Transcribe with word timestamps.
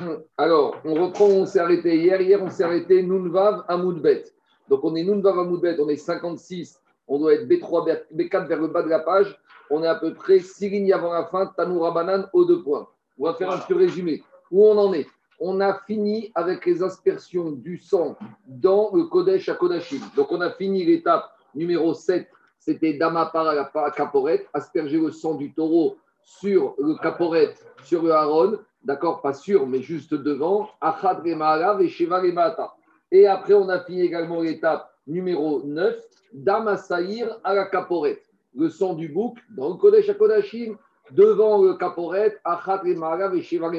Alors, 0.38 0.76
on 0.84 0.94
reprend, 0.94 1.26
on 1.26 1.46
s'est 1.46 1.58
arrêté 1.58 1.96
hier. 1.96 2.20
Hier, 2.20 2.42
on 2.42 2.50
s'est 2.50 2.64
arrêté 2.64 3.02
Nunvav 3.02 3.64
Amoudbet. 3.68 4.24
Donc, 4.68 4.84
on 4.84 4.94
est 4.94 5.04
Nunvav 5.04 5.38
Amoudbet, 5.38 5.78
on 5.80 5.88
est 5.88 5.96
56. 5.96 6.80
On 7.08 7.18
doit 7.18 7.34
être 7.34 7.48
B3, 7.48 8.04
B4 8.14 8.46
vers 8.46 8.60
le 8.60 8.68
bas 8.68 8.82
de 8.82 8.88
la 8.88 9.00
page. 9.00 9.38
On 9.70 9.82
est 9.82 9.88
à 9.88 9.96
peu 9.96 10.14
près 10.14 10.38
6 10.38 10.68
lignes 10.68 10.92
avant 10.92 11.12
la 11.12 11.26
fin, 11.26 11.46
Tanoura 11.46 11.92
Banane 11.92 12.28
aux 12.32 12.44
deux 12.44 12.62
points. 12.62 12.88
On 13.18 13.24
va 13.24 13.34
faire 13.34 13.50
un 13.50 13.58
petit 13.58 13.74
résumé. 13.74 14.22
Où 14.50 14.64
on 14.64 14.78
en 14.78 14.92
est? 14.92 15.06
On 15.38 15.60
a 15.60 15.80
fini 15.86 16.30
avec 16.34 16.66
les 16.66 16.82
aspersions 16.82 17.50
du 17.50 17.78
sang 17.78 18.16
dans 18.46 18.90
le 18.94 19.04
Kodesh 19.04 19.48
à 19.48 19.54
Kodashim. 19.54 20.00
Donc, 20.16 20.30
on 20.30 20.40
a 20.40 20.50
fini 20.50 20.84
l'étape 20.84 21.30
numéro 21.54 21.94
7. 21.94 22.28
C'était 22.58 22.94
Damapar 22.94 23.48
à 23.48 23.90
caporette, 23.90 24.46
asperger 24.52 24.98
le 24.98 25.10
sang 25.10 25.34
du 25.34 25.52
taureau 25.54 25.96
sur 26.22 26.74
le 26.78 26.94
caporette, 26.96 27.66
sur 27.82 28.02
le 28.02 28.12
haron, 28.12 28.58
d'accord, 28.84 29.22
pas 29.22 29.32
sûr, 29.32 29.66
mais 29.66 29.82
juste 29.82 30.14
devant, 30.14 30.68
Achad 30.80 31.26
et 31.26 31.88
Sheva 31.88 32.22
Et 33.10 33.26
après, 33.26 33.54
on 33.54 33.68
a 33.68 33.80
fini 33.80 34.02
également 34.02 34.40
l'étape 34.40 34.92
numéro 35.06 35.62
9, 35.62 35.96
Damasaïr 36.32 37.38
à 37.44 37.54
la 37.54 37.66
caporette. 37.66 38.22
Le 38.54 38.68
sang 38.68 38.94
du 38.94 39.08
bouc 39.08 39.38
dans 39.56 39.68
le 39.68 39.74
Kodesh 39.74 40.12
Kodashim, 40.16 40.76
devant 41.12 41.62
le 41.62 41.74
caporette, 41.74 42.40
Achad 42.44 42.86
et 42.86 43.42
Sheva 43.42 43.70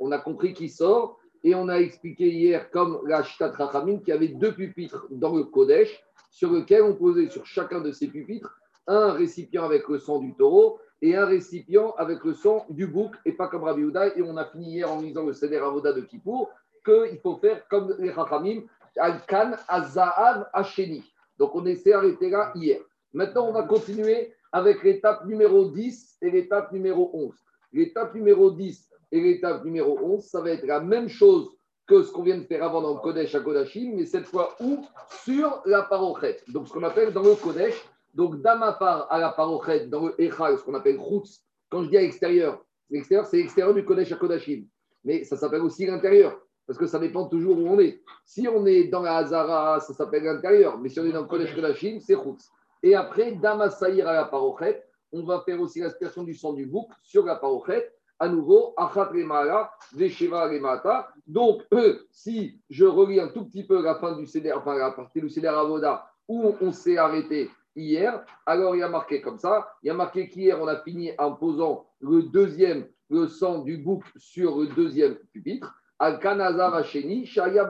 On 0.00 0.12
a 0.12 0.18
compris 0.18 0.54
qui 0.54 0.68
sort 0.68 1.18
et 1.44 1.54
on 1.54 1.68
a 1.68 1.76
expliqué 1.76 2.28
hier, 2.28 2.70
comme 2.70 3.00
la 3.06 3.22
Shtat 3.22 3.52
Rachamim, 3.52 3.98
qu'il 3.98 4.08
y 4.08 4.12
avait 4.12 4.28
deux 4.28 4.52
pupitres 4.52 5.06
dans 5.10 5.34
le 5.36 5.44
Kodesh 5.44 6.02
sur 6.30 6.50
lequel 6.50 6.82
on 6.82 6.94
posait 6.94 7.28
sur 7.28 7.46
chacun 7.46 7.80
de 7.80 7.92
ces 7.92 8.08
pupitres 8.08 8.58
un 8.86 9.12
récipient 9.12 9.64
avec 9.64 9.86
le 9.88 9.98
sang 9.98 10.18
du 10.18 10.34
taureau 10.34 10.80
et 11.02 11.16
un 11.16 11.26
récipient 11.26 11.94
avec 11.96 12.24
le 12.24 12.34
sang 12.34 12.66
du 12.70 12.86
bouc 12.86 13.14
et 13.24 13.32
pas 13.32 13.48
comme 13.48 13.64
Rabbi 13.64 13.84
Houda. 13.84 14.16
Et 14.16 14.22
on 14.22 14.36
a 14.36 14.44
fini 14.44 14.72
hier 14.72 14.90
en 14.90 15.00
lisant 15.00 15.24
le 15.24 15.32
Seder 15.32 15.58
Avoda 15.58 15.92
de 15.92 16.00
Kippour 16.00 16.50
qu'il 16.84 17.18
faut 17.22 17.36
faire 17.36 17.66
comme 17.68 17.94
les 17.98 18.12
Chachamim, 18.12 18.62
Al-Kan, 18.96 19.52
Azahav, 19.68 20.48
Hacheni. 20.52 21.04
Donc 21.38 21.54
on 21.54 21.64
s'est 21.64 21.92
arrêté 21.92 22.30
là 22.30 22.52
hier. 22.54 22.80
Maintenant, 23.12 23.48
on 23.48 23.52
va 23.52 23.62
continuer 23.62 24.34
avec 24.52 24.82
l'étape 24.82 25.24
numéro 25.26 25.66
10 25.66 26.18
et 26.22 26.30
l'étape 26.30 26.72
numéro 26.72 27.10
11. 27.12 27.34
L'étape 27.72 28.14
numéro 28.14 28.50
10 28.50 28.88
et 29.12 29.20
l'étape 29.20 29.64
numéro 29.64 29.98
11, 30.02 30.24
ça 30.24 30.40
va 30.40 30.50
être 30.50 30.66
la 30.66 30.80
même 30.80 31.08
chose 31.08 31.50
que 31.86 32.02
ce 32.02 32.12
qu'on 32.12 32.22
vient 32.22 32.36
de 32.36 32.44
faire 32.44 32.62
avant 32.62 32.82
dans 32.82 32.94
le 32.94 33.00
Kodesh 33.00 33.34
à 33.34 33.40
Kodashim, 33.40 33.94
mais 33.96 34.04
cette 34.04 34.26
fois 34.26 34.54
où? 34.60 34.84
Sur 35.24 35.62
la 35.64 35.82
parochet. 35.82 36.38
Donc 36.48 36.68
ce 36.68 36.72
qu'on 36.72 36.82
appelle 36.82 37.12
dans 37.12 37.22
le 37.22 37.34
Kodesh, 37.34 37.82
donc 38.14 38.40
d'Amapar 38.40 39.06
à 39.10 39.18
la 39.18 39.30
parochet, 39.30 39.86
dans 39.86 40.06
le 40.06 40.20
Echal, 40.20 40.58
ce 40.58 40.64
qu'on 40.64 40.74
appelle 40.74 40.98
Chutz, 40.98 41.42
quand 41.68 41.82
je 41.84 41.90
dis 41.90 41.96
à 41.96 42.00
l'extérieur, 42.00 42.64
l'extérieur 42.90 43.26
c'est 43.26 43.38
l'extérieur 43.38 43.74
du 43.74 43.84
Kodesh 43.84 44.12
à 44.12 44.16
Kodashim, 44.16 44.64
mais 45.04 45.24
ça 45.24 45.36
s'appelle 45.36 45.62
aussi 45.62 45.86
l'intérieur, 45.86 46.40
parce 46.66 46.78
que 46.78 46.86
ça 46.86 46.98
dépend 46.98 47.26
toujours 47.26 47.58
où 47.58 47.66
on 47.68 47.78
est. 47.78 48.02
Si 48.24 48.48
on 48.48 48.66
est 48.66 48.84
dans 48.84 49.02
la 49.02 49.16
Hazara, 49.18 49.80
ça 49.80 49.94
s'appelle 49.94 50.24
l'intérieur, 50.24 50.78
mais 50.78 50.88
si 50.88 51.00
on 51.00 51.04
est 51.04 51.12
dans 51.12 51.22
le 51.22 51.28
Kodesh 51.28 51.54
Kodashim, 51.54 52.00
c'est 52.00 52.16
Chutz. 52.16 52.50
Et 52.82 52.94
après, 52.94 53.32
Damasaïr 53.32 54.08
à 54.08 54.12
la 54.12 54.24
parochet, 54.24 54.84
on 55.12 55.24
va 55.24 55.40
faire 55.40 55.60
aussi 55.60 55.80
l'aspersion 55.80 56.22
du 56.22 56.34
sang 56.34 56.52
du 56.52 56.66
bouc 56.66 56.88
sur 57.02 57.24
la 57.24 57.36
parochet, 57.36 57.92
à 58.20 58.28
nouveau, 58.28 58.74
Achat 58.76 59.04
Remala, 59.04 59.70
Vesheva 59.94 60.48
Remata. 60.48 61.08
Donc, 61.26 61.62
si 62.10 62.60
je 62.68 62.84
relis 62.84 63.20
un 63.20 63.28
tout 63.28 63.44
petit 63.44 63.64
peu 63.64 63.82
la 63.82 63.94
fin 63.94 64.16
du 64.16 64.26
CDR, 64.26 64.58
enfin 64.58 64.76
la 64.76 64.90
partie 64.90 65.20
du 65.20 65.30
CDR 65.30 65.56
Avoda, 65.56 66.10
où 66.26 66.54
on 66.60 66.72
s'est 66.72 66.98
arrêté 66.98 67.48
hier, 67.82 68.24
alors 68.46 68.74
il 68.76 68.80
y 68.80 68.82
a 68.82 68.88
marqué 68.88 69.20
comme 69.20 69.38
ça. 69.38 69.72
Il 69.82 69.88
y 69.88 69.90
a 69.90 69.94
marqué 69.94 70.28
qu'hier, 70.28 70.60
on 70.60 70.66
a 70.66 70.80
fini 70.82 71.12
en 71.18 71.32
posant 71.32 71.86
le 72.00 72.22
deuxième, 72.24 72.86
le 73.10 73.26
sang 73.26 73.58
du 73.58 73.78
bouc 73.78 74.04
sur 74.16 74.58
le 74.58 74.66
deuxième 74.68 75.14
pupitre. 75.32 75.74
Al 75.98 76.18
Kanaza 76.20 76.70
Vacheni, 76.70 77.26
Shaya. 77.26 77.66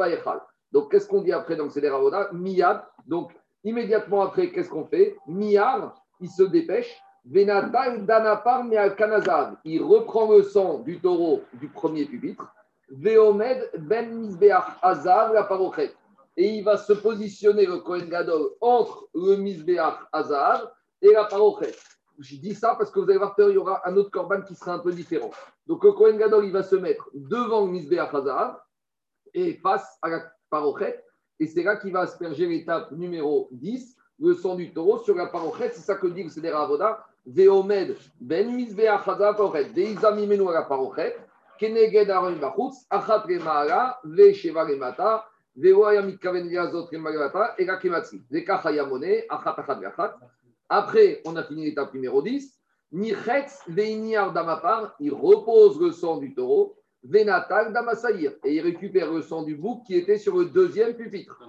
Donc, 0.73 0.91
qu'est-ce 0.91 1.09
qu'on 1.09 1.23
dit 1.23 1.33
après 1.33 1.57
dans 1.57 1.65
le 1.65 1.95
Avoda 1.95 2.31
Miyad. 2.33 2.83
Donc, 3.07 3.33
immédiatement 3.65 4.23
après, 4.23 4.51
qu'est-ce 4.51 4.69
qu'on 4.69 4.85
fait? 4.85 5.17
Miyar, 5.27 5.95
il 6.21 6.29
se 6.29 6.43
dépêche 6.43 6.95
Danapar 7.25 8.65
Il 9.65 9.83
reprend 9.83 10.33
le 10.33 10.43
sang 10.43 10.79
du 10.79 10.99
taureau 10.99 11.43
du 11.55 11.69
premier 11.69 12.07
pupitre. 12.07 12.53
Veomed 12.91 13.71
Ben 13.79 14.15
Misbeach 14.15 14.65
Azav 14.81 15.35
la 15.35 15.45
parochet. 15.45 15.93
Et 16.41 16.59
il 16.59 16.63
va 16.63 16.77
se 16.77 16.93
positionner 16.93 17.67
le 17.67 17.79
Kohen 17.79 18.09
Gadol 18.09 18.51
entre 18.61 19.09
le 19.13 19.35
Misbeach 19.35 19.99
Azav 20.13 20.71
et 21.03 21.13
la 21.13 21.25
parochet. 21.25 21.75
Je 22.21 22.37
dis 22.37 22.55
ça 22.55 22.77
parce 22.77 22.93
que 22.93 23.01
vous 23.01 23.11
allez 23.11 23.19
voir 23.19 23.35
il 23.37 23.55
y 23.55 23.57
aura 23.57 23.83
un 23.85 23.97
autre 23.97 24.13
korban 24.13 24.43
qui 24.43 24.55
sera 24.55 24.75
un 24.75 24.79
peu 24.79 24.93
différent. 24.93 25.33
Donc 25.67 25.83
le 25.83 25.91
Kohen 25.91 26.17
Gadol, 26.17 26.47
il 26.47 26.53
va 26.53 26.63
se 26.63 26.77
mettre 26.77 27.11
devant 27.13 27.67
le 27.67 27.73
Misbeach 27.73 28.15
Azav 28.15 28.57
et 29.35 29.55
face 29.55 29.99
à 30.01 30.11
la 30.11 30.33
parochet. 30.49 31.03
Et 31.41 31.49
c'est 31.49 31.65
là 31.65 31.75
qu'il 31.75 31.93
va 31.93 32.03
asperger 32.03 32.47
l'étape 32.47 32.93
numéro 32.93 33.49
10, 33.51 33.97
le 34.21 34.35
sang 34.35 34.55
du 34.55 34.73
taureau 34.73 34.99
sur 34.99 35.17
la 35.17 35.27
parochet. 35.27 35.73
C'est 35.73 35.81
ça 35.81 35.97
que 35.97 36.07
dit 36.07 36.23
le 36.23 36.31
Seder 36.31 36.51
Avoda. 36.51 37.05
Veomed 37.27 37.97
ben 38.21 38.55
mizbeach 38.55 39.07
hazav 39.07 39.37
parochet, 39.37 39.75
deizami 39.75 40.29
menu 40.29 40.49
ala 40.49 40.63
parochet, 40.63 41.17
keneged 41.59 42.11
aron 42.11 42.37
bachutz, 42.37 42.87
achat 42.91 43.27
remata, 43.27 45.25
Après, 50.71 51.23
on 51.25 51.37
a 51.37 51.43
fini 51.43 51.65
l'étape 51.65 51.95
numéro 51.95 52.23
10. 52.23 52.55
Nichetz 52.93 53.63
veiniar 53.67 54.33
damapar, 54.33 54.95
il 55.01 55.13
repose 55.13 55.81
le 55.81 55.91
sang 55.91 56.19
du 56.19 56.33
taureau. 56.35 56.77
Venatal 57.03 57.73
Damasaïr. 57.73 58.33
Et 58.45 58.55
il 58.55 58.61
récupère 58.61 59.13
le 59.13 59.23
sang 59.23 59.43
du 59.43 59.57
bouc 59.57 59.83
qui 59.87 59.97
était 59.97 60.19
sur 60.19 60.37
le 60.37 60.47
deuxième 60.47 60.95
pupitre. 60.95 61.43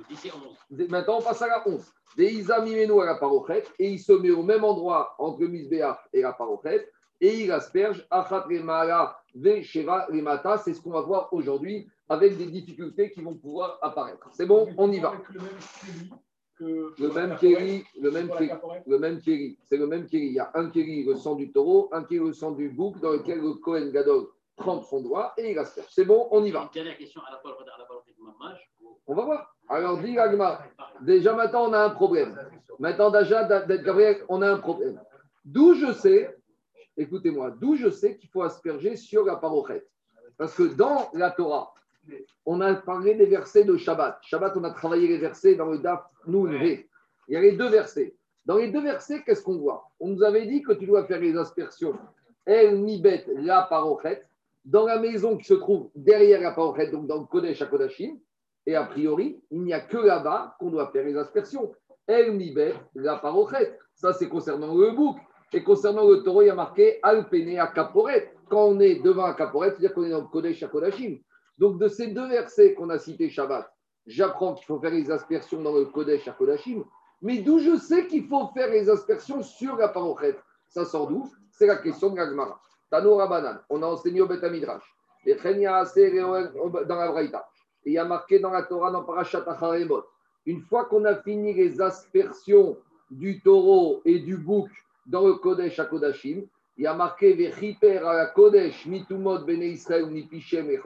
Maintenant, 0.71 1.19
on 1.19 1.21
passe 1.21 1.41
à 1.41 1.47
la 1.47 1.67
11. 1.67 1.83
Deisa 2.17 2.61
Mimeno 2.61 3.01
à 3.01 3.05
la. 3.05 3.19
Et 3.77 3.89
il 3.89 3.99
se 3.99 4.13
met 4.13 4.31
au 4.31 4.43
même 4.43 4.63
endroit 4.63 5.15
entre 5.19 5.41
le 5.41 5.47
Misbéach 5.49 5.99
et 6.13 6.21
la 6.21 6.33
parochet. 6.33 6.89
Et 7.21 7.43
il 7.43 7.51
asperge 7.51 8.05
Achat 8.09 8.45
Remala 8.49 9.19
Ve 9.35 9.61
Sheva 9.61 10.05
Remata. 10.05 10.57
C'est 10.57 10.73
ce 10.73 10.81
qu'on 10.81 10.91
va 10.91 11.01
voir 11.01 11.31
aujourd'hui 11.31 11.87
avec 12.09 12.37
des 12.37 12.47
difficultés 12.47 13.11
qui 13.11 13.21
vont 13.21 13.35
pouvoir 13.35 13.77
apparaître. 13.81 14.27
C'est 14.33 14.47
bon, 14.47 14.67
on 14.77 14.91
y 14.91 14.99
va. 14.99 15.13
Le 16.59 17.13
même 17.13 17.37
kéri, 17.37 17.85
le 18.01 18.11
même 18.11 18.29
kéri, 18.29 18.51
le 18.85 18.99
même 18.99 19.21
kéri, 19.21 19.57
c'est 19.63 19.77
le 19.77 19.87
même 19.87 20.07
kéri. 20.07 20.25
Il 20.25 20.33
y 20.33 20.39
a 20.39 20.51
un 20.55 20.69
kéri, 20.69 21.05
le 21.05 21.15
sang 21.15 21.35
du 21.35 21.51
taureau, 21.51 21.87
un 21.93 22.03
kéri, 22.03 22.25
le 22.25 22.33
sang 22.33 22.51
du 22.51 22.69
bouc, 22.69 22.99
dans 22.99 23.11
lequel 23.11 23.39
le 23.39 23.53
Kohen 23.53 23.91
Gadol 23.91 24.27
prendre 24.57 24.83
son 24.83 25.01
doigt 25.01 25.33
et 25.37 25.51
il 25.51 25.59
asperge. 25.59 25.87
C'est 25.89 26.03
bon, 26.03 26.27
on 26.31 26.43
y 26.43 26.51
va. 26.51 26.63
Une 26.63 26.69
dernière 26.73 26.97
question 26.97 27.21
à 27.21 27.31
la 27.31 27.37
fois, 27.37 27.57
à 27.61 27.79
la 27.79 27.85
fois 27.85 28.03
On 29.07 29.15
va 29.15 29.23
voir. 29.23 29.55
Alors, 29.69 29.99
dit 29.99 30.17
Agma, 30.17 30.59
déjà 31.01 31.33
maintenant 31.33 31.69
on 31.69 31.73
a 31.73 31.79
un 31.79 31.91
problème. 31.91 32.37
Maintenant, 32.79 33.11
déjà, 33.11 33.43
Gabriel, 33.43 34.23
on 34.27 34.41
a 34.41 34.49
un 34.49 34.57
problème. 34.57 34.99
D'où 35.45 35.75
je 35.75 35.93
sais, 35.93 36.35
écoutez-moi, 36.97 37.51
d'où 37.51 37.75
je 37.75 37.89
sais 37.89 38.17
qu'il 38.17 38.29
faut 38.29 38.41
asperger 38.41 38.95
sur 38.95 39.23
la 39.25 39.35
parochette? 39.35 39.87
Parce 40.37 40.55
que 40.55 40.63
dans 40.63 41.09
la 41.13 41.31
Torah, 41.31 41.73
on 42.45 42.61
a 42.61 42.73
parlé 42.75 43.15
des 43.15 43.25
versets 43.25 43.63
de 43.63 43.77
Shabbat. 43.77 44.19
Shabbat, 44.21 44.55
on 44.57 44.63
a 44.63 44.71
travaillé 44.71 45.07
les 45.07 45.17
versets 45.17 45.55
dans 45.55 45.67
le 45.67 45.79
Daf 45.79 46.03
Nun 46.27 46.51
Il 46.61 46.85
y 47.27 47.35
a 47.35 47.41
les 47.41 47.53
deux 47.53 47.69
versets. 47.69 48.15
Dans 48.45 48.57
les 48.57 48.71
deux 48.71 48.81
versets, 48.81 49.21
qu'est-ce 49.23 49.43
qu'on 49.43 49.57
voit? 49.57 49.89
On 49.99 50.07
nous 50.07 50.23
avait 50.23 50.47
dit 50.47 50.63
que 50.63 50.73
tu 50.73 50.85
dois 50.85 51.05
faire 51.05 51.19
les 51.19 51.37
aspersions. 51.37 51.97
El 52.45 52.81
Nibet, 52.81 53.25
la 53.35 53.63
parochette 53.63 54.25
dans 54.65 54.85
la 54.85 54.99
maison 54.99 55.37
qui 55.37 55.45
se 55.45 55.53
trouve 55.53 55.89
derrière 55.95 56.41
la 56.41 56.51
parochet, 56.51 56.91
donc 56.91 57.07
dans 57.07 57.19
le 57.19 57.25
Kodesh 57.25 57.61
à 57.61 57.65
Kodashim, 57.65 58.19
et 58.65 58.75
a 58.75 58.83
priori, 58.83 59.41
il 59.51 59.63
n'y 59.63 59.73
a 59.73 59.79
que 59.79 59.97
là-bas 59.97 60.55
qu'on 60.59 60.69
doit 60.69 60.91
faire 60.91 61.05
les 61.05 61.17
aspersions. 61.17 61.71
El 62.07 62.33
Mibet, 62.33 62.75
la 62.95 63.17
parochet. 63.17 63.77
Ça, 63.95 64.13
c'est 64.13 64.29
concernant 64.29 64.75
le 64.75 64.91
bouc. 64.91 65.17
Et 65.53 65.63
concernant 65.63 66.07
le 66.07 66.21
taureau, 66.21 66.43
il 66.43 66.47
y 66.47 66.49
a 66.51 66.55
marqué 66.55 66.99
Alpene 67.01 67.57
à 67.57 67.67
Kaporet. 67.67 68.33
Quand 68.49 68.65
on 68.65 68.79
est 68.79 69.01
devant 69.01 69.25
un 69.25 69.33
Kaporet, 69.33 69.69
c'est-à-dire 69.69 69.93
qu'on 69.93 70.03
est 70.03 70.11
dans 70.11 70.21
le 70.21 70.27
Kodesh 70.27 70.61
à 70.61 70.67
Kodashim. 70.67 71.17
Donc, 71.59 71.77
de 71.77 71.89
ces 71.89 72.07
deux 72.07 72.27
versets 72.27 72.73
qu'on 72.73 72.89
a 72.89 72.97
cités 72.97 73.29
Shabbat, 73.29 73.69
j'apprends 74.07 74.53
qu'il 74.53 74.65
faut 74.65 74.79
faire 74.79 74.91
les 74.91 75.11
aspersions 75.11 75.61
dans 75.61 75.75
le 75.75 75.85
Kodesh 75.85 76.27
à 76.29 76.31
Kodashim. 76.31 76.85
Mais 77.21 77.39
d'où 77.39 77.59
je 77.59 77.75
sais 77.75 78.07
qu'il 78.07 78.27
faut 78.27 78.47
faire 78.53 78.69
les 78.69 78.89
aspersions 78.89 79.43
sur 79.43 79.75
la 79.75 79.89
parochet 79.89 80.37
Ça 80.69 80.85
sort 80.85 81.07
d'où? 81.07 81.29
C'est 81.51 81.67
la 81.67 81.75
question 81.75 82.11
de 82.11 82.15
l'Agmara. 82.15 82.61
Tanoura 82.89 83.27
Banan, 83.27 83.59
on 83.69 83.83
a 83.83 83.87
enseigné 83.87 84.21
au 84.21 84.27
Beth 84.27 84.43
Midrash. 84.43 84.83
Et 85.25 85.35
dans 85.35 86.95
la 86.95 87.11
Braïta. 87.11 87.45
Et 87.83 87.89
il 87.91 87.93
y 87.93 87.97
a 87.97 88.05
marqué 88.05 88.39
dans 88.39 88.51
la 88.51 88.63
Torah, 88.63 88.89
dans 88.91 89.03
Parashat 89.03 89.43
Acharemot, 89.45 90.03
une 90.45 90.61
fois 90.61 90.85
qu'on 90.85 91.03
a 91.03 91.15
fini 91.15 91.53
les 91.53 91.81
aspersions 91.81 92.77
du 93.11 93.41
taureau 93.41 94.01
et 94.05 94.19
du 94.19 94.37
bouc 94.37 94.69
dans 95.05 95.27
le 95.27 95.33
Kodesh 95.33 95.77
à 95.79 95.85
Kodashim, 95.85 96.43
il 96.79 96.83
y 96.83 96.87
a 96.87 96.93
marqué 96.93 97.33
Vechiper 97.33 97.97
à 97.97 98.13
la 98.13 98.25
Kodesh, 98.27 98.85
Mitumot 98.85 99.39
Bene 99.39 99.63
Israël, 99.63 100.05
Nipichem 100.05 100.71
et 100.71 100.79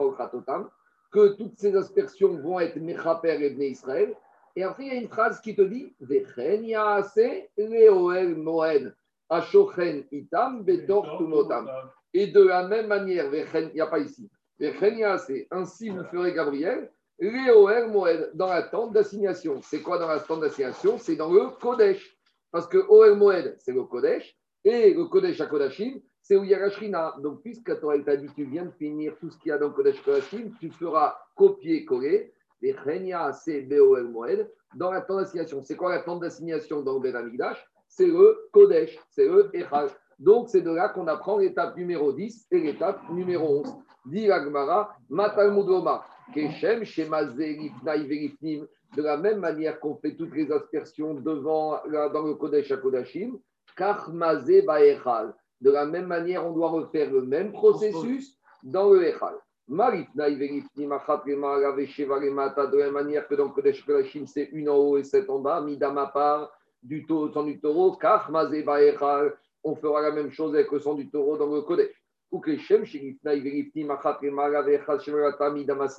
que 1.12 1.28
toutes 1.36 1.56
ces 1.56 1.76
aspersions 1.76 2.36
vont 2.40 2.58
être 2.58 2.80
Mechaper 2.80 3.40
et 3.40 3.50
Bene 3.50 3.62
Israël. 3.62 4.12
Et 4.56 4.64
après, 4.64 4.86
il 4.86 4.88
y 4.92 4.96
a 4.96 5.00
une 5.00 5.08
phrase 5.08 5.40
qui 5.40 5.54
te 5.54 5.62
dit 5.62 5.94
Vechen 6.00 6.64
Yaase 6.64 7.48
Leoel 7.56 8.34
Moen. 8.34 8.92
Ashochen 9.30 10.04
itam 10.10 10.64
bedor 10.64 11.16
tumotam. 11.16 11.70
Et 12.12 12.26
de 12.26 12.42
la 12.42 12.66
même 12.66 12.88
manière, 12.88 13.32
il 13.32 13.70
n'y 13.72 13.80
a 13.80 13.86
pas 13.86 14.00
ici. 14.00 14.28
Ainsi 15.52 15.90
vous 15.90 16.04
ferez 16.10 16.32
Gabriel, 16.32 16.90
Léoer 17.20 17.86
Moed, 17.86 18.32
dans 18.34 18.48
la 18.48 18.64
tente 18.64 18.92
d'assignation. 18.92 19.60
C'est 19.62 19.80
quoi 19.80 19.98
dans 19.98 20.08
la 20.08 20.18
tente 20.18 20.40
d'assignation? 20.40 20.98
C'est 20.98 21.14
dans 21.14 21.32
le 21.32 21.50
Kodesh. 21.60 22.16
Parce 22.50 22.66
que 22.66 22.78
Oer 22.88 23.14
Moed, 23.14 23.54
c'est 23.58 23.72
le 23.72 23.84
Kodesh, 23.84 24.36
et 24.64 24.94
le 24.94 25.04
Kodesh 25.04 25.40
à 25.40 25.46
Kodashim, 25.46 26.00
c'est 26.22 26.36
où 26.36 26.44
il 26.44 26.50
y 26.50 26.54
a 26.54 26.58
la 26.58 26.70
Shrina. 26.70 27.14
Donc, 27.22 27.42
puisque 27.42 27.78
Torah 27.80 27.98
t'a 27.98 28.16
dit 28.16 28.28
tu 28.34 28.44
viens 28.44 28.64
de 28.64 28.72
finir 28.72 29.14
tout 29.20 29.30
ce 29.30 29.38
qu'il 29.38 29.50
y 29.50 29.52
a 29.52 29.58
dans 29.58 29.68
le 29.68 29.74
Kodesh 29.74 30.02
Kodashim, 30.02 30.52
tu 30.58 30.70
feras 30.70 31.16
copier-coller 31.34 32.32
les 32.64 32.74
Chenia, 32.82 33.32
c'est 33.32 33.60
Boel 33.60 34.04
Moed, 34.04 34.50
dans 34.74 34.90
la 34.90 35.02
tente 35.02 35.18
d'assignation. 35.18 35.62
C'est 35.62 35.76
quoi 35.76 35.90
la 35.94 36.00
tente 36.00 36.20
d'assignation 36.20 36.80
dans 36.82 36.98
le 36.98 37.14
Amigdash 37.14 37.62
C'est 37.88 38.06
le 38.06 38.48
Kodesh, 38.52 38.98
c'est 39.10 39.28
le 39.28 39.50
Echal. 39.54 39.88
Donc, 40.18 40.48
c'est 40.48 40.62
de 40.62 40.70
là 40.70 40.88
qu'on 40.88 41.06
apprend 41.06 41.36
l'étape 41.36 41.76
numéro 41.76 42.12
10 42.12 42.46
et 42.52 42.60
l'étape 42.60 43.00
numéro 43.10 43.60
11. 43.60 43.74
Dit 44.06 44.30
Agmara, 44.30 44.96
Matal 45.10 45.52
Mudoma, 45.52 46.06
Keshem, 46.32 46.84
de 48.96 49.02
la 49.02 49.16
même 49.16 49.40
manière 49.40 49.80
qu'on 49.80 49.96
fait 49.96 50.14
toutes 50.14 50.34
les 50.34 50.50
aspersions 50.50 51.14
devant, 51.14 51.80
dans 51.86 52.22
le 52.22 52.34
Kodesh 52.34 52.70
à 52.70 52.78
Kodashim. 52.78 53.38
De 53.76 55.70
la 55.70 55.86
même 55.86 56.06
manière, 56.06 56.46
on 56.46 56.52
doit 56.52 56.68
refaire 56.70 57.10
le 57.10 57.22
même 57.22 57.52
processus 57.52 58.38
dans 58.62 58.90
le 58.90 59.08
Echal. 59.08 59.34
De 59.66 59.76
la 62.78 62.84
même 62.84 62.92
manière 62.92 63.26
que 63.26 63.34
dans 63.34 63.48
Kodesh 63.48 63.84
Kodashim, 63.84 64.26
c'est 64.26 64.50
une 64.52 64.68
en 64.68 64.76
haut 64.76 64.98
et 64.98 65.04
sept 65.04 65.30
en 65.30 65.38
bas, 65.38 65.60
Midama 65.62 66.06
part 66.08 66.52
du 66.82 67.06
taureau, 67.06 67.28
du 67.44 67.58
taureau, 67.60 67.96
on 69.66 69.74
fera 69.76 70.02
la 70.02 70.10
même 70.12 70.30
chose 70.30 70.54
avec 70.54 70.70
le 70.70 70.78
sang 70.78 70.94
du 70.94 71.08
taureau 71.08 71.38
dans 71.38 71.46
le 71.46 71.62
Kodesh. 71.62 71.88
De 72.30 72.56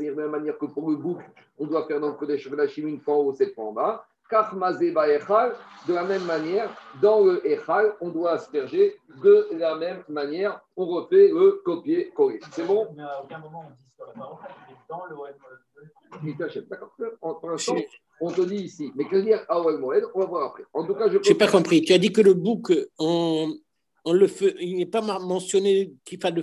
la 0.07 0.15
même 0.15 0.31
manière 0.31 0.57
que 0.57 0.65
pour 0.65 0.89
le 0.89 0.97
bouc, 0.97 1.19
on 1.57 1.65
doit 1.65 1.87
faire 1.87 1.99
dans 1.99 2.09
le 2.09 2.13
Kodesh 2.13 2.77
une 2.77 2.99
fois 2.99 3.19
ou 3.19 3.33
sept 3.33 3.55
fois 3.55 3.65
en 3.65 3.71
bas. 3.71 4.05
De 4.31 5.93
la 5.93 6.03
même 6.03 6.25
manière, 6.25 6.69
dans 7.01 7.23
le 7.23 7.45
Echal, 7.45 7.93
on 8.01 8.09
doit 8.09 8.31
asperger 8.31 8.97
de 9.23 9.49
la 9.53 9.75
même 9.75 10.03
manière. 10.09 10.61
On 10.75 10.87
refait 10.87 11.27
le 11.27 11.61
copier-coller. 11.63 12.39
C'est 12.51 12.65
bon? 12.65 12.87
Mais 12.95 13.03
à 13.03 13.21
aucun 13.23 13.37
moment 13.39 13.65
on 13.67 13.69
dit 13.69 13.91
sur 13.95 14.05
la 14.07 14.13
parole, 14.13 14.37
dans 14.89 15.05
le 15.05 15.15
D'accord. 16.69 16.91
Pour 17.19 17.49
l'instant, 17.49 17.75
on 18.21 18.31
te 18.31 18.41
dit 18.41 18.63
ici. 18.63 18.91
Mais 18.95 19.05
que 19.05 19.17
dire 19.17 19.45
à 19.49 19.59
Moed? 19.59 20.05
On 20.13 20.19
va 20.19 20.25
voir 20.25 20.49
après. 20.49 20.63
En 20.73 20.85
tout 20.85 20.95
cas, 20.95 21.09
je. 21.09 21.17
n'ai 21.17 21.35
pas 21.35 21.47
compris. 21.47 21.81
Tu 21.81 21.93
as 21.93 21.97
dit 21.97 22.11
que 22.11 22.21
le 22.21 22.33
bouc, 22.33 22.71
on, 22.97 23.53
on 24.05 24.13
le 24.13 24.27
fait, 24.27 24.55
il 24.59 24.77
n'est 24.77 24.85
pas 24.85 25.01
mentionné 25.01 25.93
qu'il 26.05 26.19
fallait 26.19 26.41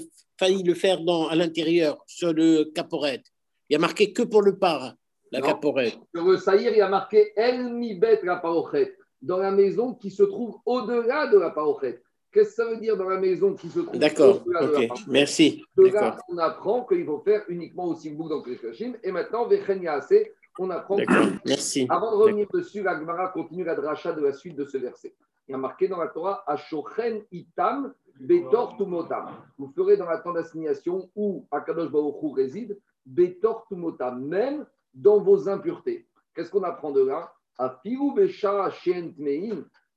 le 0.63 0.75
faire 0.75 1.01
dans, 1.01 1.29
à 1.29 1.37
l'intérieur, 1.37 2.03
sur 2.07 2.33
le 2.33 2.65
caporette. 2.65 3.25
Il 3.69 3.75
y 3.75 3.77
a 3.77 3.79
marqué 3.79 4.13
que 4.13 4.23
pour 4.23 4.43
le 4.43 4.59
par, 4.59 4.95
la 5.33 5.41
caporette. 5.41 5.99
Sur 6.15 6.25
le 6.25 6.37
saïr, 6.37 6.71
il 6.73 6.79
y 6.79 6.81
a 6.81 6.89
marqué 6.89 7.33
El 7.37 7.73
Mibet 7.73 8.21
la 8.23 8.37
parochet, 8.37 8.97
dans 9.21 9.39
la 9.39 9.51
maison 9.51 9.95
qui 9.95 10.11
se 10.11 10.23
trouve 10.23 10.59
au-delà 10.65 11.27
de 11.27 11.39
la 11.39 11.51
parochet. 11.51 12.03
Qu'est-ce 12.31 12.51
que 12.51 12.55
ça 12.55 12.65
veut 12.67 12.79
dire 12.79 12.97
dans 12.97 13.09
la 13.09 13.19
maison 13.19 13.55
qui 13.55 13.69
se 13.69 13.81
trouve 13.81 13.99
D'accord, 13.99 14.43
ok, 14.47 14.89
merci. 15.09 15.63
De 15.77 15.89
là, 15.89 16.17
on 16.29 16.39
apprend 16.39 16.85
qu'il 16.85 17.05
faut 17.05 17.21
faire 17.21 17.43
uniquement 17.49 17.87
aussi 17.87 18.11
bouc 18.11 18.31
dans 18.31 18.43
le 18.45 18.55
Keshim. 18.55 18.95
Et 19.03 19.13
maintenant, 19.13 19.47
assez 19.89 20.33
on 20.59 20.71
apprend. 20.71 20.99
Merci. 21.47 21.87
Avant 21.89 22.11
de 22.13 22.17
revenir 22.17 22.47
dessus, 22.53 22.83
la 22.83 22.99
Gemara 22.99 23.29
continue 23.29 23.65
la 23.65 23.75
dracha 23.75 24.13
de 24.13 24.21
la 24.21 24.33
suite 24.33 24.57
de 24.57 24.65
ce 24.65 24.79
verset. 24.79 25.15
Il 25.49 25.53
y 25.53 25.55
a 25.55 25.59
marqué 25.59 25.89
dans 25.89 25.99
la 25.99 26.09
Torah 26.09 26.45
Ashochen 26.47 27.23
itam 27.33 27.93
betor 28.21 28.77
tumotam. 28.77 29.31
Vous 29.59 29.73
ferez 29.75 29.97
dans 29.97 30.07
la 30.07 30.19
temps 30.19 30.33
d'assignation 30.33 31.11
où 31.17 31.47
Akadosh 31.51 31.91
Baruch 31.91 32.37
réside 32.37 32.79
betor 33.05 33.67
tumotam, 33.69 34.25
même 34.27 34.67
dans 34.95 35.21
vos 35.21 35.49
impuretés. 35.49 36.07
Qu'est-ce 36.35 36.51
qu'on 36.51 36.63
apprend 36.63 36.93
de 36.93 37.03
là? 37.05 37.33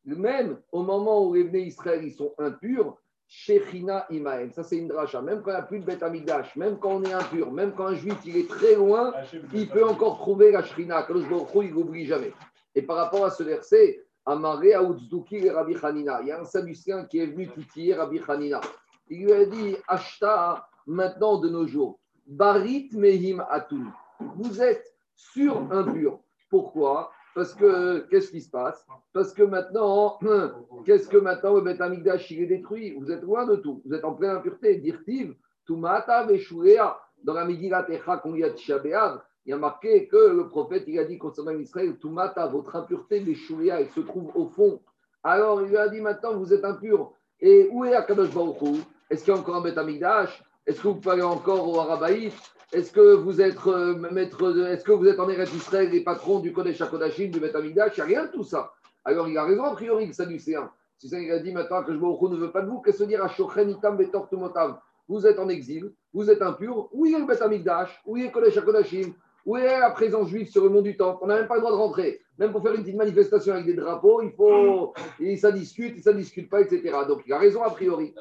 Même 0.06 0.62
au 0.72 0.84
moment 0.84 1.26
où 1.26 1.34
les 1.34 1.44
Bnei 1.46 1.68
Israël 1.68 2.04
ils 2.04 2.14
sont 2.14 2.34
impurs, 2.38 2.98
Shechina 3.28 4.06
Imaem. 4.12 4.52
Ça, 4.52 4.64
c'est 4.64 4.78
une 4.78 4.88
dracha. 4.88 5.22
Même 5.22 5.42
quand 5.42 5.50
il 5.52 5.56
n'y 5.56 5.60
a 5.60 5.64
plus 5.64 5.80
de 5.80 6.04
amidash, 6.04 6.56
même 6.56 6.78
quand 6.78 6.92
on 6.92 7.04
est 7.04 7.14
impur, 7.14 7.52
même 7.52 7.74
quand 7.74 7.88
un 7.88 7.96
juif 7.96 8.18
il 8.26 8.38
est 8.38 8.48
très 8.48 8.76
loin, 8.76 9.14
il 9.54 9.68
peut 9.68 9.84
encore 9.84 10.20
trouver 10.20 10.52
la 10.52 10.62
Shrina. 10.62 11.04
Kadosh 11.04 11.28
Baruch 11.28 11.50
il 11.56 11.74
n'oublie 11.74 12.06
jamais. 12.06 12.34
Et 12.76 12.84
par 12.84 12.98
rapport 12.98 13.26
à 13.26 13.32
ce 13.32 13.42
verset, 13.42 14.06
Amaré 14.28 14.70
et 14.70 14.76
Rabbi 15.50 15.76
Hanina, 15.82 16.22
il 16.22 16.28
y 16.28 16.32
a 16.32 16.40
un 16.40 16.46
Sadducien 16.46 17.06
qui 17.06 17.20
est 17.20 17.28
venu 17.28 17.48
titiller 17.48 17.96
Rabbi 17.96 18.20
Hanina. 18.28 18.62
Il 19.08 19.24
lui 19.24 19.34
a 19.34 19.46
dit 19.46 19.76
Ashta, 19.88 20.68
maintenant 20.88 21.40
de 21.40 21.50
nos 21.50 21.68
jours, 21.68 22.00
Barit 22.28 22.90
Mehim 22.94 23.44
Atun. 23.50 23.92
Vous 24.20 24.62
êtes 24.62 24.94
sur 25.16 25.58
impur. 25.72 26.20
Pourquoi? 26.50 27.12
Parce 27.34 27.54
que 27.54 28.00
qu'est-ce 28.10 28.32
qui 28.32 28.42
se 28.42 28.50
passe? 28.50 28.86
Parce 29.12 29.34
que 29.34 29.44
maintenant, 29.44 30.20
qu'est-ce 30.86 31.10
que 31.10 31.18
maintenant 31.18 31.56
le 31.56 31.62
Beth 31.62 31.82
Amigdash 31.82 32.32
il 32.32 32.44
est 32.44 32.48
détruit? 32.48 32.96
Vous 32.98 33.12
êtes 33.12 33.22
loin 33.22 33.46
de 33.46 33.58
tout. 33.58 33.82
Vous 33.86 33.94
êtes 33.94 34.06
en 34.06 34.14
pleine 34.14 34.32
impureté. 34.32 34.78
Dirtiv, 34.78 35.36
Tumata 35.66 36.26
Veshurea, 36.26 36.98
dans 37.24 37.34
la 37.34 37.46
Megillat 37.46 37.90
Echa 37.90 38.18
qu'on 38.18 38.36
y 38.36 38.44
a 38.44 38.52
il 39.46 39.52
y 39.52 39.54
a 39.54 39.58
marqué 39.58 40.08
que 40.08 40.18
le 40.18 40.48
prophète 40.48 40.86
il 40.88 40.98
a 40.98 41.04
dit 41.04 41.20
concernant 41.20 41.52
Israël, 41.52 41.98
Tumata, 42.00 42.48
votre 42.48 42.76
impureté 42.76 43.20
Veshurea, 43.20 43.82
elle 43.82 43.90
se 43.90 44.00
trouve 44.00 44.32
au 44.34 44.48
fond. 44.48 44.82
Alors 45.24 45.62
il 45.62 45.68
lui 45.68 45.78
a 45.78 45.88
dit 45.88 46.02
maintenant 46.02 46.36
vous 46.36 46.54
êtes 46.54 46.66
impur. 46.66 47.14
Et 47.40 47.70
où 47.72 47.86
est 47.86 47.94
Akadosh 47.94 48.34
Baruch 48.34 48.58
Est-ce 49.10 49.24
qu'il 49.24 49.34
y 49.34 49.38
a 49.38 49.40
encore 49.40 49.58
un 49.58 49.62
Beth 49.62 49.78
Est-ce 50.66 50.82
que 50.82 50.88
vous 50.88 50.96
pouvez 50.96 51.14
aller 51.14 51.22
encore 51.22 51.68
au 51.68 51.80
Arabaït? 51.80 52.34
Est-ce 52.72 52.92
que 52.92 53.16
vous 53.16 53.42
êtes 53.42 53.58
euh, 53.68 53.96
maître 54.12 54.52
de, 54.52 54.66
est-ce 54.66 54.84
que 54.84 54.92
vous 54.92 55.08
êtes 55.08 55.20
en 55.20 55.30
Eretz 55.30 55.54
Israël 55.54 55.94
et 55.94 56.04
patron 56.04 56.40
du 56.40 56.52
Kodesh 56.52 56.82
HaKodashim, 56.82 57.30
du 57.30 57.40
Bet 57.40 57.54
Il 57.64 57.74
n'y 57.74 57.80
a 57.80 57.90
rien 58.04 58.26
de 58.26 58.32
tout 58.32 58.44
ça. 58.44 58.72
Alors 59.04 59.28
il 59.28 59.38
a 59.38 59.44
raison 59.44 59.64
a 59.64 59.72
priori, 59.72 60.08
le 60.08 60.14
Sadducéen. 60.14 60.70
Si 60.98 61.10
ça 61.10 61.20
il 61.20 61.32
a 61.32 61.40
dit 61.40 61.52
maintenant 61.52 61.84
que 61.84 61.94
je 61.94 61.98
ne 61.98 62.36
veux 62.38 62.52
pas 62.52 62.62
de 62.62 62.70
vous, 62.70 62.82
qu'est-ce 62.82 63.00
que 63.00 63.04
dire 63.04 63.24
Ashochen 63.24 63.70
Itam 63.70 63.98
Betor 63.98 64.30
Vous 65.08 65.28
êtes 65.28 65.40
en 65.40 65.50
exil, 65.50 65.92
vous 66.14 66.30
êtes 66.30 66.42
impur. 66.42 66.90
Où 66.92 67.06
est 67.06 67.12
le 67.12 67.26
Bet 67.26 67.40
Où 68.06 68.18
est 68.18 68.24
le 68.24 68.30
Kodesh 68.30 68.58
HaKodashim? 68.58 69.14
Où 69.46 69.58
est 69.58 69.80
la 69.80 69.92
présence 69.92 70.30
juive 70.30 70.50
sur 70.50 70.64
le 70.64 70.70
monde 70.70 70.86
du 70.86 70.98
temple? 70.98 71.20
On 71.22 71.28
n'a 71.28 71.36
même 71.36 71.48
pas 71.48 71.56
le 71.56 71.62
droit 71.62 71.72
de 71.72 71.78
rentrer. 71.78 72.20
Même 72.40 72.52
pour 72.52 72.64
faire 72.64 72.74
une 72.74 72.82
petite 72.82 72.98
manifestation 72.98 73.54
avec 73.54 73.68
des 73.68 73.76
drapeaux, 73.76 74.24
il 74.24 74.32
faut. 74.32 74.94
Et 75.20 75.38
ça 75.38 75.52
discute, 75.52 76.04
ça 76.04 76.14
ne 76.14 76.18
discute 76.18 76.50
pas, 76.50 76.62
etc. 76.62 76.98
Donc 77.08 77.22
il 77.28 77.34
a 77.34 77.38
raison 77.38 77.62
a 77.62 77.70
priori. 77.70 78.14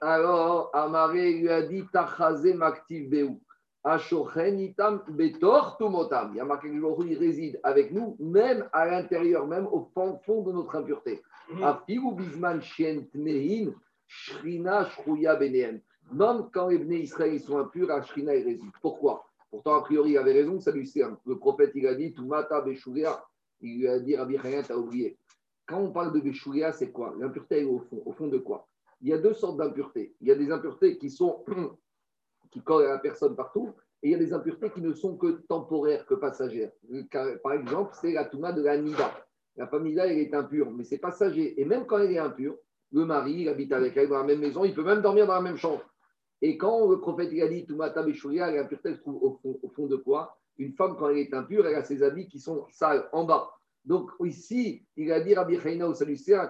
Alors, 0.00 0.70
Amaré 0.72 1.34
lui 1.34 1.48
a 1.48 1.62
dit 1.62 1.84
Tachaze 1.92 2.52
Maktiv 2.54 3.08
Beou. 3.08 3.40
Betor 3.82 5.76
Tumotam. 5.78 6.32
Il 6.32 6.36
y 6.36 6.40
a 6.40 6.44
marqué 6.44 6.68
que 6.68 7.06
il 7.06 7.18
réside 7.18 7.60
avec 7.62 7.92
nous, 7.92 8.16
même 8.18 8.68
à 8.72 8.86
l'intérieur, 8.86 9.46
même 9.46 9.66
au 9.66 9.88
fond, 9.94 10.42
de 10.42 10.52
notre 10.52 10.76
impureté. 10.76 11.22
Afiru 11.62 12.14
Bisman 12.14 12.60
Mehin, 13.14 13.72
Shrina 14.06 14.84
Shruya 14.84 15.36
Benehem. 15.36 15.80
Même 16.12 16.48
quand 16.52 16.68
les 16.68 16.78
Bnei 16.78 17.02
Israël 17.02 17.40
sont 17.40 17.58
impurs, 17.58 17.86
la 17.86 18.02
Shrina 18.02 18.32
réside. 18.32 18.70
Pourquoi? 18.82 19.24
Pourtant, 19.50 19.74
a 19.74 19.82
priori, 19.82 20.10
il 20.12 20.18
avait 20.18 20.32
raison, 20.32 20.60
ça 20.60 20.72
lui 20.72 20.86
sert. 20.86 21.16
Le 21.24 21.38
prophète, 21.38 21.72
il 21.74 21.86
a 21.86 21.94
dit 21.94 22.12
Tumata 22.12 22.60
Beshuria. 22.60 23.24
Il 23.60 23.78
lui 23.78 23.88
a 23.88 23.98
dit 23.98 24.16
Rabbi 24.16 24.38
Chayan, 24.38 24.62
t'as 24.62 24.76
oublié. 24.76 25.16
Quand 25.66 25.80
on 25.80 25.92
parle 25.92 26.12
de 26.12 26.20
Beshuria, 26.20 26.72
c'est 26.72 26.90
quoi? 26.90 27.14
L'impureté 27.18 27.60
est 27.60 27.64
au 27.64 27.78
fond. 27.78 28.02
Au 28.04 28.12
fond 28.12 28.26
de 28.26 28.38
quoi? 28.38 28.66
Il 29.00 29.08
y 29.08 29.12
a 29.12 29.18
deux 29.18 29.34
sortes 29.34 29.56
d'impuretés. 29.56 30.14
Il 30.20 30.28
y 30.28 30.32
a 30.32 30.34
des 30.34 30.50
impuretés 30.50 30.98
qui 30.98 31.10
sont 31.10 31.44
qui 32.50 32.62
collent 32.62 32.86
à 32.86 32.92
la 32.92 32.98
personne 32.98 33.36
partout, 33.36 33.74
et 34.02 34.08
il 34.08 34.12
y 34.12 34.14
a 34.14 34.18
des 34.18 34.32
impuretés 34.32 34.70
qui 34.70 34.80
ne 34.80 34.92
sont 34.92 35.16
que 35.16 35.42
temporaires, 35.48 36.06
que 36.06 36.14
passagères. 36.14 36.72
Par 37.42 37.52
exemple, 37.52 37.94
c'est 38.00 38.12
la 38.12 38.24
touma 38.24 38.52
de 38.52 38.62
la 38.62 38.78
nida. 38.78 39.10
La 39.56 39.66
femme 39.66 39.84
nida, 39.84 40.06
elle 40.06 40.18
est 40.18 40.34
impure, 40.34 40.70
mais 40.70 40.84
c'est 40.84 40.98
passager. 40.98 41.60
Et 41.60 41.64
même 41.64 41.86
quand 41.86 41.98
elle 41.98 42.12
est 42.12 42.18
impure, 42.18 42.56
le 42.92 43.04
mari, 43.04 43.42
il 43.42 43.48
habite 43.48 43.72
avec 43.72 43.96
elle 43.96 44.08
dans 44.08 44.18
la 44.18 44.24
même 44.24 44.40
maison, 44.40 44.64
il 44.64 44.74
peut 44.74 44.82
même 44.82 45.02
dormir 45.02 45.26
dans 45.26 45.34
la 45.34 45.42
même 45.42 45.56
chambre. 45.56 45.82
Et 46.42 46.56
quand 46.56 46.88
le 46.90 46.98
prophète 46.98 47.28
il 47.32 47.42
a 47.42 47.48
dit 47.48 47.66
Toumata 47.66 48.02
Beshuria, 48.02 48.50
l'impureté 48.50 48.94
se 48.94 49.00
trouve 49.00 49.22
au 49.22 49.68
fond, 49.68 49.86
de 49.86 49.96
quoi? 49.96 50.38
Une 50.56 50.72
femme, 50.72 50.96
quand 50.98 51.10
elle 51.10 51.18
est 51.18 51.34
impure, 51.34 51.66
elle 51.66 51.74
a 51.74 51.84
ses 51.84 52.02
habits 52.02 52.28
qui 52.28 52.40
sont 52.40 52.66
sales 52.70 53.08
en 53.12 53.24
bas. 53.24 53.50
Donc 53.84 54.10
ici, 54.24 54.82
il 54.96 55.12
a 55.12 55.20
dit 55.20 55.34
Rabbi 55.34 55.58
Chaina 55.60 55.88
au 55.88 55.94
Salucéen, 55.94 56.48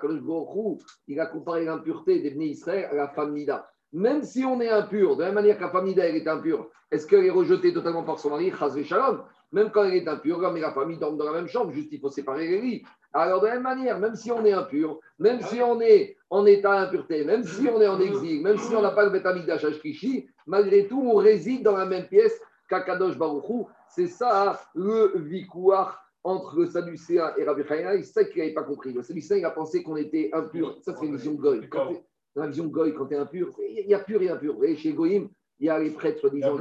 il 1.09 1.21
a 1.21 1.27
comparé 1.27 1.65
l'impureté 1.65 2.21
des 2.21 2.45
Israël 2.45 2.89
à 2.91 2.95
la 2.95 3.09
femme 3.09 3.35
Nida 3.35 3.71
même 3.93 4.23
si 4.23 4.45
on 4.45 4.61
est 4.61 4.69
impur, 4.69 5.17
de 5.17 5.23
la 5.23 5.27
même 5.27 5.37
manière 5.37 5.57
que 5.57 5.63
la 5.63 5.71
famille 5.71 5.99
elle 5.99 6.17
est 6.17 6.29
impure, 6.29 6.69
est-ce 6.91 7.07
qu'elle 7.07 7.25
est 7.25 7.31
rejetée 7.31 7.73
totalement 7.73 8.03
par 8.03 8.19
son 8.19 8.31
mari 8.31 8.53
Shalom? 8.85 9.23
Même 9.53 9.71
quand 9.71 9.85
elle 9.85 9.95
est 9.95 10.09
impure, 10.09 10.41
la 10.41 10.73
famille 10.73 10.99
dorment 10.99 11.19
dans 11.19 11.25
la 11.25 11.33
même 11.33 11.49
chambre, 11.49 11.73
juste 11.73 11.89
il 11.93 12.01
faut 12.01 12.11
séparer 12.11 12.47
les 12.47 12.61
lits. 12.61 12.85
Alors, 13.13 13.41
de 13.41 13.47
la 13.47 13.55
même 13.55 13.63
manière, 13.65 13.99
même 13.99 14.15
si 14.15 14.31
on 14.31 14.45
est 14.45 14.53
impur, 14.53 15.01
même 15.19 15.41
si 15.41 15.61
on 15.61 15.81
est 15.81 16.17
en 16.31 16.47
état 16.47 16.85
d'impureté, 16.85 17.25
même 17.25 17.43
si 17.43 17.69
on 17.69 17.81
est 17.81 17.89
en 17.89 17.99
exil, 18.01 18.43
même 18.43 18.59
si 18.59 18.75
on 18.75 18.83
n'a 18.83 18.93
pas 18.93 19.05
le 19.05 19.11
bétamigdash 19.11 19.67
Kishi, 19.81 20.29
malgré 20.47 20.87
tout, 20.87 21.03
on 21.03 21.17
réside 21.17 21.65
dans 21.65 21.77
la 21.77 21.87
même 21.87 22.07
pièce 22.07 22.41
qu'Akadosh 22.69 23.19
Baruchou. 23.19 23.69
C'est 23.89 24.07
ça 24.07 24.61
le 24.75 25.19
victoire 25.19 26.05
entre 26.23 26.57
le 26.57 26.67
Sadducéen 26.67 27.33
et 27.37 27.45
Rabbi 27.45 27.65
Chaim. 27.67 27.99
C'est 27.99 28.13
ça 28.13 28.25
qu'il 28.25 28.41
n'avait 28.41 28.55
pas 28.55 28.63
compris. 28.63 28.93
Le 28.93 29.03
Sadducéen, 29.03 29.39
il 29.39 29.45
a 29.45 29.51
pensé 29.51 29.83
qu'on 29.83 29.97
était 29.97 30.31
impur. 30.33 30.79
Ça, 30.83 30.95
c'est 30.95 31.07
une 31.07 31.17
vision 31.17 31.35
de. 31.35 31.63
Dans 32.35 32.43
la 32.43 32.49
vision 32.49 32.67
Goy, 32.67 32.95
quand 32.95 33.07
tu 33.07 33.15
es 33.15 33.17
impur, 33.17 33.51
il 33.59 33.87
y 33.89 33.95
a 33.95 33.99
pur 33.99 34.23
et 34.23 34.31
impur. 34.31 34.57
Et 34.65 34.77
chez 34.77 34.93
Goïm, 34.93 35.29
il 35.59 35.67
y 35.67 35.69
a 35.69 35.79
les 35.79 35.91
prêtres, 35.91 36.21
soi-disant, 36.21 36.57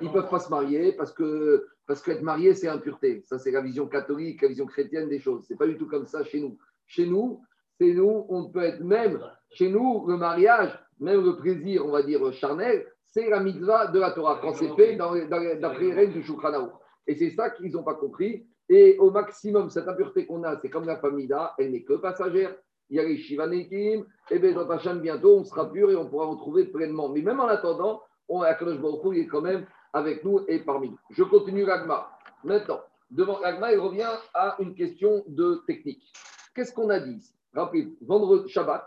ils 0.00 0.08
ne 0.08 0.12
peuvent 0.12 0.28
pas 0.28 0.38
se 0.38 0.50
marier 0.50 0.92
parce 0.92 1.12
que 1.12 1.66
parce 1.86 2.02
qu'être 2.02 2.22
marié, 2.22 2.54
c'est 2.54 2.68
impureté. 2.68 3.22
Ça, 3.26 3.38
c'est 3.38 3.50
la 3.50 3.60
vision 3.60 3.86
catholique, 3.86 4.40
la 4.40 4.48
vision 4.48 4.66
chrétienne 4.66 5.08
des 5.08 5.20
choses. 5.20 5.44
C'est 5.46 5.58
pas 5.58 5.66
du 5.66 5.76
tout 5.76 5.86
comme 5.86 6.06
ça 6.06 6.24
chez 6.24 6.40
nous. 6.40 6.56
Chez 6.86 7.06
nous, 7.06 7.42
c'est 7.78 7.92
nous, 7.92 8.26
on 8.28 8.50
peut 8.50 8.62
être 8.62 8.80
même, 8.80 9.20
chez 9.50 9.68
nous, 9.68 10.06
le 10.06 10.16
mariage, 10.16 10.78
même 11.00 11.24
le 11.24 11.36
plaisir, 11.36 11.84
on 11.84 11.90
va 11.90 12.02
dire, 12.02 12.32
charnel, 12.32 12.86
c'est 13.04 13.28
la 13.28 13.40
mitzvah 13.40 13.88
de 13.88 13.98
la 13.98 14.12
Torah, 14.12 14.38
quand 14.40 14.54
c'est 14.54 14.74
fait 14.74 14.96
dans, 14.96 15.14
d'après 15.14 15.84
les 15.84 15.92
règles 15.92 16.14
du 16.14 16.22
Shulchan 16.22 16.72
Et 17.06 17.14
c'est 17.14 17.30
ça 17.30 17.50
qu'ils 17.50 17.72
n'ont 17.72 17.82
pas 17.82 17.94
compris. 17.94 18.46
Et 18.68 18.96
au 18.98 19.10
maximum, 19.10 19.70
cette 19.70 19.88
impureté 19.88 20.26
qu'on 20.26 20.42
a, 20.42 20.58
c'est 20.60 20.70
comme 20.70 20.86
la 20.86 20.96
famille 20.96 21.28
elle 21.58 21.70
n'est 21.70 21.82
que 21.82 21.94
passagère. 21.94 22.56
Il 22.90 22.96
y 22.96 23.00
a 23.00 23.04
les 23.04 23.16
Shivanekim, 23.16 24.04
et 24.30 24.38
bien 24.38 24.52
dans 24.52 24.68
Hachem, 24.68 25.00
bientôt, 25.00 25.38
on 25.38 25.44
sera 25.44 25.70
pur 25.70 25.90
et 25.90 25.96
on 25.96 26.08
pourra 26.08 26.26
retrouver 26.26 26.64
pleinement. 26.64 27.08
Mais 27.08 27.22
même 27.22 27.40
en 27.40 27.46
attendant, 27.46 28.02
on, 28.28 28.42
Akadosh 28.42 28.78
Baruch 28.78 29.16
est 29.16 29.26
quand 29.26 29.42
même 29.42 29.66
avec 29.92 30.24
nous 30.24 30.40
et 30.48 30.58
parmi 30.60 30.90
nous. 30.90 30.98
Je 31.10 31.22
continue 31.22 31.64
l'agma. 31.64 32.10
Maintenant, 32.42 32.80
devant 33.10 33.40
l'agma, 33.40 33.72
il 33.72 33.78
revient 33.78 34.10
à 34.34 34.56
une 34.58 34.74
question 34.74 35.24
de 35.28 35.62
technique. 35.66 36.12
Qu'est-ce 36.54 36.72
qu'on 36.72 36.90
a 36.90 37.00
dit 37.00 37.34
Rappelez, 37.54 37.96
vendredi 38.02 38.50
Shabbat, 38.50 38.84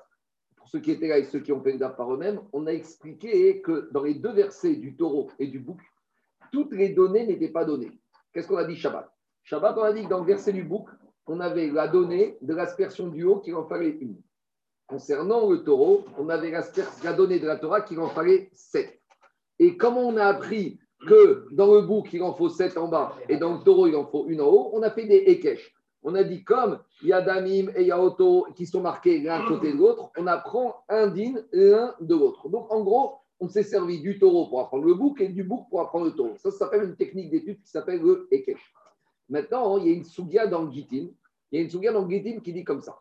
pour 0.58 0.68
ceux 0.68 0.80
qui 0.80 0.92
étaient 0.92 1.08
là 1.08 1.18
et 1.18 1.24
ceux 1.24 1.40
qui 1.40 1.52
ont 1.52 1.62
fait 1.62 1.72
le 1.72 1.80
par 1.96 2.14
eux-mêmes, 2.14 2.42
on 2.52 2.68
a 2.68 2.72
expliqué 2.72 3.62
que 3.62 3.90
dans 3.92 4.04
les 4.04 4.16
deux 4.16 4.34
versets 4.34 4.76
du 4.76 4.96
taureau 4.96 5.32
et 5.40 5.48
du 5.48 5.60
bouc, 5.60 5.80
toutes 6.52 6.74
les 6.74 6.90
données 6.90 7.26
n'étaient 7.26 7.52
pas 7.52 7.66
données. 7.66 7.92
Qu'est-ce 8.34 8.48
qu'on 8.48 8.58
a 8.58 8.66
dit 8.66 8.76
Shabbat? 8.76 9.10
Shabbat, 9.44 9.78
on 9.78 9.84
a 9.84 9.94
dit 9.94 10.04
que 10.04 10.10
dans 10.10 10.20
le 10.20 10.26
verset 10.26 10.52
du 10.52 10.64
bouc, 10.64 10.90
on 11.28 11.40
avait 11.40 11.68
la 11.68 11.88
donnée 11.88 12.38
de 12.42 12.54
l'aspersion 12.54 13.08
du 13.08 13.24
haut 13.24 13.40
qu'il 13.40 13.56
en 13.56 13.66
fallait 13.66 13.98
une. 14.02 14.16
Concernant 14.88 15.50
le 15.50 15.64
taureau, 15.64 16.06
on 16.18 16.30
avait 16.30 16.52
la 16.52 17.14
donnée 17.14 17.40
de 17.40 17.48
la 17.48 17.58
Torah 17.58 17.82
qu'il 17.82 18.00
en 18.00 18.10
fallait 18.10 18.50
sept. 18.54 19.02
Et 19.60 19.76
comme 19.76 19.98
on 19.98 20.16
a 20.18 20.26
appris 20.26 20.80
que 21.08 21.48
dans 21.52 21.74
le 21.74 21.82
bouc, 21.82 22.14
il 22.14 22.24
en 22.24 22.34
faut 22.34 22.50
sept 22.50 22.78
en 22.78 22.88
bas 22.88 23.16
et 23.28 23.38
dans 23.38 23.58
le 23.58 23.64
taureau, 23.64 23.88
il 23.88 23.96
en 23.96 24.06
faut 24.06 24.26
une 24.28 24.42
en 24.42 24.48
haut, 24.48 24.72
on 24.74 24.82
a 24.82 24.90
fait 24.90 25.06
des 25.06 25.24
ékesh. 25.28 25.74
On 26.04 26.16
a 26.16 26.24
dit 26.24 26.44
comme 26.44 26.80
il 27.02 27.10
y 27.10 27.14
a 27.14 27.22
Damim 27.22 27.70
et 27.76 27.84
Yaoto 27.84 28.48
qui 28.56 28.66
sont 28.66 28.82
marqués 28.82 29.20
l'un 29.20 29.46
côté 29.46 29.74
de 29.74 29.78
l'autre, 29.78 30.12
on 30.18 30.26
apprend 30.28 30.84
un 30.88 31.08
din 31.08 31.34
l'un 31.52 31.94
de 32.00 32.16
l'autre. 32.16 32.48
Donc 32.50 32.72
en 32.72 32.84
gros, 32.84 33.16
on 33.40 33.50
s'est 33.50 33.64
servi 33.64 34.00
du 34.00 34.18
taureau 34.18 34.48
pour 34.48 34.62
apprendre 34.62 34.86
le 34.86 34.94
bouc 34.94 35.20
et 35.22 35.28
du 35.28 35.44
bouc 35.44 35.68
pour 35.70 35.82
apprendre 35.82 36.06
le 36.06 36.12
taureau. 36.12 36.36
Ça, 36.38 36.50
s'appelle 36.52 36.84
une 36.84 36.96
technique 36.96 37.30
d'étude 37.30 37.62
qui 37.62 37.70
s'appelle 37.70 38.02
le 38.02 38.28
Ekesh. 38.32 38.74
Maintenant, 39.30 39.78
il 39.78 39.88
y 39.88 39.90
a 39.90 39.94
une 39.94 40.06
sougia 40.06 40.48
dans 40.48 40.64
le 40.64 40.72
Gitin. 40.72 41.08
Il 41.52 41.58
y 41.58 41.62
a 41.62 41.64
une 41.64 41.70
sougia 41.70 41.92
dans 41.92 42.06
le 42.06 42.10
Gitin 42.10 42.40
qui 42.40 42.54
dit 42.54 42.64
comme 42.64 42.82
ça. 42.82 43.00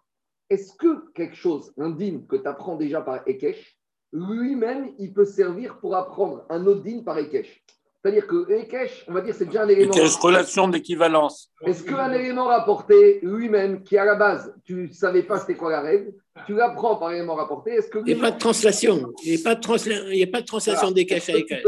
Est-ce 0.49 0.75
que 0.77 1.13
quelque 1.13 1.35
chose, 1.35 1.73
un 1.79 1.91
din 1.91 2.21
que 2.29 2.37
tu 2.37 2.47
apprends 2.47 2.77
déjà 2.77 3.01
par 3.01 3.27
Ekesh, 3.27 3.77
lui-même, 4.13 4.93
il 4.99 5.13
peut 5.13 5.25
servir 5.25 5.79
pour 5.79 5.97
apprendre 5.97 6.45
un 6.49 6.65
autre 6.67 6.83
din 6.83 7.03
par 7.03 7.19
Ekesh 7.19 7.65
c'est-à-dire 8.07 8.29
que 8.29 8.53
Ekech, 8.53 9.05
on 9.09 9.15
va 9.15 9.21
dire, 9.21 9.35
c'est 9.35 9.47
déjà 9.47 9.65
un 9.65 9.69
élément. 9.69 9.93
Ekech, 9.93 10.15
relation 10.21 10.69
d'équivalence. 10.69 11.51
Est-ce 11.63 11.83
qu'un 11.83 12.13
élément 12.13 12.45
rapporté 12.45 13.19
lui-même, 13.25 13.83
qui 13.83 13.99
à 13.99 14.05
la 14.05 14.15
base, 14.15 14.55
tu 14.65 14.75
ne 14.75 14.93
savais 14.93 15.25
pas 15.25 15.41
c'était 15.41 15.57
quoi 15.57 15.73
la 15.73 15.81
règle, 15.81 16.15
tu 16.47 16.55
l'apprends 16.55 16.95
par 16.95 17.11
élément 17.11 17.35
rapporté, 17.35 17.73
est-ce 17.73 17.89
que. 17.89 17.99
Il 18.07 18.15
n'y 18.15 18.21
a 18.21 18.23
pas 18.23 18.31
de 18.31 18.39
translation. 18.39 19.13
Il 19.25 19.33
n'y 19.35 19.41
a 19.41 19.43
pas 19.43 19.57
de, 19.57 19.61
transla... 19.61 19.97
a 19.97 20.27
pas 20.31 20.41
de 20.41 20.47
translation 20.47 20.93
d'Ekech 20.93 21.29
à 21.31 21.33
Ekech. 21.33 21.65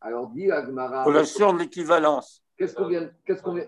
Alors, 0.00 0.30
dis 0.34 0.50
Agmara. 0.50 1.04
Relation 1.04 1.52
d'équivalence. 1.52 2.42
Qu'est-ce 2.58 2.74
qu'on 2.74 2.88
vient, 2.88 3.10
qu'est-ce 3.24 3.42
qu'on 3.42 3.54
vient, 3.54 3.66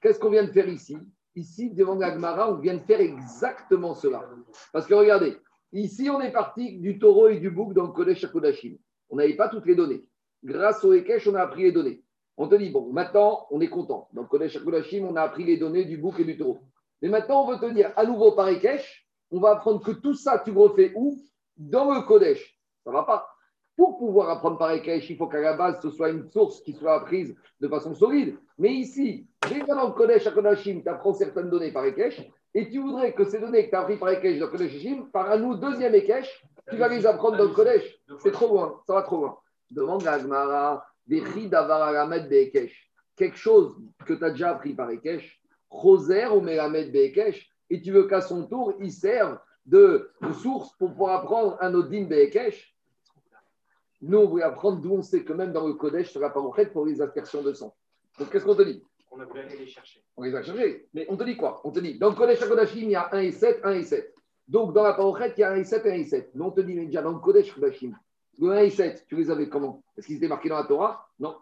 qu'est-ce, 0.00 0.18
qu'on 0.18 0.30
vient 0.30 0.44
de 0.44 0.52
faire 0.52 0.68
ici? 0.68 0.96
Ici, 1.34 1.70
devant 1.70 1.96
l'Agmara, 1.96 2.52
on 2.52 2.58
vient 2.58 2.74
de 2.74 2.82
faire 2.82 3.00
exactement 3.00 3.94
cela. 3.94 4.28
Parce 4.72 4.86
que 4.86 4.94
regardez, 4.94 5.36
ici, 5.72 6.08
on 6.08 6.20
est 6.20 6.32
parti 6.32 6.78
du 6.78 6.98
taureau 6.98 7.28
et 7.28 7.38
du 7.38 7.50
bouc 7.50 7.74
dans 7.74 7.86
le 7.86 7.92
Kodesh 7.92 8.26
Kodashim. 8.30 8.76
On 9.10 9.16
n'avait 9.16 9.36
pas 9.36 9.48
toutes 9.48 9.66
les 9.66 9.74
données 9.74 10.08
grâce 10.44 10.84
au 10.84 10.92
Ekech, 10.92 11.26
on 11.28 11.34
a 11.34 11.42
appris 11.42 11.62
les 11.62 11.72
données. 11.72 12.02
On 12.36 12.48
te 12.48 12.54
dit, 12.54 12.70
bon, 12.70 12.92
maintenant, 12.92 13.46
on 13.50 13.60
est 13.60 13.68
content. 13.68 14.08
Donc, 14.12 14.28
Kodesh 14.28 14.62
Kodashim, 14.62 15.04
on 15.04 15.16
a 15.16 15.22
appris 15.22 15.44
les 15.44 15.56
données 15.56 15.84
du 15.84 15.98
bouc 15.98 16.18
et 16.18 16.24
du 16.24 16.36
taureau. 16.36 16.60
Mais 17.00 17.08
maintenant, 17.08 17.44
on 17.44 17.52
veut 17.52 17.58
te 17.58 17.72
dire, 17.72 17.92
à 17.96 18.04
nouveau 18.04 18.32
par 18.32 18.48
Ekech, 18.48 19.06
on 19.30 19.40
va 19.40 19.52
apprendre 19.52 19.82
que 19.82 19.92
tout 19.92 20.14
ça, 20.14 20.38
tu 20.44 20.52
le 20.52 20.58
refais 20.58 20.92
où? 20.94 21.18
Dans 21.56 21.92
le 21.92 22.00
Kodesh. 22.02 22.58
Ça 22.84 22.90
ne 22.90 22.96
va 22.96 23.04
pas. 23.04 23.28
Pour 23.82 23.98
pouvoir 23.98 24.30
apprendre 24.30 24.58
par 24.58 24.70
Ekech, 24.70 25.10
il 25.10 25.16
faut 25.16 25.26
qu'à 25.26 25.40
la 25.40 25.54
base, 25.54 25.80
ce 25.82 25.90
soit 25.90 26.10
une 26.10 26.30
source 26.30 26.60
qui 26.60 26.72
soit 26.72 26.94
apprise 26.94 27.34
de 27.60 27.66
façon 27.66 27.92
solide. 27.96 28.36
Mais 28.56 28.72
ici, 28.74 29.26
déjà 29.48 29.74
dans 29.74 29.88
le 29.88 29.92
Kodesh 29.92 30.32
Kodashim, 30.32 30.82
tu 30.84 30.88
apprends 30.88 31.14
certaines 31.14 31.50
données 31.50 31.72
par 31.72 31.84
Ekech, 31.86 32.30
et 32.54 32.70
tu 32.70 32.78
voudrais 32.78 33.12
que 33.12 33.24
ces 33.24 33.40
données 33.40 33.64
que 33.64 33.70
tu 33.70 33.74
as 33.74 33.80
apprises 33.80 33.98
par 33.98 34.10
Ekech 34.10 34.38
dans 34.38 34.46
le 34.46 34.52
Kodesh 34.52 34.86
par 35.12 35.32
un 35.32 35.38
nous 35.38 35.56
deuxième 35.56 35.96
Ekech, 35.96 36.44
tu 36.70 36.76
vas 36.76 36.86
les 36.86 37.04
apprendre 37.04 37.38
dans 37.38 37.42
le 37.42 37.50
Kodesh. 37.50 37.98
C'est 38.20 38.30
trop 38.30 38.46
loin, 38.46 38.80
ça 38.86 38.94
va 38.94 39.02
trop 39.02 39.16
loin. 39.16 39.38
Demande 39.72 40.06
à 40.06 40.12
Agmara, 40.12 40.86
quelque 43.16 43.36
chose 43.36 43.76
que 44.06 44.14
tu 44.14 44.24
as 44.24 44.30
déjà 44.30 44.50
appris 44.50 44.74
par 44.74 44.90
Ekech, 44.90 45.42
Roser 45.70 46.28
ou 46.28 46.40
Melamed 46.40 46.92
Bekesh, 46.92 47.50
et 47.68 47.82
tu 47.82 47.90
veux 47.90 48.06
qu'à 48.06 48.20
son 48.20 48.46
tour, 48.46 48.74
il 48.78 48.92
serve 48.92 49.40
de, 49.66 50.08
source 50.40 50.72
pour 50.78 50.90
pouvoir 50.90 51.22
apprendre 51.22 51.56
un 51.60 51.74
Odin 51.74 52.04
Bekesh. 52.04 52.71
Nous, 54.02 54.18
on 54.18 54.28
veut 54.28 54.44
apprendre 54.44 54.80
d'où 54.80 54.92
on 54.92 55.02
sait 55.02 55.24
que 55.24 55.32
même 55.32 55.52
dans 55.52 55.66
le 55.66 55.74
Kodesh, 55.74 56.10
sur 56.10 56.20
la 56.20 56.30
parochet 56.30 56.66
pour 56.66 56.84
les 56.84 57.00
aspersions 57.00 57.42
de 57.42 57.52
sang. 57.52 57.74
Donc, 58.18 58.30
qu'est-ce 58.30 58.44
qu'on 58.44 58.54
te 58.54 58.62
dit? 58.62 58.82
On 59.10 59.20
a 59.20 59.24
voulu 59.24 59.42
les 59.58 59.66
chercher. 59.66 60.02
On 60.16 60.22
les 60.24 60.34
a 60.34 60.42
cherchés. 60.42 60.88
Mais 60.92 61.06
on 61.08 61.16
te 61.16 61.24
dit 61.24 61.36
quoi? 61.36 61.60
On 61.64 61.70
te 61.70 61.80
dit, 61.80 61.98
dans 61.98 62.10
le 62.10 62.16
Kodesh 62.16 62.40
Kodashim, 62.40 62.82
il 62.82 62.90
y 62.90 62.96
a 62.96 63.08
1 63.12 63.18
et 63.20 63.32
7, 63.32 63.60
1 63.62 63.72
et 63.72 63.84
7. 63.84 64.14
Donc, 64.48 64.72
dans 64.74 64.82
la 64.82 64.94
parochet, 64.94 65.32
il 65.36 65.40
y 65.40 65.44
a 65.44 65.52
1 65.52 65.56
et 65.56 65.64
7, 65.64 65.86
1 65.86 65.92
et 65.92 66.04
7. 66.04 66.30
Mais 66.34 66.44
on 66.44 66.50
te 66.50 66.60
dit, 66.60 66.74
mais 66.74 66.86
déjà, 66.86 67.02
dans 67.02 67.12
le 67.12 67.18
Kodesh 67.18 67.52
Kodashim, 67.54 67.96
le 68.38 68.50
1 68.50 68.58
et 68.58 68.70
7, 68.70 69.06
tu 69.06 69.16
les 69.16 69.30
avais 69.30 69.48
comment? 69.48 69.82
Est-ce 69.96 70.06
qu'ils 70.06 70.16
étaient 70.16 70.28
marqués 70.28 70.48
dans 70.48 70.56
la 70.56 70.64
Torah? 70.64 71.08
Non. 71.18 71.36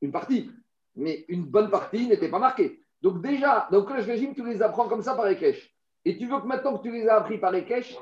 Une 0.00 0.12
partie. 0.12 0.50
Mais 0.96 1.24
une 1.28 1.44
bonne 1.44 1.70
partie 1.70 2.08
n'était 2.08 2.28
pas 2.28 2.38
marquée. 2.38 2.82
Donc 3.02 3.22
déjà, 3.22 3.68
dans 3.70 3.78
le 3.78 3.84
collège 3.84 4.06
régime, 4.06 4.34
tu 4.34 4.44
les 4.44 4.62
apprends 4.62 4.88
comme 4.88 5.02
ça 5.02 5.14
par 5.14 5.28
Ekech. 5.28 5.72
Et 6.04 6.16
tu 6.16 6.26
veux 6.26 6.40
que 6.40 6.46
maintenant 6.46 6.78
que 6.78 6.82
tu 6.82 6.90
les 6.90 7.06
as 7.06 7.16
appris 7.16 7.38
par 7.38 7.54
Ekech, 7.54 7.96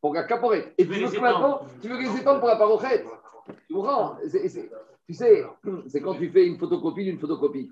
pour 0.00 0.14
la 0.14 0.24
caporette. 0.24 0.74
Et 0.78 0.86
tu 0.86 0.94
veux 0.94 1.10
que 1.10 1.20
maintenant, 1.20 1.60
tu 1.80 1.88
veux 1.88 1.98
les 1.98 2.16
étendre 2.16 2.40
pour 2.40 2.48
la 2.48 2.56
parochette. 2.56 3.04
Tu 3.66 3.74
comprends 3.74 4.16
Tu 4.22 5.14
sais, 5.14 5.46
c'est 5.88 6.00
quand 6.00 6.14
tu 6.14 6.30
fais 6.30 6.46
une 6.46 6.58
photocopie 6.58 7.04
d'une 7.04 7.18
photocopie. 7.18 7.70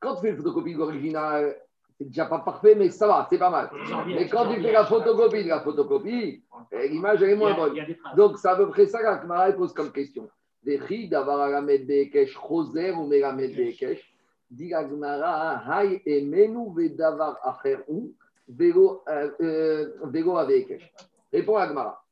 Quand 0.00 0.16
tu 0.16 0.22
fais 0.22 0.30
une 0.30 0.36
photocopie 0.36 0.74
de 0.74 0.78
l'original, 0.78 1.56
c'est 1.98 2.06
déjà 2.06 2.26
pas 2.26 2.40
parfait, 2.40 2.74
mais 2.74 2.90
ça 2.90 3.06
va, 3.06 3.26
c'est 3.30 3.38
pas 3.38 3.50
mal. 3.50 3.70
Mais 4.06 4.28
quand 4.28 4.52
tu 4.52 4.60
fais 4.60 4.72
la 4.72 4.84
photocopie 4.84 5.44
de 5.44 5.48
la 5.48 5.60
photocopie, 5.60 6.42
eh, 6.72 6.88
l'image 6.88 7.22
est 7.22 7.36
moins 7.36 7.54
bonne. 7.54 7.76
Donc, 8.16 8.38
c'est 8.38 8.48
à 8.48 8.56
peu 8.56 8.68
près 8.68 8.86
ça 8.86 8.98
que 9.00 9.26
Mara 9.26 9.52
pose 9.52 9.72
comme 9.72 9.92
question. 9.92 10.28
Des 10.62 10.76
ri 10.76 11.08
d'avoir 11.08 11.40
à 11.40 11.50
la 11.50 11.60
mettre 11.60 11.86
des 11.86 12.10
kesh, 12.10 12.36
roser 12.36 12.90
ou 12.92 13.10
la 13.10 13.32
mettre 13.32 13.56
des 13.56 13.72
kesh. 13.74 14.12
Dit 14.50 14.72
hay 14.74 16.02
emenu 16.06 16.74
vedavar 16.74 17.38
acher 17.42 17.78
ou, 17.88 18.12
vego 18.48 19.02
euh, 19.08 19.30
euh, 19.40 20.38
avec 20.38 20.68
kesh. 20.68 20.92
Répond 21.32 21.56
Agmara. 21.56 22.02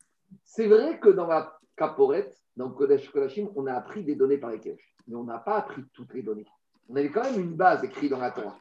C'est 0.45 0.67
vrai 0.67 0.99
que 0.99 1.09
dans 1.09 1.27
la 1.27 1.59
caporette, 1.77 2.42
dans 2.57 2.69
le 2.69 2.75
Kodesh 2.75 3.11
Kodashim, 3.11 3.49
on 3.57 3.67
a 3.67 3.73
appris 3.73 4.05
des 4.05 4.15
données 4.15 4.39
par 4.39 4.51
les 4.51 4.61
kesh, 4.61 4.95
mais 5.09 5.17
on 5.17 5.25
n'a 5.25 5.39
pas 5.39 5.57
appris 5.59 5.83
toutes 5.93 6.13
les 6.15 6.23
données. 6.23 6.47
On 6.89 6.97
avait 6.97 7.11
quand 7.11 7.23
même 7.23 7.41
une 7.41 7.55
base 7.55 7.83
écrite 7.85 8.11
dans 8.11 8.19
la 8.19 8.31
Torah. 8.31 8.59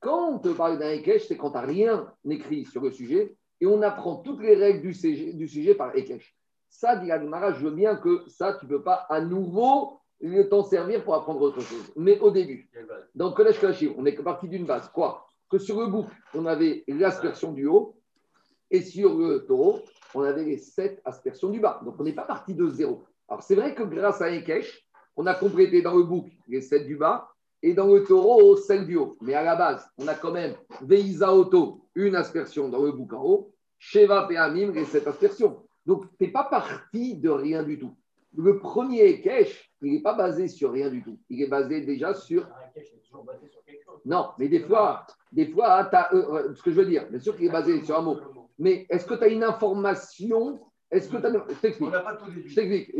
Quand 0.00 0.30
on 0.30 0.38
te 0.38 0.48
parle 0.48 0.78
d'un 0.78 0.90
Ekech, 0.90 1.26
c'est 1.26 1.36
quand 1.36 1.50
tu 1.50 1.56
n'as 1.56 1.62
rien 1.62 2.12
écrit 2.28 2.64
sur 2.64 2.82
le 2.82 2.90
sujet 2.90 3.36
et 3.60 3.66
on 3.66 3.82
apprend 3.82 4.16
toutes 4.16 4.40
les 4.40 4.54
règles 4.54 4.80
du 4.82 5.48
sujet, 5.48 5.74
par 5.74 5.96
Ekech. 5.96 6.36
Ça, 6.68 6.96
dit 6.96 7.10
Agmara, 7.10 7.52
je 7.52 7.64
veux 7.64 7.72
bien 7.72 7.96
que 7.96 8.24
ça, 8.28 8.54
tu 8.54 8.66
ne 8.66 8.70
peux 8.70 8.82
pas 8.82 9.06
à 9.08 9.20
nouveau 9.20 10.00
t'en 10.50 10.62
servir 10.62 11.04
pour 11.04 11.14
apprendre 11.14 11.40
autre 11.40 11.60
chose. 11.60 11.92
Mais 11.96 12.18
au 12.20 12.30
début, 12.30 12.68
dans 13.14 13.32
collège 13.32 13.60
Kalachim, 13.60 13.94
on 13.96 14.04
est 14.06 14.12
parti 14.22 14.48
d'une 14.48 14.66
base. 14.66 14.88
Quoi? 14.88 15.26
Que 15.50 15.58
sur 15.58 15.80
le 15.80 15.86
bouc, 15.86 16.06
on 16.34 16.46
avait 16.46 16.84
l'aspersion 16.88 17.52
du 17.52 17.66
haut 17.66 17.96
et 18.70 18.82
sur 18.82 19.16
le 19.16 19.46
taureau, 19.46 19.80
on 20.14 20.22
avait 20.22 20.44
les 20.44 20.58
sept 20.58 21.00
aspersions 21.04 21.48
du 21.48 21.60
bas. 21.60 21.80
Donc 21.84 21.96
on 21.98 22.04
n'est 22.04 22.14
pas 22.14 22.24
parti 22.24 22.54
de 22.54 22.68
zéro. 22.68 23.04
Alors 23.28 23.42
c'est 23.42 23.54
vrai 23.54 23.74
que 23.74 23.82
grâce 23.82 24.22
à 24.22 24.30
Ekech, 24.30 24.86
on 25.16 25.26
a 25.26 25.34
complété 25.34 25.82
dans 25.82 25.94
le 25.94 26.04
bouc 26.04 26.26
les 26.48 26.60
sept 26.60 26.86
du 26.86 26.96
bas 26.96 27.28
et 27.62 27.74
dans 27.74 27.88
le 27.88 28.04
taureau, 28.04 28.56
celle 28.56 28.86
du 28.86 28.96
haut. 28.96 29.16
Mais 29.20 29.34
à 29.34 29.42
la 29.42 29.56
base, 29.56 29.86
on 29.98 30.06
a 30.06 30.14
quand 30.14 30.32
même 30.32 30.54
Veiza 30.80 31.34
Auto, 31.34 31.84
une 31.94 32.14
aspersion 32.14 32.68
dans 32.68 32.82
le 32.82 32.92
bouc 32.92 33.12
en 33.12 33.24
haut, 33.24 33.54
Sheva 33.78 34.26
Peamim, 34.28 34.74
et 34.74 34.84
cette 34.84 35.06
aspersion. 35.06 35.62
Donc, 35.84 36.04
tu 36.18 36.24
n'es 36.24 36.30
pas 36.30 36.44
parti 36.44 37.16
de 37.16 37.30
rien 37.30 37.62
du 37.62 37.78
tout. 37.78 37.94
Le 38.36 38.58
premier 38.58 39.20
Kesh, 39.20 39.72
il 39.82 39.94
n'est 39.94 40.02
pas 40.02 40.14
basé 40.14 40.48
sur 40.48 40.72
rien 40.72 40.90
du 40.90 41.02
tout. 41.02 41.18
Il 41.28 41.42
est 41.42 41.48
basé 41.48 41.80
déjà 41.80 42.14
sur. 42.14 42.46
Non, 44.04 44.28
mais 44.38 44.48
des 44.48 44.60
fois, 44.60 45.06
des 45.32 45.46
fois, 45.46 45.72
as, 45.72 46.14
euh, 46.14 46.34
euh, 46.34 46.54
ce 46.54 46.62
que 46.62 46.70
je 46.70 46.76
veux 46.76 46.86
dire, 46.86 47.08
bien 47.10 47.18
sûr 47.18 47.36
qu'il 47.36 47.46
est 47.46 47.52
basé 47.52 47.82
sur 47.82 47.98
un 47.98 48.02
mot. 48.02 48.18
Mais 48.58 48.86
est-ce 48.90 49.06
que 49.06 49.14
tu 49.14 49.24
as 49.24 49.28
une 49.28 49.42
information 49.42 50.60
est-ce 50.90 51.08
que 51.10 51.18
tu 51.18 51.26
as. 51.26 51.32
Je 51.32 51.54
t'explique. 51.60 51.90
Je 52.46 52.54
t'explique. 52.54 52.94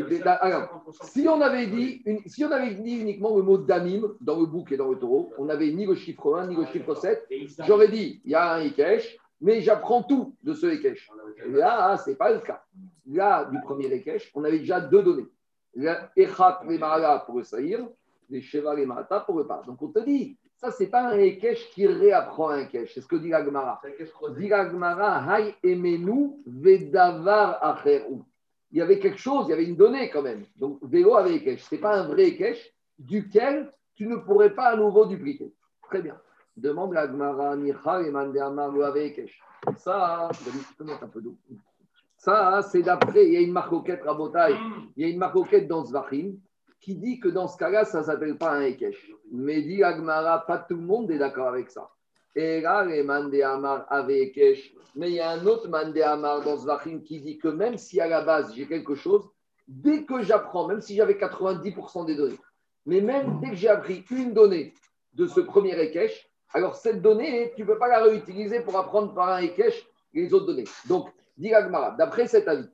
Si 1.04 1.26
on 1.26 1.40
avait 1.40 1.66
dit, 1.66 2.02
si 2.26 2.44
on 2.44 2.50
avait 2.50 2.74
dit 2.74 2.98
uniquement 2.98 3.34
le 3.36 3.42
mot 3.42 3.56
damim 3.58 4.14
dans 4.20 4.38
le 4.38 4.46
bouc 4.46 4.72
et 4.72 4.76
dans 4.76 4.90
le 4.90 4.98
taureau, 4.98 5.32
on 5.38 5.46
n'avait 5.46 5.70
ni 5.70 5.86
le 5.86 5.94
chiffre 5.94 6.36
1 6.36 6.48
ni 6.48 6.56
le 6.56 6.66
chiffre 6.66 6.94
7. 6.94 7.26
J'aurais 7.66 7.88
dit, 7.88 8.20
il 8.24 8.32
y 8.32 8.34
a 8.34 8.54
un 8.54 8.60
Ikesh, 8.60 9.16
mais 9.40 9.62
j'apprends 9.62 10.02
tout 10.02 10.34
de 10.42 10.52
ce 10.52 10.66
Ikesh. 10.66 11.10
Et 11.46 11.50
là, 11.50 11.96
ce 11.96 12.10
n'est 12.10 12.16
pas 12.16 12.32
le 12.32 12.40
cas. 12.40 12.62
Là, 13.06 13.46
du 13.46 13.58
premier 13.62 13.86
Ikesh, 13.94 14.30
on 14.34 14.44
avait 14.44 14.58
déjà 14.58 14.80
deux 14.80 15.02
données. 15.02 15.28
Echat 16.16 16.60
les 16.68 16.78
Maala 16.78 17.22
pour 17.24 17.38
le 17.38 17.44
Saïr, 17.44 17.88
les 18.28 18.42
Sheva 18.42 18.74
les 18.74 18.84
Mata 18.84 19.20
pour 19.20 19.38
le 19.38 19.46
Par. 19.46 19.64
Donc 19.64 19.80
on 19.80 19.88
te 19.88 20.00
dit, 20.00 20.36
ça, 20.58 20.72
c'est 20.72 20.88
pas 20.88 21.08
un 21.08 21.18
Ekech 21.18 21.70
qui 21.70 21.86
réapprend 21.86 22.50
un 22.50 22.62
Ekech. 22.62 22.90
C'est 22.92 23.00
ce 23.00 23.06
que 23.06 23.14
dit 23.14 23.28
la 23.28 23.44
Gemara. 23.44 23.80
Dit 24.36 24.48
la 24.48 24.68
Gemara, 24.68 25.24
Hay 25.32 25.54
emenu 25.62 26.32
vedavar. 26.46 27.86
Il 27.86 28.78
y 28.78 28.82
avait 28.82 28.98
quelque 28.98 29.18
chose, 29.18 29.46
il 29.46 29.50
y 29.50 29.52
avait 29.52 29.66
une 29.66 29.76
donnée 29.76 30.10
quand 30.10 30.22
même. 30.22 30.44
Donc, 30.56 30.80
Vélo 30.82 31.14
avec 31.14 31.42
Ekech. 31.42 31.60
Ce 31.60 31.74
n'est 31.74 31.80
pas 31.80 31.96
un 31.96 32.08
vrai 32.08 32.30
Ekech 32.30 32.74
duquel 32.98 33.72
tu 33.94 34.08
ne 34.08 34.16
pourrais 34.16 34.50
pas 34.50 34.70
à 34.70 34.76
nouveau 34.76 35.06
dupliquer. 35.06 35.54
Très 35.82 36.02
bien. 36.02 36.16
Demande 36.56 36.92
la 36.92 37.06
Gemara, 37.06 37.56
et 37.56 39.06
Ekech. 39.06 39.40
Ça, 39.76 40.28
un 40.28 41.06
peu 41.06 41.20
d'eau. 41.20 41.36
Ça, 42.16 42.62
c'est 42.62 42.82
d'après, 42.82 43.26
il 43.26 43.32
y 43.32 43.36
a 43.36 43.40
une 43.40 43.52
marcoquette 43.52 44.02
rabotaille, 44.02 44.56
il 44.96 45.04
y 45.04 45.06
a 45.06 45.12
une 45.12 45.18
marcoquette 45.18 45.68
dans 45.68 45.84
Zvachim 45.84 46.34
qui 46.80 46.94
dit 46.94 47.20
que 47.20 47.28
dans 47.28 47.48
ce 47.48 47.56
cas-là, 47.56 47.84
ça 47.84 48.00
ne 48.00 48.04
s'appelle 48.04 48.36
pas 48.36 48.52
un 48.52 48.62
Ekech. 48.62 49.12
Mais 49.32 49.62
dit 49.62 49.82
Agmara, 49.82 50.46
pas 50.46 50.58
tout 50.58 50.76
le 50.76 50.82
monde 50.82 51.10
est 51.10 51.18
d'accord 51.18 51.48
avec 51.48 51.70
ça. 51.70 51.90
Et 52.34 52.60
là, 52.60 52.84
les 52.84 53.02
Mandéamar 53.02 53.86
avec 53.88 54.36
Ekech. 54.36 54.74
Mais 54.94 55.10
il 55.10 55.14
y 55.14 55.20
a 55.20 55.30
un 55.30 55.46
autre 55.46 55.68
Mandéamar 55.68 56.42
dans 56.42 56.56
Zvachim 56.56 57.00
qui 57.00 57.20
dit 57.20 57.38
que 57.38 57.48
même 57.48 57.76
si 57.76 58.00
à 58.00 58.08
la 58.08 58.22
base 58.22 58.54
j'ai 58.54 58.66
quelque 58.66 58.94
chose, 58.94 59.28
dès 59.66 60.04
que 60.04 60.22
j'apprends, 60.22 60.66
même 60.66 60.80
si 60.80 60.96
j'avais 60.96 61.14
90% 61.14 62.06
des 62.06 62.16
données, 62.16 62.38
mais 62.86 63.00
même 63.00 63.38
dès 63.40 63.50
que 63.50 63.56
j'ai 63.56 63.68
appris 63.68 64.04
une 64.10 64.32
donnée 64.32 64.72
de 65.14 65.26
ce 65.26 65.40
premier 65.40 65.78
Ekech, 65.78 66.30
alors 66.54 66.76
cette 66.76 67.02
donnée, 67.02 67.52
tu 67.54 67.62
ne 67.62 67.66
peux 67.66 67.78
pas 67.78 67.88
la 67.88 68.02
réutiliser 68.02 68.60
pour 68.60 68.76
apprendre 68.78 69.14
par 69.14 69.28
un 69.28 69.40
Ekech 69.40 69.86
les 70.14 70.32
autres 70.32 70.46
données. 70.46 70.64
Donc, 70.88 71.10
dit 71.36 71.52
Agmara, 71.52 71.92
d'après 71.92 72.26
cet 72.26 72.48
avis, 72.48 72.68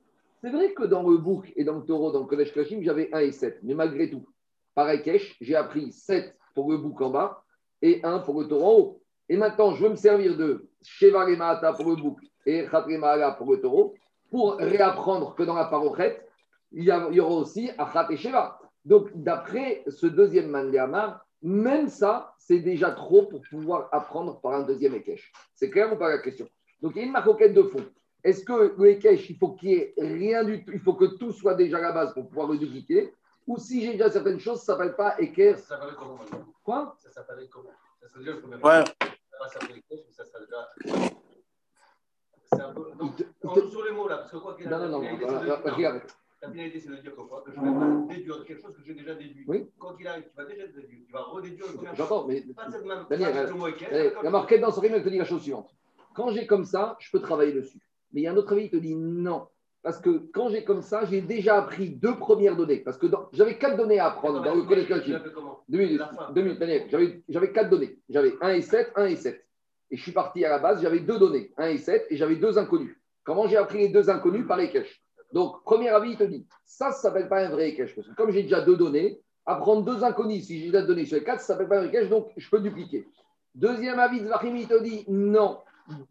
c'est 0.45 0.51
vrai 0.51 0.75
que 0.75 0.83
dans 0.83 1.01
le 1.01 1.17
book 1.17 1.51
et 1.55 1.63
dans 1.63 1.77
le 1.79 1.85
taureau, 1.85 2.11
dans 2.11 2.19
le 2.19 2.27
collège 2.27 2.53
Kashim, 2.53 2.79
j'avais 2.83 3.09
1 3.11 3.19
et 3.21 3.31
7. 3.31 3.61
Mais 3.63 3.73
malgré 3.73 4.11
tout, 4.11 4.27
par 4.75 4.87
Ekech, 4.91 5.37
j'ai 5.41 5.55
appris 5.55 5.91
7 5.91 6.37
pour 6.53 6.71
le 6.71 6.77
book 6.77 7.01
en 7.01 7.09
bas 7.09 7.41
et 7.81 7.99
1 8.03 8.19
pour 8.19 8.39
le 8.39 8.47
taureau 8.47 8.65
en 8.65 8.79
haut. 8.79 9.01
Et 9.27 9.37
maintenant, 9.37 9.73
je 9.73 9.83
veux 9.83 9.89
me 9.89 9.95
servir 9.95 10.37
de 10.37 10.69
Sheva 10.83 11.25
Remata 11.25 11.73
pour 11.73 11.89
le 11.89 11.95
book 11.95 12.19
et 12.45 12.67
Khat 12.69 12.85
pour 13.39 13.53
le 13.53 13.59
taureau 13.59 13.95
pour 14.29 14.57
réapprendre 14.57 15.33
que 15.33 15.41
dans 15.41 15.55
la 15.55 15.65
parochet, 15.65 16.21
il 16.71 16.83
y, 16.83 16.91
a- 16.91 17.07
il 17.09 17.15
y 17.15 17.19
aura 17.19 17.37
aussi 17.37 17.71
Achat 17.79 18.05
et 18.11 18.17
Sheva. 18.17 18.59
Donc, 18.83 19.09
d'après 19.15 19.83
ce 19.87 20.05
deuxième 20.05 20.49
Mandéamar, 20.51 21.25
même 21.41 21.87
ça, 21.87 22.35
c'est 22.37 22.59
déjà 22.59 22.91
trop 22.91 23.23
pour 23.23 23.41
pouvoir 23.49 23.89
apprendre 23.91 24.39
par 24.41 24.53
un 24.53 24.61
deuxième 24.61 24.93
Ekech. 24.93 25.33
C'est 25.55 25.71
clair 25.71 25.91
ou 25.91 25.95
pas 25.95 26.09
la 26.09 26.19
question? 26.19 26.47
Donc, 26.83 26.91
il 26.95 26.99
y 26.99 27.01
a 27.01 27.05
une 27.07 27.13
maroquette 27.13 27.55
de 27.55 27.63
fond. 27.63 27.83
Est-ce 28.25 28.43
que 28.43 28.73
le 28.77 28.89
Ekech, 28.89 29.29
il 29.29 29.37
faut 29.37 29.49
qu'il 29.49 29.69
n'y 29.69 29.75
ait 29.75 29.93
rien 29.97 30.43
du 30.43 30.65
tout, 30.65 30.71
il 30.73 30.79
faut 30.79 30.95
que 30.95 31.05
tout 31.05 31.31
soit 31.31 31.53
déjà 31.53 31.77
à 31.77 31.81
la 31.81 31.91
base 31.91 32.11
pour 32.15 32.27
pouvoir 32.27 32.47
le 32.51 32.57
dupliquer? 32.57 33.13
Ou 33.45 33.59
si 33.59 33.83
j'ai 33.85 33.91
déjà 33.91 34.09
certaines 34.09 34.39
choses, 34.39 34.61
ça 34.63 34.73
ne 34.73 34.77
s'appelle 34.79 34.95
pas 34.95 35.15
Ekech 35.19 35.57
Ça 35.59 35.77
s'appelait 35.77 35.95
comment 35.95 36.17
Quoi? 36.63 36.95
Ça 36.97 37.11
s'appelait 37.11 37.47
comment? 37.47 37.69
Ça 38.01 38.07
serait 38.09 38.19
déjà 38.21 38.31
le 38.33 38.41
premier. 38.41 38.55
Ouais. 38.55 38.83
Ça 38.83 39.37
va 39.39 39.47
s'appeler 39.49 39.73
quelque 39.75 39.89
chose, 39.91 40.05
mais 40.07 40.13
ça 40.13 40.25
serait 40.25 40.43
déjà. 40.43 41.19
C'est 42.51 42.61
un 42.61 42.73
peu. 42.73 42.91
Donc, 42.97 43.11
Il 43.19 43.25
il 43.43 43.47
on 43.49 43.53
joue 43.53 43.69
sur 43.69 43.85
les 43.85 43.91
mots 43.91 44.07
là, 44.07 44.17
parce 44.17 44.31
que 44.31 44.37
quoi 44.37 44.55
qu'il 44.55 44.67
Non, 44.69 44.79
non, 44.79 44.87
non, 44.89 45.01
la 45.01 45.11
non, 45.11 45.17
finalité, 45.17 45.25
non, 45.25 45.39
c'est 45.39 45.45
de- 46.89 47.01
dire 47.01 47.15
que 47.15 47.21
quoi 47.21 47.43
Que 47.45 47.51
je 47.51 47.59
vais 47.59 47.65
pas 47.65 48.13
déduire 48.15 48.45
quelque 48.45 48.61
chose 48.61 48.75
que 48.75 48.83
j'ai 48.83 48.93
déjà 48.95 49.13
déduit. 49.13 49.45
Oui. 49.47 49.69
Quoi 49.77 49.95
qu'il 49.95 50.07
arrive, 50.07 50.23
tu 50.23 50.35
vas 50.35 50.45
déjà 50.45 50.65
déduire. 50.65 51.01
Tu 51.05 51.13
vas 51.13 51.21
redéduire 51.23 51.67
le 51.67 51.73
premier. 51.73 51.89
J'entends, 51.95 52.25
mais 52.27 52.41
Pas 52.41 52.71
cette 52.71 52.85
même. 52.85 53.05
Daniel, 53.07 53.33
Eh, 53.91 54.03
d'accord, 54.03 54.23
la 54.23 54.29
marquette 54.31 54.61
dans 54.61 54.71
son 54.71 54.81
rime, 54.81 54.93
elle 54.95 55.03
te 55.03 55.09
dit 55.09 55.17
la 55.19 55.25
chose 55.25 55.41
suivante. 55.43 55.69
Quand 56.15 56.29
j'ai 56.31 56.47
comme 56.47 56.65
ça, 56.65 56.95
je 56.99 57.11
peux 57.11 57.19
travailler 57.21 57.53
dessus. 57.53 57.79
Mais 58.15 58.21
il 58.21 58.23
y 58.23 58.27
a 58.27 58.31
un 58.31 58.37
autre 58.37 58.53
avis 58.53 58.63
qui 58.63 58.71
te 58.71 58.77
dit 58.77 58.95
non. 58.95 59.45
Parce 59.83 59.99
que 59.99 60.23
quand 60.33 60.49
j'ai 60.49 60.63
comme 60.63 60.81
ça, 60.81 61.05
j'ai 61.05 61.21
déjà 61.21 61.57
appris 61.57 61.89
deux 61.91 62.17
premières 62.17 62.55
données. 62.55 62.77
Parce 62.77 62.97
que 62.97 63.05
dans- 63.07 63.27
j'avais 63.33 63.57
quatre 63.57 63.77
données 63.77 63.99
à 63.99 64.07
apprendre 64.07 64.41
dans 64.41 64.55
le 64.55 64.63
collège 64.63 64.87
calcul. 64.87 65.21
Deux 65.69 65.77
minutes, 65.77 66.01
deux. 66.33 67.21
J'avais, 67.29 67.51
quatre 67.51 67.69
données. 67.69 67.99
J'avais 68.09 68.33
1 68.41 68.53
et 68.53 68.61
7, 68.61 68.91
1 68.95 69.05
et 69.07 69.15
7. 69.17 69.45
Et 69.91 69.97
je 69.97 70.01
suis 70.01 70.13
parti 70.13 70.43
à 70.45 70.49
la 70.49 70.59
base, 70.59 70.81
j'avais 70.81 71.01
deux 71.01 71.19
données, 71.19 71.51
1 71.57 71.67
et 71.67 71.77
7, 71.77 72.07
et 72.09 72.15
j'avais 72.17 72.37
deux 72.37 72.57
inconnus. 72.57 72.95
Comment 73.23 73.47
j'ai 73.47 73.57
appris 73.57 73.79
les 73.79 73.89
deux 73.89 74.09
inconnus 74.09 74.47
Par 74.47 74.59
Ekech. 74.59 75.03
Donc, 75.33 75.63
premier 75.63 75.89
avis, 75.89 76.11
il 76.11 76.17
te 76.17 76.23
dit, 76.23 76.47
ça, 76.65 76.91
ça 76.91 77.09
ne 77.09 77.13
s'appelle 77.13 77.29
pas 77.29 77.45
un 77.45 77.49
vrai 77.49 77.69
Ekech. 77.69 77.93
Parce 77.95 78.07
que 78.07 78.15
comme 78.15 78.31
j'ai 78.31 78.43
déjà 78.43 78.61
deux 78.61 78.77
données, 78.77 79.19
apprendre 79.45 79.83
deux 79.83 80.03
inconnus, 80.03 80.45
si 80.45 80.59
j'ai 80.59 80.65
déjà 80.71 80.81
donné 80.81 81.05
sur 81.05 81.17
les 81.17 81.23
quatre, 81.23 81.41
ça 81.41 81.53
ne 81.53 81.59
s'appelle 81.59 81.67
pas 81.69 81.77
un 81.77 81.87
vrai 81.87 81.89
Ekech, 81.89 82.09
donc 82.09 82.29
je 82.37 82.49
peux 82.49 82.59
dupliquer. 82.59 83.05
Deuxième 83.53 83.99
avis 83.99 84.21
de 84.21 84.25
Zvachim, 84.25 84.55
il 84.55 84.67
te 84.67 84.81
dit, 84.81 85.05
non. 85.07 85.59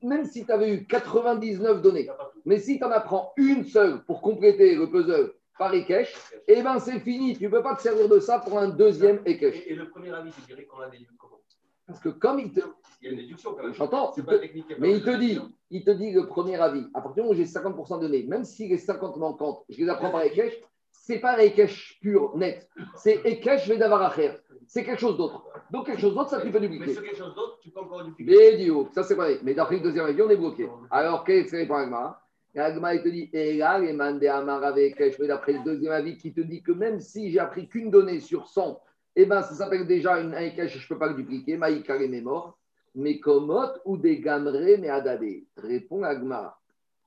Même 0.03 0.25
si 0.25 0.45
tu 0.47 0.53
avais 0.53 0.73
eu 0.73 0.87
99 0.87 1.83
données, 1.83 2.09
mais 2.45 2.59
si 2.59 2.79
tu 2.79 2.85
en 2.85 2.91
apprends 2.91 3.33
une 3.37 3.65
seule 3.65 4.05
pour 4.05 4.21
compléter 4.23 4.75
le 4.77 4.89
puzzle 4.91 5.33
par 5.59 5.73
Ekech, 5.75 6.15
eh 6.49 6.63
bien 6.63 6.79
c'est 6.79 7.01
fini. 7.01 7.37
Tu 7.37 7.45
ne 7.45 7.49
peux 7.49 7.63
pas 7.63 7.75
te 7.77 7.83
servir 7.83 8.09
de 8.09 8.19
ça 8.21 8.39
pour 8.39 8.59
un 8.59 8.69
deuxième 8.69 9.21
Ekech. 9.25 9.67
Et, 9.67 9.73
et 9.73 9.75
le 9.75 9.89
premier 9.89 10.11
avis, 10.13 10.31
tu 10.33 10.41
dirais 10.43 10.65
qu'on 10.65 10.81
a 10.81 10.89
déduit 10.89 11.07
comment? 11.19 11.41
Parce 11.87 12.01
que 12.01 12.09
comme 12.09 12.41
il 12.41 12.51
te, 12.53 12.61
Il 13.03 13.07
y 13.07 13.09
a 13.09 13.11
une 13.13 13.19
déduction 13.19 13.55
quand 13.55 13.63
même. 13.65 13.75
J'entends, 13.75 14.13
C'est 14.15 14.23
il 14.23 14.25
pas 14.25 14.37
te- 14.37 14.41
technique. 14.41 14.67
mais 14.79 14.93
il 14.93 15.03
te 15.05 15.11
dit, 15.17 15.39
il 15.71 15.85
te 15.85 15.91
dit 15.91 16.13
le 16.13 16.27
premier 16.27 16.57
avis. 16.57 16.87
À 16.95 17.01
partir 17.03 17.15
du 17.17 17.21
moment 17.29 17.33
où 17.33 17.35
j'ai 17.37 17.45
50% 17.45 17.97
de 18.01 18.07
données, 18.07 18.23
même 18.25 18.45
si 18.45 18.69
les 18.69 18.79
50 18.79 19.17
manquantes, 19.19 19.65
je 19.69 19.79
les 19.79 19.89
apprends 19.91 20.11
par 20.11 20.23
Ekech, 20.23 20.63
c'est 20.93 21.19
pas 21.19 21.35
un 21.35 21.39
Ekech 21.39 21.99
pur, 22.01 22.35
net. 22.37 22.67
C'est 22.97 23.21
Ekech 23.27 23.69
Vedavaracher. 23.69 24.33
C'est 24.67 24.85
quelque 24.85 25.01
chose 25.01 25.17
d'autre. 25.17 25.45
Donc 25.71 25.87
quelque 25.87 26.01
chose 26.01 26.15
d'autre, 26.15 26.31
ça 26.31 26.41
tu 26.41 26.51
peux 26.51 26.61
Mais 26.61 26.69
dupliquer. 26.69 26.93
sur 26.93 27.03
quelque 27.03 27.17
chose 27.17 27.35
d'autre, 27.35 27.59
tu 27.61 27.71
peux 27.71 27.81
encore 27.81 28.05
dupliquer. 28.05 28.31
Bédio, 28.31 28.89
ça 28.93 29.03
c'est 29.03 29.15
vrai. 29.15 29.39
Mais 29.43 29.55
d'après 29.55 29.77
le 29.77 29.83
deuxième 29.83 30.07
avis, 30.07 30.23
on 30.23 30.31
est 30.31 30.37
bloqué. 30.37 30.69
Alors, 30.91 31.25
qu'est-ce 31.25 31.53
que 31.53 31.57
répond 31.57 31.75
Agma 31.75 32.21
Agma, 32.57 32.95
il 32.95 33.03
te 33.03 33.09
dit, 33.09 33.29
et 33.33 33.55
là, 33.55 33.79
les 33.81 33.99
avec 33.99 35.01
mais 35.19 35.27
d'après 35.27 35.55
le 35.55 35.65
deuxième 35.65 35.93
avis 35.93 36.17
qui 36.17 36.33
te 36.33 36.41
dit 36.41 36.63
que 36.63 36.71
même 36.71 37.01
si 37.01 37.31
j'ai 37.33 37.41
appris 37.41 37.69
qu'une 37.69 37.91
donnée 37.91 38.21
sur 38.21 38.47
100, 38.47 38.81
eh 39.17 39.27
ben, 39.27 39.43
ça 39.43 39.55
s'appelle 39.55 39.87
déjà 39.87 40.21
une, 40.21 40.35
un 40.35 40.41
Ekech, 40.41 40.79
je 40.79 40.85
ne 40.85 40.89
peux 40.89 40.99
pas 40.99 41.09
le 41.09 41.15
dupliquer. 41.15 41.57
Maïkar 41.57 42.01
est 42.01 42.21
mort. 42.21 42.59
Mais 42.95 43.19
komot 43.19 43.73
ou 43.85 43.97
des 43.97 44.21
gamré 44.21 44.77
mais 44.77 44.89
adadé? 44.89 45.47
Répond 45.57 46.05
Agma. 46.05 46.57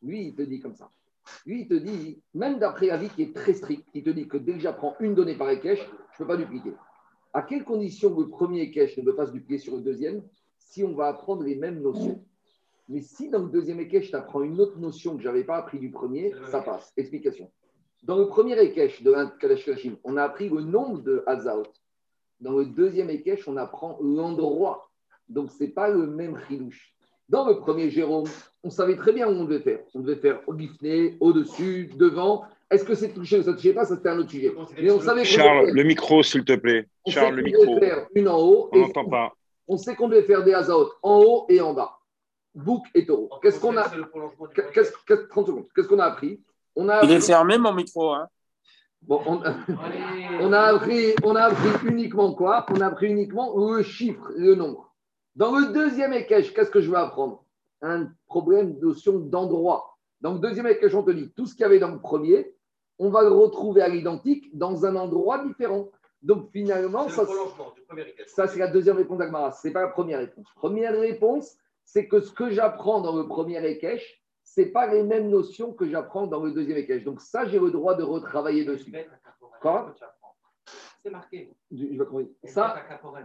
Lui, 0.02 0.28
il 0.28 0.36
te 0.36 0.42
dit 0.42 0.60
comme 0.60 0.76
ça. 0.76 0.90
Lui, 1.46 1.62
il 1.62 1.68
te 1.68 1.74
dit, 1.74 2.22
même 2.34 2.60
d'après 2.60 2.88
l'avis 2.88 3.10
qui 3.10 3.24
est 3.24 3.36
très 3.36 3.54
strict, 3.54 3.86
il 3.94 4.04
te 4.04 4.10
dit 4.10 4.28
que 4.28 4.38
dès 4.38 4.54
que 4.54 4.60
j'apprends 4.60 4.96
une 5.00 5.16
donnée 5.16 5.36
par 5.36 5.50
Ekech, 5.50 5.80
je 5.80 5.84
ne 5.86 6.18
peux 6.18 6.28
pas 6.28 6.38
dupliquer. 6.38 6.74
À 7.38 7.44
quelles 7.44 7.64
conditions 7.64 8.20
le 8.20 8.30
premier 8.30 8.62
Ekech 8.64 8.98
ne 8.98 9.04
peut 9.04 9.16
pas 9.16 9.28
se 9.28 9.32
dupliquer 9.32 9.60
sur 9.60 9.76
le 9.76 9.84
deuxième 9.84 10.24
Si 10.58 10.84
on 10.84 10.96
va 10.96 11.06
apprendre 11.10 11.44
les 11.44 11.56
mêmes 11.56 11.84
notions? 11.84 12.26
Mais 12.90 13.02
si 13.02 13.30
dans 13.30 13.44
le 13.44 13.50
deuxième 13.50 13.80
Ekech, 13.80 14.10
tu 14.10 14.16
apprends 14.16 14.42
une 14.42 14.60
autre 14.60 14.80
notion 14.80 15.16
que 15.16 15.22
je 15.22 15.28
n'avais 15.28 15.44
pas 15.44 15.58
appris 15.58 15.78
du 15.78 15.92
premier, 15.92 16.34
ça 16.50 16.62
passe. 16.62 16.92
Explication. 16.98 17.52
Dans 18.02 18.18
le 18.18 18.26
premier 18.26 18.60
Ekech 18.60 19.04
de 19.04 19.14
Kalash 19.40 19.70
on 20.04 20.18
a 20.18 20.24
appris 20.24 20.50
le 20.50 20.62
nombre 20.62 21.04
de 21.04 21.22
Hazaot. 21.28 21.72
Dans 22.42 22.54
le 22.54 22.66
deuxième 22.66 23.12
Ekech, 23.12 23.48
on 23.48 23.58
apprend 23.58 24.00
l'endroit. 24.02 24.90
Donc, 25.30 25.52
ce 25.52 25.64
n'est 25.64 25.70
pas 25.70 25.90
le 25.90 26.08
même 26.08 26.40
chidouche. 26.48 26.96
Dans 27.30 27.48
le 27.48 27.60
premier 27.60 27.92
Jérôme, 27.92 28.26
on 28.64 28.72
savait 28.72 28.96
très 28.96 29.14
bien 29.14 29.28
où 29.28 29.34
on 29.34 29.44
devait 29.44 29.62
faire. 29.62 29.82
On 29.94 30.00
devait 30.00 30.20
faire 30.20 30.42
au 30.48 30.58
Gifné, 30.58 31.18
au-dessus, 31.20 31.92
devant. 31.98 32.46
Est-ce 32.70 32.84
que 32.84 32.96
c'est 32.96 33.14
touché 33.14 33.40
ou 33.40 33.44
ça 33.44 33.52
ne 33.52 33.56
touchait 33.56 33.74
pas 33.74 33.86
Ça, 33.86 33.96
c'était 33.96 34.10
un 34.10 34.20
autre 34.20 34.30
sujet. 34.32 34.54
Mais 34.82 34.92
on 34.92 35.00
savait 35.00 35.22
qu'on 35.22 35.26
Charles, 35.28 35.70
le 35.72 35.84
micro, 35.84 36.22
s'il 36.24 36.44
te 36.44 36.54
plaît. 36.56 36.88
on 37.06 37.12
sait 37.12 37.20
Charles, 37.20 37.36
le 37.36 37.44
qu'on 37.44 37.48
micro. 37.66 37.80
faire 37.80 38.08
une 38.14 38.28
en 38.28 38.40
haut 38.40 38.70
On 38.74 38.78
et 38.78 38.82
n'entend 38.82 39.06
pas. 39.06 39.32
on 39.68 39.78
sait 39.78 39.96
qu'on 39.96 40.10
devait 40.10 40.24
faire 40.24 40.44
des 40.44 40.54
Hazaot 40.54 40.92
en 41.02 41.20
haut 41.22 41.46
et 41.50 41.62
en 41.62 41.74
bas. 41.74 41.94
Bouc 42.54 42.84
et 42.94 43.06
taureau. 43.06 43.30
Qu'est-ce 43.42 43.60
qu'on 43.60 43.78
a 43.78 43.88
Qu'est-ce, 44.74 44.92
qu'est-ce- 45.06 45.28
30 45.30 45.48
secondes. 45.48 45.66
Qu'est-ce 45.76 45.88
qu'on 45.88 46.00
a 46.00 46.06
appris? 46.06 46.42
On 46.76 46.90
a 46.90 47.04
Il 47.06 47.12
est 47.12 47.22
fermé, 47.22 47.58
mon 47.58 47.74
micro. 47.74 48.10
Hein. 48.12 48.28
bon, 49.02 49.22
on, 49.28 49.42
a 50.54 50.62
appris, 50.64 51.14
on 51.24 51.36
a 51.36 51.44
appris 51.44 51.88
uniquement 51.88 52.34
quoi? 52.34 52.66
On 52.70 52.82
a 52.82 52.88
appris 52.88 53.08
uniquement 53.08 53.54
le 53.58 53.82
chiffre, 53.84 54.32
le 54.36 54.56
nombre. 54.56 54.94
Dans 55.36 55.56
le 55.56 55.72
deuxième 55.72 56.14
équèche, 56.14 56.54
qu'est-ce 56.54 56.72
que 56.72 56.82
je 56.82 56.90
veux 56.90 56.98
apprendre? 56.98 57.44
Un 57.82 58.10
problème 58.28 58.78
de 58.80 58.88
notion 58.88 59.20
d'endroit. 59.20 59.98
Dans 60.20 60.34
le 60.34 60.40
deuxième 60.40 60.66
équèche, 60.68 60.96
on 60.96 61.04
te 61.04 61.12
dit 61.12 61.32
tout 61.36 61.46
ce 61.46 61.54
qu'il 61.54 61.62
y 61.62 61.66
avait 61.66 61.78
dans 61.80 61.92
le 61.92 62.00
premier, 62.00 62.52
on 63.00 63.10
va 63.10 63.22
le 63.24 63.30
retrouver 63.30 63.82
à 63.82 63.88
l'identique 63.88 64.56
dans 64.58 64.86
un 64.86 64.96
endroit 64.96 65.44
différent. 65.44 65.90
Donc 66.22 66.50
finalement, 66.52 67.08
ça, 67.10 68.48
c'est 68.48 68.60
la 68.60 68.68
deuxième 68.68 68.98
réponse 68.98 69.20
d'Agmara. 69.20 69.52
Ce 69.52 69.68
n'est 69.68 69.74
pas 69.74 69.82
la 69.82 69.90
première 69.90 70.20
réponse. 70.20 70.48
Première 70.56 71.00
réponse, 71.00 71.56
c'est 71.86 72.08
que 72.08 72.20
ce 72.20 72.32
que 72.32 72.50
j'apprends 72.50 73.02
dans 73.02 73.16
le 73.16 73.28
premier 73.28 73.64
Ekech, 73.66 74.24
ce 74.44 74.62
n'est 74.62 74.68
pas 74.68 74.88
les 74.92 75.04
mêmes 75.04 75.30
notions 75.30 75.74
que 75.74 75.88
j'apprends 75.88 76.26
dans 76.28 76.44
le 76.44 76.52
deuxième 76.52 76.78
Ekech. 76.78 77.04
Donc 77.04 77.22
ça, 77.22 77.46
j'ai 77.46 77.60
le 77.60 77.70
droit 77.70 77.96
de 77.96 78.04
retravailler 78.04 78.66
dessus. 78.66 78.92
Quoi 79.62 79.94
C'est 81.04 81.12
marqué. 81.12 81.54
Je- 81.72 81.86
vais. 81.86 82.32
Ça, 82.46 82.76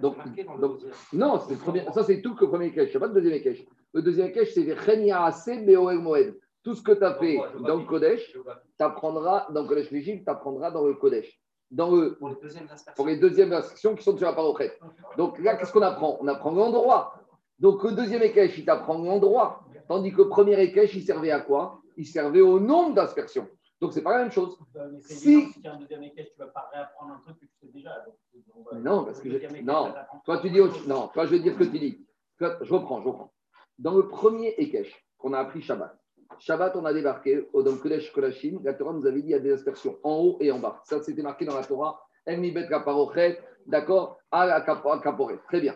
donc- 0.01 0.19
marqué 0.19 0.45
dans 0.45 0.55
le 0.55 0.61
donc- 0.61 0.81
non, 1.13 1.41
c'est 1.49 1.57
premier- 1.59 1.85
ça 1.93 2.03
c'est 2.05 2.21
tout 2.21 2.35
que 2.35 2.45
le 2.45 2.51
premier 2.51 2.67
Ekech. 2.67 2.89
Il 2.89 2.91
n'y 2.91 2.97
a 2.97 3.01
pas 3.01 3.09
de 3.09 3.15
deuxième 3.15 3.35
Ekech. 3.35 3.67
Le 3.95 4.03
deuxième 4.03 4.27
Ekech, 4.29 4.53
c'est 4.53 4.63
Yaase 4.63 5.65
Beoel 5.65 5.99
Moed. 5.99 6.39
Tout 6.63 6.75
ce 6.75 6.83
que 6.83 6.93
tu 6.93 7.03
as 7.05 7.15
fait 7.15 7.39
dans 7.67 7.77
le 7.77 7.85
Kodesh, 7.85 8.33
tu 8.33 8.39
apprendras 8.85 9.47
dans 9.51 9.63
le 9.63 9.69
Kodesh 9.69 9.89
tu 9.89 10.23
apprendras 10.27 10.71
dans 10.71 10.87
le 10.87 10.95
Kodesh. 10.95 11.41
Dans 11.71 11.91
le, 11.91 12.17
Pour 12.17 12.29
les 12.29 12.37
deuxièmes 12.37 12.69
pour 12.97 13.07
les 13.07 13.17
deuxièmes 13.17 13.53
instructions 13.53 13.95
qui 13.97 14.05
sont 14.05 14.17
sur 14.17 14.27
la 14.27 14.35
parochet. 14.35 14.79
Donc 15.17 15.39
là, 15.39 15.57
qu'est-ce 15.57 15.73
qu'on 15.73 15.81
apprend? 15.83 16.19
On 16.21 16.29
apprend 16.29 16.51
l'endroit. 16.53 17.15
Donc 17.59 17.83
le 17.83 17.93
deuxième 17.93 18.23
Ekech, 18.23 18.59
il 18.59 18.65
t'apprend 18.65 18.99
l'endroit. 18.99 19.65
Tandis 19.89 20.13
que 20.13 20.19
le 20.19 20.29
premier 20.29 20.61
Ekech, 20.61 20.95
il 20.95 21.03
servait 21.03 21.31
à 21.31 21.41
quoi? 21.41 21.81
Il 21.97 22.07
servait 22.07 22.41
au 22.41 22.61
nombre 22.61 22.95
d'aspersions. 22.95 23.49
Donc, 23.81 23.93
c'est 23.93 24.03
pas 24.03 24.13
la 24.17 24.23
même 24.23 24.31
chose. 24.31 24.57
Mais 24.75 25.01
c'est 25.01 25.15
Si- 25.15 25.51
si 25.53 25.61
tu 25.61 25.67
as 25.69 25.73
un 25.73 25.77
deuxième 25.77 26.05
équèche, 26.05 26.29
tu 26.37 26.41
ne 26.41 26.47
vas 26.47 26.53
pas 26.53 26.71
réapprendre 26.73 27.15
un 27.15 27.19
truc 27.19 27.41
que 27.41 27.47
tu 27.47 27.51
sais 27.61 27.73
déjà. 27.73 27.91
donc, 28.07 28.15
on 28.55 28.63
va- 28.63 28.79
Non, 28.81 29.05
parce 29.05 29.21
que 29.21 29.29
je- 29.29 29.63
non. 29.63 29.93
Toi, 30.25 30.39
tu 30.39 30.51
dis 30.51 30.61
autre. 30.61 30.87
Non, 30.87 31.09
toi, 31.09 31.27
je 31.27 31.33
vais 31.33 31.41
dire 31.41 31.55
ce 31.55 31.59
que 31.59 31.65
tu 31.65 31.79
dis. 31.81 32.07
Toi, 32.39 32.59
Je 32.63 32.73
reprends, 32.73 33.01
je 33.03 33.09
reprends. 33.09 33.33
Dans 33.81 33.97
le 33.97 34.07
premier 34.07 34.55
Ekech 34.57 34.95
qu'on 35.19 35.33
a 35.33 35.41
appris 35.41 35.63
Shabbat, 35.63 35.99
Shabbat, 36.39 36.77
on 36.77 36.85
a 36.85 36.93
débarqué 36.93 37.49
au 37.53 37.63
Dom 37.63 37.79
Kodesh 37.79 38.13
Kodashim. 38.13 38.61
La 38.65 38.75
Torah 38.75 38.93
nous 38.93 39.07
avait 39.07 39.23
dit 39.23 39.29
il 39.29 39.33
y 39.33 39.35
a 39.35 39.39
des 39.39 39.53
aspersions 39.53 39.99
en 40.03 40.17
haut 40.17 40.37
et 40.41 40.51
en 40.51 40.59
bas. 40.59 40.81
Ça, 40.85 41.03
c'était 41.03 41.23
marqué 41.23 41.45
dans 41.45 41.57
la 41.57 41.65
Torah. 41.65 42.01
Elmi 42.27 42.53
bet 42.53 42.69
kaparochet, 42.69 43.41
d'accord? 43.67 44.19
À 44.31 44.61
kaporet. 44.61 45.39
Très 45.49 45.61
bien. 45.61 45.75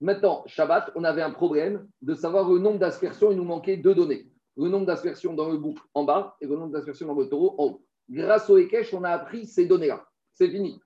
Maintenant, 0.00 0.42
Shabbat, 0.46 0.90
on 0.96 1.04
avait 1.04 1.22
un 1.22 1.30
problème 1.30 1.86
de 2.02 2.14
savoir 2.14 2.48
le 2.48 2.58
nombre 2.58 2.78
d'aspersions. 2.78 3.30
Il 3.30 3.36
nous 3.36 3.44
manquait 3.44 3.76
deux 3.76 3.94
données. 3.94 4.28
Le 4.56 4.68
nombre 4.68 4.86
d'aspersions 4.86 5.34
dans 5.34 5.48
le 5.48 5.58
bouc 5.58 5.78
en 5.94 6.04
bas 6.04 6.36
et 6.40 6.46
le 6.46 6.56
nombre 6.56 6.72
d'aspersions 6.72 7.06
dans 7.06 7.18
le 7.18 7.28
taureau 7.28 7.54
en 7.58 7.64
haut. 7.64 7.84
Grâce 8.08 8.50
au 8.50 8.58
Ekech, 8.58 8.92
on 8.92 9.02
a 9.02 9.10
appris 9.10 9.46
ces 9.46 9.66
données-là. 9.66 10.04
C'est 10.32 10.48
fini. 10.48 10.80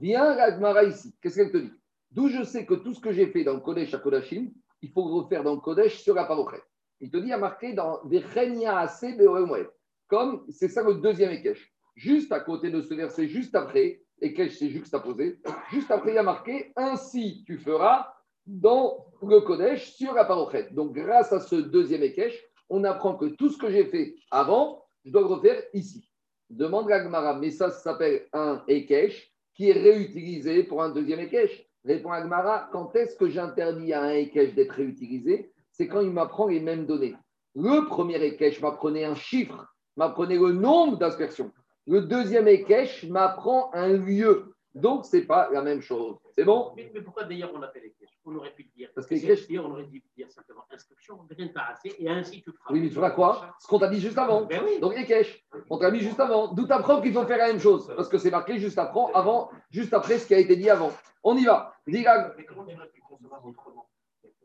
Viens 0.00 0.34
la 0.34 0.54
Gemara 0.54 0.84
ici. 0.84 1.14
Qu'est-ce 1.22 1.36
qu'elle 1.36 1.50
te 1.50 1.56
dit? 1.56 1.72
D'où 2.10 2.28
je 2.28 2.42
sais 2.42 2.66
que 2.66 2.74
tout 2.74 2.94
ce 2.94 3.00
que 3.00 3.12
j'ai 3.12 3.26
fait 3.28 3.44
dans 3.44 3.54
le 3.54 3.60
Kodesh 3.60 3.94
à 3.94 3.98
Kodashim, 3.98 4.50
il 4.82 4.90
faut 4.90 5.06
le 5.08 5.14
refaire 5.14 5.42
dans 5.42 5.54
le 5.54 5.60
Kodesh 5.60 6.02
sur 6.02 6.14
la 6.14 6.24
Parochet. 6.24 6.62
Il 7.00 7.10
te 7.10 7.16
dit 7.16 7.32
à 7.32 7.38
marquer 7.38 7.74
dans 7.74 8.00
Vechenia 8.04 8.78
Ase 8.78 9.16
Beoremoued. 9.16 9.70
Comme 10.08 10.44
c'est 10.48 10.68
ça 10.68 10.82
le 10.82 10.94
deuxième 10.94 11.30
Ekech. 11.30 11.72
Juste 11.94 12.32
à 12.32 12.40
côté 12.40 12.70
de 12.70 12.80
ce 12.80 12.94
verset, 12.94 13.28
juste 13.28 13.54
après, 13.54 14.02
Ekech 14.20 14.52
c'est 14.52 14.68
juxtaposé, 14.68 15.40
juste 15.70 15.90
après 15.90 16.12
il 16.12 16.14
y 16.14 16.18
a 16.18 16.22
marqué 16.22 16.72
Ainsi 16.76 17.44
tu 17.46 17.58
feras 17.58 18.12
dans 18.46 19.06
le 19.22 19.40
Kodesh 19.40 19.92
sur 19.92 20.14
la 20.14 20.24
Parochet. 20.24 20.68
Donc 20.72 20.92
grâce 20.92 21.32
à 21.32 21.40
ce 21.40 21.56
deuxième 21.56 22.02
Ekech, 22.02 22.42
on 22.70 22.84
apprend 22.84 23.14
que 23.16 23.26
tout 23.26 23.50
ce 23.50 23.58
que 23.58 23.70
j'ai 23.70 23.84
fait 23.84 24.14
avant, 24.30 24.84
je 25.04 25.10
dois 25.10 25.26
refaire 25.26 25.62
ici. 25.74 26.08
Demande 26.50 26.88
la 26.88 27.02
Gemara, 27.02 27.38
mais 27.38 27.50
ça, 27.50 27.70
ça 27.70 27.80
s'appelle 27.80 28.26
un 28.32 28.62
Ekech 28.68 29.34
qui 29.54 29.70
est 29.70 29.74
réutilisé 29.74 30.64
pour 30.64 30.82
un 30.82 30.90
deuxième 30.90 31.20
Ekech. 31.20 31.68
Répond 31.84 32.10
Agmara, 32.10 32.68
quand 32.72 32.94
est-ce 32.96 33.16
que 33.16 33.28
j'interdis 33.28 33.92
à 33.92 34.02
un 34.02 34.10
Ekech 34.10 34.54
d'être 34.54 34.72
réutilisé? 34.72 35.52
C'est 35.78 35.86
quand 35.86 36.00
il 36.00 36.10
m'apprend 36.10 36.48
les 36.48 36.58
mêmes 36.58 36.86
données. 36.86 37.14
Le 37.54 37.86
premier 37.86 38.16
Ekech 38.16 38.60
m'apprenait 38.60 39.04
un 39.04 39.14
chiffre, 39.14 39.64
m'apprenait 39.96 40.36
le 40.36 40.52
nombre 40.52 40.98
d'aspersions. 40.98 41.52
Le 41.86 42.02
deuxième 42.02 42.48
Ekech 42.48 43.08
m'apprend 43.08 43.72
un 43.72 43.92
lieu. 43.92 44.52
Donc, 44.74 45.06
ce 45.06 45.16
n'est 45.16 45.22
pas 45.22 45.48
la 45.52 45.62
même 45.62 45.80
chose. 45.80 46.16
C'est 46.36 46.44
bon? 46.44 46.72
Mais, 46.76 46.90
mais 46.92 47.00
pourquoi 47.00 47.24
d'ailleurs 47.24 47.52
on 47.54 47.62
appelle 47.62 47.84
Ekech? 47.84 48.08
On 48.24 48.34
aurait 48.34 48.52
pu 48.52 48.64
dire. 48.76 48.90
Parce 48.92 49.06
que 49.06 49.14
Ekech- 49.14 49.58
on 49.60 49.70
aurait 49.70 49.84
dû 49.84 50.02
dire 50.16 50.30
simplement 50.30 50.64
inscription, 50.72 51.20
rien 51.30 51.48
pas 51.48 51.68
assez, 51.72 51.94
et 51.98 52.08
ainsi 52.08 52.42
tu 52.42 52.50
feras. 52.50 52.72
Oui, 52.72 52.80
mais 52.80 52.88
tu 52.88 52.94
feras 52.94 53.12
quoi? 53.12 53.54
Ce 53.60 53.66
qu'on 53.68 53.78
t'a 53.78 53.88
dit 53.88 54.00
juste 54.00 54.18
avant. 54.18 54.46
Ben 54.46 54.60
oui. 54.64 54.80
Donc, 54.80 54.96
Ekech, 54.96 55.46
on 55.70 55.78
t'a 55.78 55.92
mis 55.92 56.00
juste 56.00 56.18
avant. 56.20 56.52
D'où 56.52 56.66
t'apprends 56.66 57.00
qu'il 57.00 57.12
faut 57.12 57.24
faire 57.24 57.38
la 57.38 57.46
même 57.48 57.60
chose. 57.60 57.92
Parce 57.96 58.08
que 58.08 58.18
c'est 58.18 58.32
marqué 58.32 58.58
juste 58.58 58.78
après, 58.78 59.00
avant, 59.14 59.48
juste 59.70 59.94
après 59.94 60.18
ce 60.18 60.26
qui 60.26 60.34
a 60.34 60.38
été 60.38 60.56
dit 60.56 60.68
avant. 60.70 60.90
On 61.22 61.36
y 61.36 61.44
va. 61.44 61.72
Mais 61.86 62.02
comment 62.02 62.64
tu 62.66 62.74
aurais 62.74 62.88
pu 62.88 63.00
le 63.00 63.06
concevoir 63.08 63.46
autrement? 63.46 63.88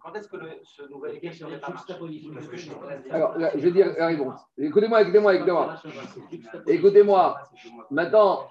Quand 0.01 0.13
est-ce 0.15 0.27
que 0.27 0.37
le- 0.37 0.49
ce 0.63 0.83
nouvel 0.89 1.15
équilibre 1.15 1.49
n'aurait 1.49 1.59
pas 1.59 1.71
que 1.71 3.11
Alors, 3.13 3.37
là, 3.37 3.51
je 3.55 3.59
vais 3.61 3.71
dire 3.71 3.93
la 3.97 4.07
réponse. 4.07 4.41
Écoutez-moi, 4.57 5.01
écoutez-moi, 5.01 5.35
écoutez-moi. 5.35 5.75
Écoutez-moi. 6.67 7.37
Maintenant, 7.89 8.47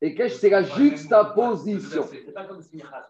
Ekech, 0.00 0.32
c'est 0.32 0.50
la 0.50 0.62
juxtaposition? 0.62 2.04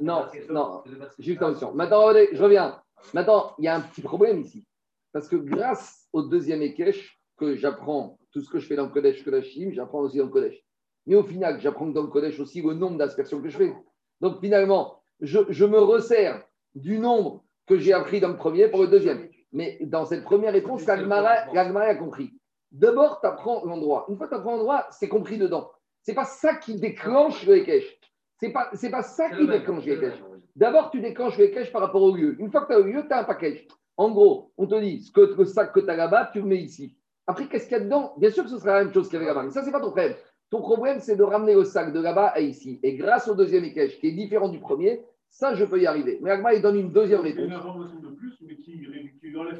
Non, 0.00 0.26
non, 0.50 0.82
juxtaposition. 1.18 1.74
Maintenant, 1.74 2.00
regardez, 2.02 2.28
je 2.32 2.42
reviens. 2.42 2.80
Maintenant, 3.14 3.54
il 3.58 3.64
y 3.64 3.68
a 3.68 3.76
un 3.76 3.80
petit 3.80 4.02
problème 4.02 4.40
ici. 4.40 4.64
Parce 5.12 5.28
que 5.28 5.36
grâce 5.36 6.08
au 6.12 6.22
deuxième 6.22 6.62
Ekech, 6.62 7.18
que 7.36 7.56
j'apprends 7.56 8.18
tout 8.32 8.40
ce 8.40 8.50
que 8.50 8.58
je 8.58 8.66
fais 8.66 8.76
dans 8.76 8.84
le 8.84 8.90
Kodesh 8.90 9.22
Kodashim, 9.24 9.70
j'apprends 9.72 10.00
aussi 10.00 10.18
dans 10.18 10.24
le 10.24 10.30
Kodesh. 10.30 10.62
Mais 11.06 11.14
au 11.14 11.22
final, 11.22 11.60
j'apprends 11.60 11.86
dans 11.86 12.02
le 12.02 12.08
Kodesh 12.08 12.38
aussi 12.40 12.60
le 12.60 12.74
nombre 12.74 12.98
d'aspersions 12.98 13.40
que 13.40 13.48
je 13.48 13.56
fais. 13.56 13.74
Donc 14.20 14.40
finalement, 14.40 15.00
je, 15.20 15.38
je 15.48 15.64
me 15.64 15.78
resserre 15.78 16.42
du 16.74 16.98
nombre 16.98 17.44
que 17.68 17.78
j'ai 17.78 17.92
appris 17.92 18.20
dans 18.20 18.28
le 18.28 18.36
premier 18.36 18.68
pour 18.68 18.80
le 18.80 18.88
deuxième. 18.88 19.28
Mais 19.52 19.78
dans 19.82 20.04
cette 20.04 20.24
première 20.24 20.52
réponse, 20.52 20.84
l'Agmara 20.86 21.84
a 21.84 21.94
compris. 21.94 22.30
D'abord, 22.70 23.20
tu 23.20 23.26
apprends 23.26 23.64
l'endroit. 23.64 24.06
Une 24.08 24.16
fois 24.16 24.26
que 24.26 24.34
tu 24.34 24.38
apprends 24.38 24.52
l'endroit, 24.56 24.86
c'est 24.90 25.08
compris 25.08 25.38
dedans. 25.38 25.70
Ce 26.02 26.10
n'est 26.10 26.14
pas 26.14 26.24
ça 26.24 26.54
qui 26.54 26.76
déclenche 26.78 27.46
le 27.46 27.58
Ekech. 27.58 28.00
Ce 28.40 28.46
n'est 28.46 28.52
pas, 28.52 28.70
c'est 28.74 28.90
pas 28.90 29.02
ça 29.02 29.30
qui 29.30 29.46
déclenche 29.46 29.84
le 29.86 29.94
Ekech. 29.94 30.22
D'abord, 30.56 30.90
tu 30.90 31.00
déclenches 31.00 31.38
le 31.38 31.48
cache 31.48 31.70
par 31.70 31.82
rapport 31.82 32.02
au 32.02 32.14
lieu. 32.14 32.36
Une 32.40 32.50
fois 32.50 32.62
que 32.62 32.66
tu 32.66 32.72
as 32.72 32.78
le 32.78 32.90
lieu, 32.90 33.04
tu 33.06 33.12
as 33.12 33.20
un 33.20 33.24
package. 33.24 33.66
En 33.96 34.10
gros, 34.10 34.52
on 34.56 34.66
te 34.66 34.80
dit, 34.80 35.02
ce 35.02 35.12
que, 35.12 35.20
le 35.20 35.44
sac 35.44 35.72
que 35.72 35.80
tu 35.80 35.90
as 35.90 35.96
là-bas, 35.96 36.30
tu 36.32 36.40
le 36.40 36.46
mets 36.46 36.58
ici. 36.58 36.96
Après, 37.26 37.46
qu'est-ce 37.46 37.68
qu'il 37.68 37.76
y 37.76 37.80
a 37.80 37.84
dedans? 37.84 38.14
Bien 38.16 38.30
sûr 38.30 38.44
que 38.44 38.50
ce 38.50 38.58
sera 38.58 38.74
la 38.78 38.84
même 38.84 38.92
chose 38.92 39.08
qu'il 39.08 39.14
y 39.14 39.22
avait 39.22 39.26
là-bas. 39.26 39.44
Mais 39.44 39.50
ça, 39.50 39.60
ce 39.60 39.66
n'est 39.66 39.72
pas 39.72 39.80
ton 39.80 39.90
problème. 39.90 40.14
Ton 40.50 40.60
problème, 40.60 40.98
c'est 41.00 41.16
de 41.16 41.22
ramener 41.22 41.54
le 41.54 41.64
sac 41.64 41.92
de 41.92 42.00
là-bas 42.00 42.28
à 42.28 42.40
ici. 42.40 42.80
Et 42.82 42.96
grâce 42.96 43.28
au 43.28 43.34
deuxième 43.34 43.64
équèche, 43.64 43.98
qui 44.00 44.08
est 44.08 44.12
différent 44.12 44.48
du 44.48 44.60
premier, 44.60 45.04
ça, 45.30 45.54
je 45.54 45.64
peux 45.64 45.80
y 45.80 45.86
arriver. 45.86 46.18
Mais 46.20 46.30
Agma, 46.30 46.54
il 46.54 46.62
donne 46.62 46.76
une 46.76 46.92
deuxième 46.92 47.24
a 47.24 47.28
une 47.28 47.38
réponse. 47.38 47.58
information 47.58 48.00
de 48.00 48.08
plus, 48.08 48.34
mais 48.42 48.56
qui, 48.56 48.82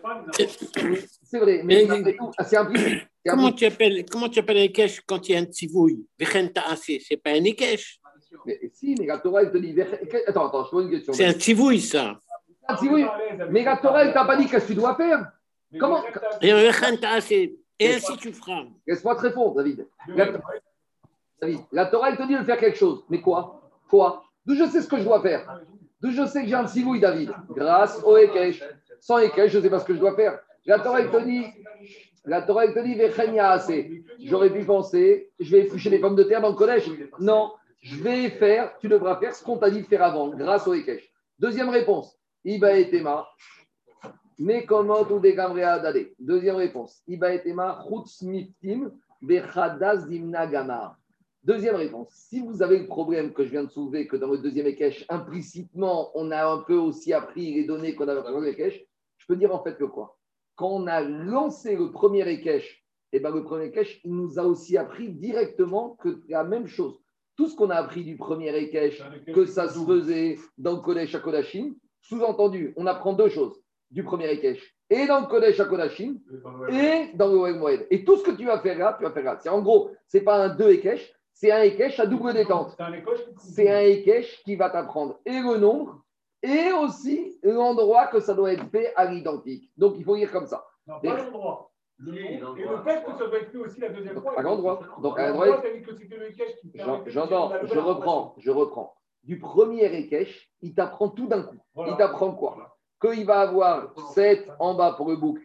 pas. 0.03 0.25
C'est 1.23 1.39
vrai, 1.39 1.63
mais 1.65 1.87
tout, 2.17 2.31
c'est. 2.39 2.45
C'est 2.47 3.09
Comment 3.29 3.53
tu 3.53 3.67
appelles, 3.67 4.05
comment 4.11 4.29
tu 4.29 4.39
appelles 4.39 4.57
un 4.59 4.63
Ekech 4.63 5.03
quand 5.07 5.29
il 5.29 5.33
y 5.33 5.37
a 5.37 5.41
un 5.41 5.45
tzivouille 5.45 6.07
Vechenta 6.19 6.63
assez, 6.67 6.99
c'est 7.07 7.19
pas 7.19 7.31
un 7.31 7.45
Ekech. 7.45 8.01
Mais 8.47 8.59
si, 8.73 8.95
mais 8.99 9.07
la 9.07 9.19
Torah, 9.19 9.43
elle 9.43 9.53
te 9.53 9.59
dit. 9.59 9.77
Attends, 10.27 10.47
attends, 10.49 10.65
je 10.65 10.71
pose 10.71 10.85
une 10.87 10.91
question. 10.91 11.13
C'est 11.13 11.27
un 11.27 11.33
tzivouille, 11.33 11.81
ça. 11.81 12.19
Ah, 12.67 12.77
si 12.77 12.89
oui, 12.89 13.05
mais 13.51 13.65
la 13.65 13.77
Torah, 13.77 14.05
elle 14.05 14.13
t'a 14.13 14.25
pas 14.25 14.37
dit 14.37 14.47
qu'est-ce 14.47 14.65
que 14.67 14.73
tu 14.73 14.79
dois 14.79 14.95
faire. 14.95 15.31
Comment- 15.79 16.03
Et 16.41 16.51
un 16.51 16.63
Vechenta 16.63 17.11
assez, 17.11 17.59
et 17.79 17.95
ainsi 17.95 18.17
tu 18.17 18.33
feras. 18.33 18.65
Laisse-moi 18.87 19.17
te 19.17 19.21
répondre, 19.21 19.55
David. 19.57 19.87
La, 20.09 20.29
David, 21.41 21.61
la 21.73 21.87
Torah, 21.87 22.11
elle 22.11 22.17
te 22.17 22.27
dit 22.27 22.37
de 22.37 22.45
faire 22.45 22.59
quelque 22.59 22.79
chose. 22.79 23.05
Mais 23.09 23.21
quoi? 23.21 23.71
Quoi? 23.89 24.25
D'où 24.49 24.55
je 24.55 24.65
sais 24.65 24.81
ce 24.81 24.89
que 24.89 24.97
je 24.97 25.05
dois 25.05 25.21
faire 25.21 25.61
D'où 26.01 26.11
je 26.11 26.25
sais 26.25 26.41
que 26.41 26.49
j'ai 26.49 26.55
un 26.55 26.67
sivouille, 26.67 27.01
David 27.01 27.31
Grâce 27.51 28.03
au 28.03 28.17
Ekech. 28.17 28.65
Sans 28.99 29.19
Ekech, 29.19 29.53
je 29.53 29.59
ne 29.59 29.63
sais 29.63 29.69
pas 29.69 29.79
ce 29.79 29.85
que 29.85 29.93
je 29.93 29.99
dois 29.99 30.17
faire. 30.17 30.39
La 30.65 30.79
Torah, 30.79 31.03
te 31.03 31.23
dit, 31.23 31.45
la 32.25 32.41
Torah, 32.41 32.67
te 32.67 32.79
dit, 32.83 33.39
assez. 33.39 34.03
J'aurais 34.21 34.51
pu 34.51 34.65
penser, 34.65 35.31
je 35.39 35.51
vais 35.51 35.65
éplucher 35.65 35.91
les 35.91 35.99
pommes 35.99 36.17
de 36.17 36.23
terre 36.23 36.41
dans 36.41 36.49
le 36.49 36.55
collège. 36.55 36.91
Non, 37.21 37.53
je 37.83 38.03
vais 38.03 38.31
faire, 38.31 38.73
tu 38.79 38.89
devras 38.89 39.19
faire 39.19 39.35
ce 39.35 39.45
qu'on 39.45 39.59
t'a 39.59 39.69
dit 39.69 39.83
de 39.83 39.87
faire 39.87 40.03
avant, 40.03 40.29
grâce 40.29 40.67
au 40.67 40.73
Ekech. 40.73 41.13
Deuxième 41.39 41.69
réponse, 41.69 42.19
Iba 42.43 42.73
et 42.73 42.89
Tema. 42.89 43.29
Comment 44.67 45.03
ou 45.03 45.21
des 45.21 45.35
Dade 45.35 46.07
Deuxième 46.19 46.57
réponse, 46.57 47.03
Iba 47.07 47.35
et 47.35 47.43
Tema, 47.43 47.85
Chutz 47.87 48.23
Miftim, 48.23 48.93
Bechadas 49.21 50.07
Gamar. 50.51 50.98
Deuxième 51.49 51.77
réponse, 51.77 52.11
si 52.11 52.41
vous 52.41 52.63
avez 52.63 52.79
le 52.79 52.87
problème 52.87 53.33
que 53.33 53.43
je 53.43 53.49
viens 53.49 53.65
de 53.65 53.71
soulever, 53.71 54.07
que 54.07 54.17
dans 54.17 54.27
le 54.29 54.37
deuxième 54.37 54.67
Ekech, 54.67 55.07
implicitement, 55.09 56.11
on 56.15 56.31
a 56.31 56.47
un 56.47 56.59
peu 56.59 56.75
aussi 56.75 57.15
appris 57.15 57.55
les 57.55 57.65
données 57.65 57.95
qu'on 57.95 58.07
avait 58.07 58.21
dans 58.21 58.29
le 58.29 58.35
premier 58.35 58.51
Ekech, 58.51 58.87
je 59.17 59.27
peux 59.27 59.35
dire 59.35 59.55
en 59.55 59.65
fait 59.65 59.79
que 59.79 59.85
quoi? 59.85 60.19
Quand 60.57 60.69
on 60.69 60.87
a 60.87 61.01
lancé 61.01 61.75
le 61.75 61.91
premier 61.91 62.29
Ekech, 62.29 62.85
et 63.13 63.21
ben 63.21 63.35
le 63.35 63.45
premier 63.45 63.69
Ekech, 63.69 64.03
il 64.05 64.15
nous 64.15 64.39
a 64.39 64.43
aussi 64.43 64.77
appris 64.77 65.09
directement 65.09 65.97
que 66.03 66.21
la 66.29 66.45
même 66.45 66.67
chose. 66.67 67.01
Tout 67.35 67.47
ce 67.47 67.57
qu'on 67.57 67.71
a 67.71 67.77
appris 67.77 68.05
du 68.05 68.19
premier 68.19 68.55
Ekech, 68.55 69.03
que 69.35 69.47
ça 69.47 69.71
se 69.71 69.79
faisait 69.79 70.37
dans 70.59 70.73
le 70.73 70.83
Kodesh 70.83 71.15
à 71.15 71.21
Kodashim, 71.21 71.77
sous-entendu, 72.03 72.75
on 72.77 72.85
apprend 72.85 73.15
deux 73.15 73.31
choses 73.31 73.59
du 73.91 74.05
premier 74.05 74.31
Ekech 74.33 74.61
et 74.91 75.07
dans 75.07 75.21
le 75.21 75.27
Kodesh 75.27 75.59
à 75.61 75.65
Kodashim 75.65 76.19
et 76.69 77.11
dans 77.15 77.29
le 77.29 77.55
Moed. 77.55 77.87
Et 77.91 78.05
tout 78.05 78.19
ce 78.19 78.23
que 78.23 78.33
tu 78.33 78.45
vas 78.45 78.61
faire 78.61 78.77
là, 78.77 78.97
tu 78.99 79.05
vas 79.05 79.13
faire 79.13 79.25
là. 79.25 79.39
C'est 79.41 79.49
en 79.49 79.63
gros, 79.63 79.93
c'est 80.09 80.21
pas 80.21 80.45
un 80.45 80.55
deux 80.55 80.73
Ekech, 80.73 81.15
c'est 81.41 81.53
un 81.53 81.63
Ekech 81.63 82.01
à 82.01 82.07
double 82.07 82.35
détente. 82.35 82.77
C'est 83.39 83.71
un 83.71 83.81
Ekech 83.81 84.43
qui 84.45 84.57
va 84.57 84.71
t'apprendre 84.71 85.21
et 85.25 85.39
le 85.39 85.57
nombre 85.57 86.03
et 86.43 86.73
aussi 86.73 87.39
l'endroit 87.45 88.09
que 88.09 88.19
ça 88.19 88.35
doit 88.35 88.53
être 88.53 88.69
fait 88.71 88.93
à 88.97 89.05
l'identique. 89.05 89.71
Donc 89.77 89.95
il 89.99 90.05
faut 90.05 90.17
lire 90.17 90.33
comme 90.33 90.47
ça. 90.47 90.67
Non, 90.87 90.97
Et- 91.03 91.09
pas 91.09 91.17
l'endroit. 91.17 91.71
Le 92.01 92.13
nom. 92.41 92.57
Et 92.57 92.63
le 92.63 92.77
fait 92.83 93.05
que 93.05 93.13
ça 93.13 93.27
doit 93.27 93.39
être 93.39 93.51
fait 93.53 93.59
aussi 93.59 93.81
la 93.81 93.89
deuxième 93.91 94.21
fois. 94.21 94.35
À 94.37 94.43
l'endroit. 94.43 94.81
Donc 95.01 95.17
à 95.19 95.29
L'endroit, 95.29 95.47
l'endroit, 95.47 95.63
t'as 95.69 95.77
dit 95.77 95.83
que 95.83 95.95
c'était 95.95 96.17
le 96.17 96.29
cache 96.31 96.57
qui 96.61 96.71
j'en- 96.75 96.85
permettait 96.85 97.05
de 97.07 97.11
j'entends, 97.11 97.53
je 97.65 97.79
reprends, 97.79 98.35
je 98.39 98.51
reprends. 98.51 98.95
Du 99.23 99.39
premier 99.39 99.85
Ekech, 99.85 100.51
il 100.63 100.75
t'apprend 100.75 101.09
tout 101.09 101.27
d'un 101.29 101.43
coup. 101.43 101.57
Voilà. 101.75 101.93
Il 101.93 101.97
t'apprend 101.99 102.33
quoi? 102.33 102.77
Qu'il 103.01 103.25
va 103.27 103.41
avoir 103.41 103.95
7 104.13 104.49
en 104.59 104.75
bas 104.75 104.95
pour 104.97 105.09
le 105.09 105.17
bouc, 105.17 105.39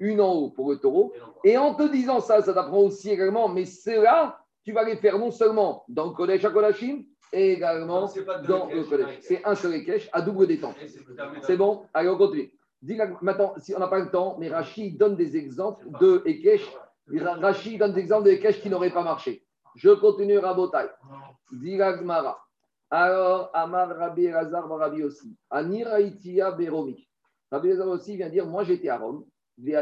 une 0.00 0.20
en 0.20 0.32
haut 0.32 0.50
pour 0.50 0.70
le 0.70 0.78
taureau. 0.78 1.12
Et 1.44 1.56
en 1.56 1.74
te 1.74 1.84
disant 1.90 2.18
ça, 2.20 2.42
ça 2.42 2.52
t'apprend 2.52 2.78
aussi 2.80 3.10
également, 3.10 3.48
mais 3.48 3.64
c'est 3.64 4.00
là, 4.00 4.40
tu 4.66 4.72
vas 4.72 4.82
les 4.82 4.96
faire 4.96 5.16
non 5.16 5.30
seulement 5.30 5.84
dans 5.88 6.06
le 6.06 6.10
Kodesh 6.10 6.44
à 6.44 6.50
Kodashim, 6.50 7.04
et 7.32 7.52
également 7.52 8.00
Non, 8.00 8.08
dans 8.48 8.66
le 8.66 8.82
Kodesh. 8.82 9.18
C'est 9.20 9.44
un 9.44 9.54
seul 9.54 9.74
Ekech 9.74 10.10
à 10.12 10.20
double 10.20 10.48
détente. 10.48 10.74
C'est 11.42 11.56
bon 11.56 11.84
Allez, 11.94 12.08
on 12.08 12.18
continue. 12.18 12.52
Maintenant, 13.22 13.54
si 13.58 13.76
on 13.76 13.78
n'a 13.78 13.86
pas 13.86 14.00
le 14.00 14.10
temps, 14.10 14.36
mais 14.40 14.48
Rachid 14.48 14.98
donne 14.98 15.14
des 15.14 15.36
exemples 15.36 15.86
de 16.00 16.20
Ekech. 16.26 16.68
Rachid 17.08 17.78
donne 17.78 17.92
des 17.92 18.00
exemples 18.00 18.24
de 18.24 18.32
Ekech 18.32 18.60
qui 18.60 18.68
n'auraient 18.68 18.90
pas 18.90 19.04
marché. 19.04 19.44
Je 19.76 19.90
continue 19.90 20.38
Rabotai. 20.38 20.88
Dis 21.52 21.76
la 21.76 21.96
Gemara. 21.96 22.36
Alors, 22.90 23.50
Amad 23.54 23.92
Rabbi 23.92 24.24
Elazar 24.24 24.66
Bar 24.66 24.78
Rabbi 24.78 25.04
aussi. 25.04 25.36
Aniraïtia 25.48 26.50
Beromi. 26.50 27.08
Rabbi 27.52 27.68
Elazar 27.68 27.88
aussi 27.88 28.16
vient 28.16 28.30
dire 28.30 28.46
Moi, 28.46 28.64
j'étais 28.64 28.88
à 28.88 28.98
Rome. 28.98 29.24
Et 29.64 29.72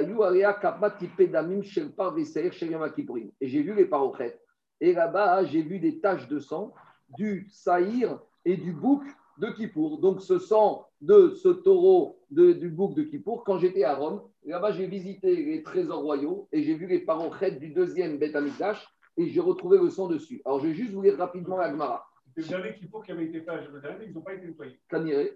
j'ai 3.48 3.62
vu 3.62 3.74
les 3.74 3.86
parochettes. 3.86 4.43
Et 4.84 4.92
là-bas, 4.92 5.46
j'ai 5.46 5.62
vu 5.62 5.78
des 5.78 5.98
taches 5.98 6.28
de 6.28 6.38
sang 6.38 6.74
du 7.16 7.48
saïr 7.50 8.18
et 8.44 8.58
du 8.58 8.70
bouc 8.70 9.02
de 9.38 9.46
Kippour. 9.46 9.98
Donc, 9.98 10.20
ce 10.20 10.38
sang 10.38 10.86
de 11.00 11.30
ce 11.30 11.48
taureau 11.48 12.18
de- 12.30 12.52
du 12.52 12.68
bouc 12.68 12.94
de 12.94 13.02
Kippour, 13.02 13.44
quand 13.44 13.56
j'étais 13.56 13.84
à 13.84 13.94
Rome, 13.94 14.20
là-bas, 14.44 14.72
j'ai 14.72 14.86
visité 14.86 15.36
les 15.36 15.62
trésors 15.62 16.02
royaux 16.02 16.48
et 16.52 16.62
j'ai 16.62 16.74
vu 16.74 16.86
les 16.86 16.98
parochettes 16.98 17.58
du 17.58 17.70
deuxième 17.70 18.18
Beth 18.18 18.36
Amikdash 18.36 18.86
et 19.16 19.26
j'ai 19.30 19.40
retrouvé 19.40 19.78
le 19.78 19.88
sang 19.88 20.06
dessus. 20.06 20.42
Alors, 20.44 20.60
je 20.60 20.66
vais 20.66 20.74
juste 20.74 20.92
vous 20.92 21.00
lire 21.00 21.16
rapidement 21.16 21.56
la 21.56 21.70
Gemara. 21.70 22.06
Le 22.36 22.42
dernier 22.42 22.74
qui 22.74 22.86
faut 22.88 23.00
qui 23.00 23.12
avait 23.12 23.26
été 23.26 23.40
fait 23.40 23.50
à 23.50 23.62
Jérusalem, 23.62 23.98
ils 24.04 24.12
n'ont 24.12 24.20
pas 24.20 24.34
été 24.34 24.46
nettoyés. 24.46 24.78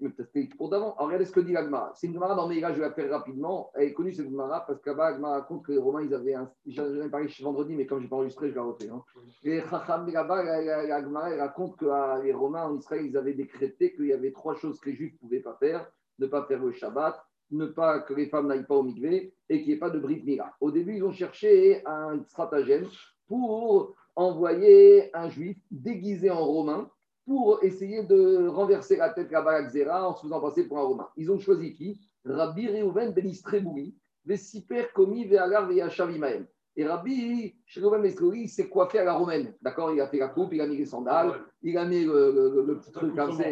Mais 0.00 0.10
peut-être 0.10 0.30
c'était 0.32 0.48
pour 0.56 0.68
d'avant. 0.68 0.94
Alors, 0.94 1.06
regardez 1.06 1.24
ce 1.24 1.32
que 1.32 1.40
dit 1.40 1.52
la 1.52 1.64
Gemara. 1.64 1.92
C'est 1.94 2.06
une 2.06 2.14
Gemara 2.14 2.34
dans 2.34 2.48
Meïra, 2.48 2.72
je 2.72 2.80
vais 2.80 2.88
la 2.88 2.92
faire 2.92 3.10
rapidement. 3.10 3.70
Elle 3.74 3.88
est 3.88 3.94
connue, 3.94 4.12
cette 4.12 4.28
Gemara, 4.28 4.66
parce 4.66 4.80
Gemara 4.84 5.16
raconte 5.30 5.64
que 5.64 5.72
les 5.72 5.78
Romains, 5.78 6.02
ils 6.02 6.14
avaient 6.14 6.34
un. 6.34 6.50
J'en 6.66 7.02
ai 7.02 7.08
parlé 7.08 7.28
vendredi, 7.40 7.74
mais 7.74 7.86
comme 7.86 7.98
je 7.98 8.04
n'ai 8.04 8.08
pas 8.08 8.16
enregistré, 8.16 8.50
je 8.50 8.54
la 8.54 8.62
refais. 8.62 8.88
Hein. 8.88 9.02
Les 9.44 9.60
Chacham, 9.60 10.10
là-bas, 10.10 11.36
raconte 11.38 11.76
que 11.76 11.86
ah, 11.86 12.20
les 12.22 12.32
Romains 12.32 12.66
en 12.66 12.76
Israël, 12.76 13.06
ils 13.06 13.16
avaient 13.16 13.34
décrété 13.34 13.94
qu'il 13.94 14.06
y 14.06 14.12
avait 14.12 14.32
trois 14.32 14.54
choses 14.54 14.80
que 14.80 14.90
les 14.90 14.96
Juifs 14.96 15.14
ne 15.14 15.18
pouvaient 15.18 15.40
pas 15.40 15.56
faire 15.60 15.90
ne 16.18 16.26
pas 16.26 16.44
faire 16.44 16.62
le 16.62 16.72
Shabbat, 16.72 17.24
ne 17.50 17.66
pas 17.66 18.00
que 18.00 18.14
les 18.14 18.28
femmes 18.28 18.48
n'aillent 18.48 18.66
pas 18.66 18.76
au 18.76 18.82
mikvé 18.82 19.32
et 19.48 19.58
qu'il 19.58 19.68
n'y 19.68 19.74
ait 19.74 19.78
pas 19.78 19.90
de 19.90 19.98
Brit 19.98 20.22
Mila. 20.24 20.54
Au 20.60 20.70
début, 20.70 20.96
ils 20.96 21.04
ont 21.04 21.12
cherché 21.12 21.82
un 21.86 22.22
stratagème 22.24 22.86
pour 23.26 23.94
envoyer 24.18 25.10
un 25.16 25.28
juif 25.30 25.56
déguisé 25.70 26.30
en 26.30 26.44
romain 26.44 26.90
pour 27.24 27.62
essayer 27.62 28.02
de 28.02 28.48
renverser 28.48 28.96
la 28.96 29.10
tête 29.10 29.32
à 29.32 29.42
Balakzera 29.42 30.08
en 30.08 30.14
se 30.14 30.22
faisant 30.22 30.40
passer 30.40 30.64
pour 30.66 30.78
un 30.78 30.82
romain. 30.82 31.08
Ils 31.16 31.30
ont 31.30 31.38
choisi 31.38 31.72
qui? 31.72 32.00
Rabbi 32.24 32.66
Reuven 32.68 33.12
Ben 33.12 33.26
Istrebouri, 33.26 33.94
Vesiper 34.24 34.86
Komi 34.94 35.24
Veagar 35.24 35.66
Veyashav 35.68 36.10
Imael. 36.10 36.46
Et 36.76 36.84
Rabbi 36.86 37.54
Reuven 37.76 38.02
Ben 38.02 38.12
il 38.34 38.48
s'est 38.48 38.68
coiffé 38.68 38.98
à 38.98 39.04
la 39.04 39.14
romaine. 39.14 39.54
D'accord? 39.62 39.92
Il 39.92 40.00
a 40.00 40.08
fait 40.08 40.18
la 40.18 40.28
coupe, 40.28 40.52
il 40.52 40.60
a 40.60 40.66
mis 40.66 40.76
les 40.78 40.86
sandales, 40.86 41.32
il 41.62 41.76
a 41.78 41.84
mis 41.84 42.04
le, 42.04 42.32
le- 42.32 42.64
le 42.66 42.78
petit 42.78 42.90
truc 42.92 43.14
comme 43.14 43.32
ça, 43.32 43.44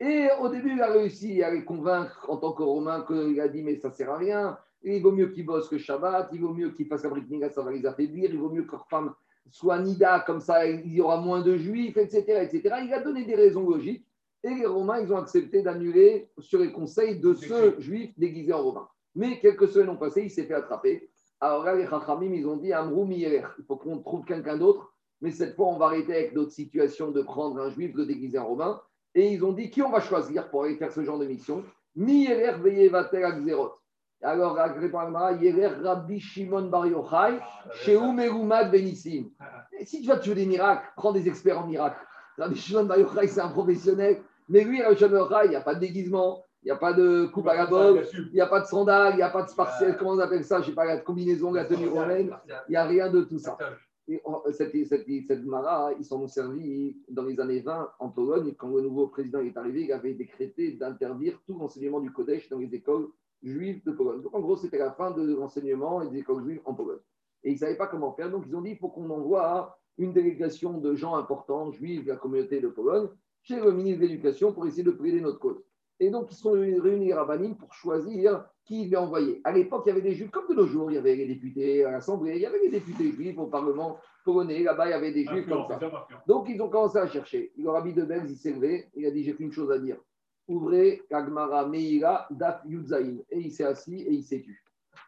et 0.00 0.28
au 0.40 0.48
début, 0.48 0.72
il 0.72 0.80
a 0.82 0.90
réussi 0.92 1.42
à 1.42 1.50
les 1.50 1.64
convaincre 1.64 2.26
en 2.28 2.36
tant 2.36 2.52
que 2.52 2.62
Romain 2.62 3.04
qu'il 3.06 3.40
a 3.40 3.48
dit 3.48 3.62
mais 3.62 3.76
ça 3.76 3.90
sert 3.90 4.10
à 4.10 4.16
rien. 4.16 4.58
Il 4.84 5.02
vaut 5.02 5.12
mieux 5.12 5.28
qu'ils 5.28 5.46
bossent 5.46 5.68
que 5.68 5.78
Shabbat, 5.78 6.30
il 6.32 6.40
vaut 6.40 6.54
mieux 6.54 6.70
qu'ils 6.70 6.86
fassent 6.86 7.04
la 7.04 7.10
brique 7.10 7.28
Mila, 7.30 7.50
ça 7.50 7.62
va 7.62 7.70
les 7.70 7.86
affaiblir, 7.86 8.30
il 8.30 8.38
vaut 8.38 8.50
mieux 8.50 8.64
que 8.64 8.72
leurs 8.72 8.88
femmes 8.88 9.14
soient 9.50 9.80
Nida, 9.80 10.20
comme 10.20 10.40
ça 10.40 10.66
il 10.66 10.92
y 10.92 11.00
aura 11.00 11.20
moins 11.20 11.42
de 11.42 11.56
juifs, 11.56 11.96
etc., 11.96 12.48
etc. 12.50 12.76
Il 12.84 12.92
a 12.92 13.00
donné 13.00 13.24
des 13.24 13.34
raisons 13.34 13.68
logiques 13.68 14.06
et 14.44 14.54
les 14.54 14.66
Romains, 14.66 15.00
ils 15.00 15.12
ont 15.12 15.18
accepté 15.18 15.62
d'annuler 15.62 16.30
sur 16.38 16.58
les 16.58 16.72
conseils 16.72 17.20
de 17.20 17.32
ce 17.34 17.80
juif 17.80 18.12
déguisé 18.18 18.52
en 18.52 18.62
Romain. 18.62 18.88
Mais 19.14 19.38
quelques 19.38 19.68
semaines 19.68 19.90
ont 19.90 19.96
passé, 19.96 20.22
il 20.22 20.30
s'est 20.30 20.44
fait 20.44 20.54
attraper. 20.54 21.08
Alors 21.40 21.64
là, 21.64 21.74
les 21.74 21.86
Chachamim, 21.86 22.32
ils 22.32 22.46
ont 22.46 22.56
dit 22.56 22.72
Amrou 22.72 23.08
il 23.10 23.42
faut 23.66 23.76
qu'on 23.76 23.98
trouve 23.98 24.24
quelqu'un 24.24 24.56
d'autre, 24.56 24.92
mais 25.20 25.30
cette 25.30 25.54
fois, 25.54 25.68
on 25.68 25.76
va 25.76 25.86
arrêter 25.86 26.14
avec 26.14 26.34
notre 26.34 26.50
situation 26.50 27.12
de 27.12 27.22
prendre 27.22 27.60
un 27.60 27.70
juif, 27.70 27.94
de 27.94 28.04
déguiser 28.04 28.38
en 28.38 28.48
Romain. 28.48 28.80
Et 29.14 29.32
ils 29.32 29.44
ont 29.44 29.52
dit 29.52 29.70
qui 29.70 29.82
on 29.82 29.90
va 29.90 30.00
choisir 30.00 30.50
pour 30.50 30.64
aller 30.64 30.76
faire 30.76 30.92
ce 30.92 31.04
genre 31.04 31.18
de 31.18 31.26
mission? 31.26 31.62
Miyeler 31.94 32.54
Veyevatel 32.60 33.24
Akzerot. 33.24 33.72
Alors, 34.22 34.58
Agmara, 34.58 35.32
Yeler 35.32 35.66
Rabbi 35.82 36.20
Shimon 36.20 36.68
Bar 36.68 36.86
Yochai, 36.86 37.38
Sheu 37.72 38.12
Merumad 38.12 38.70
Benissim. 38.70 39.30
Et 39.78 39.84
si 39.84 40.00
tu 40.00 40.08
vas 40.08 40.18
tuer 40.18 40.34
des 40.34 40.46
miracles, 40.46 40.84
prends 40.96 41.12
des 41.12 41.26
experts 41.28 41.58
en 41.58 41.66
miracles. 41.66 41.98
Rabbi 42.38 42.56
Shimon 42.56 42.84
Bar 42.84 42.98
Yochai, 42.98 43.26
c'est 43.26 43.40
un 43.40 43.48
professionnel. 43.48 44.22
Mais 44.48 44.64
lui, 44.64 44.82
Rabbi 44.82 44.96
Shimon 44.96 45.10
Bar 45.10 45.20
Yochai, 45.20 45.46
il 45.46 45.50
n'y 45.50 45.56
a 45.56 45.60
pas 45.60 45.74
de 45.74 45.80
déguisement, 45.80 46.44
il 46.62 46.66
n'y 46.66 46.70
a 46.70 46.76
pas 46.76 46.92
de 46.92 47.26
coupe 47.26 47.48
à 47.48 47.56
la 47.56 47.66
bogue, 47.66 48.06
il 48.14 48.34
n'y 48.34 48.40
a 48.40 48.46
pas 48.46 48.60
de 48.60 48.66
sandales, 48.66 49.14
il 49.14 49.16
n'y 49.16 49.22
a 49.22 49.30
pas 49.30 49.42
de 49.42 49.48
spartiel, 49.48 49.96
comment 49.96 50.12
on 50.12 50.18
appelle 50.20 50.44
ça 50.44 50.56
Je 50.56 50.66
ne 50.66 50.66
sais 50.66 50.74
pas, 50.74 50.84
la 50.84 50.98
combinaison, 50.98 51.52
la 51.52 51.64
tenue 51.64 51.88
romaine, 51.88 52.30
il 52.68 52.70
n'y 52.70 52.76
a 52.76 52.84
rien 52.84 53.10
de 53.10 53.22
tout 53.22 53.38
ça. 53.38 53.58
Et 54.08 54.20
cette, 54.52 54.72
cette, 54.86 55.06
cette 55.26 55.44
Mara, 55.44 55.92
ils 55.98 56.04
s'en 56.04 56.20
ont 56.20 56.28
servi 56.28 56.96
dans 57.08 57.24
les 57.24 57.38
années 57.40 57.60
20 57.60 57.90
en 57.98 58.08
Pologne, 58.10 58.54
quand 58.56 58.68
le 58.68 58.82
nouveau 58.82 59.08
président 59.08 59.40
est 59.40 59.56
arrivé, 59.56 59.82
il 59.82 59.92
avait 59.92 60.14
décrété 60.14 60.72
d'interdire 60.72 61.40
tout 61.46 61.58
l'enseignement 61.58 62.00
du 62.00 62.12
Kodesh 62.12 62.48
dans 62.48 62.58
les 62.58 62.74
écoles 62.74 63.08
juives 63.42 63.82
de 63.84 63.92
Pologne. 63.92 64.22
Donc 64.22 64.34
en 64.34 64.40
gros, 64.40 64.56
c'était 64.56 64.78
la 64.78 64.92
fin 64.92 65.10
de 65.10 65.34
l'enseignement 65.34 66.02
et 66.02 66.08
des 66.08 66.18
écoles 66.18 66.44
juives 66.44 66.60
en 66.64 66.74
Pologne. 66.74 67.00
Et 67.44 67.50
ils 67.50 67.54
ne 67.54 67.58
savaient 67.58 67.76
pas 67.76 67.88
comment 67.88 68.12
faire, 68.12 68.30
donc 68.30 68.44
ils 68.46 68.54
ont 68.54 68.62
dit 68.62 68.70
il 68.70 68.78
faut 68.78 68.88
qu'on 68.88 69.10
envoie 69.10 69.78
une 69.98 70.12
délégation 70.12 70.78
de 70.78 70.94
gens 70.94 71.16
importants, 71.16 71.70
juifs 71.72 72.04
de 72.04 72.10
la 72.10 72.16
communauté 72.16 72.60
de 72.60 72.68
Pologne, 72.68 73.08
chez 73.42 73.60
le 73.60 73.72
ministre 73.72 74.02
de 74.02 74.06
l'Éducation 74.06 74.52
pour 74.52 74.66
essayer 74.66 74.84
de 74.84 74.90
plaider 74.90 75.20
notre 75.20 75.38
cause. 75.38 75.62
Et 76.00 76.10
donc, 76.10 76.32
ils 76.32 76.36
sont 76.36 76.52
réunis 76.52 77.12
à 77.12 77.22
Rabbanim 77.22 77.54
pour 77.54 77.72
choisir 77.74 78.44
qui 78.64 78.82
il 78.82 78.90
va 78.90 79.02
envoyer. 79.02 79.40
À 79.44 79.52
l'époque, 79.52 79.82
il 79.86 79.90
y 79.90 79.92
avait 79.92 80.00
des 80.00 80.14
juifs, 80.14 80.30
comme 80.30 80.48
de 80.48 80.54
nos 80.54 80.66
jours, 80.66 80.90
il 80.90 80.94
y 80.94 80.98
avait 80.98 81.14
les 81.14 81.26
députés 81.26 81.84
à 81.84 81.92
l'Assemblée, 81.92 82.36
il 82.36 82.42
y 82.42 82.46
avait 82.46 82.60
les 82.60 82.70
députés 82.70 83.12
juifs 83.12 83.38
au 83.38 83.46
Parlement 83.46 83.98
polonais, 84.24 84.62
là-bas, 84.62 84.88
il 84.88 84.90
y 84.90 84.94
avait 84.94 85.12
des 85.12 85.24
juifs 85.24 85.48
comme 85.48 85.64
ça. 85.66 85.78
Donc, 86.26 86.48
ils 86.48 86.60
ont 86.60 86.68
commencé 86.68 86.98
à 86.98 87.06
chercher. 87.06 87.52
Le 87.56 87.70
rabbi 87.70 87.92
de 87.92 88.02
Belz, 88.02 88.30
il 88.30 88.36
s'est 88.36 88.52
levé, 88.52 88.88
il 88.94 89.06
a 89.06 89.10
dit 89.10 89.22
J'ai 89.22 89.34
qu'une 89.34 89.52
chose 89.52 89.70
à 89.70 89.78
dire. 89.78 89.96
Ouvrez 90.48 91.02
Agmara 91.10 91.66
Meira 91.68 92.26
Daf 92.30 92.62
Yudzaïn. 92.66 93.18
Et 93.30 93.40
il 93.40 93.52
s'est 93.52 93.64
assis 93.64 94.02
et 94.02 94.12
il 94.12 94.22
s'est 94.22 94.40
tu. 94.42 94.62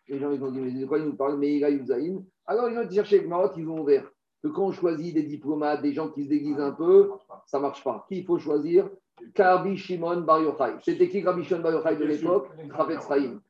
Les 0.08 0.18
gens, 0.18 0.30
ils 0.32 0.42
ont 0.42 0.50
dit 0.50 0.60
Mais 0.60 0.72
de 0.72 0.86
quoi 0.86 0.98
il 0.98 1.04
nous 1.04 1.16
parle 1.16 1.38
Meira 1.38 1.70
Yudzaïn? 1.70 2.24
Alors, 2.46 2.68
ils 2.68 2.78
ont 2.78 2.82
été 2.82 2.94
chercher 2.94 3.20
Agmarot, 3.20 3.50
ils 3.56 3.68
ont 3.68 3.80
ouvert. 3.80 4.10
Que 4.42 4.48
quand 4.48 4.66
on 4.66 4.72
choisit 4.72 5.14
des 5.14 5.22
diplomates, 5.22 5.82
des 5.82 5.94
gens 5.94 6.10
qui 6.10 6.24
se 6.24 6.28
déguisent 6.28 6.60
un 6.60 6.72
peu, 6.72 7.10
ça 7.46 7.58
ne 7.58 7.62
marche 7.62 7.82
pas. 7.82 8.04
Qui 8.08 8.18
il 8.18 8.24
faut 8.26 8.38
choisir? 8.38 8.90
Karbi 9.34 9.76
Shimon 9.76 10.20
Bar 10.22 10.42
Yochai. 10.42 10.74
C'était 10.82 11.08
qui 11.08 11.22
Rabbi 11.22 11.44
Shimon 11.44 11.60
Bar 11.60 11.72
Yochai 11.72 11.96
de 11.96 12.04
l'époque? 12.04 12.48
Sraïm. 13.00 13.40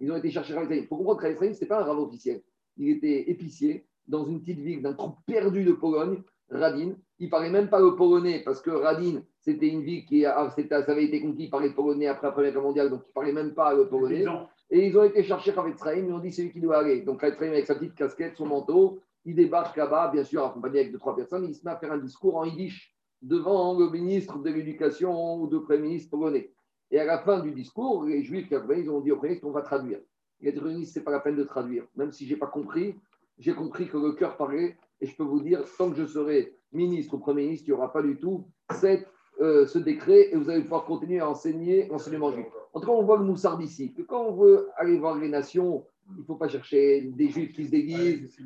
Ils 0.00 0.12
ont 0.12 0.16
été 0.16 0.30
chercher 0.30 0.52
Sraïm. 0.52 0.70
Il 0.70 0.86
faut 0.86 0.96
comprendre 0.96 1.20
que 1.20 1.34
Sraïm, 1.34 1.52
ce 1.52 1.56
n'était 1.56 1.66
pas 1.66 1.80
un 1.80 1.84
rave 1.84 1.98
officiel. 1.98 2.42
Il 2.76 2.88
était 2.90 3.30
épicier 3.30 3.86
dans 4.06 4.24
une 4.26 4.40
petite 4.40 4.60
ville 4.60 4.82
d'un 4.82 4.92
trou 4.92 5.16
perdu 5.26 5.64
de 5.64 5.72
Pologne, 5.72 6.22
Radin. 6.50 6.94
Il 7.20 7.26
ne 7.26 7.30
parlait 7.30 7.50
même 7.50 7.68
pas 7.68 7.78
le 7.80 7.94
polonais 7.94 8.42
parce 8.44 8.60
que 8.60 8.70
Radin, 8.70 9.22
c'était 9.40 9.68
une 9.68 9.82
ville 9.82 10.04
qui 10.04 10.24
a- 10.26 10.50
c'était- 10.50 10.82
ça 10.82 10.92
avait 10.92 11.04
été 11.04 11.20
conquis 11.20 11.48
par 11.48 11.60
les 11.60 11.70
Polonais 11.70 12.06
après 12.08 12.26
la 12.26 12.32
Première 12.32 12.52
Guerre 12.52 12.62
mondiale, 12.62 12.90
donc 12.90 13.02
il 13.04 13.08
ne 13.08 13.12
parlait 13.12 13.32
même 13.32 13.54
pas 13.54 13.72
le 13.74 13.86
polonais. 13.88 14.24
Et 14.70 14.86
ils 14.88 14.98
ont 14.98 15.04
été 15.04 15.22
chercher 15.22 15.52
Rafet 15.52 15.76
Sraïm, 15.76 16.06
ils 16.08 16.12
ont 16.12 16.18
dit 16.18 16.32
c'est 16.32 16.42
lui 16.42 16.50
qui 16.50 16.60
doit 16.60 16.78
aller. 16.78 17.02
Donc 17.02 17.20
Rafet 17.20 17.36
Sraïm 17.36 17.52
avec 17.52 17.66
sa 17.66 17.76
petite 17.76 17.94
casquette, 17.94 18.36
son 18.36 18.46
manteau, 18.46 18.98
il 19.24 19.34
débarque 19.36 19.76
là-bas, 19.76 20.10
bien 20.12 20.24
sûr 20.24 20.44
accompagné 20.44 20.80
avec 20.80 20.92
deux, 20.92 20.98
trois 20.98 21.14
personnes, 21.14 21.44
il 21.48 21.54
se 21.54 21.64
met 21.64 21.70
à 21.70 21.76
faire 21.76 21.92
un 21.92 21.98
discours 21.98 22.36
en 22.36 22.44
yiddish 22.44 22.94
devant 23.22 23.78
le 23.78 23.88
ministre 23.90 24.38
de 24.38 24.50
l'Éducation 24.50 25.36
ou 25.36 25.48
le 25.48 25.62
Premier 25.62 25.82
ministre 25.82 26.10
polonais. 26.10 26.50
Et 26.90 26.98
à 26.98 27.04
la 27.04 27.18
fin 27.18 27.40
du 27.40 27.52
discours, 27.52 28.04
les 28.04 28.22
Juifs 28.22 28.48
qui 28.48 28.54
accompagnaient, 28.54 28.82
ils 28.82 28.90
ont 28.90 29.00
dit 29.00 29.12
au 29.12 29.16
Premier 29.16 29.30
ministre, 29.30 29.48
on 29.48 29.52
va 29.52 29.62
traduire. 29.62 30.00
Il 30.40 30.48
a 30.48 30.52
dit, 30.52 30.58
Premier 30.58 30.74
ministre, 30.74 30.94
ce 30.94 30.98
n'est 30.98 31.04
pas 31.04 31.12
la 31.12 31.20
peine 31.20 31.36
de 31.36 31.44
traduire. 31.44 31.84
Même 31.96 32.12
si 32.12 32.26
je 32.26 32.34
n'ai 32.34 32.38
pas 32.38 32.48
compris, 32.48 32.96
j'ai 33.38 33.54
compris 33.54 33.88
que 33.88 33.96
le 33.96 34.12
cœur 34.12 34.36
parlait. 34.36 34.76
Et 35.00 35.06
je 35.06 35.16
peux 35.16 35.22
vous 35.24 35.40
dire, 35.40 35.62
tant 35.76 35.90
que 35.90 35.96
je 35.96 36.06
serai 36.06 36.56
ministre 36.74 37.14
ou 37.14 37.18
Premier 37.18 37.42
ministre, 37.44 37.66
il 37.68 37.72
n'y 37.72 37.78
aura 37.78 37.92
pas 37.92 38.02
du 38.02 38.16
tout 38.16 38.46
cette, 38.70 39.06
euh, 39.40 39.66
ce 39.66 39.78
décret 39.78 40.28
et 40.32 40.36
vous 40.36 40.50
allez 40.50 40.62
pouvoir 40.62 40.84
continuer 40.84 41.20
à 41.20 41.28
enseigner 41.28 41.86
l'enseignement 41.88 42.30
juif. 42.32 42.46
En 42.72 42.80
tout 42.80 42.86
cas, 42.86 42.92
on 42.92 43.02
voit 43.02 43.18
le 43.18 43.24
moussard 43.24 43.58
d'ici, 43.58 43.92
que 43.94 44.02
quand 44.02 44.24
on 44.24 44.32
veut 44.32 44.68
aller 44.76 44.98
voir 44.98 45.16
les 45.16 45.28
nations, 45.28 45.84
il 46.10 46.20
ne 46.20 46.24
faut 46.24 46.34
pas 46.34 46.48
chercher 46.48 47.02
des 47.02 47.28
juifs 47.28 47.52
qui 47.52 47.64
se 47.64 47.70
déguisent. 47.70 48.36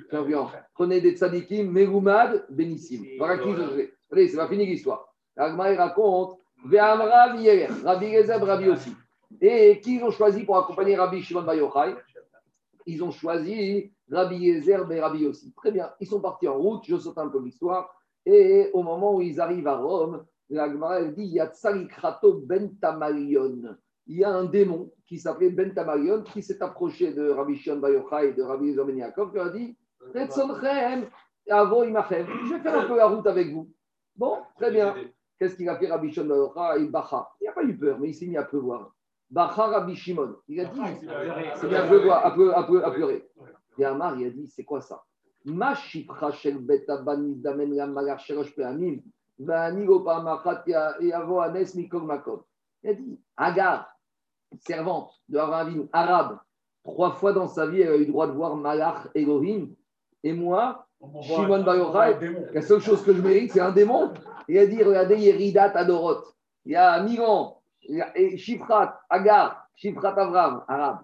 Prenez 0.74 1.00
des 1.00 1.16
tzadikim, 1.16 1.70
Meroumad, 1.70 2.46
Benissim. 2.50 3.02
Voilà 3.18 3.38
qui 3.38 3.52
je. 3.52 3.88
Allez, 4.12 4.28
c'est 4.28 4.36
pas 4.36 4.48
fini 4.48 4.64
l'histoire. 4.64 5.12
L'Agma, 5.36 5.72
il 5.72 5.76
raconte 5.76 6.38
Ve'amra 6.64 7.26
Rabbi 7.84 8.10
Gezeb, 8.10 8.42
Rabbi 8.42 8.68
aussi. 8.68 8.92
Et 9.40 9.80
qui 9.80 9.96
ils 9.96 10.04
ont 10.04 10.10
choisi 10.10 10.44
pour 10.44 10.56
accompagner 10.56 10.96
Rabbi 10.96 11.20
Shimon 11.22 11.42
Bar 11.42 11.54
Yochai? 11.54 11.94
Ils 12.86 13.02
ont 13.04 13.10
choisi 13.10 13.92
Rabbi 14.10 14.36
Yezer 14.36 14.90
et 14.90 15.00
Rabbi 15.00 15.26
aussi. 15.26 15.52
Très 15.54 15.70
bien, 15.70 15.90
ils 16.00 16.06
sont 16.06 16.20
partis 16.20 16.48
en 16.48 16.56
route, 16.56 16.84
je 16.86 16.96
saute 16.96 17.18
un 17.18 17.28
peu 17.28 17.40
l'histoire. 17.40 17.94
Et 18.30 18.68
au 18.74 18.82
moment 18.82 19.14
où 19.14 19.22
ils 19.22 19.40
arrivent 19.40 19.68
à 19.68 19.76
Rome, 19.78 20.26
l'Agma, 20.50 21.00
elle 21.00 21.14
dit 21.14 21.24
Yatsalikrato 21.24 22.42
ben 22.44 22.76
Tamarion. 22.78 23.74
Il 24.06 24.18
y 24.18 24.24
a 24.24 24.30
un 24.30 24.44
démon 24.44 24.90
qui 25.06 25.18
s'appelait 25.18 25.48
Ben 25.48 25.72
Tamarion 25.72 26.22
qui 26.22 26.42
s'est 26.42 26.62
approché 26.62 27.14
de 27.14 27.30
Rabbi 27.30 27.56
Shimon 27.56 27.78
Bar 27.78 27.90
Yochai 27.90 28.28
et 28.28 28.32
de 28.34 28.42
Rabbi 28.42 28.74
Ben 28.74 28.98
Yaakov 28.98 29.32
qui 29.32 29.38
a 29.38 29.48
dit 29.48 29.76
Imachem. 31.48 32.26
Je 32.44 32.54
vais 32.54 32.60
faire 32.60 32.78
un 32.78 32.86
peu 32.86 32.96
la 32.96 33.06
route 33.06 33.26
avec 33.26 33.50
vous. 33.50 33.70
Bon, 34.14 34.36
très 34.56 34.70
bien. 34.72 34.94
Qu'est-ce 35.38 35.56
qu'il 35.56 35.68
a 35.70 35.78
fait 35.78 35.88
Rabbi 35.88 36.12
Shimon 36.12 36.28
Bar 36.54 36.76
Yochai? 36.76 36.84
Il 36.84 36.90
bacha. 36.90 37.28
Il 37.40 37.46
n'a 37.46 37.52
pas 37.52 37.62
eu 37.64 37.78
peur, 37.78 37.98
mais 37.98 38.10
il 38.10 38.14
s'est 38.14 38.26
mis 38.26 38.36
à 38.36 38.42
pleuvoir. 38.44 38.92
Bacha 39.30 39.68
Rabbi 39.68 39.94
Shimon. 39.96 40.36
Il 40.48 40.60
a 40.60 40.66
dit 40.66 40.80
c'est 41.56 41.68
bien 41.68 41.84
à 41.84 41.86
pleuvoir, 41.88 42.26
à 42.26 42.30
pleu- 42.34 42.54
à 42.54 42.62
pleu- 42.64 42.84
à 42.84 42.90
pleurer. 42.90 43.26
Et 43.78 43.84
Amar, 43.86 44.18
il 44.20 44.26
a 44.26 44.30
dit 44.30 44.46
c'est 44.48 44.64
quoi 44.64 44.82
ça? 44.82 45.02
Il 45.48 45.62
a 52.90 52.94
dit 52.94 53.20
Agar, 53.36 53.88
servante 54.60 55.12
de 55.28 55.38
Abraham 55.38 55.66
Avinu, 55.66 55.88
arabe, 55.92 56.38
trois 56.84 57.12
fois 57.12 57.32
dans 57.32 57.48
sa 57.48 57.66
vie, 57.66 57.80
elle 57.80 57.88
a 57.88 57.96
eu 57.96 58.00
le 58.00 58.06
droit 58.06 58.26
de 58.26 58.32
voir 58.32 58.56
Malach 58.56 59.08
Elohim. 59.14 59.68
Et 60.22 60.32
moi, 60.32 60.86
Shimon 61.22 61.62
Bar 61.62 61.76
Yochai, 61.76 62.50
la 62.52 62.62
seule 62.62 62.80
chose 62.80 63.02
que 63.02 63.14
je 63.14 63.22
mérite, 63.22 63.52
c'est 63.52 63.60
un 63.60 63.72
démon. 63.72 64.12
Il 64.48 64.58
a 64.58 64.66
dit, 64.66 64.82
regardez, 64.82 65.16
Yeridat 65.16 65.76
Adorot. 65.76 66.24
Il 66.64 66.72
y 66.72 66.76
a 66.76 67.04
et 68.14 68.36
Shifrat, 68.36 69.00
Agar, 69.08 69.66
Shifrat 69.74 70.18
Avram, 70.18 70.64
arabe. 70.68 71.00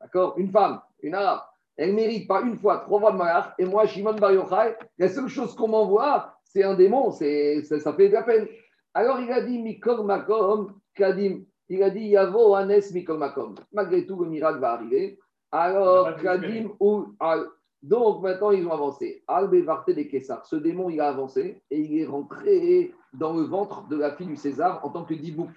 D'accord? 0.00 0.34
Une 0.36 0.50
femme, 0.50 0.80
une 1.02 1.14
arabe, 1.14 1.40
elle 1.78 1.94
mérite 1.94 2.28
pas 2.28 2.42
une 2.42 2.58
fois, 2.58 2.78
trois 2.78 3.00
fois 3.00 3.12
de 3.12 3.16
malach, 3.16 3.54
et 3.58 3.64
moi, 3.64 3.86
Shimon 3.86 4.14
Bar 4.14 4.32
Yochai, 4.32 4.76
la 4.98 5.08
seule 5.08 5.28
chose 5.28 5.54
qu'on 5.54 5.68
m'envoie, 5.68 6.34
c'est 6.44 6.64
un 6.64 6.74
démon, 6.74 7.12
c'est, 7.12 7.62
ça, 7.62 7.78
ça 7.78 7.92
fait 7.94 8.08
de 8.08 8.14
la 8.14 8.22
peine. 8.22 8.46
Alors 8.92 9.20
il 9.20 9.30
a 9.30 9.40
dit, 9.40 9.62
Mikol 9.62 10.04
Makom, 10.04 10.74
Kadim, 10.94 11.44
il 11.68 11.82
a 11.82 11.90
dit, 11.90 12.08
Yavo 12.08 12.54
Anes 12.54 12.80
Mikol 12.92 13.18
Makom. 13.18 13.54
Malgré 13.72 14.04
tout, 14.06 14.22
le 14.22 14.28
miracle 14.28 14.58
va 14.58 14.72
arriver. 14.72 15.18
Alors, 15.52 16.16
Kadim, 16.16 16.70
ou, 16.80 17.06
Al- 17.20 17.46
donc 17.80 18.22
maintenant, 18.22 18.50
ils 18.50 18.66
ont 18.66 18.72
avancé. 18.72 19.22
Al-Bevarte 19.28 19.90
des 19.90 20.08
Kessar, 20.08 20.44
ce 20.44 20.56
démon, 20.56 20.90
il 20.90 21.00
a 21.00 21.08
avancé, 21.08 21.62
et 21.70 21.78
il 21.78 22.00
est 22.00 22.06
rentré 22.06 22.92
dans 23.12 23.34
le 23.34 23.42
ventre 23.42 23.86
de 23.86 23.96
la 23.96 24.10
fille 24.16 24.26
du 24.26 24.36
César 24.36 24.84
en 24.84 24.88
tant 24.90 25.04
que 25.04 25.14
dibouk. 25.14 25.50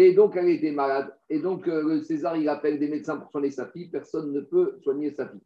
Et 0.00 0.12
donc, 0.12 0.36
elle 0.36 0.48
était 0.48 0.70
malade. 0.70 1.12
Et 1.28 1.40
donc, 1.40 1.66
euh, 1.66 1.82
le 1.82 2.02
César, 2.02 2.36
il 2.36 2.48
appelle 2.48 2.78
des 2.78 2.86
médecins 2.86 3.16
pour 3.16 3.32
soigner 3.32 3.50
sa 3.50 3.66
fille. 3.66 3.90
Personne 3.90 4.32
ne 4.32 4.42
peut 4.42 4.78
soigner 4.84 5.10
sa 5.10 5.26
fille. 5.26 5.42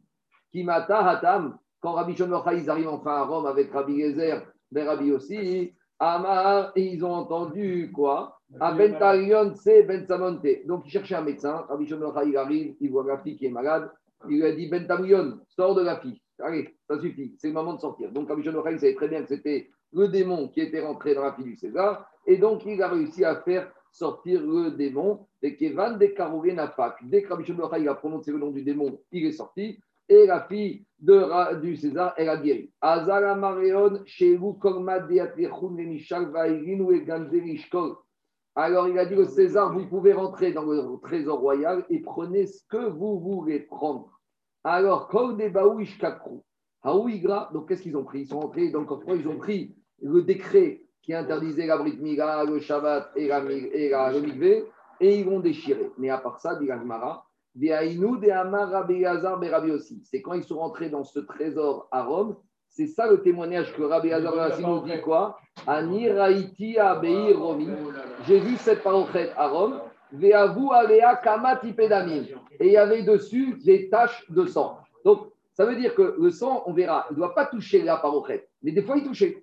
Kimata 0.53 1.09
Hatam, 1.09 1.57
quand 1.81 1.93
Rabbi 1.93 2.15
Shon 2.15 2.31
ils 2.53 2.69
arrivent 2.69 2.89
enfin 2.89 3.13
à 3.13 3.23
Rome 3.23 3.47
avec 3.47 3.73
Rabbi 3.73 4.03
Gezer, 4.03 4.47
ben 4.71 4.87
Rabbi 4.87 5.11
aussi, 5.11 5.73
Amar, 5.99 6.73
ils 6.77 7.03
ont 7.03 7.15
entendu 7.15 7.91
quoi? 7.95 8.41
À 8.61 8.73
Bentalion, 8.73 9.55
c'est 9.55 9.85
Ben 9.85 10.05
Samonte. 10.07 10.47
Donc, 10.67 10.83
ils 10.85 10.91
cherchaient 10.91 11.15
un 11.15 11.23
médecin. 11.23 11.65
Rabbi 11.71 11.87
Shon 11.87 12.13
il 12.27 12.37
arrive, 12.37 12.75
il 12.79 12.91
voit 12.91 13.07
la 13.07 13.23
fille 13.23 13.39
qui 13.39 13.47
est 13.47 13.51
malade. 13.51 13.91
Il 14.29 14.37
lui 14.37 14.45
a 14.45 14.53
dit 14.53 14.69
Bentalion, 14.69 15.39
sors 15.49 15.75
de 15.75 15.81
la 15.81 15.99
fille. 15.99 16.21
Allez, 16.41 16.77
ça 16.87 17.01
suffit, 17.01 17.35
c'est 17.39 17.49
le 17.49 17.55
moment 17.55 17.73
de 17.73 17.81
sortir. 17.81 18.13
Donc, 18.13 18.29
Rabbi 18.29 18.43
Shon 18.43 18.63
il 18.71 18.79
savait 18.79 18.95
très 18.97 19.09
bien 19.09 19.23
que 19.23 19.29
c'était 19.29 19.71
le 19.95 20.09
démon 20.09 20.49
qui 20.49 20.61
était 20.61 20.85
rentré 20.85 21.15
dans 21.15 21.25
la 21.25 21.33
fille 21.33 21.47
du 21.47 21.57
César. 21.57 22.07
Et 22.27 22.37
donc, 22.37 22.67
il 22.67 22.83
a 22.83 22.89
réussi 22.89 23.25
à 23.25 23.37
faire 23.37 23.73
sortir 23.93 24.43
le 24.43 24.73
démon. 24.73 25.27
Et 25.43 25.57
Kevan 25.57 25.99
de 25.99 26.51
Napak. 26.53 26.99
Dès 27.05 27.23
que 27.23 27.29
Rabbi 27.29 27.45
il 27.79 27.89
a 27.89 27.95
prononcé 27.95 28.33
le 28.33 28.39
nom 28.39 28.51
du 28.51 28.63
démon, 28.63 28.99
il 29.13 29.27
est 29.27 29.33
sorti. 29.33 29.79
Et 30.09 30.27
la 30.27 30.43
fille 30.43 30.85
de, 30.99 31.61
du 31.61 31.77
César, 31.77 32.15
elle 32.17 32.29
a 32.29 32.37
guéri. 32.37 32.73
Azara 32.81 33.35
Mareon, 33.37 34.01
Shehu 34.05 34.59
Korma 34.61 34.99
Deatrechun 34.99 35.77
Remishal 35.77 36.31
Vairinu 36.31 36.95
et 36.95 37.05
Ganderishkol. 37.05 37.95
Alors 38.55 38.89
il 38.89 38.99
a 38.99 39.07
dit 39.07 39.15
au 39.15 39.25
César, 39.25 39.73
vous 39.73 39.87
pouvez 39.87 40.13
rentrer 40.13 40.53
dans 40.53 40.65
le 40.65 41.01
trésor 41.01 41.39
royal 41.39 41.87
et 41.89 42.01
prenez 42.01 42.47
ce 42.47 42.63
que 42.69 42.91
vous 42.91 43.21
voulez 43.21 43.61
prendre. 43.61 44.21
Alors, 44.65 45.09
Kol 45.09 45.37
Debaou 45.37 45.81
Ishkakru. 45.81 46.41
Haouigra, 46.85 47.51
donc 47.53 47.69
qu'est-ce 47.69 47.83
qu'ils 47.83 47.97
ont 47.97 48.05
pris? 48.05 48.23
Ils 48.23 48.27
sont 48.27 48.41
rentrés 48.41 48.71
dans 48.71 48.81
le 48.81 48.87
coffre, 48.87 49.15
ils 49.15 49.29
ont 49.29 49.39
pris 49.39 49.77
le 50.01 50.23
décret 50.23 50.82
qui 51.03 51.15
interdisait 51.15 51.67
la 51.67 51.77
Brit 51.77 51.99
le 52.01 52.61
Shabbat 52.61 53.11
et, 53.17 53.29
la, 53.29 53.43
et 53.51 53.91
la, 53.91 54.13
le 54.13 54.21
mikvé, 54.21 54.65
et 55.01 55.19
ils 55.19 55.25
vont 55.25 55.41
déchirer. 55.41 55.91
Mais 55.99 56.11
à 56.11 56.19
part 56.19 56.39
ça, 56.41 56.55
dit 56.55 56.67
l'Agmara. 56.67 57.27
C'est 57.55 57.69
quand 60.23 60.33
ils 60.33 60.45
sont 60.45 60.59
rentrés 60.59 60.89
dans 60.89 61.05
ce 61.05 61.19
trésor 61.19 61.87
à 61.91 62.05
Rome, 62.05 62.37
c'est 62.69 62.87
ça 62.87 63.07
le 63.07 63.21
témoignage 63.21 63.77
que 63.77 63.83
Rabbi 63.83 64.15
Rabbi 64.15 64.63
nous 64.63 64.81
dit 64.81 64.99
quoi? 65.03 65.39
Ani 65.67 66.09
Raiti 66.09 66.79
Abei 66.79 67.35
Romi. 67.35 67.69
J'ai 68.27 68.39
vu 68.39 68.57
cette 68.57 68.83
parochet 68.83 69.33
à 69.37 69.49
Rome. 69.49 69.81
Ve'avu 70.13 70.71
Alea 70.73 71.17
Kamati 71.17 71.75
Pedamim. 71.75 72.25
Et 72.59 72.69
il 72.69 72.73
y 72.73 72.79
avait 72.79 73.03
dessus 73.03 73.59
des 73.65 73.91
taches 73.91 74.25
de 74.31 74.47
sang. 74.47 74.79
Donc, 75.05 75.27
ça 75.53 75.67
veut 75.67 75.77
dire 75.77 75.95
que 75.95 76.17
le 76.19 76.31
sang, 76.31 76.63
on 76.67 76.73
verra, 76.73 77.07
il 77.11 77.15
ne 77.15 77.19
doit 77.19 77.35
pas 77.35 77.47
toucher 77.47 77.83
la 77.83 77.97
parochet. 77.97 78.49
Mais 78.63 78.73
des 78.73 78.83
fois, 78.83 78.97
il 78.97 79.05
touchait. 79.05 79.42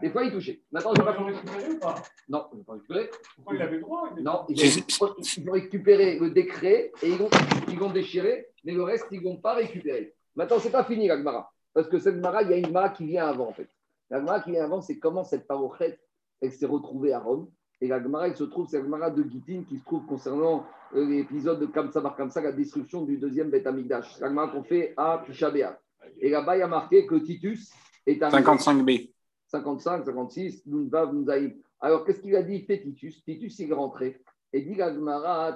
Des 0.00 0.10
fois, 0.10 0.24
il 0.24 0.32
touchait? 0.32 0.62
Maintenant, 0.70 0.92
je 0.94 1.02
vais 1.02 1.06
pas 1.06 1.16
Ils 1.16 1.22
ont 1.22 1.26
récupéré 1.26 1.70
ou 1.70 1.78
pas? 1.78 1.94
Non, 2.28 2.46
je 2.52 2.62
pas 2.62 2.72
récupérer. 2.74 3.10
Pourquoi 3.36 3.54
il 3.54 3.62
avait 3.62 3.80
droit 3.80 4.10
il 4.16 4.22
Non, 4.22 4.44
ils 4.48 5.44
vont 5.44 5.52
récupérer 5.52 6.18
le 6.18 6.30
décret 6.30 6.92
et 7.02 7.08
ils 7.08 7.16
vont, 7.16 7.30
ils 7.68 7.78
vont 7.78 7.90
déchirer, 7.90 8.46
mais 8.64 8.72
le 8.72 8.82
reste, 8.82 9.06
ils 9.10 9.20
ne 9.20 9.24
vont 9.24 9.36
pas 9.36 9.54
récupérer. 9.54 10.14
Maintenant, 10.36 10.58
c'est 10.60 10.70
pas 10.70 10.84
fini, 10.84 11.08
la 11.08 11.18
Gemara. 11.18 11.52
Parce 11.74 11.88
que 11.88 11.98
cette 11.98 12.16
Gemara, 12.16 12.42
il 12.42 12.50
y 12.50 12.52
a 12.54 12.56
une 12.56 12.66
Gemara 12.66 12.90
qui 12.90 13.06
vient 13.06 13.26
avant, 13.26 13.48
en 13.48 13.52
fait. 13.52 13.68
La 14.10 14.20
Gemara 14.20 14.40
qui 14.40 14.52
vient 14.52 14.64
avant, 14.64 14.80
c'est 14.80 14.98
comment 14.98 15.24
cette 15.24 15.46
parochet, 15.46 15.98
elle 16.40 16.52
s'est 16.52 16.66
retrouvée 16.66 17.12
à 17.12 17.18
Rome. 17.18 17.50
Et 17.80 17.88
la 17.88 18.02
Gemara, 18.02 18.28
elle 18.28 18.36
se 18.36 18.44
trouve, 18.44 18.66
c'est 18.68 18.78
la 18.78 18.84
Gemara 18.84 19.10
de 19.10 19.22
Gittin 19.22 19.64
qui 19.68 19.78
se 19.78 19.84
trouve 19.84 20.04
concernant 20.06 20.64
euh, 20.94 21.04
l'épisode 21.06 21.60
de 21.60 21.66
Kamsa 21.66 22.00
Bar 22.00 22.16
Kamsa, 22.16 22.40
la 22.40 22.52
destruction 22.52 23.02
du 23.02 23.18
deuxième 23.18 23.50
Beth 23.50 23.66
Amikdash. 23.66 24.14
C'est 24.14 24.20
La 24.20 24.28
Gemara 24.28 24.48
qu'on 24.48 24.62
fait 24.62 24.94
à 24.96 25.22
Tisha 25.26 25.50
B'Av. 25.50 25.76
Et 26.20 26.30
là-bas, 26.30 26.56
il 26.56 26.60
y 26.60 26.62
a 26.62 26.68
marqué 26.68 27.06
que 27.06 27.16
Titus 27.16 27.70
est 28.06 28.22
arrivé. 28.22 28.42
55B. 28.42 29.10
55, 29.48 30.04
56, 30.04 30.66
Nunvav, 30.66 31.14
Nunzaïm. 31.14 31.54
Alors, 31.80 32.04
qu'est-ce 32.04 32.20
qu'il 32.20 32.36
a 32.36 32.42
dit 32.42 32.60
fait 32.62 32.80
Titus 32.80 33.24
Titus, 33.24 33.58
il 33.58 33.70
est 33.70 33.74
rentré. 33.74 34.20
Et 34.52 34.62
dit 34.62 34.76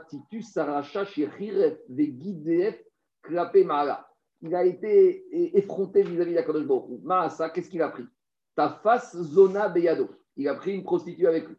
Titus 0.08 0.58
Klapé 3.22 3.64
Mara. 3.64 4.08
Il 4.42 4.54
a 4.54 4.64
été 4.64 5.56
effronté 5.56 6.02
vis-à-vis 6.02 6.34
d'Akadosh 6.34 6.64
Hu. 6.64 6.98
Maasa, 7.02 7.50
qu'est-ce 7.50 7.70
qu'il 7.70 7.82
a 7.82 7.88
pris? 7.88 8.04
Ta 8.56 8.80
face 8.82 9.16
Zona 9.16 9.68
Beyado. 9.68 10.10
Il 10.36 10.48
a 10.48 10.54
pris 10.54 10.74
une 10.74 10.82
prostituée 10.82 11.28
avec 11.28 11.48
lui. 11.48 11.56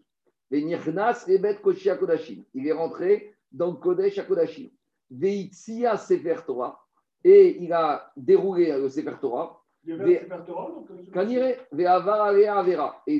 Venirnas 0.52 1.26
Rebet 1.28 1.60
Koshi. 1.62 1.90
Il 2.54 2.68
est 2.68 2.74
rentré 2.74 3.34
dans 3.52 3.74
Kodesh 3.76 4.20
Akodashim. 4.20 4.70
Veitsia 5.10 5.98
Sefer 5.98 6.42
Torah. 6.46 6.86
Et 7.24 7.64
il 7.64 7.72
a 7.72 8.12
déroulé 8.18 8.72
le 8.78 8.90
Sefer 8.90 9.16
Torah. 9.22 9.63
Et 9.86 10.22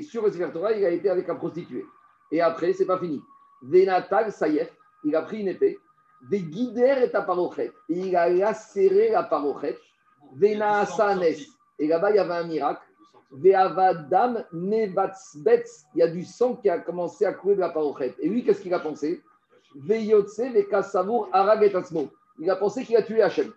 sur 0.02 0.24
le 0.24 0.30
Sefer 0.30 0.50
Torah, 0.52 0.72
il 0.72 0.84
a 0.84 0.90
été 0.90 1.10
avec 1.10 1.28
un 1.28 1.34
prostitué. 1.34 1.84
Et 2.32 2.40
après, 2.40 2.72
c'est 2.72 2.86
pas 2.86 2.98
fini. 2.98 3.20
Venatal 3.62 4.32
Sayef, 4.32 4.74
il 5.04 5.14
a 5.14 5.20
pris 5.22 5.40
une 5.40 5.48
épée. 5.48 5.78
Et 6.32 7.08
parochet. 7.10 7.70
Et 7.90 7.98
il 7.98 8.16
a 8.16 8.30
lacéré 8.30 9.10
la 9.10 9.24
parochet. 9.24 9.76
Venaasanes. 10.36 11.36
Et 11.78 11.86
là-bas, 11.86 12.12
il 12.12 12.16
y 12.16 12.18
avait 12.18 12.34
un 12.34 12.46
miracle. 12.46 12.80
Ve'avadam 13.30 14.42
Nevatzbetz. 14.52 15.84
Il 15.94 15.98
y 15.98 16.02
a 16.02 16.08
du 16.08 16.24
sang 16.24 16.56
qui 16.56 16.70
a 16.70 16.78
commencé 16.78 17.26
à 17.26 17.34
couler 17.34 17.56
de 17.56 17.60
la 17.60 17.68
parochet. 17.68 18.14
Et 18.20 18.28
lui, 18.28 18.42
qu'est-ce 18.42 18.62
qu'il 18.62 18.72
a 18.72 18.78
pensé? 18.78 19.22
Ve'yotse 19.74 20.38
Ve'kasamour 20.38 21.28
Arag 21.30 21.62
et 21.62 21.76
Asmo. 21.76 22.08
Il 22.38 22.48
a 22.48 22.56
pensé 22.56 22.84
qu'il 22.84 22.96
a 22.96 23.02
tué 23.02 23.20
Hachem. 23.20 23.52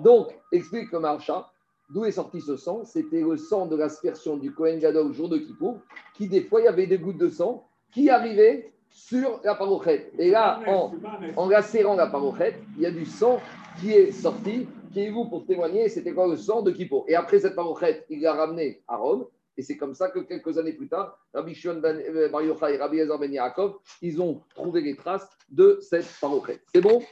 Donc, 0.00 0.34
explique 0.50 0.90
le 0.92 1.00
marcha, 1.00 1.51
d'où 1.92 2.04
est 2.04 2.12
sorti 2.12 2.40
ce 2.40 2.56
sang 2.56 2.84
C'était 2.84 3.20
le 3.20 3.36
sang 3.36 3.66
de 3.66 3.76
l'aspersion 3.76 4.36
du 4.36 4.52
Kohen 4.52 4.78
Gadol 4.78 5.08
au 5.08 5.12
jour 5.12 5.28
de 5.28 5.38
Kippour, 5.38 5.78
qui 6.14 6.26
des 6.26 6.42
fois, 6.42 6.60
il 6.60 6.64
y 6.64 6.68
avait 6.68 6.86
des 6.86 6.98
gouttes 6.98 7.18
de 7.18 7.28
sang 7.28 7.68
qui 7.92 8.08
arrivaient 8.08 8.72
sur 8.88 9.40
la 9.44 9.54
parochette. 9.54 10.12
Et 10.18 10.30
là, 10.30 10.60
en, 10.66 10.92
en 11.36 11.48
lacérant 11.48 11.94
la 11.94 12.06
parochette, 12.06 12.56
il 12.76 12.82
y 12.82 12.86
a 12.86 12.90
du 12.90 13.04
sang 13.04 13.40
qui 13.80 13.92
est 13.92 14.10
sorti, 14.10 14.66
qui 14.92 15.00
est 15.00 15.10
vous 15.10 15.26
pour 15.26 15.46
témoigner, 15.46 15.88
c'était 15.88 16.12
quoi 16.12 16.26
le 16.26 16.36
sang 16.36 16.62
de 16.62 16.70
Kippour. 16.70 17.04
Et 17.08 17.14
après 17.14 17.40
cette 17.40 17.54
parochette, 17.54 18.04
il 18.08 18.20
l'a 18.22 18.34
ramené 18.34 18.82
à 18.88 18.96
Rome. 18.96 19.26
Et 19.58 19.62
c'est 19.62 19.76
comme 19.76 19.94
ça 19.94 20.08
que 20.08 20.20
quelques 20.20 20.56
années 20.56 20.72
plus 20.72 20.88
tard, 20.88 21.18
Rabbi 21.34 21.54
Shimon 21.54 21.80
ben, 21.80 22.02
euh, 22.08 22.30
Bar 22.30 22.42
Yochai 22.42 22.78
Rabbi 22.78 22.98
Elazar 22.98 23.18
ben 23.18 23.30
Yaakov, 23.30 23.74
ils 24.00 24.20
ont 24.20 24.40
trouvé 24.54 24.80
les 24.80 24.96
traces 24.96 25.28
de 25.50 25.78
cette 25.82 26.06
parochette. 26.20 26.62
C'est 26.74 26.80
bon? 26.80 27.02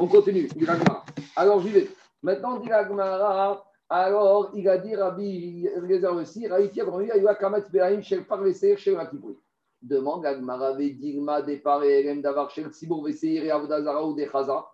On 0.00 0.06
continue. 0.06 0.48
la. 0.60 0.76
Alors, 1.34 1.60
j'y 1.60 1.70
vais. 1.70 1.88
Maintenant, 2.22 2.60
dit 2.60 2.68
la 2.68 2.84
alors 3.90 4.50
il 4.54 4.68
a 4.68 4.78
dit 4.78 4.94
Rabbi 4.94 5.66
Elazar 5.66 6.14
aussi, 6.14 6.46
Raïti 6.46 6.80
Abraham, 6.80 7.10
Ayua 7.10 7.34
Kamat 7.34 7.70
Behaim, 7.70 8.02
Shel 8.02 8.24
Parveser, 8.24 8.76
Shel 8.76 8.98
Akipoui. 8.98 9.36
Demande 9.80 10.26
à 10.26 10.34
Gemara, 10.34 10.72
Vedigma, 10.72 11.40
Depare, 11.40 11.84
Elem 11.84 12.20
Davar, 12.20 12.50
Shel 12.50 12.68
Tzibur, 12.70 13.02
Veseir, 13.02 13.44
et 13.44 13.50
Avodazara 13.50 14.04
ou 14.04 14.14
Dechaza. 14.14 14.66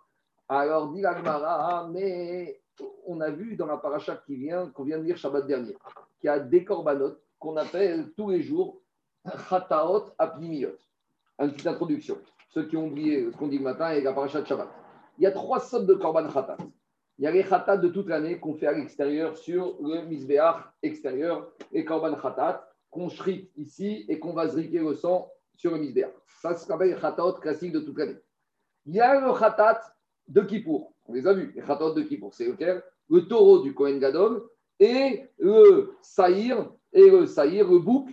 Alors, 0.49 0.93
dit 0.93 1.01
la 1.01 1.17
Gemara, 1.17 1.89
mais 1.93 2.61
on 3.07 3.21
a 3.21 3.31
vu 3.31 3.57
dans 3.57 3.67
la 3.67 3.77
paracha 3.77 4.17
qui 4.27 4.37
vient, 4.37 4.71
qu'on 4.71 4.85
vient 4.85 4.99
de 4.99 5.05
lire 5.05 5.17
Shabbat 5.17 5.47
dernier, 5.47 5.77
qu'il 6.21 6.27
y 6.27 6.29
a 6.29 6.39
des 6.39 6.65
korbanot 6.65 7.17
qu'on 7.39 7.57
appelle 7.57 8.13
tous 8.17 8.31
les 8.31 8.43
jours 8.43 8.81
Chataot 9.49 10.07
Apnimiot. 10.19 10.77
Une 11.39 11.53
petite 11.53 11.67
introduction. 11.67 12.19
Ceux 12.49 12.67
qui 12.67 12.77
ont 12.77 12.87
oublié 12.87 13.31
ce 13.31 13.37
qu'on 13.37 13.49
dit 13.49 13.59
le 13.59 13.65
matin 13.65 13.91
et 13.91 14.01
la 14.01 14.13
paracha 14.13 14.41
de 14.41 14.47
Shabbat. 14.47 14.69
Il 15.19 15.25
y 15.25 15.27
a 15.27 15.33
trois 15.33 15.61
sortes 15.61 15.87
de 15.87 15.95
korban 15.95 16.29
Chatat. 16.31 16.57
Il 17.19 17.25
y 17.25 17.29
a 17.29 17.31
les 17.31 17.45
Chatat 17.45 17.77
de 17.77 17.89
toute 17.89 18.09
l'année 18.09 18.41
qu'on 18.41 18.55
fait 18.55 18.67
à 18.67 18.73
l'extérieur 18.73 19.37
sur 19.37 19.77
le 19.81 20.03
Misbeach 20.03 20.57
extérieur, 20.83 21.53
les 21.71 21.85
korban 21.85 22.21
Chatat 22.21 22.69
qu'on 22.91 23.09
shrite 23.09 23.53
ici 23.57 24.05
et 24.09 24.19
qu'on 24.19 24.33
va 24.33 24.49
zriquer 24.49 24.81
le 24.81 24.95
sang 24.95 25.31
sur 25.57 25.73
le 25.73 25.79
Misbeach. 25.79 26.11
Ça, 26.41 26.55
c'est 26.55 26.67
s'appelle 26.67 26.91
les 26.91 27.01
Chataot 27.01 27.35
classiques 27.35 27.73
de 27.73 27.81
toute 27.81 27.99
l'année. 27.99 28.19
Il 28.87 28.95
y 28.95 29.01
a 29.01 29.21
le 29.21 29.33
Chatat 29.39 29.81
de 30.27 30.41
Kippour. 30.41 30.93
On 31.07 31.13
les 31.13 31.27
a 31.27 31.33
vus, 31.35 31.53
les 31.55 31.63
Chatat 31.65 31.93
de 31.93 32.03
Kippour. 32.03 32.35
C'est 32.35 32.47
lequel? 32.47 32.83
Le 33.09 33.29
taureau 33.29 33.61
du 33.61 33.75
Kohen 33.75 34.01
Gadol 34.01 34.49
et 34.81 35.23
le 35.39 35.95
Saïr, 36.03 36.69
et 36.93 37.11
le 37.11 37.27
Saïr, 37.27 37.71
le 37.71 37.79
bouc 37.79 38.11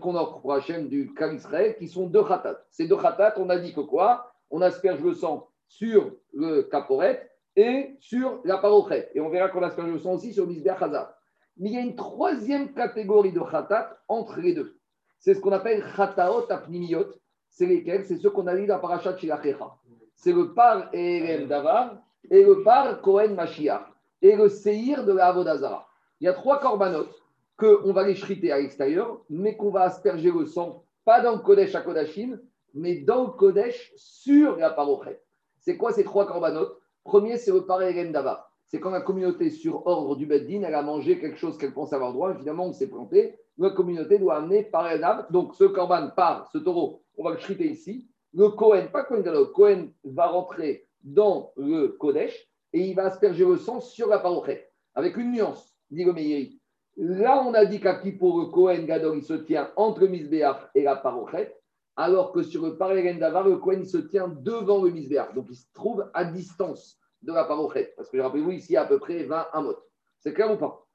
qu'on 0.00 0.16
offre 0.16 0.40
pour 0.40 0.52
Hachem 0.52 0.88
du 0.88 1.14
Kalisraël, 1.14 1.76
qui 1.76 1.86
sont 1.86 2.08
deux 2.08 2.26
Chatat. 2.26 2.60
Ces 2.70 2.88
deux 2.88 2.98
Chatat, 3.00 3.34
on 3.36 3.48
a 3.50 3.58
dit 3.58 3.72
que 3.72 3.82
quoi? 3.82 4.32
On 4.50 4.62
asperge 4.62 5.00
le 5.00 5.14
sang 5.14 5.48
sur 5.68 6.10
le 6.32 6.62
caporet 6.62 7.30
et 7.56 7.96
sur 8.00 8.40
la 8.44 8.58
parochet. 8.58 9.10
Et 9.14 9.20
on 9.20 9.30
verra 9.30 9.48
qu'on 9.48 9.62
asperge 9.62 9.90
le 9.90 9.98
sang 9.98 10.12
aussi 10.12 10.32
sur 10.32 10.44
le 10.44 10.50
Misbeach 10.50 10.80
Hazar. 10.80 11.14
Mais 11.56 11.70
il 11.70 11.74
y 11.74 11.78
a 11.78 11.80
une 11.80 11.96
troisième 11.96 12.74
catégorie 12.74 13.32
de 13.32 13.40
Chatat 13.50 13.98
entre 14.08 14.40
les 14.40 14.52
deux. 14.52 14.76
C'est 15.18 15.34
ce 15.34 15.40
qu'on 15.40 15.52
appelle 15.52 15.82
Chataot 15.96 16.50
Apnimiot. 16.50 17.06
C'est 17.48 17.66
lesquels? 17.66 18.04
C'est 18.04 18.18
ceux 18.18 18.30
qu'on 18.30 18.46
a 18.46 18.54
dit 18.54 18.66
dans 18.66 18.78
Parashat 18.78 19.16
Shilachecha. 19.16 19.74
C'est 20.14 20.32
le 20.32 20.52
par 20.52 20.90
et 20.92 21.18
Elem 21.18 21.48
Davar 21.48 21.96
et 22.30 22.42
le 22.42 22.62
par 22.62 23.00
Kohen 23.00 23.34
Mashiach 23.34 23.86
et 24.20 24.36
le 24.36 24.48
Seir 24.48 25.04
de 25.04 25.12
la 25.12 25.28
Avodazara. 25.28 25.86
Il 26.20 26.24
y 26.24 26.28
a 26.28 26.34
trois 26.34 26.60
corbanotes 26.60 27.14
qu'on 27.56 27.92
va 27.92 28.06
les 28.06 28.14
shriter 28.14 28.52
à 28.52 28.58
l'extérieur, 28.58 29.22
mais 29.30 29.56
qu'on 29.56 29.70
va 29.70 29.82
asperger 29.82 30.30
le 30.30 30.44
sang, 30.44 30.84
pas 31.04 31.20
dans 31.22 31.32
le 31.32 31.38
Kodesh 31.38 31.74
à 31.74 31.80
Kodashim, 31.80 32.38
mais 32.74 32.96
dans 32.96 33.24
le 33.24 33.30
Kodesh 33.30 33.92
sur 33.96 34.56
la 34.56 34.70
parochet. 34.70 35.22
C'est 35.58 35.76
quoi 35.76 35.92
ces 35.92 36.04
trois 36.04 36.26
corbanotes 36.26 36.78
Premier, 37.06 37.36
c'est 37.36 37.52
le 37.52 37.64
paré 37.64 37.94
Davar. 38.10 38.50
C'est 38.66 38.80
quand 38.80 38.90
la 38.90 39.00
communauté, 39.00 39.50
sur 39.50 39.86
ordre 39.86 40.16
du 40.16 40.26
Beddin, 40.26 40.62
elle 40.64 40.74
a 40.74 40.82
mangé 40.82 41.20
quelque 41.20 41.38
chose 41.38 41.56
qu'elle 41.56 41.72
pense 41.72 41.92
avoir 41.92 42.12
droit. 42.12 42.32
Évidemment, 42.32 42.66
on 42.66 42.72
s'est 42.72 42.88
planté. 42.88 43.38
La 43.58 43.70
communauté 43.70 44.18
doit 44.18 44.38
amener 44.38 44.64
par 44.64 44.88
Donc, 45.30 45.54
ce 45.54 45.64
corban 45.64 46.10
part, 46.10 46.48
ce 46.52 46.58
taureau, 46.58 47.04
on 47.16 47.22
va 47.22 47.30
le 47.30 47.38
shriter 47.38 47.68
ici. 47.68 48.08
Le 48.34 48.48
Kohen, 48.48 48.90
pas 48.90 49.04
Kohen 49.04 49.22
le 49.24 49.44
Kohen 49.46 49.92
va 50.04 50.26
rentrer 50.26 50.88
dans 51.04 51.52
le 51.56 51.88
Kodesh 51.98 52.48
et 52.72 52.80
il 52.80 52.96
va 52.96 53.04
asperger 53.04 53.44
le 53.44 53.56
sang 53.56 53.80
sur 53.80 54.08
la 54.08 54.18
parochet. 54.18 54.68
Avec 54.96 55.16
une 55.16 55.30
nuance, 55.30 55.74
dit 55.90 56.04
le. 56.04 56.12
Là, 56.96 57.44
on 57.46 57.54
a 57.54 57.66
dit 57.66 57.78
qu'à 57.78 58.00
pour 58.18 58.40
le 58.40 58.46
Kohen 58.46 58.84
Gadol, 58.84 59.18
il 59.18 59.22
se 59.22 59.34
tient 59.34 59.70
entre 59.76 60.06
Misbéach 60.06 60.70
et 60.74 60.82
la 60.82 60.96
parochet, 60.96 61.54
alors 61.96 62.32
que 62.32 62.42
sur 62.42 62.62
le 62.62 62.76
Parelen 62.76 63.18
Davar, 63.18 63.48
le 63.48 63.56
Kohen 63.56 63.84
se 63.84 63.98
tient 63.98 64.28
devant 64.28 64.84
le 64.84 64.90
Misbéach. 64.90 65.34
Donc, 65.34 65.46
il 65.48 65.56
se 65.56 65.64
trouve 65.72 66.08
à 66.12 66.24
distance 66.24 66.98
de 67.22 67.32
la 67.32 67.44
parochet. 67.44 67.94
Parce 67.96 68.10
que 68.10 68.18
rappelez-vous, 68.18 68.52
ici, 68.52 68.76
à 68.76 68.84
peu 68.84 68.98
près 68.98 69.24
20 69.24 69.46
amot. 69.52 69.76
C'est 70.20 70.34
clair 70.34 70.52
ou 70.52 70.56
pas? 70.56 70.86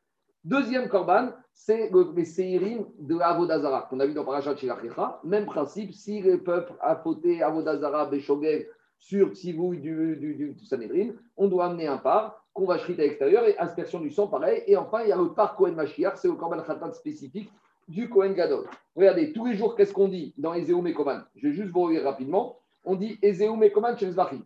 Deuxième 0.44 0.90
korban, 0.90 1.30
c'est 1.54 1.92
les 2.16 2.26
séirim 2.26 2.86
de 3.00 3.20
Avodazara, 3.20 3.88
qu'on 3.90 4.00
a 4.00 4.06
vu 4.06 4.14
dans 4.14 4.26
Parashat 4.26 4.56
Shirachicha. 4.56 5.20
Même 5.24 5.46
principe, 5.46 5.94
si 5.94 6.22
le 6.22 6.42
peuple 6.42 6.74
a 6.82 6.96
fauté 6.96 7.44
Avodazara, 7.44 8.06
Beshogel, 8.08 8.68
sur 8.98 9.32
Tzivouille 9.34 9.80
du, 9.80 10.16
du, 10.18 10.54
du, 10.54 10.66
Sanhedrin, 10.66 11.14
on 11.36 11.48
doit 11.48 11.66
amener 11.66 11.88
un 11.88 11.98
par 11.98 12.46
qu'on 12.54 12.66
va 12.66 12.78
shriter 12.78 13.04
à 13.04 13.06
l'extérieur 13.06 13.46
et 13.46 13.58
aspersion 13.58 14.00
du 14.00 14.12
sang, 14.12 14.28
pareil. 14.28 14.64
Et 14.68 14.78
enfin, 14.78 15.02
il 15.02 15.10
y 15.10 15.12
a 15.12 15.18
le 15.18 15.34
par 15.34 15.56
Kohen 15.56 15.74
Mashiach, 15.74 16.18
c'est 16.18 16.28
le 16.28 16.36
korban 16.36 16.62
khatat 16.62 16.94
spécifique 16.94 17.52
du 17.92 18.10
Kohen 18.10 18.34
Gadol. 18.34 18.66
Regardez, 18.96 19.34
tous 19.34 19.46
les 19.46 19.56
jours, 19.56 19.76
qu'est-ce 19.76 19.94
qu'on 19.94 20.08
dit 20.08 20.34
dans 20.38 20.54
Ezeu 20.54 20.82
Mekoman 20.82 21.26
Je 21.36 21.48
vais 21.48 21.54
juste 21.54 21.72
vous 21.72 21.84
relire 21.84 22.04
rapidement. 22.04 22.58
On 22.84 22.96
dit 22.96 23.20
Ezeu 23.22 23.56
Mekoman 23.56 23.98
Shezvachim. 23.98 24.44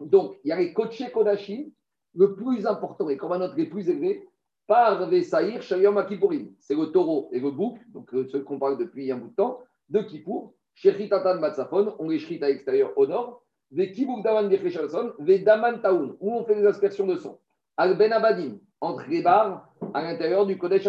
Donc, 0.00 0.36
il 0.42 0.48
y 0.48 0.52
a 0.52 0.56
les 0.56 0.72
Koché 0.72 1.10
Kodashim, 1.10 1.70
le 2.14 2.34
plus 2.34 2.66
important, 2.66 3.06
les 3.06 3.16
korbanot 3.16 3.54
les 3.56 3.66
plus 3.66 3.88
élevés, 3.88 4.26
par 4.66 5.08
Vesaïr 5.08 5.62
Shayom 5.62 5.98
Akipurim. 5.98 6.52
C'est 6.58 6.74
le 6.74 6.86
taureau 6.86 7.28
et 7.32 7.40
le 7.40 7.50
bouc, 7.50 7.78
donc 7.88 8.12
euh, 8.14 8.26
ce 8.26 8.38
qu'on 8.38 8.58
parle 8.58 8.78
depuis 8.78 9.10
un 9.12 9.18
bout 9.18 9.28
de 9.28 9.34
temps, 9.34 9.60
de 9.88 10.00
Kippour. 10.00 10.54
Shechitatan 10.74 11.38
Matzafon, 11.38 11.94
on 11.98 12.08
les 12.08 12.42
à 12.42 12.48
l'extérieur 12.48 12.92
au 12.96 13.06
nord. 13.06 13.42
Ve 13.70 13.90
Kibuk 13.92 14.22
Daman 14.22 14.48
Ve 14.48 15.44
Daman 15.44 15.80
Taoun, 15.80 16.16
où 16.20 16.32
on 16.32 16.44
fait 16.44 16.54
des 16.54 16.66
aspersions 16.66 17.06
de 17.06 17.16
son. 17.16 17.38
Al 17.76 17.96
Ben 17.96 18.12
Abadim, 18.12 18.58
entre 18.80 19.08
les 19.08 19.22
barres, 19.22 19.68
à 19.94 20.02
l'intérieur 20.02 20.46
du 20.46 20.58
Kodesh. 20.58 20.88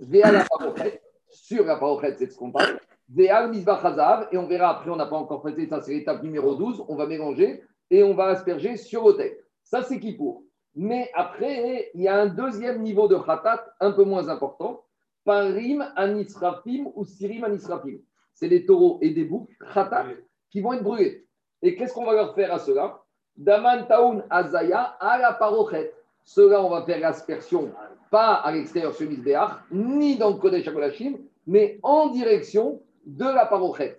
Sur 0.00 1.64
la 1.64 1.76
Parochet, 1.76 2.14
c'est 2.18 2.30
ce 2.30 2.36
qu'on 2.36 2.50
parle. 2.52 2.78
Et 3.18 3.30
on 3.30 4.46
verra 4.46 4.70
après, 4.70 4.90
on 4.90 4.96
n'a 4.96 5.06
pas 5.06 5.16
encore 5.16 5.42
fait 5.42 5.66
ça, 5.66 5.80
c'est 5.82 5.92
l'étape 5.92 6.22
numéro 6.22 6.54
12, 6.54 6.84
on 6.88 6.96
va 6.96 7.06
mélanger 7.06 7.62
et 7.90 8.02
on 8.02 8.14
va 8.14 8.28
asperger 8.28 8.76
sur 8.76 9.04
l'autel. 9.04 9.36
Ça, 9.62 9.82
c'est 9.82 10.00
Kippour. 10.00 10.44
Mais 10.74 11.10
après, 11.14 11.90
il 11.94 12.00
y 12.02 12.08
a 12.08 12.16
un 12.16 12.26
deuxième 12.26 12.80
niveau 12.80 13.08
de 13.08 13.16
khatat 13.16 13.74
un 13.80 13.92
peu 13.92 14.04
moins 14.04 14.28
important. 14.28 14.84
Parim 15.24 15.84
anisrafim 15.96 16.90
ou 16.94 17.04
sirim 17.04 17.44
anisrafim. 17.44 17.98
C'est 18.32 18.48
des 18.48 18.64
taureaux 18.64 18.98
et 19.02 19.10
des 19.10 19.24
boucs 19.24 19.50
khatat 19.74 20.06
qui 20.50 20.62
vont 20.62 20.72
être 20.72 20.82
brûlés. 20.82 21.26
Et 21.60 21.76
qu'est-ce 21.76 21.92
qu'on 21.92 22.06
va 22.06 22.14
leur 22.14 22.34
faire 22.34 22.52
à 22.52 22.58
cela? 22.58 23.02
Daman 23.36 23.86
taun 23.86 24.24
azaya 24.30 24.96
à 25.00 25.18
la 25.18 25.34
parochet. 25.34 25.92
Cela, 26.24 26.62
on 26.62 26.70
va 26.70 26.82
faire 26.84 27.00
l'aspersion, 27.00 27.72
pas 28.12 28.34
à 28.34 28.52
l'extérieur 28.52 28.94
sur 28.94 29.08
Misbéach, 29.08 29.64
ni 29.72 30.18
dans 30.18 30.28
le 30.28 30.36
Kodesh 30.36 30.68
HaKodashim, 30.68 31.16
mais 31.46 31.80
en 31.82 32.10
direction 32.10 32.82
de 33.06 33.24
la 33.24 33.46
parochet. 33.46 33.98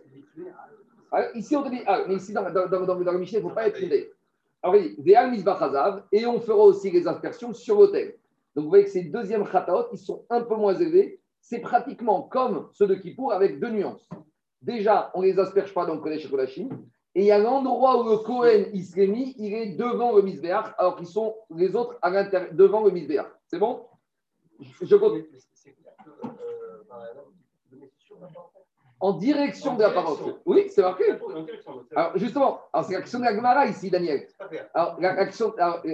ici, 1.34 1.56
on 1.56 1.64
te 1.64 1.70
dit, 1.70 1.82
ah, 1.88 2.04
mais 2.08 2.16
ici, 2.16 2.32
dans, 2.32 2.44
dans, 2.44 2.86
dans, 2.86 2.96
le 2.96 3.18
Michel, 3.18 3.40
il 3.40 3.44
ne 3.44 3.50
faut 3.50 3.56
pas 3.56 3.68
être 3.68 3.80
fondé. 3.80 4.12
Alors, 4.62 4.76
et 6.12 6.26
on 6.28 6.40
fera 6.40 6.64
aussi 6.64 6.92
les 6.92 7.08
aspersions 7.08 7.54
sur 7.54 7.80
l'autel. 7.80 8.14
Donc, 8.56 8.66
vous 8.66 8.70
voyez 8.70 8.86
que 8.86 8.92
ces 8.92 9.04
deuxièmes 9.06 9.46
khataot, 9.50 9.88
ils 9.92 9.98
sont 9.98 10.24
un 10.30 10.42
peu 10.42 10.56
moins 10.56 10.76
élevés. 10.76 11.20
C'est 11.42 11.60
pratiquement 11.60 12.22
comme 12.22 12.70
ceux 12.72 12.86
de 12.86 12.94
Kippour 12.94 13.34
avec 13.34 13.60
deux 13.60 13.72
nuances. 13.72 14.08
Déjà, 14.62 15.12
on 15.16 15.22
ne 15.22 15.26
les 15.26 15.40
asperge 15.40 15.74
pas 15.74 15.88
dans 15.88 15.96
le 15.96 16.02
Kodesh 16.02 16.30
Kodashim. 16.30 16.70
Et 17.16 17.22
il 17.22 17.26
y 17.26 17.32
a 17.32 17.40
l'endroit 17.40 18.00
où 18.00 18.10
le 18.10 18.18
Kohen 18.18 18.68
Islami, 18.74 19.36
il 19.40 19.54
est 19.56 19.76
devant 19.76 20.16
le 20.16 20.22
Misbéach, 20.22 20.74
alors 20.78 20.98
qu'ils 20.98 21.08
sont 21.08 21.36
les 21.50 21.76
autres 21.76 22.00
devant 22.54 22.84
le 22.84 22.92
Misbéach. 22.92 23.28
C'est 23.48 23.60
bon? 23.60 23.82
Je 24.82 24.96
continue 24.96 25.28
en 29.04 29.12
direction 29.18 29.76
de 29.76 29.82
la 29.82 29.90
parole. 29.90 30.36
Oui, 30.46 30.68
c'est 30.70 30.82
marqué. 30.82 31.04
Alors, 31.94 32.18
justement, 32.18 32.62
c'est 32.88 32.94
la 32.94 33.02
question 33.02 33.20
de 33.20 33.26
la 33.26 33.36
Gemara 33.36 33.66
ici, 33.66 33.90
Daniel. 33.90 34.26
Alors, 34.74 34.98
la, 35.02 35.26
question, 35.26 35.54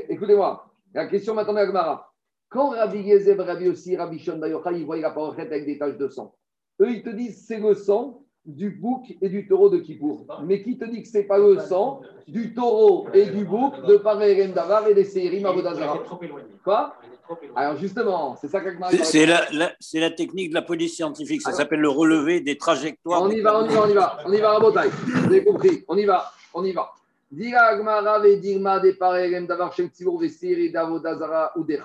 écoutez-moi, 0.09 0.63
la 0.93 1.07
question 1.07 1.33
maintenant 1.33 1.53
de 1.53 1.57
la 1.57 1.65
Gemara. 1.65 2.13
Quand 2.49 2.69
Rabbi 2.69 2.99
Yezeb, 2.99 3.39
Rabbi 3.39 3.67
aussi, 3.67 3.97
Rabbi 3.97 4.19
Shon 4.19 4.37
Bayocha, 4.37 4.71
ils 4.73 4.85
voient 4.85 4.97
la 4.97 5.09
parole 5.09 5.39
avec 5.39 5.65
des 5.65 5.79
taches 5.79 5.97
de 5.97 6.07
sang, 6.07 6.35
eux, 6.81 6.91
ils 6.91 7.01
te 7.01 7.09
disent 7.09 7.45
c'est 7.47 7.59
le 7.59 7.73
sang 7.73 8.23
du 8.45 8.71
bouc 8.71 9.15
et 9.21 9.29
du 9.29 9.47
taureau 9.47 9.69
de 9.69 9.77
Kippour. 9.77 10.25
Mais 10.43 10.61
qui 10.61 10.77
te 10.77 10.85
dit 10.85 11.03
que 11.03 11.07
ce 11.07 11.19
n'est 11.19 11.23
pas 11.25 11.37
le 11.37 11.59
sang 11.59 12.01
du 12.27 12.53
taureau 12.53 13.07
et 13.13 13.25
du 13.27 13.45
bouc 13.45 13.85
de 13.85 13.97
Paré 13.97 14.47
Davar 14.47 14.87
et 14.87 14.93
des 14.93 15.03
Seirim 15.03 15.45
Avodazara 15.45 16.03
Quoi 16.63 16.95
alors 17.55 17.77
justement, 17.77 18.35
c'est 18.41 18.47
ça 18.47 18.59
C'est 19.03 19.27
la, 19.27 19.71
c'est 19.79 19.99
la, 19.99 20.09
technique 20.09 20.49
de 20.49 20.55
la 20.55 20.63
police 20.63 20.95
scientifique, 20.95 21.43
ça 21.43 21.51
s'appelle 21.51 21.79
le 21.79 21.89
relevé 21.89 22.41
des 22.41 22.57
trajectoires. 22.57 23.21
On 23.21 23.29
y 23.29 23.41
va, 23.41 23.59
on 23.59 23.69
y 23.69 23.73
va, 23.73 23.83
on 23.83 23.89
y 23.89 23.93
va, 23.93 24.17
on 24.25 24.33
y 24.33 24.37
va, 24.37 24.53
Rabotai. 24.53 24.89
Vous 24.89 25.25
avez 25.25 25.43
compris, 25.43 25.83
on 25.87 25.95
y 25.95 26.05
va, 26.05 26.31
on 26.55 26.63
y 26.63 26.71
va. 26.71 26.91
Dira 27.29 27.59
Agmara 27.59 28.19
Dirma 28.37 28.79
des 28.79 28.93
Parelem 28.93 29.45
Davar 29.45 29.71
Shem 29.73 29.89
Tzivur 29.89 30.17
Vesiri 30.19 30.71
Davodazara 30.71 31.51
ou 31.55 31.63
des 31.63 31.79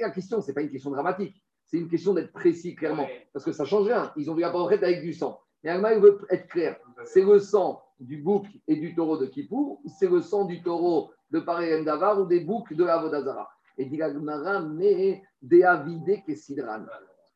La 0.00 0.10
question, 0.10 0.40
ce 0.40 0.46
n'est 0.46 0.54
pas 0.54 0.62
une 0.62 0.70
question 0.70 0.90
dramatique, 0.92 1.34
c'est 1.66 1.76
une 1.76 1.88
question 1.88 2.14
d'être 2.14 2.32
précis 2.32 2.76
clairement, 2.76 3.08
parce 3.32 3.44
que 3.44 3.50
ça 3.50 3.64
change 3.64 3.88
rien. 3.88 4.12
Ils 4.16 4.30
ont 4.30 4.34
vu 4.34 4.42
la 4.42 4.50
avec 4.50 5.02
du 5.02 5.12
sang. 5.12 5.40
Et 5.64 5.70
Agmara, 5.70 5.94
il 5.94 6.00
veut 6.00 6.20
être 6.30 6.46
clair. 6.48 6.78
C'est 7.04 7.24
le 7.24 7.38
sang 7.38 7.82
du 7.98 8.18
bouc 8.18 8.46
et 8.68 8.76
du 8.76 8.94
taureau 8.94 9.16
de 9.16 9.26
Kippour, 9.26 9.80
c'est 9.86 10.10
le 10.10 10.20
sang 10.20 10.44
du 10.44 10.62
taureau 10.62 11.10
de 11.30 11.40
Parelem 11.40 11.84
Davar 11.84 12.20
ou 12.20 12.26
des 12.26 12.40
boucs 12.40 12.72
de 12.72 12.84
Avodazara. 12.84 13.48
Et 13.78 13.86
dit 13.86 13.98
mais 13.98 15.22
des 15.42 16.22
que 16.26 16.34
sidran. 16.34 16.84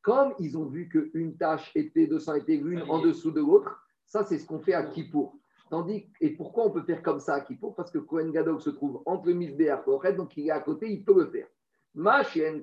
Comme 0.02 0.34
ils 0.38 0.56
ont 0.56 0.66
vu 0.66 0.88
qu'une 0.88 1.36
tâche 1.36 1.72
était 1.74 2.06
de 2.06 2.18
sang 2.18 2.34
était 2.34 2.56
l'une 2.56 2.82
en 2.82 3.00
dessous 3.00 3.30
de 3.30 3.40
l'autre, 3.40 3.76
ça 4.04 4.24
c'est 4.24 4.38
ce 4.38 4.46
qu'on 4.46 4.60
fait 4.60 4.74
à 4.74 4.84
Kippour. 4.84 5.34
Tandis, 5.70 6.06
et 6.20 6.30
pourquoi 6.30 6.66
on 6.66 6.70
peut 6.70 6.82
faire 6.82 7.02
comme 7.02 7.20
ça 7.20 7.34
à 7.34 7.40
Kippour? 7.40 7.74
Parce 7.74 7.90
que 7.90 7.98
Kohen 7.98 8.30
Gadok 8.30 8.62
se 8.62 8.70
trouve 8.70 9.02
entre 9.04 9.26
le 9.26 9.34
Misbéach 9.34 9.80
et 10.04 10.12
donc 10.12 10.36
il 10.36 10.48
est 10.48 10.50
à 10.50 10.60
côté, 10.60 10.90
il 10.90 11.04
peut 11.04 11.14
le 11.14 11.26
faire. 11.26 11.46
Ma 11.94 12.24
Ken, 12.24 12.62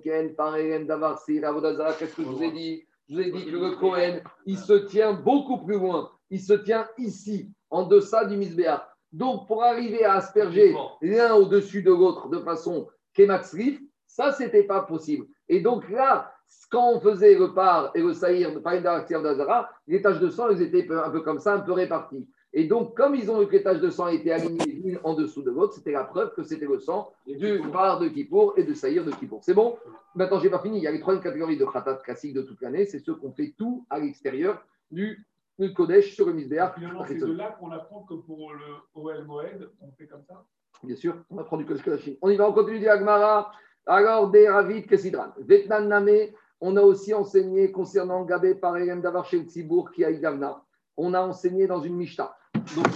Davar, 0.85 1.23
qu'est-ce 1.25 2.15
que 2.15 2.23
je 2.23 2.27
vous 2.27 2.43
ai 2.43 2.51
dit? 2.51 2.83
Je 3.07 3.15
vous 3.15 3.21
ai 3.21 3.31
dit 3.31 3.45
que 3.45 3.51
le 3.51 3.75
Kohen, 3.75 4.21
il 4.45 4.57
se 4.57 4.73
tient 4.73 5.13
beaucoup 5.13 5.59
plus 5.59 5.77
loin. 5.77 6.09
Il 6.29 6.41
se 6.41 6.53
tient 6.53 6.87
ici, 6.97 7.51
en 7.69 7.83
deçà 7.83 8.25
du 8.25 8.35
Misbéach. 8.35 8.81
Donc, 9.11 9.47
pour 9.47 9.63
arriver 9.63 10.03
à 10.03 10.15
asperger 10.15 10.75
l'un 11.01 11.35
au-dessus 11.35 11.83
de 11.83 11.91
l'autre 11.91 12.29
de 12.29 12.39
façon 12.39 12.87
Kematsrif, 13.13 13.79
ça, 14.07 14.31
c'était 14.31 14.63
pas 14.63 14.81
possible. 14.81 15.27
Et 15.47 15.61
donc 15.61 15.87
là, 15.89 16.33
quand 16.71 16.93
on 16.93 16.99
faisait 16.99 17.35
le 17.35 17.53
par 17.53 17.91
et 17.95 18.01
le 18.01 18.13
saïr 18.13 18.53
de 18.53 18.59
Parim 18.59 18.81
d'Azara, 18.81 19.69
les 19.87 20.01
taches 20.01 20.19
de 20.19 20.29
sang, 20.29 20.49
elles 20.49 20.61
étaient 20.61 20.91
un 20.91 21.09
peu 21.09 21.21
comme 21.21 21.39
ça, 21.39 21.53
un 21.53 21.59
peu 21.59 21.73
réparties. 21.73 22.27
Et 22.57 22.63
donc, 22.67 22.95
comme 22.95 23.15
ils 23.15 23.29
ont 23.29 23.37
vu 23.41 23.47
que 23.47 23.51
les 23.51 23.63
taches 23.63 23.81
de 23.81 23.89
sang 23.89 24.07
étaient 24.07 24.31
alignées 24.31 24.65
l'une 24.65 24.99
en 25.03 25.13
dessous 25.13 25.41
de 25.41 25.51
l'autre, 25.51 25.73
c'était 25.73 25.91
la 25.91 26.05
preuve 26.05 26.33
que 26.33 26.41
c'était 26.41 26.65
le 26.65 26.79
sang 26.79 27.11
du 27.27 27.59
par 27.73 27.99
de 27.99 28.07
Kippour 28.07 28.53
et 28.55 28.63
de 28.63 28.73
saïr 28.73 29.03
de 29.03 29.11
Kippour. 29.11 29.43
C'est 29.43 29.53
bon? 29.53 29.77
Maintenant, 30.15 30.39
j'ai 30.39 30.49
pas 30.49 30.59
fini. 30.59 30.77
Il 30.77 30.83
y 30.83 30.87
a 30.87 30.91
les 30.91 31.01
trois 31.01 31.19
catégories 31.19 31.57
de 31.57 31.65
khatat 31.65 31.95
classiques 31.95 32.33
de 32.33 32.43
toute 32.43 32.61
l'année. 32.61 32.85
C'est 32.85 32.99
ceux 32.99 33.15
qu'on 33.15 33.33
fait 33.33 33.53
tout 33.57 33.85
à 33.89 33.99
l'extérieur 33.99 34.65
du, 34.89 35.27
Kodesh 35.75 36.15
sur 36.15 36.27
le 36.27 36.33
Misbéach. 36.33 36.75
C'est 37.07 37.15
de 37.15 37.25
là 37.25 37.57
qu'on 37.59 37.71
apprend 37.71 38.03
que 38.03 38.13
pour 38.13 38.53
le 38.53 38.75
OL 38.93 39.25
Moed, 39.25 39.69
on 39.81 39.91
fait 39.91 40.07
comme 40.07 40.23
ça? 40.23 40.45
Bien 40.81 40.95
sûr, 40.95 41.17
on 41.29 41.37
apprend 41.37 41.57
du 41.57 41.65
Kodesh 41.65 42.09
On 42.21 42.29
y 42.29 42.37
va, 42.37 42.49
on 42.49 42.53
continue 42.53 42.79
du 42.79 42.87
Agmara. 42.87 43.51
Alors, 43.85 44.31
des 44.31 44.47
Ravid 44.47 44.87
Kesidran. 44.87 45.33
Vetnan 45.39 45.89
Name, 45.89 46.29
on 46.61 46.77
a 46.77 46.81
aussi 46.81 47.13
enseigné 47.13 47.73
concernant 47.73 48.23
Gabé 48.23 48.55
par 48.55 48.75
Davar 48.75 49.01
Davar 49.01 49.27
le 49.33 49.39
Tzibour 49.39 49.91
qui 49.91 50.05
a 50.05 50.09
Igavna. 50.09 50.63
On 50.95 51.13
a 51.13 51.19
enseigné 51.19 51.67
dans 51.67 51.81
une 51.81 51.95
Mishta. 51.95 52.33
Donc, 52.73 52.87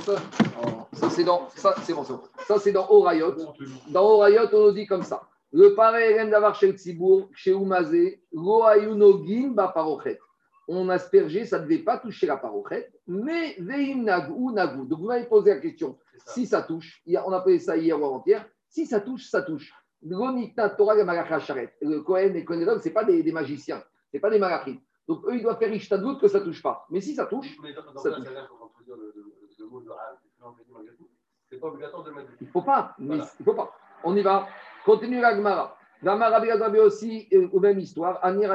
ça, 0.93 1.09
c'est 1.09 1.23
dans, 1.23 1.49
ça, 1.55 1.75
c'est 1.83 1.93
bon, 1.93 2.03
ça, 2.03 2.59
c'est 2.59 2.71
dans 2.71 2.89
Orayot. 2.89 3.35
Dans 3.89 4.03
Orayot, 4.03 4.47
on 4.53 4.67
nous 4.67 4.71
dit 4.71 4.87
comme 4.87 5.03
ça. 5.03 5.21
Le 5.51 5.73
pareil 5.73 6.15
Tzibour, 6.75 7.29
chez 7.33 7.53
Oumazé, 7.53 8.23
Ayunogin 8.33 9.49
Baparochet 9.49 10.19
on 10.69 10.87
aspergeait, 10.89 11.45
ça 11.45 11.57
ne 11.57 11.63
devait 11.63 11.79
pas 11.79 11.97
toucher 11.97 12.27
la 12.27 12.37
parochet, 12.37 12.91
mais 13.07 13.55
veim 13.59 14.03
nagu, 14.03 14.53
nagu. 14.53 14.85
Donc 14.85 14.99
vous 14.99 15.07
m'avez 15.07 15.25
posé 15.25 15.49
la 15.49 15.59
question, 15.59 15.97
si 16.27 16.45
ça 16.45 16.61
touche, 16.61 17.01
on 17.07 17.31
a 17.31 17.37
appelé 17.37 17.57
ça 17.59 17.75
hier 17.75 17.99
ou 17.99 18.05
avant-hier, 18.05 18.47
Si 18.69 18.85
ça 18.85 19.01
touche, 19.01 19.25
ça 19.29 19.41
touche. 19.41 19.73
Le 20.03 20.15
Kohen 22.01 22.35
et 22.35 22.45
Kohen 22.45 22.59
Gadol, 22.59 22.81
ce 22.81 22.89
pas 22.89 23.03
des, 23.03 23.23
des 23.23 23.31
magiciens, 23.31 23.83
ce 24.13 24.19
pas 24.19 24.29
des 24.29 24.37
malachim. 24.37 24.77
Donc 25.07 25.25
eux, 25.25 25.35
ils 25.35 25.41
doivent 25.41 25.57
faire 25.57 25.73
Ishtadlout 25.73 26.19
que 26.19 26.27
ça 26.27 26.39
touche 26.39 26.61
pas. 26.61 26.85
Mais 26.91 27.01
si 27.01 27.15
ça 27.15 27.25
touche, 27.25 27.57
ça, 27.95 28.11
touche. 28.11 28.27
Mot 29.69 29.81
de 29.81 29.89
c'est 31.49 31.59
pas 31.59 31.67
obligatoire 31.67 32.03
de 32.03 32.09
le 32.09 32.15
mettre 32.15 32.29
il 32.39 32.47
ne 32.47 32.51
faut 32.51 32.61
pas. 32.61 32.95
Voilà. 32.99 33.27
Il 33.39 33.43
faut 33.43 33.53
pas. 33.53 33.73
On 34.03 34.15
y 34.15 34.21
va. 34.21 34.47
Continue 34.85 35.19
la 35.19 35.35
Gemara. 35.35 35.75
Biagabe 36.01 36.75
aussi, 36.75 37.27
euh, 37.33 37.49
aux 37.51 37.59
même 37.59 37.79
histoire. 37.79 38.19
Et 38.23 38.47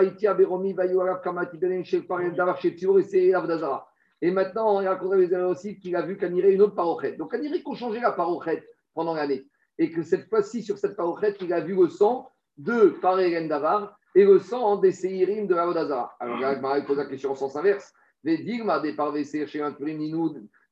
c'est 3.03 3.35
Avdazara. 3.35 3.89
Et 4.23 4.31
maintenant, 4.31 4.79
on 4.79 4.85
raconte 4.85 5.15
les 5.15 5.35
aussi 5.35 5.79
qu'il 5.79 5.97
a 5.97 6.03
vu 6.03 6.17
qu'Aniré 6.17 6.53
une 6.53 6.63
autre 6.63 6.75
parochet. 6.75 7.17
Donc 7.17 7.35
Aniré 7.35 7.63
qu'on 7.63 7.75
changeait 7.75 8.01
la 8.01 8.13
parochet 8.13 8.65
pendant 8.95 9.15
l'année. 9.15 9.47
Et 9.77 9.91
que 9.91 10.03
cette 10.03 10.29
fois-ci, 10.29 10.63
sur 10.63 10.79
cette 10.79 10.97
parochet, 10.97 11.35
il 11.41 11.53
a 11.53 11.61
vu 11.61 11.75
le 11.75 11.89
sang 11.89 12.31
de 12.57 12.97
Parel 13.03 13.49
Davar 13.49 13.99
et 14.15 14.25
le 14.25 14.39
sang 14.39 14.77
des 14.77 14.93
Seirim 14.93 15.49
de 15.49 15.57
Avodazara. 15.57 16.15
Alors 16.21 16.39
la 16.39 16.55
Gemara 16.55 16.81
pose 16.83 16.97
la 16.97 17.07
question 17.07 17.33
en 17.33 17.35
sens 17.35 17.57
inverse. 17.57 17.93
Les 18.23 18.39
digma 18.39 18.81
des 18.81 18.95
parvessés 18.95 19.47
chez 19.47 19.61
un 19.61 19.73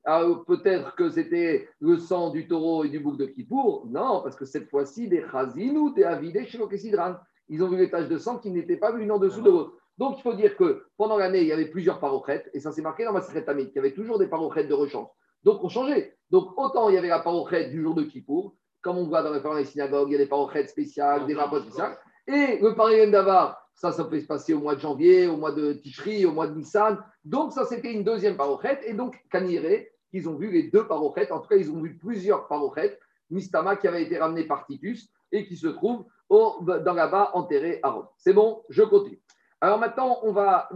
peut-être 0.05 0.95
que 0.97 1.11
c'était 1.11 1.69
le 1.81 1.99
sang 1.99 2.31
du 2.31 2.47
taureau 2.49 2.85
et 2.85 2.89
du 2.89 3.01
bouc 3.01 3.17
de 3.17 3.27
Kippour. 3.27 3.87
Non, 3.89 4.21
parce 4.23 4.37
que 4.37 4.45
cette 4.45 4.69
fois-ci, 4.69 5.09
des 5.09 5.25
chazinou, 5.31 5.93
des 5.93 6.05
avidés 6.05 6.47
chez 6.47 6.59
l'Okessidran. 6.59 7.17
Ils 7.49 7.63
ont 7.63 7.69
vu 7.69 7.77
les 7.77 7.91
taches 7.91 8.09
de 8.09 8.19
sang 8.19 8.39
qui 8.39 8.51
n'étaient 8.51 8.77
pas 8.77 8.93
l'une 8.93 9.13
en 9.13 9.19
dessous 9.19 9.43
de 9.43 9.51
l'autre. 9.51 9.75
Donc, 9.99 10.19
il 10.19 10.23
faut 10.23 10.35
dire 10.35 10.57
que 10.57 10.87
pendant 10.97 11.19
l'année, 11.19 11.43
il 11.43 11.47
y 11.47 11.53
avait 11.53 11.71
plusieurs 11.71 12.01
parochettes, 12.01 12.51
et 12.55 12.61
ça 12.61 12.73
s'est 12.73 12.83
marqué 12.83 13.05
dans 13.05 13.13
ma 13.13 13.21
secrétamite, 13.21 13.69
qu'il 13.69 13.77
y 13.77 13.79
avait 13.79 13.93
toujours 13.93 14.19
des 14.19 14.27
parochettes 14.27 14.69
de 14.69 14.75
rechange. 14.75 15.09
Donc, 15.45 15.63
on 15.63 15.69
changeait. 15.69 16.17
Donc, 16.31 16.59
autant 16.59 16.89
il 16.89 16.95
y 16.95 16.99
avait 16.99 17.09
la 17.09 17.19
parochette 17.19 17.71
du 17.71 17.83
jour 17.83 17.95
de 17.95 18.03
Kippour, 18.03 18.55
comme 18.81 18.99
on 18.99 19.07
voit 19.07 19.23
dans 19.23 19.55
les, 19.55 19.65
synagogues, 19.65 20.09
il 20.09 20.13
y 20.13 20.15
a 20.17 20.19
des 20.19 20.27
parochettes 20.27 20.71
spéciales, 20.71 21.27
des 21.27 21.35
rapports 21.35 21.63
spéciales. 21.63 21.97
Et 22.27 22.59
le 22.61 22.75
Paris 22.75 23.11
d'Avar, 23.11 23.62
ça, 23.83 23.91
ça 23.91 24.05
peut 24.05 24.20
se 24.20 24.26
passer 24.26 24.55
au 24.55 24.61
mois 24.61 24.76
de 24.76 24.80
janvier, 24.80 25.26
au 25.26 25.37
mois 25.37 25.51
de 25.51 25.72
Tishri, 25.72 26.24
au 26.24 26.30
mois 26.30 26.47
de 26.47 26.55
Nissan. 26.55 27.03
Donc, 27.24 27.53
ça, 27.53 27.64
c'était 27.64 27.93
une 27.93 28.05
deuxième 28.05 28.37
parochette. 28.37 28.78
Et 28.87 28.95
donc, 28.95 29.16
Kaniré, 29.28 29.91
ils 30.12 30.28
ont 30.28 30.37
vu 30.37 30.53
les 30.53 30.70
deux 30.70 30.87
parochettes. 30.87 31.33
En 31.33 31.41
tout 31.41 31.49
cas, 31.49 31.57
ils 31.57 31.68
ont 31.68 31.83
vu 31.83 31.99
plusieurs 31.99 32.47
parochettes. 32.47 33.01
Mistama 33.28 33.74
qui 33.74 33.89
avait 33.89 34.05
été 34.05 34.18
ramené 34.18 34.45
par 34.45 34.66
Titus 34.66 35.11
et 35.33 35.45
qui 35.47 35.57
se 35.57 35.66
trouve 35.66 36.05
au, 36.28 36.59
dans 36.61 36.95
là-bas 36.95 37.33
enterré 37.35 37.80
à 37.83 37.91
Rome. 37.91 38.07
C'est 38.18 38.33
bon, 38.33 38.62
je 38.68 38.85
continue. 38.85 39.20
Alors 39.61 39.80
maintenant, 39.80 40.20
on 40.22 40.30
va, 40.30 40.68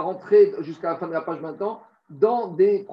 rentrer 0.00 0.52
jusqu'à 0.60 0.90
la 0.90 0.96
fin 0.96 1.08
de 1.08 1.12
la 1.12 1.22
page 1.22 1.40
maintenant 1.40 1.80
dans 2.08 2.46
des, 2.46 2.86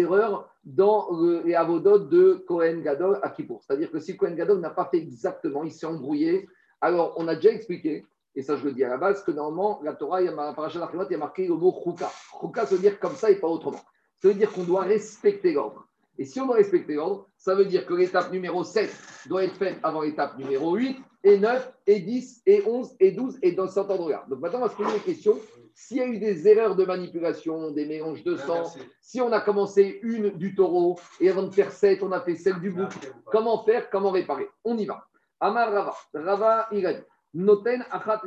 erreurs 0.00 0.50
dans 0.64 1.08
le- 1.12 1.42
les 1.44 1.54
avodotes 1.54 2.08
de 2.08 2.44
Cohen 2.48 2.80
Gadol 2.80 3.20
à 3.22 3.30
Kippour. 3.30 3.62
C'est-à-dire 3.62 3.92
que 3.92 4.00
si 4.00 4.16
Cohen 4.16 4.34
Gadol 4.34 4.58
n'a 4.58 4.70
pas 4.70 4.86
fait 4.86 4.98
exactement, 4.98 5.62
il 5.62 5.70
s'est 5.70 5.86
embrouillé. 5.86 6.48
Alors, 6.80 7.14
on 7.16 7.28
a 7.28 7.36
déjà 7.36 7.50
expliqué, 7.50 8.04
et 8.38 8.42
ça 8.42 8.56
je 8.56 8.64
le 8.64 8.72
dis 8.72 8.84
à 8.84 8.88
la 8.88 8.98
base, 8.98 9.24
que 9.24 9.32
normalement, 9.32 9.80
la 9.82 9.94
Torah, 9.94 10.22
il 10.22 10.26
y 10.26 10.28
a 10.28 11.18
marqué 11.18 11.48
le 11.48 11.54
mot 11.54 11.76
chouka. 11.82 12.08
Chouka, 12.40 12.66
ça 12.66 12.76
veut 12.76 12.80
dire 12.80 13.00
comme 13.00 13.16
ça 13.16 13.32
et 13.32 13.34
pas 13.34 13.48
autrement. 13.48 13.80
Ça 14.22 14.28
veut 14.28 14.34
dire 14.34 14.52
qu'on 14.52 14.62
doit 14.62 14.82
respecter 14.82 15.52
l'ordre. 15.52 15.84
Et 16.18 16.24
si 16.24 16.40
on 16.40 16.46
doit 16.46 16.54
respecter 16.54 16.94
l'ordre, 16.94 17.26
ça 17.36 17.56
veut 17.56 17.64
dire 17.64 17.84
que 17.84 17.94
l'étape 17.94 18.30
numéro 18.30 18.62
7 18.62 18.94
doit 19.26 19.42
être 19.42 19.56
faite 19.56 19.78
avant 19.82 20.02
l'étape 20.02 20.38
numéro 20.38 20.76
8, 20.76 20.98
et 21.24 21.36
9, 21.36 21.72
et 21.88 21.98
10, 21.98 22.42
et 22.46 22.62
11, 22.64 22.94
et 23.00 23.10
12, 23.10 23.38
et 23.42 23.52
dans 23.52 23.66
cet 23.66 23.90
ordre-là. 23.90 24.24
Donc 24.30 24.38
maintenant, 24.38 24.60
on 24.60 24.62
va 24.62 24.68
se 24.68 24.76
poser 24.76 24.94
une 24.94 25.02
question. 25.02 25.36
S'il 25.74 25.96
y 25.96 26.00
a 26.00 26.06
eu 26.06 26.18
des 26.18 26.46
erreurs 26.46 26.76
de 26.76 26.84
manipulation, 26.84 27.72
des 27.72 27.86
mélanges 27.86 28.22
de 28.22 28.36
sang, 28.36 28.62
si 29.00 29.20
on 29.20 29.32
a 29.32 29.40
commencé 29.40 29.98
une 30.04 30.30
du 30.30 30.54
taureau, 30.54 30.96
et 31.20 31.28
avant 31.28 31.42
de 31.42 31.50
faire 31.50 31.72
7, 31.72 32.04
on 32.04 32.12
a 32.12 32.20
fait 32.20 32.36
celle 32.36 32.60
du 32.60 32.70
bouc, 32.70 32.92
comment 33.24 33.64
faire, 33.64 33.90
comment 33.90 34.12
réparer? 34.12 34.48
On 34.64 34.78
y 34.78 34.86
va. 34.86 35.04
Amar 35.40 35.72
Rava. 35.72 35.94
Rava, 36.14 36.68
il 36.70 36.86
a 36.86 36.94
dit 36.94 37.02
Noten 37.34 37.84
achat. 37.90 38.22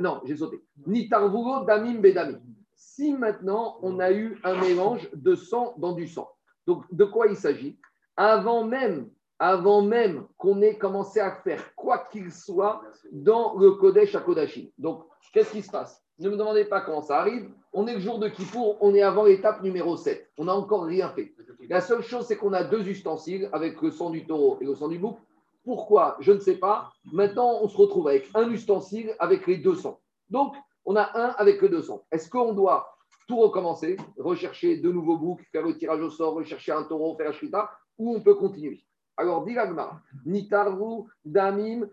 Non, 0.00 0.20
j'ai 0.24 0.36
sauté. 0.36 0.62
Nitarvulo 0.86 1.64
damim 1.64 2.00
bedamim. 2.00 2.40
Si 2.74 3.12
maintenant 3.12 3.78
on 3.82 3.98
a 3.98 4.12
eu 4.12 4.38
un 4.44 4.60
mélange 4.60 5.08
de 5.12 5.34
sang 5.34 5.74
dans 5.78 5.92
du 5.92 6.06
sang, 6.06 6.30
donc 6.66 6.84
de 6.92 7.04
quoi 7.04 7.26
il 7.26 7.36
s'agit? 7.36 7.78
Avant 8.16 8.64
même, 8.64 9.10
avant 9.38 9.82
même 9.82 10.26
qu'on 10.36 10.60
ait 10.62 10.76
commencé 10.76 11.20
à 11.20 11.32
faire 11.32 11.74
quoi 11.74 12.06
qu'il 12.10 12.32
soit 12.32 12.82
dans 13.12 13.56
le 13.58 13.72
Kodesh 13.72 14.14
à 14.14 14.20
Kodashim. 14.20 14.68
Donc, 14.78 15.04
qu'est-ce 15.32 15.52
qui 15.52 15.62
se 15.62 15.70
passe? 15.70 16.02
Ne 16.18 16.30
me 16.30 16.36
demandez 16.36 16.64
pas 16.64 16.80
comment 16.80 17.02
ça 17.02 17.20
arrive. 17.20 17.48
On 17.72 17.86
est 17.86 17.94
le 17.94 18.00
jour 18.00 18.18
de 18.18 18.28
Kippour, 18.28 18.76
on 18.80 18.94
est 18.94 19.02
avant 19.02 19.24
l'étape 19.24 19.62
numéro 19.62 19.96
7. 19.96 20.32
On 20.38 20.46
n'a 20.46 20.54
encore 20.54 20.84
rien 20.84 21.10
fait. 21.10 21.32
La 21.68 21.80
seule 21.80 22.02
chose, 22.02 22.26
c'est 22.26 22.36
qu'on 22.36 22.52
a 22.52 22.64
deux 22.64 22.88
ustensiles 22.88 23.48
avec 23.52 23.80
le 23.80 23.90
sang 23.90 24.10
du 24.10 24.26
taureau 24.26 24.58
et 24.60 24.64
le 24.64 24.74
sang 24.74 24.88
du 24.88 24.98
bouc. 24.98 25.18
Pourquoi 25.68 26.16
Je 26.20 26.32
ne 26.32 26.38
sais 26.38 26.54
pas. 26.54 26.90
Maintenant, 27.12 27.58
on 27.60 27.68
se 27.68 27.76
retrouve 27.76 28.08
avec 28.08 28.30
un 28.32 28.48
ustensile 28.48 29.14
avec 29.18 29.46
les 29.46 29.58
deux 29.58 29.74
sangs. 29.74 30.00
Donc, 30.30 30.56
on 30.86 30.96
a 30.96 31.10
un 31.14 31.34
avec 31.36 31.60
le 31.60 31.68
deux 31.68 31.82
sangs. 31.82 32.06
Est-ce 32.10 32.30
qu'on 32.30 32.54
doit 32.54 32.88
tout 33.28 33.36
recommencer, 33.36 33.98
rechercher 34.16 34.78
de 34.78 34.90
nouveaux 34.90 35.18
boucs, 35.18 35.42
faire 35.52 35.66
le 35.66 35.76
tirage 35.76 36.00
au 36.00 36.08
sort, 36.08 36.32
rechercher 36.32 36.72
un 36.72 36.84
taureau, 36.84 37.14
faire 37.16 37.26
la 37.26 37.32
shrita, 37.32 37.70
ou 37.98 38.16
on 38.16 38.22
peut 38.22 38.36
continuer? 38.36 38.82
Alors, 39.18 39.44
dit 39.44 39.54
nitarvu 40.24 41.04
damim, 41.22 41.86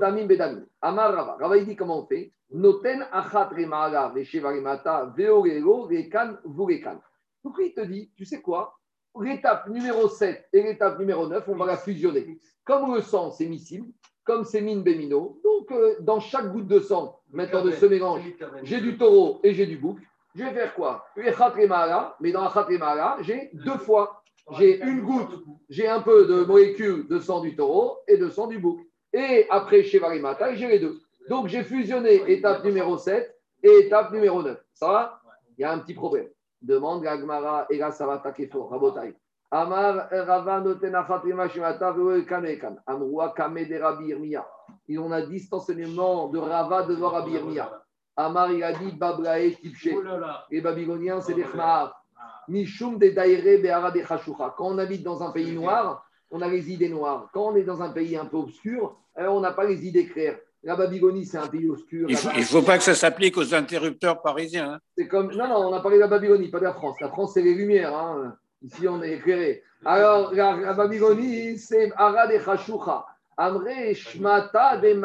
damim 0.00 0.26
bedamim. 0.26 0.64
Amar 0.80 1.12
Rava. 1.12 1.36
Rava, 1.38 1.58
il 1.58 1.66
dit 1.66 1.76
comment 1.76 2.04
on 2.04 2.06
fait? 2.06 2.32
Noten 2.50 3.04
achat 3.12 3.50
rema'ala 3.54 4.08
vesheva 4.14 4.48
remata 4.48 5.12
veorelo 5.14 5.82
rekan 5.82 6.38
vurekan. 6.46 6.98
Donc, 7.44 7.56
il 7.60 7.74
te 7.74 7.82
dit, 7.82 8.10
tu 8.16 8.24
sais 8.24 8.40
quoi? 8.40 8.79
L'étape 9.20 9.68
numéro 9.68 10.08
7 10.08 10.48
et 10.52 10.62
l'étape 10.62 10.98
numéro 10.98 11.26
9, 11.26 11.44
on 11.48 11.56
va 11.56 11.66
la 11.66 11.76
fusionner. 11.76 12.38
Comme 12.64 12.94
le 12.94 13.02
sang, 13.02 13.30
c'est 13.30 13.46
miscible, 13.46 13.88
comme 14.24 14.44
c'est 14.44 14.60
mine 14.60 14.82
bémino, 14.82 15.40
donc 15.42 15.72
euh, 15.72 15.96
dans 16.00 16.20
chaque 16.20 16.52
goutte 16.52 16.68
de 16.68 16.80
sang, 16.80 17.20
maintenant 17.32 17.64
de 17.64 17.72
ce 17.72 17.86
mélange, 17.86 18.22
j'ai 18.62 18.80
du 18.80 18.96
taureau 18.96 19.40
et 19.42 19.52
j'ai 19.54 19.66
du 19.66 19.76
bouc. 19.76 19.98
Je 20.34 20.44
vais 20.44 20.52
faire 20.52 20.74
quoi? 20.74 21.04
Echat 21.16 21.48
rema'ala, 21.48 22.16
Mais 22.20 22.30
dans 22.30 22.46
rema'ala, 22.46 23.18
j'ai 23.22 23.50
deux 23.52 23.78
fois. 23.78 24.22
J'ai 24.52 24.80
une 24.82 25.02
goutte, 25.02 25.44
j'ai 25.68 25.86
un 25.88 26.00
peu 26.00 26.26
de 26.26 26.44
molécules 26.44 27.06
de 27.08 27.18
sang 27.18 27.40
du 27.40 27.54
taureau 27.54 27.98
et 28.08 28.16
de 28.16 28.28
sang 28.30 28.46
du 28.46 28.58
bouc. 28.58 28.80
Et 29.12 29.46
après, 29.50 29.82
chez 29.82 29.98
Varimata, 29.98 30.54
j'ai 30.54 30.68
les 30.68 30.78
deux. 30.78 31.00
Donc, 31.28 31.48
j'ai 31.48 31.62
fusionné 31.62 32.22
étape 32.30 32.64
numéro 32.64 32.96
7 32.96 33.36
et 33.62 33.86
étape 33.86 34.12
numéro 34.12 34.42
9. 34.42 34.58
Ça 34.74 34.88
va? 34.88 35.20
Il 35.58 35.62
y 35.62 35.64
a 35.64 35.72
un 35.72 35.78
petit 35.78 35.94
problème. 35.94 36.28
Demande 36.62 37.02
Gagmara 37.02 37.66
et 37.70 37.78
va 37.78 38.12
attaquer 38.12 38.46
fort. 38.46 38.70
Rabotai. 38.70 39.14
Amar 39.50 40.08
Rava 40.10 40.60
noten 40.60 40.94
achat 40.94 41.22
rema'ashimata 41.24 41.92
ve'o 41.92 42.16
ekan 42.16 42.44
ekan. 42.44 42.76
Amrua 42.86 43.32
kame 43.34 43.66
de 43.66 43.78
Rabbi 43.78 44.06
Yirmiya. 44.06 44.46
Et 44.88 44.98
on 44.98 45.10
a 45.10 45.22
dit 45.22 45.40
cet 45.40 45.52
enseignement 45.52 46.28
de 46.28 46.38
Rava 46.38 46.82
devant 46.84 47.08
Rabbi 47.08 47.32
Yirmiya. 47.32 47.82
Amar, 48.16 48.52
il 48.52 48.62
a 48.62 48.72
dit 48.72 48.92
Bablae 48.92 49.52
Tipche. 49.60 49.88
Oh. 49.94 50.02
Les 50.50 50.60
Babyloniens, 50.60 51.20
c'est 51.20 51.34
des 51.34 51.42
Khmar. 51.42 52.04
Mishum 52.48 52.98
de 52.98 53.08
Daire 53.08 53.60
Behara 53.60 53.90
de 53.90 54.00
Khashucha. 54.00 54.54
Quand 54.56 54.66
on 54.66 54.78
habite 54.78 55.02
dans 55.02 55.22
un 55.22 55.30
pays 55.30 55.52
noir, 55.52 56.04
on 56.30 56.42
a 56.42 56.48
les 56.48 56.70
idées 56.70 56.88
noires. 56.88 57.28
Quand 57.32 57.52
on 57.52 57.56
est 57.56 57.64
dans 57.64 57.80
un 57.80 57.90
pays 57.90 58.16
un 58.16 58.26
peu 58.26 58.36
obscur, 58.36 58.96
alors 59.14 59.36
on 59.36 59.40
n'a 59.40 59.52
pas 59.52 59.64
les 59.64 59.86
idées 59.86 60.06
claires. 60.06 60.38
La 60.62 60.76
Babylonie, 60.76 61.24
c'est 61.24 61.38
un 61.38 61.46
pays 61.46 61.68
obscur. 61.70 62.08
Il 62.10 62.14
ne 62.14 62.42
faut, 62.44 62.62
pas 62.62 62.76
que 62.76 62.84
ça 62.84 62.94
s'applique 62.94 63.36
aux 63.38 63.54
interrupteurs 63.54 64.20
parisiens. 64.20 64.74
hein. 64.74 64.80
C'est 64.96 65.08
comme. 65.08 65.32
Non, 65.32 65.48
non, 65.48 65.68
on 65.68 65.72
a 65.72 65.80
parlé 65.80 65.96
de 65.96 66.02
la 66.02 66.08
Babylonie, 66.08 66.48
pas 66.48 66.58
de 66.58 66.64
la 66.64 66.74
France. 66.74 66.96
La 67.00 67.08
France, 67.08 67.32
c'est 67.34 67.42
les 67.42 67.54
Lumières. 67.54 67.96
hein. 67.96 68.36
Ici, 68.62 68.86
on 68.86 69.02
est 69.02 69.12
éclairé. 69.12 69.62
Alors, 69.84 70.34
la, 70.34 70.56
la 70.56 70.74
Babylonie, 70.74 71.56
c'est 71.58 71.90
Ara 71.96 72.26
de 72.26 72.36
Khashucha. 72.36 73.06
Amre 73.38 73.94
Shmata 73.94 74.76
de. 74.76 75.00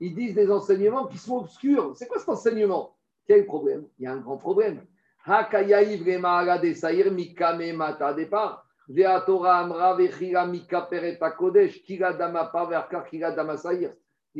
Ils 0.00 0.14
disent 0.14 0.34
des 0.34 0.50
enseignements 0.50 1.06
qui 1.06 1.18
sont 1.18 1.38
obscurs. 1.38 1.92
C'est 1.94 2.06
quoi 2.06 2.18
cet 2.18 2.28
enseignement? 2.30 2.94
Quel 3.26 3.44
problème? 3.44 3.84
Il 3.98 4.04
y 4.04 4.06
a 4.06 4.12
un 4.12 4.16
grand 4.16 4.38
problème. 4.38 4.80
Hakayaïv 5.26 6.04
de 6.04 6.72
Saïr 6.72 7.12
Mikame 7.12 7.72
Mata 7.72 8.14
départ. 8.14 8.64
Vea 8.88 9.20
Torah 9.26 9.58
Amra 9.58 9.94
Vechira 9.94 10.46
Mika 10.46 10.80
Pereta 10.80 11.30
Kodesh, 11.32 11.82
Kira 11.82 12.14
Damapa 12.14 12.64
Verkar 12.64 13.04
Kira 13.06 13.30
Damasaïr. 13.32 13.90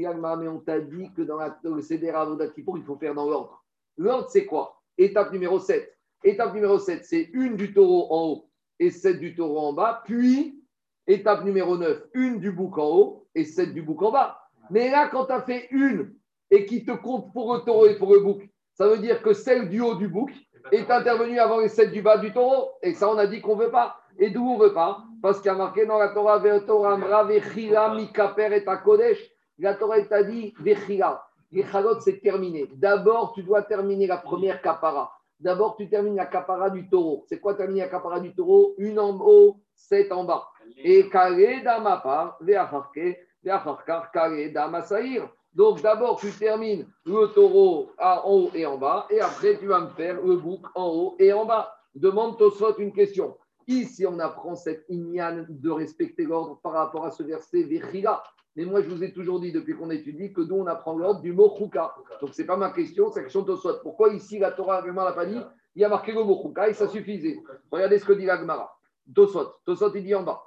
Mais 0.06 0.48
on 0.48 0.60
t'a 0.60 0.80
dit 0.80 1.12
que 1.14 1.22
dans 1.22 1.36
la- 1.36 1.58
dans 1.62 1.74
le 1.74 1.82
Seder 1.82 2.10
Avodat 2.10 2.48
Kippour, 2.48 2.78
il 2.78 2.84
faut 2.84 2.96
faire 2.96 3.14
dans 3.14 3.28
l'ordre. 3.28 3.62
L'ordre, 3.96 4.28
c'est 4.30 4.46
quoi 4.46 4.80
Étape 4.96 5.32
numéro 5.32 5.58
7. 5.58 5.96
Étape 6.24 6.54
numéro 6.54 6.78
7, 6.78 7.04
c'est 7.04 7.30
une 7.32 7.56
du 7.56 7.72
taureau 7.72 8.06
en 8.12 8.26
haut 8.28 8.50
et 8.78 8.90
7 8.90 9.18
du 9.18 9.34
taureau 9.34 9.58
en 9.58 9.72
bas. 9.72 10.02
Puis, 10.04 10.62
étape 11.06 11.44
numéro 11.44 11.76
9, 11.76 12.02
une 12.14 12.38
du 12.38 12.50
bouc 12.52 12.76
en 12.78 12.86
haut 12.88 13.26
et 13.34 13.44
7 13.44 13.72
du 13.72 13.82
bouc 13.82 14.02
en 14.02 14.10
bas. 14.12 14.38
Mais 14.70 14.90
là, 14.90 15.08
quand 15.08 15.26
tu 15.26 15.32
as 15.32 15.42
fait 15.42 15.68
une 15.70 16.14
et 16.50 16.64
qui 16.66 16.84
te 16.84 16.92
compte 16.92 17.32
pour 17.32 17.54
le 17.54 17.60
taureau 17.60 17.86
et 17.86 17.96
pour 17.96 18.12
le 18.12 18.20
bouc, 18.20 18.42
ça 18.74 18.86
veut 18.88 18.98
dire 18.98 19.22
que 19.22 19.32
celle 19.32 19.68
du 19.68 19.80
haut 19.80 19.94
du 19.94 20.08
bouc 20.08 20.30
est 20.72 20.90
intervenue 20.90 21.38
avant 21.38 21.60
les 21.60 21.68
7 21.68 21.90
du 21.92 22.02
bas 22.02 22.18
du 22.18 22.32
taureau. 22.32 22.72
Et 22.82 22.94
ça, 22.94 23.08
on 23.10 23.16
a 23.18 23.26
dit 23.26 23.40
qu'on 23.40 23.56
ne 23.56 23.64
veut 23.64 23.70
pas. 23.70 23.96
Et 24.18 24.30
d'où 24.30 24.44
on 24.44 24.58
ne 24.58 24.64
veut 24.64 24.72
pas 24.74 25.04
Parce 25.22 25.38
qu'il 25.38 25.46
y 25.46 25.54
a 25.54 25.54
marqué 25.54 25.86
dans 25.86 25.98
la 25.98 26.08
Torah, 26.08 26.38
vechila 26.38 27.94
mikaper 27.94 28.52
et 28.52 28.64
kodesh. 28.84 29.18
La 29.58 29.74
Torah 29.74 30.00
t'a 30.02 30.22
dit, 30.22 30.54
vechila. 30.60 31.24
Les 31.50 31.64
chalot, 31.64 32.00
c'est 32.00 32.20
terminé. 32.20 32.68
D'abord, 32.74 33.32
tu 33.32 33.42
dois 33.42 33.62
terminer 33.62 34.06
la 34.06 34.18
première 34.18 34.60
kapara. 34.60 35.10
D'abord, 35.40 35.76
tu 35.76 35.88
termines 35.88 36.16
la 36.16 36.26
capara 36.26 36.68
du 36.68 36.88
taureau. 36.88 37.24
C'est 37.28 37.40
quoi 37.40 37.54
terminer 37.54 37.80
la 37.80 37.88
capara 37.88 38.20
du 38.20 38.34
taureau? 38.34 38.74
Une 38.78 38.98
en 38.98 39.18
haut, 39.20 39.56
sept 39.74 40.12
en 40.12 40.24
bas. 40.24 40.48
Et 40.76 41.08
kare 41.08 41.62
dama 41.64 41.98
part, 41.98 42.36
ve'acharke, 42.40 43.16
ve'acharkar, 43.42 44.10
kare 44.12 44.52
dama 44.52 44.82
saïr. 44.82 45.28
Donc 45.54 45.80
d'abord, 45.80 46.20
tu 46.20 46.30
termines 46.30 46.86
le 47.06 47.26
taureau 47.28 47.90
en 47.98 48.20
haut 48.26 48.50
et 48.54 48.66
en 48.66 48.76
bas, 48.76 49.06
et 49.10 49.20
après, 49.20 49.58
tu 49.58 49.66
vas 49.66 49.80
me 49.80 49.88
faire 49.88 50.20
le 50.20 50.36
bouc 50.36 50.66
en 50.74 50.86
haut 50.88 51.16
et 51.18 51.32
en 51.32 51.46
bas. 51.46 51.74
Demande 51.94 52.36
Tosot 52.36 52.76
une 52.78 52.92
question. 52.92 53.36
Ici, 53.66 54.06
on 54.06 54.18
apprend 54.18 54.54
cette 54.54 54.84
ignan 54.88 55.46
de 55.48 55.70
respecter 55.70 56.24
l'ordre 56.24 56.60
par 56.62 56.72
rapport 56.72 57.06
à 57.06 57.10
ce 57.10 57.22
verset 57.22 57.62
Vechila. 57.62 58.22
Mais 58.56 58.64
moi, 58.64 58.82
je 58.82 58.88
vous 58.88 59.04
ai 59.04 59.12
toujours 59.12 59.40
dit, 59.40 59.52
depuis 59.52 59.74
qu'on 59.74 59.90
étudie, 59.90 60.32
que 60.32 60.40
d'où 60.40 60.56
on 60.56 60.66
apprend 60.66 60.96
l'ordre 60.96 61.20
du 61.20 61.32
mot 61.32 61.54
Chouka. 61.56 61.94
Donc, 62.20 62.34
ce 62.34 62.42
n'est 62.42 62.46
pas 62.46 62.56
ma 62.56 62.70
question, 62.70 63.10
c'est 63.10 63.20
la 63.20 63.24
question 63.24 63.42
de 63.42 63.46
Tosot. 63.46 63.80
Pourquoi 63.82 64.12
ici, 64.12 64.38
la 64.38 64.50
Torah, 64.50 64.80
vraiment, 64.80 65.04
l'a 65.04 65.12
pas 65.12 65.26
dit 65.26 65.40
Il 65.74 65.82
y 65.82 65.84
a 65.84 65.88
marqué 65.88 66.12
le 66.12 66.24
mot 66.24 66.40
Chouka 66.42 66.68
et 66.68 66.74
ça 66.74 66.88
suffisait. 66.88 67.38
Regardez 67.70 67.98
ce 67.98 68.04
que 68.04 68.14
dit 68.14 68.26
la 68.26 68.38
Gemara. 68.38 68.76
Tosot. 69.14 69.54
Tosot, 69.64 69.94
il 69.94 70.02
dit 70.02 70.14
en 70.14 70.22
bas. 70.22 70.42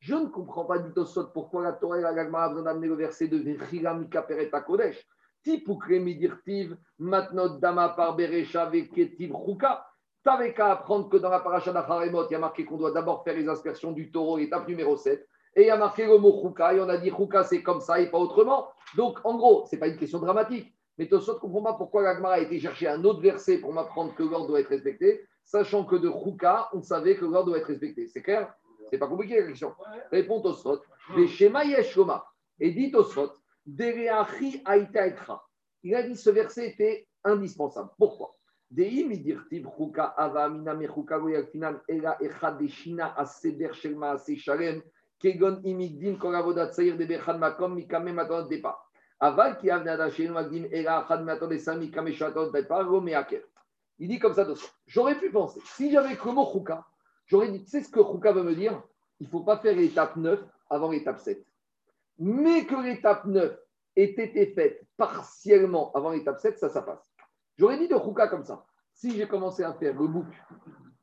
Je 0.00 0.14
ne 0.14 0.26
comprends 0.26 0.64
pas 0.64 0.78
du 0.78 0.92
Tosot 0.92 1.26
pourquoi 1.34 1.62
la 1.62 1.72
Torah 1.72 1.98
et 1.98 2.02
la 2.02 2.14
Gemara 2.14 2.44
a 2.44 2.48
besoin 2.50 2.64
d'amener 2.64 2.86
le 2.86 2.94
verset 2.94 3.26
de 3.28 3.36
Vechila 3.38 3.94
Mika 3.94 4.22
Pereta 4.22 4.60
Kodesh. 4.60 5.04
Tipukre 5.42 6.00
midirtiv, 6.00 6.76
matnot 6.98 7.58
dama 7.58 7.90
par 7.90 8.16
berecha 8.16 8.66
veketiv 8.66 9.32
chouka. 9.32 9.87
T'avais 10.24 10.52
qu'à 10.52 10.72
apprendre 10.72 11.08
que 11.08 11.16
dans 11.16 11.30
la 11.30 11.40
paracha 11.40 11.72
d'Acharemot, 11.72 12.26
il 12.28 12.32
y 12.32 12.34
a 12.34 12.38
marqué 12.38 12.64
qu'on 12.64 12.76
doit 12.76 12.92
d'abord 12.92 13.22
faire 13.24 13.34
les 13.34 13.48
aspersions 13.48 13.92
du 13.92 14.10
taureau, 14.10 14.38
étape 14.38 14.68
numéro 14.68 14.96
7. 14.96 15.26
Et 15.56 15.62
il 15.62 15.66
y 15.66 15.70
a 15.70 15.76
marqué 15.76 16.06
le 16.06 16.18
mot 16.18 16.40
chouka, 16.42 16.74
et 16.74 16.80
on 16.80 16.88
a 16.88 16.98
dit 16.98 17.10
chouka 17.10 17.44
c'est 17.44 17.62
comme 17.62 17.80
ça 17.80 18.00
et 18.00 18.10
pas 18.10 18.18
autrement. 18.18 18.68
Donc 18.96 19.18
en 19.24 19.36
gros, 19.36 19.64
ce 19.66 19.74
n'est 19.74 19.80
pas 19.80 19.88
une 19.88 19.96
question 19.96 20.18
dramatique. 20.18 20.72
Mais 20.98 21.08
Tosot 21.08 21.34
ne 21.34 21.38
comprend 21.38 21.62
pas 21.62 21.74
pourquoi 21.74 22.02
la 22.02 22.16
Gemara 22.16 22.34
a 22.34 22.38
été 22.40 22.58
chercher 22.58 22.88
un 22.88 23.02
autre 23.04 23.20
verset 23.20 23.58
pour 23.58 23.72
m'apprendre 23.72 24.14
que 24.14 24.22
l'ordre 24.22 24.48
doit 24.48 24.60
être 24.60 24.68
respecté, 24.68 25.26
sachant 25.44 25.84
que 25.84 25.96
de 25.96 26.10
chouka, 26.10 26.68
on 26.72 26.82
savait 26.82 27.16
que 27.16 27.24
l'ordre 27.24 27.50
doit 27.50 27.58
être 27.58 27.66
respecté. 27.66 28.06
C'est 28.08 28.22
clair? 28.22 28.52
C'est 28.90 28.98
pas 28.98 29.06
compliqué 29.06 29.40
la 29.40 29.46
question. 29.46 29.74
Répond 30.10 30.40
Tosot. 30.40 30.80
Yeshoma. 31.16 32.24
Et 32.60 32.72
dit 32.72 32.90
Tosot, 32.90 33.32
Dereachi 33.66 34.62
etra. 34.66 35.46
Il 35.82 35.94
a 35.94 36.02
dit 36.02 36.16
ce 36.16 36.30
verset 36.30 36.68
était 36.70 37.06
indispensable. 37.24 37.90
Pourquoi? 37.98 38.37
Il 38.70 38.84
dit 54.08 54.18
comme 54.18 54.34
ça. 54.34 54.46
J'aurais 54.86 55.18
pu 55.18 55.30
penser, 55.30 55.60
si 55.64 55.90
j'avais 55.90 56.14
que 56.14 56.28
le 56.28 56.34
mot 56.34 56.46
chuka, 56.52 56.86
j'aurais 57.26 57.50
dit, 57.50 57.64
tu 57.64 57.70
sais 57.70 57.82
ce 57.82 57.90
que 57.90 58.00
chuka 58.00 58.32
veut 58.32 58.42
me 58.42 58.54
dire? 58.54 58.82
Il 59.18 59.26
ne 59.26 59.30
faut 59.30 59.42
pas 59.42 59.56
faire 59.58 59.74
l'étape 59.74 60.16
9 60.16 60.40
avant 60.70 60.90
l'étape 60.90 61.18
7. 61.18 61.44
Mais 62.18 62.66
que 62.66 62.76
l'étape 62.76 63.24
9 63.24 63.58
ait 63.96 64.04
été 64.04 64.52
faite 64.54 64.86
partiellement 64.96 65.90
avant 65.92 66.10
l'étape 66.10 66.38
7, 66.38 66.58
ça, 66.58 66.68
ça 66.68 66.82
passe. 66.82 67.07
J'aurais 67.58 67.78
dit 67.78 67.88
de 67.88 67.98
Chouka 67.98 68.28
comme 68.28 68.44
ça. 68.44 68.64
Si 68.94 69.16
j'ai 69.16 69.26
commencé 69.26 69.64
à 69.64 69.74
faire 69.74 69.94
le 69.94 70.06
bouc 70.06 70.26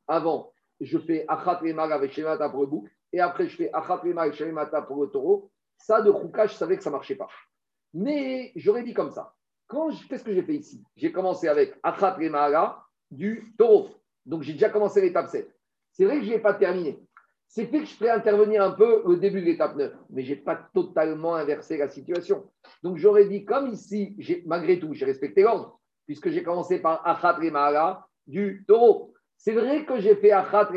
avant, 0.08 0.52
je 0.80 0.98
fais 0.98 1.26
Achat 1.28 1.60
Remar 1.60 1.92
avec 1.92 2.12
Shemata 2.12 2.50
pour 2.50 2.62
le 2.62 2.68
bouc, 2.68 2.90
et 3.12 3.20
après 3.20 3.48
je 3.48 3.56
fais 3.56 3.70
Achat 3.74 3.98
Remar 3.98 4.24
avec 4.24 4.36
Shemata 4.36 4.82
pour 4.82 5.04
le 5.04 5.10
taureau, 5.10 5.52
ça 5.78 6.02
de 6.02 6.12
Chouka, 6.12 6.48
je 6.48 6.54
savais 6.54 6.78
que 6.78 6.84
ça 6.84 6.90
ne 6.90 6.96
marchait 6.96 7.16
pas. 7.16 7.28
Mais 7.94 8.52
j'aurais 8.56 8.84
dit 8.84 8.94
comme 8.94 9.12
ça. 9.12 9.34
Qu'est-ce 10.10 10.24
que 10.24 10.34
j'ai 10.34 10.44
fait 10.44 10.56
ici? 10.56 10.84
J'ai 10.96 11.12
commencé 11.12 11.48
avec 11.48 11.78
Achat 11.84 12.14
Remara 12.14 12.86
du 13.12 13.54
taureau. 13.58 13.90
Donc 14.26 14.44
j'ai 14.44 14.54
déjà 14.54 14.70
commencé 14.70 15.02
l'étape 15.02 15.28
7. 15.28 15.50
C'est 15.92 16.06
vrai 16.06 16.20
que 16.20 16.26
je 16.26 16.32
n'ai 16.32 16.40
pas 16.40 16.54
terminé. 16.54 17.02
C'est 17.48 17.68
fait 17.68 17.80
que 17.80 17.86
je 17.86 17.96
ferai 17.96 18.10
intervenir 18.10 18.64
un 18.64 18.72
peu 18.72 19.02
au 19.04 19.16
début 19.16 19.40
de 19.40 19.46
l'étape 19.46 19.76
9, 19.76 19.94
mais 20.10 20.24
je 20.24 20.34
n'ai 20.34 20.40
pas 20.40 20.56
totalement 20.74 21.36
inversé 21.36 21.78
la 21.78 21.88
situation. 21.88 22.50
Donc 22.84 22.98
j'aurais 22.98 23.26
dit, 23.26 23.46
comme 23.46 23.68
ici, 23.68 24.18
malgré 24.46 24.80
tout, 24.80 24.94
j'ai 24.94 25.06
respecté 25.06 25.44
l'ordre, 25.44 25.80
puisque 26.06 26.30
j'ai 26.30 26.44
commencé 26.44 26.80
par 26.80 27.06
Achat 27.06 27.38
du 28.28 28.64
taureau. 28.68 29.14
C'est 29.38 29.54
vrai 29.54 29.86
que 29.86 30.00
j'ai 30.00 30.16
fait 30.16 30.32
Achat 30.32 30.70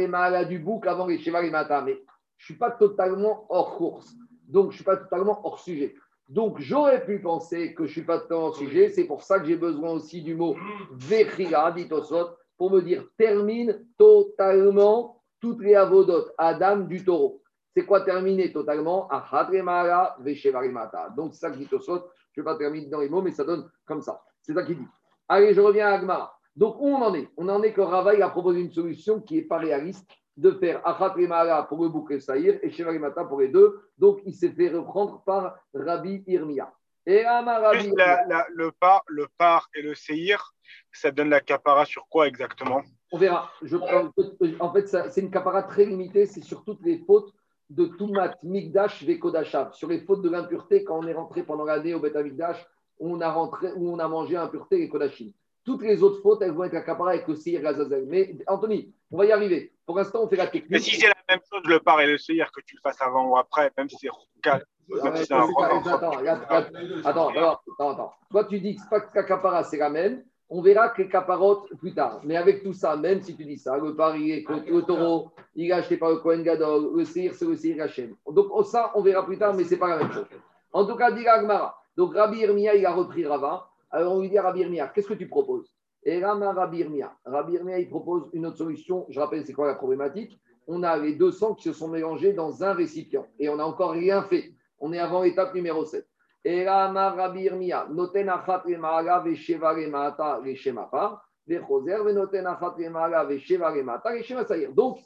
du 0.44 0.58
bouc 0.58 0.86
avant 0.86 1.06
les 1.06 1.50
Mata, 1.50 1.82
mais 1.82 2.02
je 2.36 2.44
ne 2.44 2.44
suis 2.44 2.56
pas 2.56 2.70
totalement 2.70 3.46
hors 3.48 3.76
course. 3.76 4.14
Donc 4.46 4.66
je 4.66 4.68
ne 4.68 4.74
suis 4.76 4.84
pas 4.84 4.96
totalement 4.96 5.40
hors 5.46 5.58
sujet. 5.58 5.94
Donc 6.28 6.58
j'aurais 6.58 7.04
pu 7.04 7.20
penser 7.20 7.74
que 7.74 7.84
je 7.84 7.90
ne 7.90 7.92
suis 7.92 8.04
pas 8.04 8.18
totalement 8.18 8.46
hors 8.46 8.56
sujet. 8.56 8.90
C'est 8.90 9.04
pour 9.04 9.22
ça 9.22 9.38
que 9.38 9.46
j'ai 9.46 9.56
besoin 9.56 9.92
aussi 9.92 10.22
du 10.22 10.34
mot 10.34 10.56
Vechira, 10.92 11.72
dit 11.72 11.88
pour 12.56 12.70
me 12.70 12.80
dire 12.80 13.04
termine 13.16 13.86
totalement 13.96 15.22
toutes 15.40 15.62
les 15.62 15.76
avodotes, 15.76 16.34
Adam 16.36 16.78
du 16.78 17.04
taureau. 17.04 17.42
C'est 17.76 17.86
quoi 17.86 18.00
terminer 18.00 18.52
totalement? 18.52 19.08
Achat 19.08 19.44
Remara. 19.44 20.16
Donc 21.16 21.34
ça 21.34 21.50
dit. 21.50 21.68
Je 21.70 21.76
ne 21.92 21.98
vais 22.36 22.42
pas 22.42 22.56
terminer 22.56 22.86
dans 22.86 23.00
les 23.00 23.08
mots, 23.08 23.22
mais 23.22 23.30
ça 23.30 23.44
donne 23.44 23.70
comme 23.86 24.02
ça. 24.02 24.20
C'est 24.42 24.52
ça 24.52 24.64
qu'il 24.64 24.78
dit. 24.78 24.86
Allez, 25.28 25.54
je 25.54 25.60
reviens 25.60 25.88
à 25.88 25.92
Agmara. 25.92 26.34
Donc, 26.56 26.76
où 26.80 26.88
on 26.88 27.02
en 27.02 27.14
est? 27.14 27.28
On 27.36 27.48
en 27.48 27.62
est 27.62 27.72
que 27.72 27.80
Ravaï 27.80 28.22
a 28.22 28.30
proposé 28.30 28.60
une 28.60 28.72
solution 28.72 29.20
qui 29.20 29.36
n'est 29.36 29.42
pas 29.42 29.58
réaliste 29.58 30.08
de 30.36 30.52
faire 30.52 30.80
Achat 30.86 31.12
Remara 31.12 31.68
pour 31.68 31.82
le 31.82 31.88
bouc 31.88 32.10
et 32.12 32.20
Saïr 32.20 32.58
et 32.62 32.70
Shevarimata 32.70 33.24
pour 33.24 33.40
les 33.40 33.48
deux. 33.48 33.80
Donc, 33.98 34.20
il 34.24 34.34
s'est 34.34 34.50
fait 34.52 34.68
reprendre 34.70 35.22
par 35.24 35.56
Rabbi 35.74 36.24
Irmia. 36.26 36.72
Et 37.06 37.24
Rabbi 37.24 37.84
Juste 37.84 37.96
la- 37.96 38.24
la- 38.26 38.46
le 38.54 38.70
par, 38.72 39.02
le 39.06 39.26
par 39.36 39.68
et 39.74 39.82
le 39.82 39.94
seir, 39.94 40.52
ça 40.92 41.10
donne 41.10 41.30
la 41.30 41.40
capara 41.40 41.84
sur 41.84 42.06
quoi 42.08 42.26
exactement? 42.26 42.82
On 43.10 43.18
verra. 43.18 43.50
Je, 43.62 43.76
en 44.60 44.72
fait, 44.72 44.86
c'est 44.86 45.20
une 45.20 45.30
capara 45.30 45.62
très 45.62 45.84
limitée. 45.86 46.26
C'est 46.26 46.42
sur 46.42 46.64
toutes 46.64 46.82
les 46.84 46.98
fautes 47.06 47.32
de 47.70 47.86
Toumat, 47.86 48.34
Migdash, 48.42 49.04
Vekodashav. 49.04 49.72
Sur 49.72 49.88
les 49.88 50.00
fautes 50.00 50.22
de 50.22 50.30
l'impureté, 50.30 50.84
quand 50.84 50.98
on 50.98 51.06
est 51.06 51.14
rentré 51.14 51.42
pendant 51.42 51.64
l'année 51.64 51.94
au 51.94 52.00
Bet 52.00 52.22
Migdash, 52.22 52.64
où 52.98 53.14
on 53.14 53.20
a 53.20 53.30
rentré, 53.30 53.68
où 53.76 53.92
on 53.92 53.98
a 53.98 54.08
mangé 54.08 54.36
impureté 54.36 54.82
et 54.82 54.88
Kodashim. 54.88 55.32
Toutes 55.64 55.82
les 55.82 56.02
autres 56.02 56.22
fautes, 56.22 56.40
elles 56.42 56.52
vont 56.52 56.64
être 56.64 56.76
accaparées 56.76 57.14
avec 57.16 57.28
le 57.28 57.34
Seir 57.36 57.60
Gazazel. 57.60 58.06
Mais 58.06 58.34
Anthony, 58.46 58.92
on 59.10 59.18
va 59.18 59.26
y 59.26 59.32
arriver. 59.32 59.72
Pour 59.86 59.96
l'instant, 59.96 60.22
on 60.22 60.28
fait 60.28 60.36
la 60.36 60.44
Mais 60.44 60.50
technique. 60.50 60.82
si 60.82 60.96
c'est 60.96 61.08
la 61.08 61.14
même 61.28 61.40
chose, 61.50 61.62
le 61.64 61.80
par 61.80 62.00
et 62.00 62.06
le 62.06 62.18
seir, 62.18 62.50
que 62.52 62.60
tu 62.60 62.76
le 62.76 62.80
fasses 62.80 63.00
avant 63.00 63.26
ou 63.30 63.36
après, 63.38 63.70
même 63.76 63.88
si 63.88 63.96
c'est. 63.96 64.08
Attends, 67.04 67.30
attends, 67.30 67.90
attends. 67.90 68.12
Toi, 68.30 68.44
tu 68.44 68.60
dis 68.60 68.76
que 68.76 68.98
que 68.98 69.26
capara, 69.26 69.64
c'est 69.64 69.78
la 69.78 69.90
même. 69.90 70.24
On 70.50 70.62
verra 70.62 70.90
que 70.90 71.02
les 71.02 71.08
caparotes 71.08 71.74
plus 71.78 71.94
tard. 71.94 72.20
Mais 72.24 72.36
avec 72.36 72.62
tout 72.62 72.72
ça, 72.72 72.96
même 72.96 73.20
si 73.20 73.36
tu 73.36 73.44
dis 73.44 73.58
ça, 73.58 73.76
le 73.76 73.94
pari 73.94 74.30
est 74.30 74.44
le 74.48 74.80
taureau, 74.82 75.30
il 75.54 75.68
est 75.68 75.72
acheté 75.72 75.98
par 75.98 76.10
le 76.10 76.16
Kohen 76.16 76.42
Gadol, 76.42 76.96
le 76.96 77.04
Seir, 77.04 77.34
c'est 77.34 77.44
le 77.44 77.56
Seir 77.56 77.82
Hachem. 77.82 78.14
Donc, 78.30 78.46
ça, 78.66 78.92
on 78.94 79.02
verra 79.02 79.24
plus 79.24 79.38
tard, 79.38 79.54
mais 79.54 79.64
c'est 79.64 79.76
pas 79.76 79.88
la 79.88 79.98
même 79.98 80.12
chose. 80.12 80.26
En 80.72 80.86
tout 80.86 80.96
cas, 80.96 81.10
dit 81.12 81.26
Agmara. 81.26 81.82
Donc, 81.98 82.14
Rabbi 82.14 82.38
Irmia, 82.38 82.76
il 82.76 82.86
a 82.86 82.92
repris 82.92 83.26
Rava. 83.26 83.68
Alors, 83.90 84.14
on 84.14 84.20
lui 84.20 84.30
dit 84.30 84.38
Rabbi 84.38 84.60
Irmia, 84.60 84.86
qu'est-ce 84.86 85.08
que 85.08 85.14
tu 85.14 85.26
proposes? 85.26 85.74
Et 86.04 86.24
Rama 86.24 86.52
Rabbi 86.52 86.78
Irmia. 86.78 87.12
Rabbi 87.24 87.54
Irmia, 87.54 87.80
il 87.80 87.88
propose 87.88 88.30
une 88.32 88.46
autre 88.46 88.56
solution. 88.56 89.04
Je 89.08 89.18
rappelle, 89.18 89.44
c'est 89.44 89.52
quoi 89.52 89.66
la 89.66 89.74
problématique? 89.74 90.40
On 90.68 90.84
a 90.84 90.96
les 90.96 91.14
deux 91.14 91.32
sangs 91.32 91.54
qui 91.54 91.64
se 91.64 91.72
sont 91.72 91.88
mélangés 91.88 92.32
dans 92.32 92.62
un 92.62 92.72
récipient 92.72 93.26
et 93.40 93.48
on 93.48 93.56
n'a 93.56 93.66
encore 93.66 93.90
rien 93.90 94.22
fait. 94.22 94.52
On 94.78 94.92
est 94.92 95.00
avant 95.00 95.22
l'étape 95.24 95.52
numéro 95.54 95.84
7. 95.84 96.06
Et 96.44 96.68
Rama 96.68 97.10
Rabbi 97.10 97.40
Irmia, 97.40 97.88
noten 97.90 98.28
achat 98.28 98.62
remara 98.64 99.18
vesheva 99.18 99.72
remata. 99.72 100.40
Donc, 104.72 104.98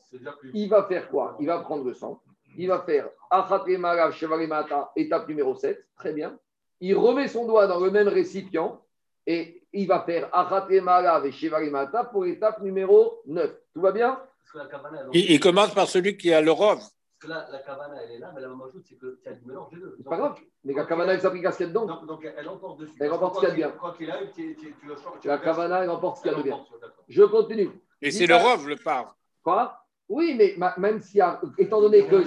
il 0.53 0.69
va 0.69 0.83
faire 0.83 1.09
quoi? 1.09 1.39
Il 1.41 1.47
va 1.47 1.61
prendre 1.61 1.85
le 1.85 1.95
sang. 1.95 2.21
Il 2.59 2.69
va 2.69 2.81
faire 2.81 3.09
achat 3.31 3.65
remara 3.65 4.93
étape 4.95 5.27
numéro 5.27 5.55
7. 5.55 5.83
Très 5.97 6.13
bien. 6.13 6.39
Il 6.85 6.95
remet 6.97 7.29
son 7.29 7.47
doigt 7.47 7.67
dans 7.69 7.79
le 7.81 7.91
même 7.91 8.09
récipient 8.09 8.81
et 9.27 9.63
il 9.73 9.87
va 9.87 10.01
faire 10.03 10.29
achat 10.33 10.67
remara 10.69 11.21
vesheva 11.21 11.59
remata 11.59 12.05
pour 12.05 12.25
l'étape 12.25 12.61
numéro 12.61 13.23
9. 13.27 13.51
Tout 13.73 13.81
va 13.81 13.93
bien? 13.93 14.19
Que 14.53 14.59
la 14.59 14.67
cabana, 14.67 14.99
Il, 15.15 15.31
il 15.31 15.41
commence 15.41 15.73
par 15.73 15.87
celui 15.89 16.17
qui 16.17 16.33
a 16.35 16.41
le 16.43 16.51
rov. 16.51 16.79
parce 16.79 16.91
que 17.21 17.29
là, 17.29 17.47
la 17.53 17.59
cabana, 17.61 17.95
elle 18.05 18.17
est 18.17 18.19
là, 18.19 18.33
mais 18.35 18.41
la 18.41 18.49
maman 18.49 18.65
ajoute, 18.67 18.85
c'est 18.87 18.99
qu'il 18.99 19.17
y 19.25 19.29
a 19.29 19.33
du 19.33 19.47
mélange 19.47 19.71
des 19.71 19.77
deux. 19.79 19.95
C'est 19.97 20.05
pas 20.05 20.17
grave. 20.17 20.35
Mais 20.65 20.75
la 20.75 20.85
Kavana, 20.85 21.13
elle 21.15 21.21
s'applique 21.21 21.45
à 21.47 21.53
ce 21.53 21.57
qu'il 21.59 21.67
y 21.67 21.69
a 21.69 21.73
dedans. 21.73 21.87
Donc, 21.87 22.07
donc 22.07 22.29
elle 22.37 22.49
emporte 22.49 22.81
dessus. 22.81 22.93
Elle 23.01 23.13
emporte 23.13 23.41
que 23.41 23.47
ce 23.47 23.53
qu'il 23.53 23.61
y 23.61 23.63
a 23.63 23.67
de 23.69 23.73
qu'il- 23.73 23.81
Quoi 23.81 23.95
qu'il 23.97 24.11
arrive, 24.11 24.31
tu, 24.35 24.57
tu, 24.61 24.75
tu 24.81 24.87
le 24.87 24.95
changes. 24.97 25.21
tu 25.21 25.29
La. 25.29 25.39
Kavana, 25.39 25.85
elle 25.85 25.91
emporte 25.91 26.17
ce 26.19 26.23
qu'il 26.23 26.33
y 26.33 26.35
a 26.35 26.39
de 26.39 26.43
bien. 26.43 26.61
Je 27.09 27.23
continue. 27.23 27.71
Et 28.03 28.11
c'est 28.11 28.27
le 28.27 28.37
rov, 28.37 28.69
le 28.69 28.77
par. 28.77 29.17
Quoi? 29.43 29.79
Oui, 30.09 30.35
mais 30.37 30.55
ma- 30.59 30.75
même 30.79 31.01
s'il 31.01 31.19
y 31.19 31.21
a, 31.21 31.41
étant 31.59 31.81
donné 31.81 32.07
que 32.07 32.23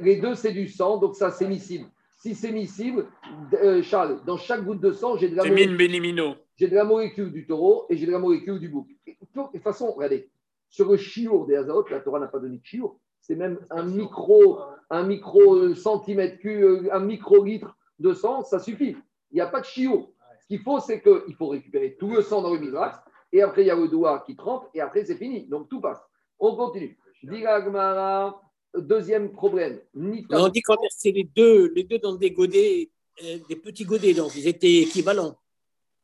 les 0.00 0.16
deux 0.16 0.34
c'est 0.34 0.52
du 0.52 0.68
sang, 0.68 0.98
donc 0.98 1.14
ça 1.16 1.30
c'est 1.30 1.46
miscible. 1.46 1.88
Si 2.26 2.34
c'est 2.34 2.50
miscible, 2.50 3.06
euh, 3.52 3.84
Charles, 3.84 4.20
dans 4.26 4.36
chaque 4.36 4.64
goutte 4.64 4.80
de 4.80 4.90
sang, 4.90 5.16
j'ai 5.16 5.28
de, 5.28 5.36
la 5.36 5.44
bénimino. 5.44 6.34
j'ai 6.56 6.66
de 6.66 6.74
la 6.74 6.82
molécule 6.82 7.30
du 7.30 7.46
taureau 7.46 7.86
et 7.88 7.96
j'ai 7.96 8.04
de 8.04 8.10
la 8.10 8.18
molécule 8.18 8.58
du 8.58 8.68
bouc. 8.68 8.88
Et 9.06 9.12
De 9.12 9.42
toute 9.52 9.62
façon, 9.62 9.92
regardez, 9.92 10.28
sur 10.68 10.90
le 10.90 10.96
chiour 10.96 11.46
des 11.46 11.54
azotes, 11.54 11.88
la 11.88 12.00
Torah 12.00 12.18
n'a 12.18 12.26
pas 12.26 12.40
donné 12.40 12.56
de 12.58 12.64
chiour. 12.64 12.98
C'est 13.20 13.36
même 13.36 13.60
un 13.70 13.84
micro, 13.84 14.58
un 14.90 15.04
micro 15.04 15.54
euh, 15.54 15.76
centimètre 15.76 16.40
cube, 16.40 16.64
euh, 16.64 16.88
un 16.90 16.98
microlitre 16.98 17.76
de 18.00 18.12
sang, 18.12 18.42
ça 18.42 18.58
suffit. 18.58 18.96
Il 19.30 19.34
n'y 19.36 19.40
a 19.40 19.46
pas 19.46 19.60
de 19.60 19.66
chiour. 19.66 20.10
Ce 20.40 20.48
qu'il 20.48 20.58
faut, 20.58 20.80
c'est 20.80 21.00
qu'il 21.00 21.36
faut 21.36 21.46
récupérer 21.46 21.96
tout 21.96 22.10
le 22.10 22.22
sang 22.22 22.42
dans 22.42 22.52
le 22.52 22.58
misrax, 22.58 22.98
et 23.32 23.40
après, 23.40 23.62
il 23.62 23.68
y 23.68 23.70
a 23.70 23.76
le 23.76 23.86
doigt 23.86 24.24
qui 24.26 24.34
trempe, 24.34 24.64
et 24.74 24.80
après, 24.80 25.04
c'est 25.04 25.14
fini. 25.16 25.46
Donc, 25.46 25.68
tout 25.68 25.80
passe. 25.80 26.02
On 26.40 26.56
continue. 26.56 26.98
Gemara, 27.22 28.42
deuxième 28.80 29.32
problème. 29.32 29.78
Nita- 29.94 30.40
On 30.42 30.48
dit 30.48 30.62
qu'on 30.62 30.76
versait 30.80 31.10
les 31.12 31.24
deux, 31.24 31.72
les 31.74 31.84
deux 31.84 31.98
dans 31.98 32.14
des 32.14 32.30
godets, 32.30 32.90
euh, 33.24 33.38
des 33.48 33.56
petits 33.56 33.84
godets, 33.84 34.14
donc 34.14 34.34
ils 34.36 34.46
étaient 34.48 34.76
équivalents. 34.82 35.36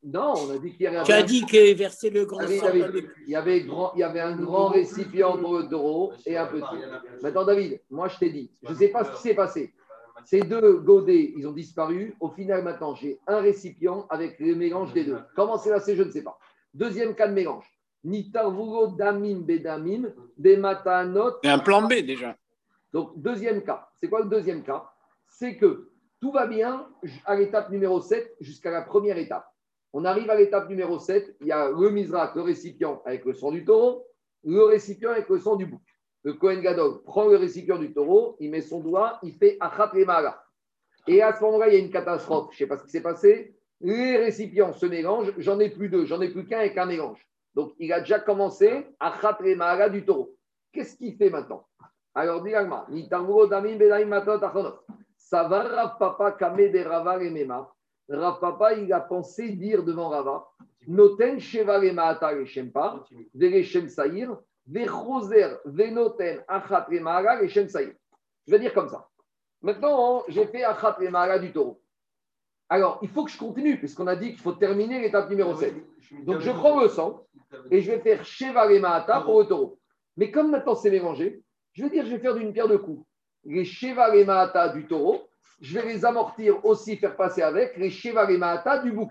Non, 0.04 0.34
on 0.36 0.50
a 0.50 0.58
dit 0.58 0.72
qu'il 0.72 0.82
y 0.82 0.86
avait 0.88 1.04
Tu 1.04 1.12
as 1.12 1.22
dit 1.22 1.46
que 1.46 1.74
verser 1.74 2.10
le 2.10 2.24
grand 2.24 2.40
David, 2.40 2.60
dans 2.60 2.72
les- 2.88 3.04
il, 3.26 3.30
y 3.30 3.36
avait 3.36 3.60
grand, 3.62 3.92
il 3.94 4.00
y 4.00 4.02
avait 4.02 4.18
un 4.20 4.36
grand 4.36 4.68
récipient 4.68 5.36
pour 5.38 5.58
le 5.58 5.68
taureau 5.68 6.12
et 6.26 6.36
un 6.36 6.46
petit. 6.46 6.76
Maintenant, 7.22 7.44
David, 7.44 7.80
moi 7.88 8.08
je 8.08 8.18
t'ai 8.18 8.30
dit, 8.30 8.50
je 8.64 8.70
ne 8.70 8.74
sais 8.74 8.88
pas 8.88 9.04
ce 9.04 9.12
qui 9.12 9.22
s'est 9.22 9.34
passé. 9.34 9.72
Ces 10.24 10.40
deux 10.40 10.74
godets, 10.78 11.32
ils 11.36 11.46
ont 11.46 11.52
disparu. 11.52 12.14
Au 12.20 12.30
final, 12.30 12.62
maintenant, 12.64 12.94
j'ai 12.96 13.18
un 13.28 13.40
récipient 13.40 14.06
avec 14.10 14.38
le 14.40 14.54
mélange 14.56 14.92
des 14.92 15.04
deux. 15.04 15.18
Comment 15.36 15.56
c'est 15.58 15.70
passé, 15.70 15.94
je 15.96 16.02
ne 16.02 16.10
sais 16.10 16.22
pas. 16.22 16.36
Deuxième 16.74 17.14
cas 17.14 17.28
de 17.28 17.34
mélange. 17.34 17.64
Nitarvugo 18.04 18.88
damim 18.88 19.40
bedamim 19.42 20.12
des 20.36 20.56
matanot. 20.56 21.34
Un 21.44 21.58
plan 21.60 21.82
B 21.86 21.94
déjà. 22.04 22.36
Donc, 22.92 23.12
deuxième 23.16 23.62
cas. 23.62 23.88
C'est 23.96 24.08
quoi 24.08 24.20
le 24.20 24.28
deuxième 24.28 24.62
cas? 24.62 24.90
C'est 25.28 25.56
que 25.56 25.90
tout 26.20 26.32
va 26.32 26.46
bien 26.46 26.88
à 27.24 27.34
l'étape 27.36 27.70
numéro 27.70 28.00
7 28.00 28.36
jusqu'à 28.40 28.70
la 28.70 28.82
première 28.82 29.18
étape. 29.18 29.46
On 29.92 30.04
arrive 30.04 30.30
à 30.30 30.36
l'étape 30.36 30.68
numéro 30.68 30.98
7, 30.98 31.36
il 31.40 31.48
y 31.48 31.52
a 31.52 31.70
le 31.70 31.90
misrak, 31.90 32.34
le 32.34 32.42
récipient 32.42 33.02
avec 33.04 33.24
le 33.24 33.34
sang 33.34 33.50
du 33.50 33.64
taureau, 33.64 34.06
le 34.44 34.62
récipient 34.64 35.10
avec 35.10 35.28
le 35.28 35.38
sang 35.38 35.56
du 35.56 35.66
bouc. 35.66 35.82
Le 36.24 36.34
Kohen 36.34 36.60
Gadol 36.60 37.02
prend 37.02 37.26
le 37.26 37.36
récipient 37.36 37.78
du 37.78 37.92
taureau, 37.92 38.36
il 38.38 38.50
met 38.50 38.60
son 38.60 38.80
doigt, 38.80 39.18
il 39.22 39.34
fait 39.34 39.56
achat 39.60 39.90
lemala. 39.92 40.42
Et 41.08 41.20
à 41.20 41.32
ce 41.34 41.42
moment-là, 41.42 41.68
il 41.68 41.74
y 41.74 41.76
a 41.76 41.80
une 41.80 41.90
catastrophe. 41.90 42.50
Je 42.52 42.56
ne 42.56 42.58
sais 42.58 42.66
pas 42.66 42.78
ce 42.78 42.84
qui 42.84 42.90
s'est 42.90 43.02
passé. 43.02 43.56
Les 43.80 44.16
récipients 44.16 44.72
se 44.72 44.86
mélangent. 44.86 45.34
J'en 45.38 45.58
ai 45.58 45.68
plus 45.68 45.88
deux, 45.88 46.04
j'en 46.04 46.20
ai 46.20 46.30
plus 46.30 46.46
qu'un 46.46 46.60
avec 46.60 46.78
un 46.78 46.86
mélange. 46.86 47.26
Donc, 47.54 47.72
il 47.78 47.92
a 47.92 48.00
déjà 48.00 48.20
commencé 48.20 48.86
achat 49.00 49.36
lemala 49.40 49.88
du 49.88 50.04
taureau. 50.04 50.36
Qu'est-ce 50.72 50.96
qu'il 50.96 51.16
fait 51.16 51.28
maintenant? 51.28 51.66
Alors. 52.14 52.44
Ça 55.16 55.44
va 55.44 55.62
Rav 55.62 55.98
Papa 55.98 56.32
kame 56.32 56.70
de 56.70 56.84
Rava 56.84 57.14
remema. 57.14 57.72
Rav 58.08 58.38
Papa, 58.40 58.74
il 58.74 58.92
a 58.92 59.00
pensé 59.00 59.50
dire 59.50 59.82
devant 59.82 60.10
Rava, 60.10 60.46
Noten 60.86 61.38
sheva 61.38 61.78
lemata 61.78 62.32
leshempa, 62.32 63.04
vereshem 63.34 63.88
saïr, 63.88 64.36
vechoser 64.66 65.58
venoten 65.64 66.42
achat 66.48 66.86
lemara 66.90 67.40
leshem 67.40 67.68
saïr. 67.68 67.94
Je 68.46 68.52
vais 68.52 68.58
dire 68.58 68.74
comme 68.74 68.88
ça. 68.88 69.08
Maintenant, 69.60 70.24
j'ai 70.28 70.46
fait 70.46 70.64
achat 70.64 70.96
lemara 70.98 71.38
du 71.38 71.52
taureau. 71.52 71.80
Alors, 72.68 72.98
il 73.02 73.08
faut 73.08 73.24
que 73.24 73.30
je 73.30 73.38
continue, 73.38 73.78
puisqu'on 73.78 74.06
a 74.06 74.16
dit 74.16 74.30
qu'il 74.30 74.40
faut 74.40 74.52
terminer 74.52 75.00
l'étape 75.00 75.28
numéro 75.30 75.54
7. 75.54 75.74
Donc, 76.24 76.40
je 76.40 76.50
prends 76.50 76.80
le 76.80 76.88
sang 76.88 77.26
et 77.70 77.80
je 77.80 77.92
vais 77.92 78.00
faire 78.00 78.24
sheva 78.24 78.66
lemata 78.66 79.20
pour 79.20 79.40
le 79.40 79.46
taureau. 79.46 79.78
Mais 80.16 80.30
comme 80.30 80.50
maintenant 80.50 80.74
c'est 80.74 80.90
mélangé, 80.90 81.42
je 81.72 81.82
vais 81.82 81.90
dire, 81.90 82.04
je 82.04 82.10
vais 82.10 82.18
faire 82.18 82.34
d'une 82.34 82.52
pierre 82.52 82.68
deux 82.68 82.78
coups. 82.78 83.04
Les 83.44 83.64
Sheva 83.64 84.14
et 84.14 84.24
Mahata 84.24 84.68
du 84.70 84.86
taureau, 84.86 85.28
je 85.60 85.78
vais 85.78 85.86
les 85.86 86.04
amortir 86.04 86.64
aussi, 86.64 86.96
faire 86.96 87.16
passer 87.16 87.42
avec 87.42 87.76
les 87.76 87.90
Sheva 87.90 88.30
et 88.30 88.36
Mahata 88.36 88.78
du 88.78 88.92
bouc. 88.92 89.10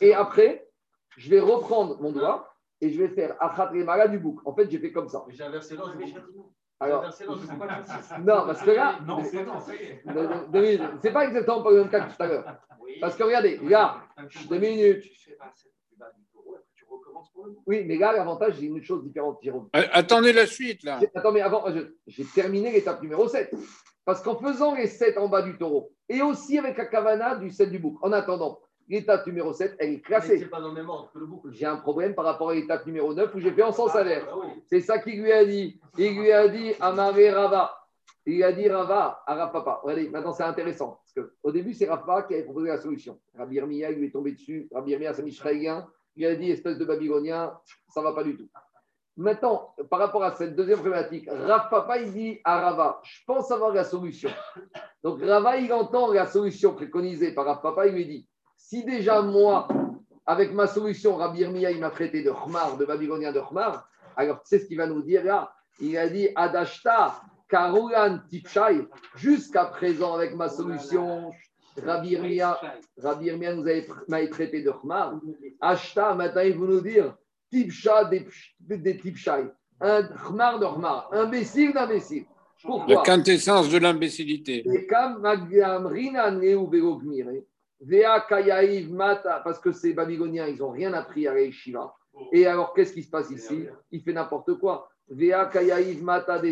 Et 0.00 0.14
après, 0.14 0.68
je 1.16 1.30
vais 1.30 1.40
reprendre 1.40 2.00
mon 2.00 2.12
doigt 2.12 2.54
et 2.80 2.90
je 2.90 3.02
vais 3.02 3.08
faire 3.08 3.36
Achat 3.40 3.66
Remara 3.66 4.08
du 4.08 4.18
bouc. 4.18 4.40
En 4.44 4.54
fait, 4.54 4.70
j'ai 4.70 4.78
fait 4.78 4.92
comme 4.92 5.08
ça. 5.08 5.24
J'ai 5.28 5.44
inversé. 5.44 5.76
J'ai 5.76 6.14
Alors, 6.80 7.04
non, 8.20 8.46
parce 8.46 8.62
que 8.62 8.70
là, 8.70 8.98
Non, 9.06 9.22
c'est 9.22 9.44
non, 9.44 9.60
ça 9.60 9.74
y 9.74 9.78
est. 9.78 10.02
David, 10.50 10.82
c'est 11.02 11.12
pas 11.12 11.26
exactement 11.26 11.62
pas 11.62 11.70
le 11.70 11.80
même 11.80 11.90
cas 11.90 12.00
que 12.06 12.16
tout 12.16 12.22
à 12.22 12.26
l'heure. 12.26 12.56
Parce 13.00 13.16
que 13.16 13.22
regardez, 13.22 13.58
là, 13.58 14.02
deux 14.48 14.58
minutes. 14.58 15.02
Tu 15.02 15.30
fais 15.30 15.36
passer 15.36 15.70
du 15.90 15.96
bas 15.96 16.10
du 16.16 16.24
taureau, 16.32 16.56
pour 17.34 17.44
le 17.46 17.52
bout. 17.52 17.62
Oui, 17.66 17.84
mais 17.86 17.96
là, 17.96 18.12
l'avantage, 18.12 18.54
c'est 18.58 18.64
une 18.66 18.82
chose 18.82 19.02
différente, 19.04 19.38
Jérôme. 19.42 19.68
Euh, 19.76 19.82
Attendez 19.92 20.32
la 20.32 20.46
suite 20.46 20.82
là. 20.84 20.98
J'ai- 21.00 21.10
Attends, 21.14 21.32
mais 21.32 21.40
avant, 21.42 21.64
j'ai 22.06 22.24
terminé 22.24 22.72
l'étape 22.72 23.02
numéro 23.02 23.28
7. 23.28 23.52
Parce 24.04 24.22
qu'en 24.22 24.36
faisant 24.36 24.74
les 24.74 24.86
7 24.86 25.18
en 25.18 25.28
bas 25.28 25.42
du 25.42 25.56
taureau, 25.58 25.92
et 26.08 26.22
aussi 26.22 26.58
avec 26.58 26.78
la 26.78 26.86
cavana 26.86 27.36
du 27.36 27.50
7 27.50 27.70
du 27.70 27.78
bouc, 27.78 27.98
en 28.02 28.12
attendant, 28.12 28.58
l'étape 28.88 29.26
numéro 29.26 29.52
7, 29.52 29.76
elle 29.78 29.92
est 29.94 30.00
classée. 30.00 30.38
C'est 30.38 30.46
pas 30.46 30.60
dans 30.60 30.68
le 30.68 30.74
même 30.74 30.88
ordre 30.88 31.10
que 31.12 31.18
le 31.18 31.26
boucle. 31.26 31.50
J'ai 31.52 31.66
un 31.66 31.76
problème 31.76 32.14
par 32.14 32.24
rapport 32.24 32.50
à 32.50 32.54
l'étape 32.54 32.86
numéro 32.86 33.12
9 33.14 33.32
où 33.34 33.38
j'ai 33.40 33.52
fait 33.52 33.62
en 33.62 33.72
sens 33.72 33.94
inverse. 33.94 34.26
Ah 34.28 34.36
oui. 34.38 34.48
C'est 34.66 34.80
ça 34.80 34.98
qu'il 34.98 35.20
lui 35.22 35.30
a 35.30 35.44
dit. 35.44 35.78
Il 35.98 36.18
lui 36.18 36.32
a 36.32 36.48
dit 36.48 36.72
Amaré 36.80 37.30
Rava. 37.30 37.76
Il 38.26 38.42
a 38.42 38.52
dit 38.52 38.68
Rava 38.68 39.22
à 39.26 39.34
Rav 39.34 39.52
Papa. 39.52 39.80
Regardez, 39.82 40.08
maintenant 40.08 40.32
c'est 40.32 40.42
intéressant. 40.42 40.98
Parce 41.14 41.28
qu'au 41.42 41.52
début, 41.52 41.72
c'est 41.74 41.86
Papa 41.86 42.22
qui 42.22 42.34
avait 42.34 42.42
proposé 42.44 42.68
la 42.68 42.78
solution. 42.78 43.18
Rabbi 43.36 43.56
Irmia, 43.56 43.90
il 43.90 43.98
lui 43.98 44.06
est 44.06 44.10
tombé 44.10 44.32
dessus. 44.32 44.68
Rabbi 44.72 44.92
Irmia, 44.92 45.12
c'est 45.14 45.26
Israélien. 45.26 45.86
Il 46.16 46.26
a 46.26 46.34
dit 46.34 46.50
espèce 46.50 46.78
de 46.78 46.84
Babylonien, 46.84 47.58
ça 47.88 48.00
ne 48.00 48.06
va 48.06 48.12
pas 48.12 48.24
du 48.24 48.36
tout. 48.36 48.48
Maintenant, 49.16 49.74
par 49.90 49.98
rapport 49.98 50.22
à 50.24 50.34
cette 50.34 50.56
deuxième 50.56 50.78
problématique, 50.78 51.28
Rav 51.30 51.68
Papa, 51.68 51.98
il 51.98 52.12
dit 52.12 52.40
à 52.44 52.60
Rava 52.60 53.00
Je 53.04 53.18
pense 53.26 53.50
avoir 53.50 53.72
la 53.72 53.84
solution. 53.84 54.30
Donc 55.02 55.22
Rava, 55.22 55.56
il 55.56 55.72
entend 55.72 56.12
la 56.12 56.26
solution 56.26 56.74
préconisée 56.74 57.34
par 57.34 57.44
Rav 57.44 57.60
Papa. 57.60 57.86
Il 57.86 57.94
lui 57.94 58.06
dit 58.06 58.28
Si 58.56 58.84
déjà 58.84 59.20
moi, 59.20 59.68
avec 60.26 60.52
ma 60.52 60.66
solution, 60.66 61.16
Rabbi 61.16 61.40
Irmia, 61.40 61.70
il 61.70 61.80
m'a 61.80 61.90
traité 61.90 62.22
de 62.22 62.30
Khmar, 62.30 62.76
de 62.76 62.84
Babylonien 62.84 63.32
de 63.32 63.40
Khmar, 63.40 63.88
alors 64.16 64.42
tu 64.42 64.48
sais 64.48 64.58
ce 64.60 64.66
qu'il 64.66 64.76
va 64.76 64.86
nous 64.86 65.02
dire 65.02 65.24
là? 65.24 65.52
Il 65.80 65.96
a 65.98 66.08
dit 66.08 66.28
Adashta, 66.36 67.20
Karulan 67.48 68.20
Tipshai, 68.30 68.86
jusqu'à 69.16 69.64
présent 69.64 70.14
avec 70.14 70.36
ma 70.36 70.48
solution, 70.48 71.32
Irmia, 71.32 71.49
Rabbi 73.02 73.26
Irmia 73.26 73.54
nous 73.54 73.66
avait 73.66 74.28
traité 74.28 74.62
de 74.62 74.70
Khmar. 74.70 75.20
Ashta, 75.60 76.14
maintenant 76.14 76.42
il 76.42 76.58
veut 76.58 76.66
nous 76.66 76.80
dire 76.80 77.14
Tipsha 77.50 78.04
des, 78.04 78.26
des 78.60 78.96
Tipshai, 78.98 79.44
un 79.80 80.02
Khmar 80.02 80.58
de 80.58 80.66
Khmar, 80.66 81.08
imbécile 81.12 81.72
d'imbécile. 81.72 82.24
La 82.88 82.96
quintessence 83.02 83.70
de 83.70 83.78
l'imbécilité. 83.78 84.62
parce 89.42 89.58
que 89.58 89.72
ces 89.72 89.94
Babyloniens, 89.94 90.46
ils 90.48 90.58
n'ont 90.58 90.70
rien 90.70 90.92
appris 90.92 91.26
à 91.26 91.32
la 91.34 91.50
Shiva. 91.50 91.94
Et 92.32 92.46
alors, 92.46 92.74
qu'est-ce 92.74 92.92
qui 92.92 93.02
se 93.02 93.10
passe 93.10 93.30
ici? 93.30 93.64
Il 93.90 94.02
fait 94.02 94.12
n'importe 94.12 94.54
quoi. 94.58 94.90
Mata. 95.08 96.42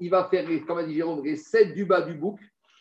Il 0.00 0.10
va 0.10 0.24
faire, 0.30 0.46
les- 0.46 0.60
comme 0.60 0.78
a 0.78 0.82
dit 0.84 0.94
Jérôme, 0.94 1.24
les 1.24 1.36
7 1.36 1.72
du 1.74 1.86
bas 1.86 2.02
du 2.02 2.12
bouc 2.14 2.38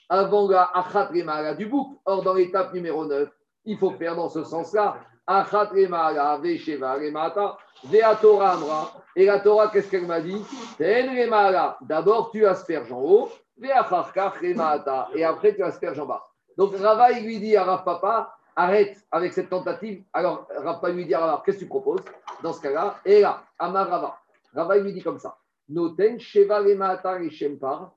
avant 0.10 0.50
la 0.50 0.70
Achat 0.74 1.06
Remara 1.06 1.54
du 1.54 1.68
bouc. 1.68 2.00
Or, 2.06 2.24
dans 2.24 2.34
l'étape 2.34 2.74
numéro 2.74 3.06
9, 3.06 3.30
il 3.66 3.78
faut 3.78 3.92
faire 3.92 4.16
dans 4.16 4.30
ce 4.30 4.44
sens-là. 4.44 4.98
Achat 5.28 5.66
Remara, 5.66 6.38
Vesheva 6.40 6.94
Remata, 6.94 7.58
Vea 7.84 8.16
Torah 8.16 8.54
Amra. 8.54 8.92
Et 9.16 9.26
la 9.26 9.40
Torah, 9.40 9.68
qu'est-ce 9.68 9.90
qu'elle 9.90 10.08
m'a 10.08 10.20
dit? 10.20 10.44
Ten 10.78 11.10
Remara. 11.10 11.78
D'abord, 11.82 12.32
tu 12.32 12.46
asperges 12.46 12.92
en 12.92 13.00
haut. 13.00 13.30
Ve'acharkach 13.58 14.38
Remata. 14.42 15.10
Et 15.14 15.24
après, 15.24 15.56
tu 15.56 15.64
asperges 15.64 16.00
en 16.00 16.06
bas. 16.06 16.26
Donc, 16.58 16.76
Rava, 16.76 17.12
il 17.12 17.26
lui 17.26 17.40
dit 17.40 17.56
à 17.56 17.64
Rav 17.64 17.84
Papa, 17.84 18.36
arrête 18.56 18.98
avec 19.12 19.34
cette 19.34 19.50
tentative. 19.50 20.04
Alors, 20.12 20.48
Rav 20.50 20.82
Papa 20.82 20.90
lui 20.90 21.06
dit 21.06 21.14
à 21.14 21.20
Rava, 21.20 21.44
qu'est-ce 21.46 21.58
que 21.58 21.64
tu 21.64 21.70
proposes? 21.70 22.04
Dans 22.42 22.54
ce 22.54 22.62
cas-là 22.62 22.96
Et 23.06 23.22
là, 23.22 23.44
Amar 23.60 23.88
Rava. 23.88 24.18
Rava, 24.56 24.78
il 24.78 24.84
lui 24.84 24.94
dit 24.94 25.04
comme 25.04 25.20
ça. 25.20 25.38
Noten 25.70 26.20
Sheva 26.20 26.60
Remata 26.60 27.12
Reshempar. 27.14 27.92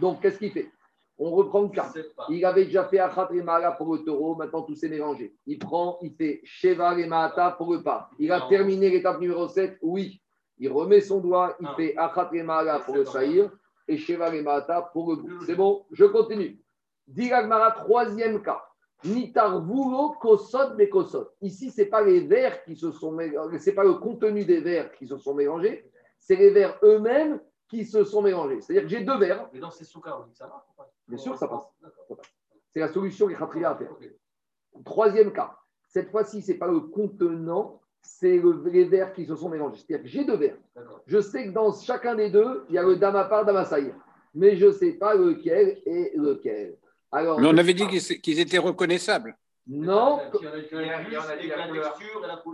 Donc, 0.00 0.20
qu'est-ce 0.20 0.38
qu'il 0.38 0.52
fait? 0.52 0.70
On 1.18 1.30
reprend 1.30 1.62
le 1.62 1.68
cas. 1.68 1.90
Il 2.28 2.44
avait 2.44 2.66
déjà 2.66 2.84
fait 2.84 2.98
Achat 2.98 3.28
pour 3.78 3.94
le 3.94 4.04
taureau, 4.04 4.34
maintenant 4.34 4.62
tout 4.62 4.74
s'est 4.74 4.88
mélangé. 4.88 5.34
Il 5.46 5.58
prend, 5.58 5.98
il 6.02 6.14
fait 6.14 6.40
Sheva 6.44 6.90
Remata 6.90 7.52
pour 7.52 7.72
le 7.72 7.82
pas. 7.82 8.10
Il 8.18 8.30
a 8.32 8.40
Non. 8.40 8.48
terminé 8.48 8.90
l'étape 8.90 9.18
numéro 9.20 9.48
7, 9.48 9.78
oui. 9.82 10.20
Il 10.58 10.70
remet 10.70 11.00
son 11.00 11.20
doigt, 11.20 11.56
il 11.60 11.66
Non. 11.66 11.74
fait 11.74 11.96
Achat 11.96 12.30
pour 12.84 12.96
le 12.96 13.04
Saïr 13.06 13.50
et 13.88 13.96
Sheva 13.96 14.30
Remata 14.30 14.82
pour 14.92 15.10
le 15.10 15.16
bout. 15.16 15.44
C'est 15.46 15.54
bon, 15.54 15.86
je 15.90 16.04
continue. 16.04 16.60
Diragmara, 17.06 17.70
troisième 17.70 18.42
cas. 18.42 18.62
Kosot 20.20 20.74
bekosot. 20.76 21.28
Ici, 21.40 21.70
ce 21.70 21.82
n'est 21.82 21.88
pas 21.88 22.02
les 22.02 22.20
vers 22.20 22.64
qui 22.64 22.76
se 22.76 22.90
sont 22.92 23.12
mélangés, 23.12 23.58
ce 23.58 23.70
n'est 23.70 23.76
pas 23.76 23.84
le 23.84 23.94
contenu 23.94 24.44
des 24.44 24.60
vers 24.60 24.92
qui 24.92 25.06
se 25.06 25.16
sont 25.18 25.34
mélangés, 25.34 25.90
c'est 26.18 26.36
les 26.36 26.50
vers 26.50 26.78
eux-mêmes 26.82 27.40
qui 27.68 27.84
se 27.84 28.04
sont 28.04 28.22
mélangés. 28.22 28.60
C'est-à-dire 28.60 28.82
que 28.82 28.88
j'ai 28.88 29.04
deux 29.04 29.18
vers, 29.18 29.48
Mais 29.52 29.60
dans 29.60 29.70
ces 29.70 29.84
soukas, 29.84 30.18
on 30.20 30.24
dit 30.24 30.32
que 30.32 30.38
ça 30.38 30.46
marche 30.46 30.64
ou 30.70 30.76
pas? 30.76 30.90
Bien 31.08 31.18
sûr, 31.18 31.36
ça 31.36 31.48
passe. 31.48 31.68
C'est 32.70 32.80
la 32.80 32.88
solution 32.88 33.26
qu'il 33.26 33.64
a 33.64 33.70
à 33.70 33.76
faire. 33.76 33.94
Troisième 34.84 35.32
cas, 35.32 35.56
cette 35.88 36.10
fois-ci, 36.10 36.42
ce 36.42 36.52
n'est 36.52 36.58
pas 36.58 36.66
le 36.66 36.80
contenant, 36.80 37.80
c'est 38.02 38.36
le- 38.38 38.62
les 38.66 38.84
vers 38.84 39.12
qui 39.12 39.24
se 39.24 39.34
sont 39.34 39.48
mélangés. 39.48 39.78
C'est-à-dire 39.78 40.04
que 40.04 40.08
j'ai 40.08 40.24
deux 40.24 40.36
vers. 40.36 40.56
Je 41.06 41.20
sais 41.20 41.46
que 41.46 41.50
dans 41.50 41.72
chacun 41.72 42.14
des 42.14 42.30
deux, 42.30 42.64
il 42.68 42.74
y 42.74 42.78
a 42.78 42.82
le 42.82 42.96
Damapar, 42.96 43.44
Damasaïr. 43.44 43.94
Mais 44.34 44.56
je 44.56 44.66
ne 44.66 44.72
sais 44.72 44.92
pas 44.92 45.14
lequel 45.14 45.80
est 45.86 46.12
lequel. 46.16 46.76
Alors, 47.16 47.40
Mais 47.40 47.46
on 47.48 47.56
avait 47.56 47.72
dit 47.72 47.86
qu'ils 48.20 48.40
étaient 48.40 48.58
reconnaissables. 48.58 49.36
Non. 49.66 50.20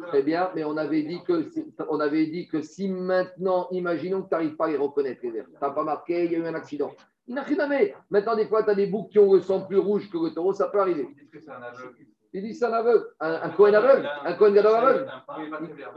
Très 0.09 0.23
bien, 0.23 0.51
mais 0.55 0.65
on 0.65 0.77
avait 0.77 1.03
dit 1.03 1.21
que, 1.25 1.51
si- 1.51 1.65
on 1.89 1.99
avait 2.01 2.27
dit 2.27 2.47
que 2.49 2.63
si 2.63 2.89
maintenant, 2.89 3.67
imaginons 3.73 4.23
que 4.23 4.29
tu 4.29 4.35
n'arrives 4.35 4.57
pas 4.57 4.67
à 4.67 4.69
les 4.69 4.77
reconnaître, 4.77 5.21
les 5.25 5.31
verres. 5.31 5.47
Tu 5.47 5.59
n'as 5.61 5.71
pas 5.71 5.83
marqué, 5.83 6.25
il 6.27 6.33
y 6.33 6.37
a 6.37 6.39
eu 6.39 6.47
un 6.47 6.55
accident. 6.55 6.93
Il 7.27 7.35
n'a 7.35 7.43
rien 7.43 7.59
à 7.59 7.67
mettre. 7.67 7.99
Maintenant, 8.09 8.37
des 8.37 8.47
fois, 8.47 8.63
tu 8.63 8.71
as 8.71 8.75
des 8.75 8.87
boucs 8.87 9.11
qui 9.11 9.19
ont 9.19 9.33
le 9.35 9.41
sang 9.41 9.63
plus 9.63 9.79
rouge 9.79 10.09
que 10.11 10.17
le 10.19 10.31
taureau, 10.33 10.53
ça 10.53 10.69
peut 10.69 10.81
arriver. 10.81 11.07
Ils 11.11 11.15
disent 11.17 11.31
que 11.31 11.41
c'est 11.41 11.51
un 11.51 11.63
aveugle. 11.63 11.97
Il 12.33 12.43
dit 12.43 12.55
c'est 12.55 12.65
un 12.65 12.73
aveugle. 12.73 13.05
Un, 13.21 13.33
un 13.43 13.51
Cohen 13.51 13.75
aveugle 13.75 14.09
Un 14.25 14.33
Cohen 14.35 14.53
Gadol 14.53 14.75
aveugle 14.75 15.07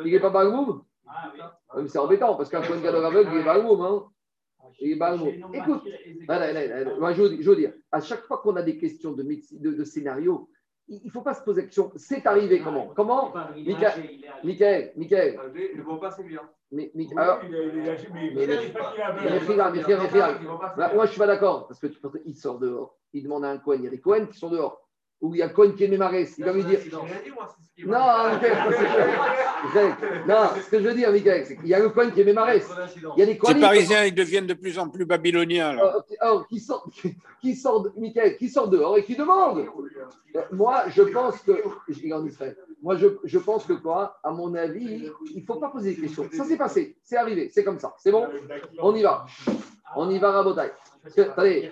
Il 0.03 0.11
n'est 0.11 0.19
pas 0.19 0.29
Balmoum 0.31 0.81
Ah 1.07 1.31
oui. 1.33 1.39
Euh, 1.75 1.87
C'est 1.87 1.97
embêtant 1.99 2.35
parce 2.35 2.49
qu'un 2.49 2.61
Cohen 2.61 2.81
Gadol 2.81 3.05
aveugle, 3.05 3.29
il 3.35 3.39
est 3.39 3.43
Balmoum. 3.43 3.81
Hein. 3.81 4.03
Il. 4.79 4.91
Écoute. 5.53 5.83
Moi, 6.99 7.13
je, 7.13 7.21
veux, 7.21 7.41
je 7.41 7.49
veux 7.49 7.55
dire, 7.55 7.73
à 7.91 8.01
chaque 8.01 8.21
fois 8.23 8.39
qu'on 8.39 8.55
a 8.55 8.61
des 8.63 8.77
questions 8.77 9.11
de, 9.13 9.23
médecine- 9.23 9.61
de, 9.61 9.71
de 9.73 9.83
scénario, 9.83 10.49
il 10.87 11.01
ne 11.05 11.09
faut 11.09 11.21
pas 11.21 11.33
se 11.33 11.43
poser 11.43 11.61
la 11.61 11.67
question. 11.67 11.91
C'est 11.95 12.25
arrivé 12.27 12.59
comment? 12.61 12.87
Comment? 12.95 13.33
Michael, 13.55 14.03
Michael, 14.43 14.91
Michael, 14.95 15.39
Ils 15.73 15.77
ne 15.79 15.83
vont 15.83 15.97
pas 15.97 16.07
assez 16.09 16.23
bien. 16.23 16.41
Alors, 17.17 17.39
Il 17.43 17.49
il 17.49 17.81
mais- 18.13 18.31
Mais- 18.35 18.47
mais- 18.47 18.69
pas 18.69 18.91
qu'il 18.91 19.01
a 19.01 19.13
mais- 19.13 19.19
aveugle. 19.19 19.33
Mechila, 19.33 19.71
Mechila, 19.71 19.97
Mechila. 20.03 20.37
Ils 20.41 20.47
vont 20.47 20.57
pas 20.57 20.67
assez 20.67 20.79
Là, 20.79 20.87
bien. 20.87 20.95
moi, 20.95 21.05
je 21.05 21.11
suis 21.11 21.19
pas 21.19 21.27
d'accord 21.27 21.67
parce 21.67 21.79
que 21.79 21.87
tu 21.87 21.99
penses 21.99 22.17
qu'il 22.23 22.35
sort 22.35 22.59
dehors. 22.59 22.97
Il 23.13 23.23
demande 23.23 23.45
à 23.45 23.49
un 23.49 23.57
Cohen. 23.57 23.77
Il 23.79 23.83
y 23.85 23.87
a 23.87 23.91
des 23.91 24.01
Cohen 24.01 24.27
qui 24.27 24.37
sont 24.37 24.49
dehors. 24.49 24.84
Ou 25.25 25.35
il 25.35 25.39
y 25.39 25.41
a 25.41 25.45
un 25.45 25.49
Cohen 25.49 25.71
qui 25.75 25.83
est 25.83 25.87
mémarès. 25.87 26.33
Il 26.37 26.45
va 26.45 26.53
lui 26.53 26.63
dire 26.63 26.79
Non, 27.85 27.99
non, 30.27 30.49
ce 30.63 30.69
que 30.69 30.79
je 30.79 30.87
veux 30.87 30.93
dire, 30.93 31.11
Michael, 31.11 31.45
c'est 31.45 31.57
qu'il 31.57 31.67
y 31.67 31.73
a 31.73 31.79
le 31.79 31.89
Cohen 31.89 32.09
qui 32.11 32.21
est 32.21 32.23
mémarès. 32.23 32.65
Il 33.17 33.19
y 33.19 33.23
a 33.23 33.25
des 33.25 33.37
Cohen 33.37 33.53
Parisiens, 33.59 34.05
ils 34.05 34.15
deviennent 34.15 34.47
de 34.47 34.53
plus 34.53 34.77
en 34.79 34.87
plus 34.89 35.05
babyloniens. 35.05 35.73
Là. 35.73 35.93
Alors, 36.21 36.47
qui 36.47 36.59
sort, 36.59 36.87
qui 37.41 37.55
sort, 37.55 37.81
de- 37.83 37.91
Michael, 37.97 38.37
qui 38.37 38.49
sort 38.49 38.69
dehors 38.69 38.97
et 38.97 39.03
qui 39.03 39.15
demande. 39.15 39.59
Euh, 40.35 40.41
Moi, 40.51 40.83
je 40.89 41.01
pense 41.03 41.39
que, 41.41 41.51
moi, 42.81 42.95
je, 42.97 43.07
je 43.23 43.39
pense 43.39 43.65
que 43.65 43.73
quoi, 43.73 44.19
à 44.23 44.31
mon 44.31 44.53
avis, 44.55 45.11
il 45.33 45.41
ne 45.41 45.45
faut 45.45 45.55
pas 45.55 45.69
poser 45.69 45.95
des 45.95 46.01
questions. 46.01 46.27
Ça 46.31 46.43
s'est 46.45 46.57
passé, 46.57 46.95
c'est 47.03 47.17
arrivé, 47.17 47.49
c'est 47.53 47.63
comme 47.63 47.79
ça, 47.79 47.93
c'est 47.97 48.11
bon, 48.11 48.25
on 48.79 48.95
y 48.95 49.01
va. 49.03 49.25
On 49.95 50.09
y 50.09 50.19
va, 50.19 50.31
Rabotai. 50.31 50.71
Attendez, 51.17 51.71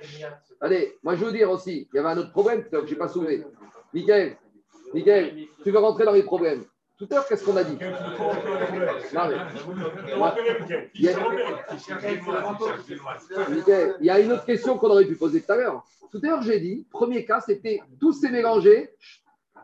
allez, 0.61 0.97
moi, 1.01 1.15
je 1.15 1.25
veux 1.25 1.31
dire 1.31 1.49
aussi, 1.49 1.87
il 1.91 1.95
y 1.95 1.99
avait 1.99 2.09
un 2.09 2.17
autre 2.17 2.31
problème 2.31 2.63
que 2.63 2.85
je 2.85 2.91
n'ai 2.91 2.97
pas 2.97 3.07
soulevé. 3.07 3.45
Michael, 3.93 4.37
Michael, 4.93 5.47
tu 5.63 5.71
veux 5.71 5.79
rentrer 5.79 6.05
dans 6.05 6.11
les 6.11 6.23
problèmes. 6.23 6.63
Tout 6.97 7.07
à 7.09 7.15
l'heure, 7.15 7.27
qu'est-ce 7.27 7.43
qu'on 7.43 7.57
a 7.57 7.63
dit? 7.63 7.77
Il 13.99 14.05
y 14.05 14.09
a 14.09 14.19
une 14.19 14.31
autre 14.31 14.45
question 14.45 14.77
qu'on 14.77 14.89
aurait 14.91 15.05
pu 15.05 15.15
poser 15.15 15.41
tout 15.41 15.51
à 15.51 15.57
l'heure. 15.57 15.83
Tout 16.11 16.19
à 16.23 16.27
l'heure, 16.27 16.41
j'ai 16.43 16.59
dit, 16.59 16.87
premier 16.91 17.25
cas, 17.25 17.41
c'était 17.41 17.81
tous 17.99 18.13
ces 18.13 18.29
mélangés, 18.29 18.91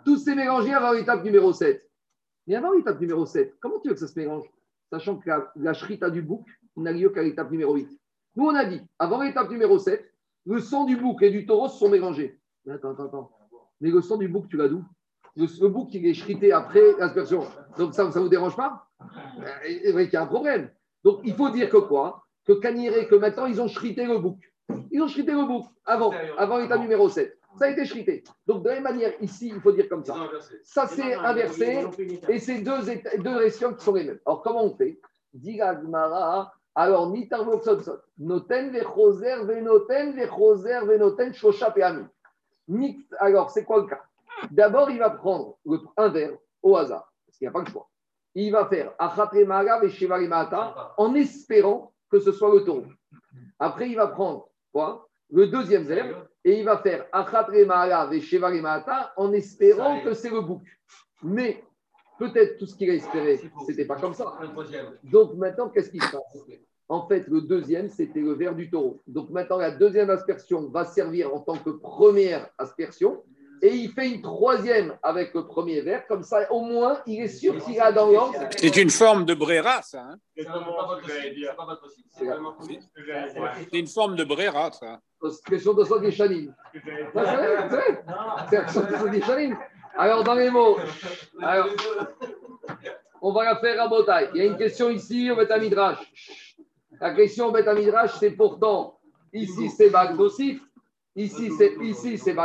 tous 0.04 0.18
ces 0.18 0.34
mélangés 0.34 0.74
avant 0.74 0.91
l'étape 0.91 1.24
numéro 1.24 1.54
7. 1.54 1.88
Mais 2.47 2.56
avant 2.56 2.72
l'étape 2.72 3.00
numéro 3.00 3.28
7, 3.28 3.58
comment 3.60 3.80
tu 3.80 3.89
veux 3.89 3.93
que 3.93 4.00
ça 4.00 4.08
se 4.08 4.18
mélange? 4.18 4.45
Sachant 4.91 5.18
que 5.18 5.30
la, 5.30 5.52
la 5.56 5.74
shrita 5.74 6.10
du 6.10 6.24
bouc 6.24 6.47
n'a 6.76 6.91
lieu 6.91 7.12
qu'à 7.12 7.22
l'étape 7.22 7.52
numéro 7.52 7.76
8. 7.76 7.99
Nous, 8.36 8.45
on 8.45 8.55
a 8.55 8.65
dit, 8.65 8.82
avant 8.97 9.21
l'étape 9.21 9.49
numéro 9.49 9.80
7, 9.80 10.03
le 10.45 10.59
sang 10.59 10.86
du 10.86 10.95
bouc 10.95 11.21
et 11.23 11.30
du 11.30 11.45
taureau 11.45 11.67
se 11.67 11.77
sont 11.77 11.89
mélangés. 11.89 12.39
Mais 12.65 12.73
attends, 12.73 12.91
attends, 12.91 13.05
attends. 13.05 13.32
Mais 13.82 13.89
le 13.89 14.01
sang 14.01 14.17
du 14.17 14.27
bouc, 14.27 14.47
tu 14.49 14.57
l'as 14.57 14.67
d'où? 14.67 14.84
Le, 15.36 15.45
le 15.61 15.67
bouc, 15.69 15.93
il 15.93 16.05
est 16.05 16.13
shrité 16.13 16.51
après 16.51 16.82
l'aspersion. 16.97 17.43
Donc, 17.77 17.93
ça 17.93 18.05
ne 18.05 18.09
vous 18.11 18.30
dérange 18.30 18.55
pas? 18.55 18.88
Euh, 19.01 19.67
Il 19.67 20.09
y 20.11 20.15
a 20.15 20.21
un 20.23 20.27
problème. 20.27 20.69
Donc, 21.03 21.21
il 21.23 21.34
faut 21.34 21.49
dire 21.49 21.69
que 21.69 21.77
quoi? 21.77 22.25
Que 22.45 22.53
Caniré, 22.53 23.07
que 23.07 23.15
maintenant, 23.15 23.45
ils 23.45 23.61
ont 23.61 23.67
shrité 23.67 24.05
le 24.05 24.17
bouc. 24.19 24.38
Ils 24.91 25.01
ont 25.01 25.07
shrité 25.07 25.32
le 25.32 25.45
bouc 25.45 25.65
avant, 25.86 26.11
avant 26.38 26.57
l'étape 26.57 26.82
numéro 26.82 27.09
7. 27.09 27.38
Ça 27.57 27.65
a 27.65 27.69
été 27.69 27.86
shrité. 27.86 28.23
Donc, 28.47 28.63
de 28.63 28.69
la 28.69 28.75
même 28.75 28.84
manière, 28.84 29.11
ici, 29.21 29.51
il 29.53 29.59
faut 29.61 29.71
dire 29.71 29.88
comme 29.89 30.03
ça. 30.03 30.15
Ça, 30.63 30.88
c'est 30.88 31.13
inversé. 31.13 31.86
Et 32.27 32.39
c'est 32.39 32.61
deux, 32.61 32.80
deux 33.19 33.36
récits 33.36 33.65
qui 33.77 33.84
sont 33.84 33.93
les 33.93 34.03
mêmes. 34.03 34.19
Alors, 34.25 34.41
comment 34.41 34.63
on 34.63 34.75
fait? 34.75 34.99
Dit 35.34 35.59
alors, 36.80 37.09
ni 37.09 37.27
tarvoxotsot, 37.27 37.99
noten 38.19 38.69
vechoser, 38.71 39.43
venoten 39.43 40.13
vechoser, 40.13 40.86
venoten 40.86 41.34
shosha 41.34 41.71
peami. 41.71 42.05
Alors, 43.19 43.49
c'est 43.51 43.65
quoi 43.65 43.82
le 43.82 43.88
cas? 43.88 44.01
D'abord, 44.49 44.89
il 44.89 44.99
va 44.99 45.09
prendre 45.09 45.57
un 45.97 46.07
verre 46.07 46.38
au 46.61 46.77
hasard, 46.77 47.11
parce 47.25 47.38
qu'il 47.38 47.45
n'y 47.45 47.49
a 47.49 47.51
pas 47.51 47.59
le 47.59 47.65
choix. 47.65 47.89
Il 48.34 48.53
va 48.53 48.65
faire 48.67 48.93
achatre 48.97 49.45
maga 49.45 49.82
ve 49.82 49.89
sheva 49.89 50.19
limata 50.19 50.93
en 50.97 51.15
espérant 51.15 51.91
que 52.09 52.21
ce 52.21 52.32
soit 52.32 52.53
le 52.53 52.63
taureau. 52.63 52.86
Après, 53.59 53.89
il 53.89 53.97
va 53.97 54.07
prendre 54.07 54.47
quoi? 54.71 55.09
Le 55.32 55.47
deuxième 55.47 55.84
verre 55.84 56.27
et 56.45 56.59
il 56.59 56.63
va 56.63 56.77
faire 56.77 57.07
achatre 57.11 57.65
maga 57.65 58.05
ve 58.05 58.21
sheva 58.21 58.49
limata 58.49 59.11
en 59.17 59.34
espérant 59.34 59.99
que 60.01 60.13
c'est 60.13 60.30
le 60.30 60.39
bouc. 60.39 60.63
Mais 61.23 61.61
peut-être 62.19 62.57
tout 62.57 62.67
ce 62.67 62.75
qu'il 62.75 62.89
a 62.89 62.93
espéré, 62.93 63.41
c'était 63.65 63.86
pas 63.86 63.97
comme 63.97 64.13
ça. 64.13 64.38
Donc 65.03 65.34
maintenant, 65.34 65.67
qu'est-ce 65.67 65.89
qui 65.89 65.99
se 65.99 66.11
passe? 66.11 66.38
En 66.91 67.07
fait, 67.07 67.27
le 67.27 67.41
deuxième, 67.41 67.87
c'était 67.89 68.19
le 68.19 68.33
verre 68.33 68.55
du 68.55 68.69
taureau. 68.69 68.99
Donc 69.07 69.29
maintenant, 69.29 69.57
la 69.57 69.71
deuxième 69.71 70.09
aspersion 70.09 70.67
va 70.69 70.85
servir 70.85 71.33
en 71.33 71.39
tant 71.39 71.55
que 71.57 71.69
première 71.69 72.49
aspersion. 72.57 73.23
Et 73.61 73.75
il 73.75 73.91
fait 73.91 74.09
une 74.09 74.21
troisième 74.21 74.97
avec 75.03 75.33
le 75.33 75.45
premier 75.45 75.81
verre. 75.81 76.07
Comme 76.07 76.23
ça, 76.23 76.49
au 76.51 76.61
moins, 76.61 77.01
il 77.05 77.19
est 77.21 77.27
sûr 77.27 77.57
qu'il 77.63 77.79
a 77.79 77.91
dans 77.91 78.09
l'ordre. 78.09 78.39
C'est 78.57 78.77
une 78.77 78.89
forme 78.89 79.25
de 79.25 79.33
brera, 79.33 79.81
ça. 79.81 80.01
hein. 80.01 80.17
C'est 83.71 83.79
une 83.79 83.87
forme 83.87 84.15
de 84.15 84.23
brera, 84.23 84.71
ça. 84.71 84.99
Question 85.47 85.73
de 85.73 86.09
Chanim. 86.09 86.45
Non, 86.45 86.51
C'est 87.13 87.35
vrai, 87.69 87.69
c'est. 88.49 89.49
Alors, 89.97 90.23
dans 90.23 90.35
les 90.35 90.49
mots, 90.49 90.77
alors, 91.41 91.67
on 93.21 93.33
va 93.33 93.43
la 93.43 93.55
faire 93.57 93.81
à 93.81 93.87
Botaï. 93.89 94.29
Il 94.33 94.37
y 94.37 94.41
a 94.41 94.45
une 94.45 94.57
question 94.57 94.89
ici 94.89 95.29
au 95.29 95.35
Betamidrash. 95.35 96.49
La 97.02 97.14
question 97.14 97.47
au 97.47 97.52
Betamidrash, 97.52 98.18
c'est 98.20 98.32
pourtant, 98.32 99.00
ici 99.32 99.70
c'est 99.70 99.89
Bagdosif, 99.89 100.62
ici 101.16 101.50
c'est 101.58 101.76
ici 101.82 102.18
c'est 102.18 102.36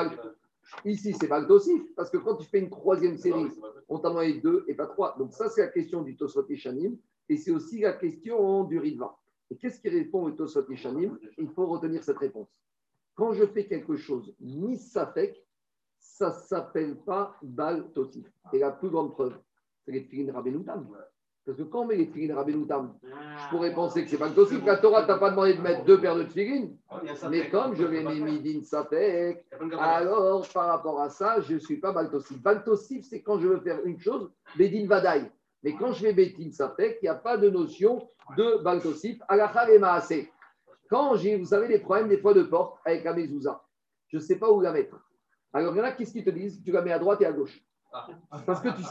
ici 0.85 1.13
c'est 1.13 1.27
Bagdosif, 1.27 1.83
parce 1.97 2.09
que 2.09 2.19
quand 2.19 2.37
tu 2.37 2.47
fais 2.47 2.61
une 2.61 2.71
troisième 2.71 3.17
série, 3.17 3.49
on 3.89 3.99
t'a 3.99 4.11
demandé 4.11 4.35
deux 4.35 4.65
et 4.69 4.75
pas 4.75 4.87
trois. 4.87 5.17
Donc 5.19 5.33
ça, 5.33 5.49
c'est 5.49 5.61
la 5.63 5.69
question 5.69 6.03
du 6.03 6.17
Tosot 6.17 6.47
Shanim, 6.55 6.97
et 7.29 7.37
c'est 7.37 7.51
aussi 7.51 7.81
la 7.81 7.95
question 7.95 8.65
du 8.65 8.79
Ritva. 8.79 9.17
Et 9.51 9.57
qu'est-ce 9.57 9.81
qui 9.81 9.89
répond 9.89 10.23
au 10.23 10.31
Tosot 10.31 10.67
Shanim? 10.75 11.19
Il 11.37 11.49
faut 11.49 11.67
retenir 11.67 12.05
cette 12.05 12.19
réponse. 12.19 12.49
Quand 13.15 13.33
je 13.33 13.47
fais 13.47 13.67
quelque 13.67 13.97
chose, 13.97 14.35
ni 14.41 14.77
Safek, 14.77 15.45
ça 15.99 16.29
ne 16.29 16.35
s'appelle 16.35 16.97
pas 16.97 17.37
Bal 17.43 17.91
Tosif. 17.93 18.27
Et 18.53 18.59
la 18.59 18.71
plus 18.71 18.89
grande 18.89 19.13
preuve, 19.13 19.37
c'est 19.85 19.93
les 19.93 20.05
Tfilin 20.05 20.33
Rabbenoutam. 20.33 20.87
Parce 21.47 21.59
que 21.59 21.63
quand 21.65 21.83
on 21.83 21.87
met 21.87 21.97
les 21.97 22.09
Tfilin 22.09 22.35
Rabbenoutam, 22.35 22.95
je 23.03 23.49
pourrais 23.51 23.75
penser 23.75 24.05
que 24.05 24.11
c'est 24.11 24.35
Tosif. 24.35 24.65
La 24.65 24.79
Torah 24.79 25.05
t'a 25.05 25.19
pas 25.19 25.31
demandé 25.31 25.55
de 25.55 25.61
mettre 25.61 25.85
deux 25.85 26.01
paires 26.01 26.17
de 26.17 26.23
Tfilin. 26.25 26.69
Mais 27.29 27.51
comme 27.51 27.75
je 27.75 27.85
les 27.85 28.03
mets 28.03 28.15
Midin 28.15 28.63
Safek, 28.63 29.45
alors 29.79 30.49
par 30.55 30.69
rapport 30.69 31.01
à 31.01 31.11
ça, 31.11 31.41
je 31.43 31.55
ne 31.55 31.59
suis 31.59 31.77
pas 31.77 31.93
Baltosif. 31.93 32.41
Baltosif, 32.41 33.05
c'est 33.05 33.21
quand 33.21 33.39
je 33.39 33.49
veux 33.49 33.61
faire 33.61 33.85
une 33.85 33.99
chose, 34.01 34.31
Bedin 34.57 34.87
Vadaï. 34.87 35.31
Mais 35.63 35.75
quand 35.77 35.93
je 35.93 36.07
fais 36.07 36.13
Bedin 36.15 36.51
Safek, 36.51 36.99
il 37.03 37.05
n'y 37.05 37.09
a 37.11 37.15
pas 37.15 37.37
de 37.37 37.51
notion 37.51 38.09
de 38.39 38.63
Baltosif. 38.63 39.21
Alachar 39.29 39.69
et. 39.69 40.31
Quand 40.89 41.17
j'ai, 41.17 41.37
vous 41.37 41.47
savez, 41.47 41.69
les 41.69 41.79
problèmes 41.79 42.09
des 42.09 42.19
fois 42.19 42.33
de 42.35 42.43
porte 42.43 42.79
avec 42.85 43.05
la 43.05 43.13
mezouza, 43.13 43.63
je 44.09 44.17
ne 44.17 44.23
sais 44.23 44.37
pas 44.37 44.51
où 44.51 44.61
la 44.61 44.73
mettre. 44.73 44.97
Alors, 45.53 45.75
il 45.75 45.79
y 45.79 45.81
en 45.81 45.85
a 45.85 45.93
qu'ils 45.93 46.25
te 46.25 46.31
disent? 46.31 46.63
Tu 46.63 46.73
la 46.73 46.83
mets 46.83 46.93
à 46.93 46.99
droite 46.99 47.21
et 47.21 47.27
à 47.27 47.33
gauche. 47.33 47.63
Parce 48.47 48.61
que 48.61 48.69
tu 48.69 48.83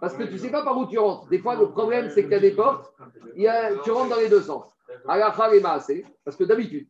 parce 0.00 0.14
que 0.14 0.24
tu 0.24 0.38
sais 0.38 0.50
pas 0.50 0.62
par 0.62 0.76
où 0.78 0.86
tu 0.86 0.98
rentres. 0.98 1.26
Des 1.28 1.38
fois, 1.38 1.54
le 1.56 1.68
problème, 1.68 2.10
c'est 2.10 2.22
qu'il 2.22 2.32
y 2.32 2.36
a 2.36 2.40
des 2.40 2.52
portes, 2.52 2.92
il 3.34 3.42
y 3.42 3.48
a- 3.48 3.76
tu 3.78 3.90
rentres 3.90 4.10
dans 4.10 4.20
les 4.20 4.28
deux 4.28 4.42
sens. 4.42 4.64
Parce 6.24 6.36
que 6.36 6.44
d'habitude, 6.44 6.88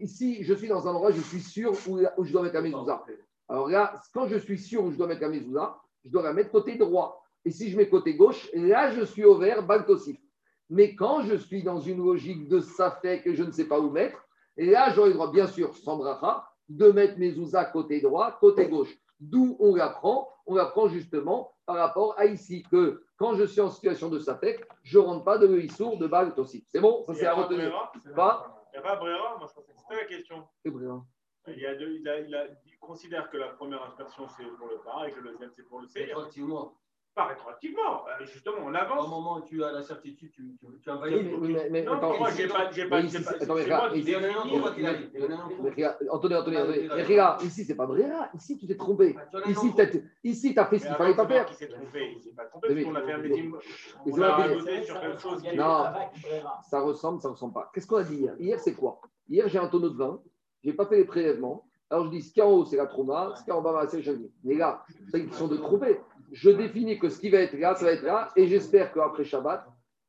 ici, 0.00 0.42
je 0.44 0.54
suis 0.54 0.68
dans 0.68 0.86
un 0.86 0.90
endroit, 0.92 1.10
je 1.10 1.20
suis 1.20 1.40
sûr 1.40 1.72
où, 1.88 1.98
je 2.24 2.32
dois 2.32 2.42
mettre 2.42 2.54
la 2.54 2.62
mezouza. 2.62 3.04
Alors 3.48 3.68
là, 3.68 4.00
quand 4.12 4.26
je 4.26 4.36
suis 4.36 4.58
sûr 4.58 4.84
où 4.84 4.90
je 4.92 4.96
dois 4.96 5.06
mettre 5.06 5.22
la 5.22 5.28
mezouza, 5.28 5.76
je 6.04 6.10
dois 6.10 6.22
la 6.22 6.32
mettre 6.32 6.50
côté 6.50 6.76
droit. 6.76 7.22
Et 7.44 7.50
si 7.50 7.70
je 7.70 7.76
mets 7.76 7.88
côté 7.88 8.14
gauche, 8.14 8.48
là, 8.54 8.90
je 8.90 9.02
suis 9.02 9.24
au 9.24 9.36
vert, 9.36 9.62
Baltosif. 9.62 10.18
Mais 10.70 10.94
quand 10.94 11.22
je 11.22 11.34
suis 11.36 11.62
dans 11.62 11.78
une 11.78 12.02
logique 12.02 12.48
de 12.48 12.60
Safek 12.60 13.22
que 13.24 13.34
je 13.34 13.42
ne 13.42 13.50
sais 13.50 13.66
pas 13.66 13.78
où 13.80 13.90
mettre, 13.90 14.18
et 14.56 14.66
là, 14.66 14.90
j'aurai 14.94 15.08
le 15.08 15.14
droit, 15.14 15.30
bien 15.30 15.46
sûr, 15.46 15.76
sans 15.76 15.96
bracha, 15.98 16.46
de 16.68 16.90
mettre 16.90 17.18
mes 17.18 17.36
ouzas 17.36 17.66
côté 17.66 18.00
droit, 18.00 18.38
côté 18.40 18.66
gauche. 18.68 18.96
D'où 19.20 19.56
on 19.60 19.74
l'apprend 19.74 20.28
On 20.46 20.54
l'apprend 20.54 20.88
justement 20.88 21.54
par 21.66 21.76
rapport 21.76 22.18
à 22.18 22.26
ici, 22.26 22.62
que 22.70 23.04
quand 23.16 23.34
je 23.34 23.44
suis 23.44 23.60
en 23.60 23.70
situation 23.70 24.08
de 24.10 24.18
Safek, 24.18 24.64
je 24.82 24.98
ne 24.98 25.04
rentre 25.04 25.24
pas 25.24 25.38
de 25.38 25.46
l'issour 25.46 25.96
de 25.98 26.06
Baal 26.06 26.32
aussi. 26.36 26.64
C'est 26.68 26.80
bon? 26.80 27.02
Ça, 27.06 27.14
c'est 27.14 27.26
à 27.26 27.34
retenir. 27.34 27.70
Pas 28.14 28.64
Il 28.72 28.72
n'y 28.72 28.78
a 28.78 28.82
pas 28.82 28.96
Brera 28.96 29.36
Moi, 29.38 29.46
je 29.48 29.54
pensais 29.54 29.72
que 29.72 29.78
c'était 29.78 29.96
la 29.96 30.04
question. 30.04 30.44
C'est. 30.64 30.72
Il, 31.52 31.58
y 31.58 31.66
a 31.66 31.74
deux- 31.74 31.92
il, 31.92 32.08
a- 32.08 32.20
il 32.20 32.34
a- 32.34 32.46
il 32.66 32.78
considère 32.78 33.30
que 33.30 33.36
la 33.36 33.48
première 33.48 33.82
aspersion, 33.82 34.26
c'est 34.36 34.44
pour 34.58 34.66
le 34.68 34.78
pain 34.78 35.04
et 35.04 35.12
que 35.12 35.20
le 35.20 35.30
deuxième, 35.30 35.50
c'est 35.52 35.62
pour 35.64 35.80
le 35.80 35.86
séir. 35.86 36.08
Effectivement. 36.18 36.74
Pas 37.14 37.26
rétroactivement. 37.26 38.04
Euh, 38.08 38.24
Justement, 38.24 38.56
on 38.66 38.74
avance. 38.74 39.06
Au 39.06 39.08
moment 39.08 39.36
où 39.36 39.42
tu 39.42 39.62
as 39.62 39.70
la 39.70 39.82
certitude, 39.82 40.32
tu, 40.32 40.56
tu, 40.58 40.66
tu 40.82 40.90
as 40.90 40.94
Oui, 40.96 41.00
validé. 41.12 41.36
mais, 41.40 41.48
mais- 41.48 41.68
mais 41.70 41.82
Non, 41.84 41.92
attends, 41.92 42.18
moi, 42.18 42.30
j'ai 42.36 42.48
pas. 42.48 42.70
J'ai 42.72 42.88
pas, 42.88 43.00
ici, 43.02 43.22
pas 43.22 43.30
attends, 43.30 43.54
mais 43.54 43.62
regarde, 43.62 43.96
ici- 43.96 44.06
Il 44.08 44.10
y 44.10 44.14
a 44.16 44.18
qu'il. 44.72 45.10
Il 45.14 45.20
y 45.20 45.26
a 45.26 45.30
autre. 46.12 46.28
mais 46.96 47.02
regarde, 47.04 47.38
Ah, 47.40 47.44
ici, 47.44 47.64
c'est 47.64 47.76
pas 47.76 47.86
Brera. 47.86 48.30
Ici, 48.34 48.58
tu 48.58 48.66
t'es 48.66 48.76
trompé. 48.76 49.14
Ah, 49.16 49.48
Ici, 49.48 49.72
t'as 49.76 49.86
ici, 50.24 50.54
t'as 50.54 50.66
fait 50.66 50.78
ce 50.80 50.86
qu'il 50.86 50.96
fallait 50.96 51.14
pas 51.14 51.26
faire. 51.28 51.46
qui 51.46 51.54
s'est 51.54 51.68
trompé. 51.68 52.14
Il 52.16 52.20
s'est 52.20 52.30
pas 52.34 52.46
trompé 52.46 52.68
parce 52.74 52.84
qu'on 52.84 52.94
a 52.96 53.02
fait 53.02 53.12
un 53.12 53.22
On 54.06 54.20
a 54.22 54.48
vrai, 54.48 54.82
sur 54.82 55.00
quelque 55.00 55.20
chose. 55.20 55.42
Non. 55.54 55.84
Ça 56.68 56.80
ressemble, 56.80 57.20
ça 57.20 57.28
ressemble 57.28 57.54
pas. 57.54 57.70
Qu'est-ce 57.72 57.86
qu'on 57.86 57.96
a 57.98 58.02
dit 58.02 58.16
hier? 58.16 58.34
Hier, 58.40 58.58
c'est 58.58 58.74
quoi? 58.74 59.00
Hier, 59.28 59.48
j'ai 59.48 59.58
un 59.58 59.68
tonneau 59.68 59.90
de 59.90 59.96
vin, 59.96 60.20
j'ai 60.64 60.72
pas 60.72 60.86
fait 60.86 60.96
les 60.96 61.04
prélèvements. 61.04 61.64
Alors, 61.90 62.06
je 62.06 62.10
dis, 62.10 62.22
ce 62.22 62.32
qui 62.32 62.40
est 62.40 62.42
en 62.42 62.50
haut, 62.50 62.64
c'est 62.64 62.76
la 62.76 62.86
trauma, 62.86 63.34
ce 63.36 63.44
qui 63.44 63.50
est 63.50 63.52
en 63.52 63.62
bas, 63.62 63.86
c'est 63.86 64.00
le. 64.04 64.30
Mais 64.42 64.56
là, 64.56 64.82
c'est 65.12 65.20
une 65.20 65.28
question 65.28 65.46
de 65.46 65.56
tromper. 65.58 66.00
Je 66.34 66.50
définis 66.50 66.98
que 66.98 67.08
ce 67.08 67.20
qui 67.20 67.30
va 67.30 67.38
être 67.38 67.56
là, 67.56 67.76
ça 67.76 67.84
va 67.84 67.92
être 67.92 68.02
là, 68.02 68.28
et 68.34 68.48
j'espère 68.48 68.92
qu'après 68.92 69.24
Shabbat, 69.24 69.64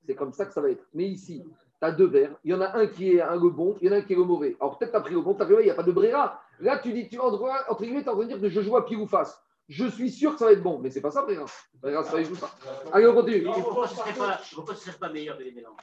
c'est 0.07 0.15
comme 0.15 0.34
ça 0.34 0.47
que 0.47 0.53
ça 0.53 0.59
va 0.59 0.71
être. 0.71 0.84
Mais 0.95 1.05
ici, 1.05 1.43
tu 1.45 1.88
as 1.88 1.91
deux 1.91 2.07
verres, 2.07 2.36
il 2.43 2.49
y 2.49 2.53
en 2.55 2.61
a 2.61 2.76
un 2.76 2.88
qui 2.88 3.11
est 3.11 3.21
un, 3.21 3.36
le 3.36 3.51
bon, 3.51 3.78
il 3.80 3.88
y 3.88 3.89
en 3.91 3.93
a 3.93 3.97
un 3.97 4.01
qui 4.01 4.13
est 4.13 4.15
le 4.15 4.23
mauvais. 4.23 4.57
Alors, 4.59 4.80
peut-être 4.80 4.89
tu 4.89 4.97
as 4.97 5.01
pris 5.01 5.13
le 5.13 5.21
bon, 5.21 5.36
tu 5.36 5.43
as 5.43 5.45
pris 5.45 5.51
le 5.51 5.57
mauvais, 5.57 5.63
il 5.65 5.67
n'y 5.67 5.71
a 5.71 5.76
pas 5.76 5.84
de 5.84 5.91
bréra. 5.91 6.41
Là, 6.59 6.80
tu 6.80 6.91
dis, 6.93 7.07
tu 7.07 7.19
entre, 7.19 7.47
entre 7.69 7.84
guillemets, 7.84 8.03
tu 8.03 8.09
de 8.09 8.23
dire 8.23 8.41
que 8.41 8.49
je 8.49 8.61
joue 8.61 8.76
à 8.76 8.84
pile 8.84 8.97
ou 8.97 9.05
face. 9.05 9.39
Je 9.68 9.88
suis 9.88 10.11
sûr 10.11 10.34
que 10.34 10.39
ça 10.39 10.45
va 10.45 10.51
être 10.51 10.61
bon, 10.61 10.78
mais 10.78 10.91
c'est 10.91 11.01
pas 11.01 11.09
ça, 11.09 11.24
bréra. 11.24 11.45
Bréra, 11.82 12.03
c'est 12.03 12.11
pas 12.11 12.22
du 12.22 12.30
tout 12.30 12.36
ça. 12.36 12.51
Allez, 12.93 13.07
on 13.07 13.16
continue. 13.16 13.43
Pourquoi 13.43 13.88
ce 13.88 13.95
ne 13.95 13.99
serait 13.99 14.13
pas, 14.13 14.39
pourquoi 14.53 14.76
ce 14.76 14.86
serait 14.86 14.97
pas 14.97 15.09
meilleur 15.09 15.38
de 15.38 15.43
les 15.43 15.53
mélanger 15.53 15.78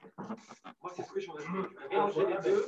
Moi, 0.80 0.92
c'est 0.94 1.02
ce 1.02 1.12
que 1.12 1.18
je. 1.18 1.28
Mélanger 1.90 2.26
les 2.26 2.50
deux. 2.50 2.66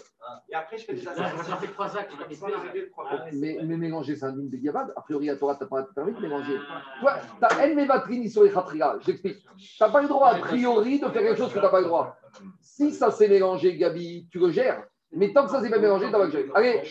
Et 0.48 0.54
après, 0.54 0.76
je 0.76 0.84
fais 0.86 0.94
des 0.94 1.02
ça 1.02 1.14
fait 1.14 1.68
trois 1.68 1.96
actes, 1.96 2.10
ça 2.10 2.46
trois. 2.90 3.08
Mais, 3.32 3.58
mais 3.62 3.76
mélanger, 3.76 4.16
c'est 4.16 4.24
un 4.24 4.32
digne 4.32 4.48
de 4.48 4.56
Gavad. 4.56 4.92
A 4.96 5.02
priori, 5.02 5.30
à 5.30 5.36
Torah, 5.36 5.54
tu 5.54 5.62
n'as 5.62 5.68
pas 5.68 5.84
permis 5.84 6.14
de 6.14 6.20
mélanger. 6.20 6.58
Toi, 7.00 7.16
tu 7.38 7.44
as 7.44 7.64
El 7.64 7.76
Mevatrini 7.76 8.28
sur 8.28 8.42
les 8.42 8.50
Khatriga. 8.50 8.96
Je 9.00 9.06
t'explique. 9.06 9.46
Tu 9.56 9.76
n'as 9.80 9.90
pas 9.90 10.02
le 10.02 10.08
droit, 10.08 10.30
a 10.30 10.38
priori, 10.40 10.98
de 10.98 11.08
faire 11.08 11.22
quelque 11.22 11.38
chose 11.38 11.50
que 11.50 11.58
tu 11.58 11.64
n'as 11.64 11.68
pas 11.68 11.80
le 11.80 11.86
droit. 11.86 12.16
Si 12.60 12.92
ça 12.92 13.12
s'est 13.12 13.28
mélangé, 13.28 13.76
Gabi, 13.76 14.26
tu 14.32 14.40
le 14.40 14.50
gères. 14.50 14.84
Mais 15.14 15.32
tant 15.32 15.44
que 15.44 15.50
ça 15.50 15.62
s'est 15.62 15.70
pas 15.70 15.78
mélangé, 15.78 16.06
le 16.10 16.30
gérer. 16.30 16.50
Allez, 16.54 16.82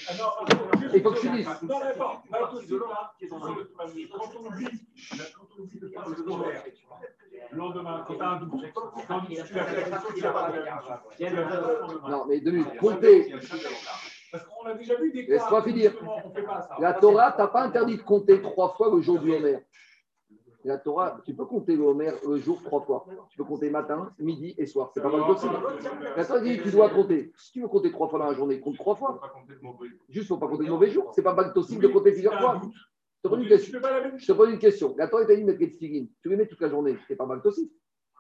il 0.94 1.02
faut 1.02 1.12
que 1.12 1.20
tu 1.20 1.30
dises. 1.30 1.48
Non, 1.64 1.80
mais 1.80 1.94
Quand 3.28 4.30
on 4.40 4.48
oublie, 4.48 5.80
de 5.80 5.88
faire 5.90 6.10
le 6.10 6.16
le 7.52 7.58
lendemain, 7.58 8.04
quand 8.08 8.16
tu 8.16 8.22
as 8.22 8.30
un 8.30 8.40
doute, 8.40 8.52
quand 8.74 9.22
tu 9.28 9.40
as 9.40 9.64
la 10.22 10.32
pas. 10.32 10.52
Non, 12.10 12.26
deux 12.28 12.52
minutes. 12.52 12.78
Compter. 12.80 13.34
Parce 14.32 14.46
qu'on 14.46 14.66
a 14.66 14.74
déjà 14.74 14.96
vu 14.96 15.12
des 15.12 15.28
cas. 15.28 15.34
Laisse-moi 15.34 15.64
finir. 15.64 15.94
La 16.80 16.94
Torah, 16.94 17.34
tu 17.34 17.42
n'as 17.42 17.48
pas 17.48 17.62
interdit 17.64 17.98
de 17.98 18.02
compter 18.02 18.42
trois 18.42 18.74
fois 18.76 18.90
le 18.96 19.02
jour 19.02 19.20
du 19.20 19.32
Homer. 19.32 19.60
La 20.66 20.78
Torah, 20.78 21.20
tu 21.26 21.34
peux 21.34 21.45
compter 21.45 21.76
le 21.76 21.84
Homer 21.84 22.11
le 22.28 22.38
jour 22.38 22.61
trois 22.64 22.82
fois. 22.82 23.05
Tu 23.30 23.38
peux 23.38 23.43
compter 23.43 23.70
matin, 23.70 24.11
midi 24.20 24.55
et 24.57 24.66
soir. 24.66 24.91
C'est 24.93 25.01
pas 25.01 25.11
mal 25.11 25.26
possible. 25.26 25.53
La 26.16 26.26
Torah 26.26 26.39
dit 26.39 26.59
tu 26.61 26.72
dois 26.72 26.89
compter. 26.89 27.34
Si 27.38 27.51
tu 27.51 27.61
veux 27.61 27.68
compter 27.68 27.91
trois 27.91 28.07
fois 28.07 28.20
dans 28.20 28.28
la 28.28 28.34
journée, 28.34 28.59
compte 28.59 28.78
trois 28.78 28.95
fois. 28.95 29.20
Juste, 30.09 30.28
faut 30.28 30.38
pas 30.38 30.47
compter 30.47 30.66
de 30.66 30.70
mauvais 30.70 30.89
jours. 30.89 31.11
C'est 31.14 31.22
pas 31.22 31.34
mal 31.34 31.51
possible 31.53 31.84
de 31.84 31.88
compter 31.89 32.11
plusieurs 32.11 32.39
fois. 32.39 32.61
Je 33.24 33.30
te 33.30 33.34
pose 33.34 33.43
une 33.43 33.49
question. 33.49 33.80
te 33.80 34.32
pose 34.34 34.49
une 34.49 34.59
question. 34.59 34.95
La 34.97 35.07
Torah 35.07 35.26
t'a 35.26 35.36
dit 35.36 35.41
de 35.41 35.47
mettre 35.47 35.59
les 35.59 35.72
tefilines. 35.72 36.07
Tu 36.22 36.30
les 36.30 36.36
mets 36.36 36.47
toute 36.47 36.61
la 36.61 36.70
journée. 36.70 36.97
C'est 37.07 37.16
pas 37.16 37.26
mal 37.26 37.41
aussi. 37.43 37.72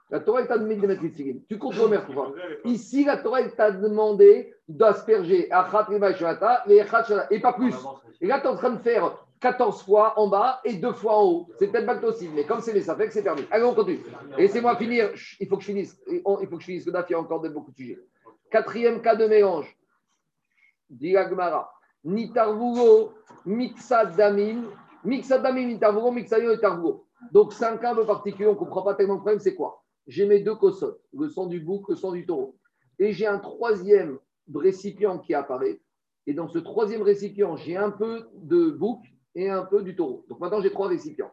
La 0.09 0.19
Torah 0.19 0.45
t'a 0.45 0.57
demandé 0.57 0.75
de 0.75 0.87
mettre 0.87 1.03
les 1.03 1.11
tefilines. 1.11 1.43
Tu 1.47 1.57
comptes 1.57 1.75
le 1.75 1.81
Homer 1.81 1.99
trois 2.03 2.13
fois. 2.13 2.35
Ici, 2.65 3.05
la 3.05 3.17
Torah 3.17 3.43
t'a 3.49 3.71
demandé 3.71 4.53
d'asperger 4.67 5.51
Achat 5.51 5.87
et 6.69 6.85
et 7.31 7.39
pas 7.39 7.53
plus. 7.53 7.75
Et 8.21 8.27
là, 8.27 8.39
tu 8.39 8.45
es 8.45 8.49
en 8.49 8.55
train 8.55 8.71
de 8.71 8.79
faire 8.79 9.17
14 9.43 9.83
fois 9.83 10.17
en 10.17 10.29
bas 10.29 10.61
et 10.63 10.75
2 10.75 10.93
fois 10.93 11.17
en 11.17 11.23
haut. 11.25 11.49
C'est 11.59 11.67
peut-être 11.67 11.85
pas 11.85 11.97
possible, 11.97 12.31
mais 12.33 12.45
comme 12.45 12.61
c'est 12.61 12.71
les 12.71 12.89
que 13.07 13.11
c'est 13.11 13.23
permis. 13.23 13.43
Allez, 13.51 13.65
on 13.65 13.75
continue. 13.75 13.99
Laissez-moi 14.37 14.77
finir. 14.77 15.11
Il 15.37 15.49
faut 15.49 15.57
que 15.57 15.63
je 15.63 15.67
finisse. 15.67 16.01
Il 16.07 16.21
faut 16.23 16.37
que 16.37 16.61
je 16.61 16.65
finisse. 16.65 16.85
Il 16.85 17.11
y 17.11 17.13
a 17.13 17.19
encore 17.19 17.41
de 17.41 17.49
beaucoup 17.49 17.71
de 17.71 17.75
sujets. 17.75 17.99
Quatrième 18.49 19.01
cas 19.01 19.17
de 19.17 19.25
mélange. 19.27 19.77
Dit. 20.89 21.13
Nitarvugo, 22.05 23.15
mixadamim. 23.45 24.63
Mixadamim, 25.03 25.67
nitarvugo, 25.67 26.11
mixayo 26.11 26.53
et. 26.53 27.05
Donc, 27.33 27.51
c'est 27.51 27.65
un 27.65 27.75
cas 27.75 27.91
un 27.91 27.95
peu 27.95 28.05
particulier. 28.05 28.47
On 28.47 28.53
ne 28.53 28.57
comprend 28.57 28.81
pas 28.81 28.95
tellement 28.95 29.15
le 29.15 29.19
problème. 29.19 29.39
C'est 29.39 29.55
quoi? 29.55 29.83
J'ai 30.07 30.25
mes 30.25 30.39
deux 30.39 30.55
cossottes, 30.55 31.01
le 31.13 31.27
sang 31.27 31.47
du 31.47 31.59
bouc, 31.59 31.89
le 31.89 31.97
sang 31.97 32.13
du 32.13 32.25
taureau. 32.25 32.55
Et 32.97 33.11
j'ai 33.11 33.27
un 33.27 33.39
troisième 33.39 34.19
récipient 34.55 35.19
qui 35.19 35.33
apparaît. 35.33 35.81
Et 36.27 36.33
dans 36.33 36.47
ce 36.47 36.59
troisième 36.59 37.01
récipient, 37.01 37.57
j'ai 37.57 37.75
un 37.75 37.91
peu 37.91 38.29
de 38.35 38.69
bouc 38.69 39.01
et 39.35 39.49
un 39.49 39.65
peu 39.65 39.83
du 39.83 39.95
taureau. 39.95 40.25
Donc 40.29 40.39
maintenant, 40.39 40.61
j'ai 40.61 40.71
trois 40.71 40.87
récipients. 40.87 41.31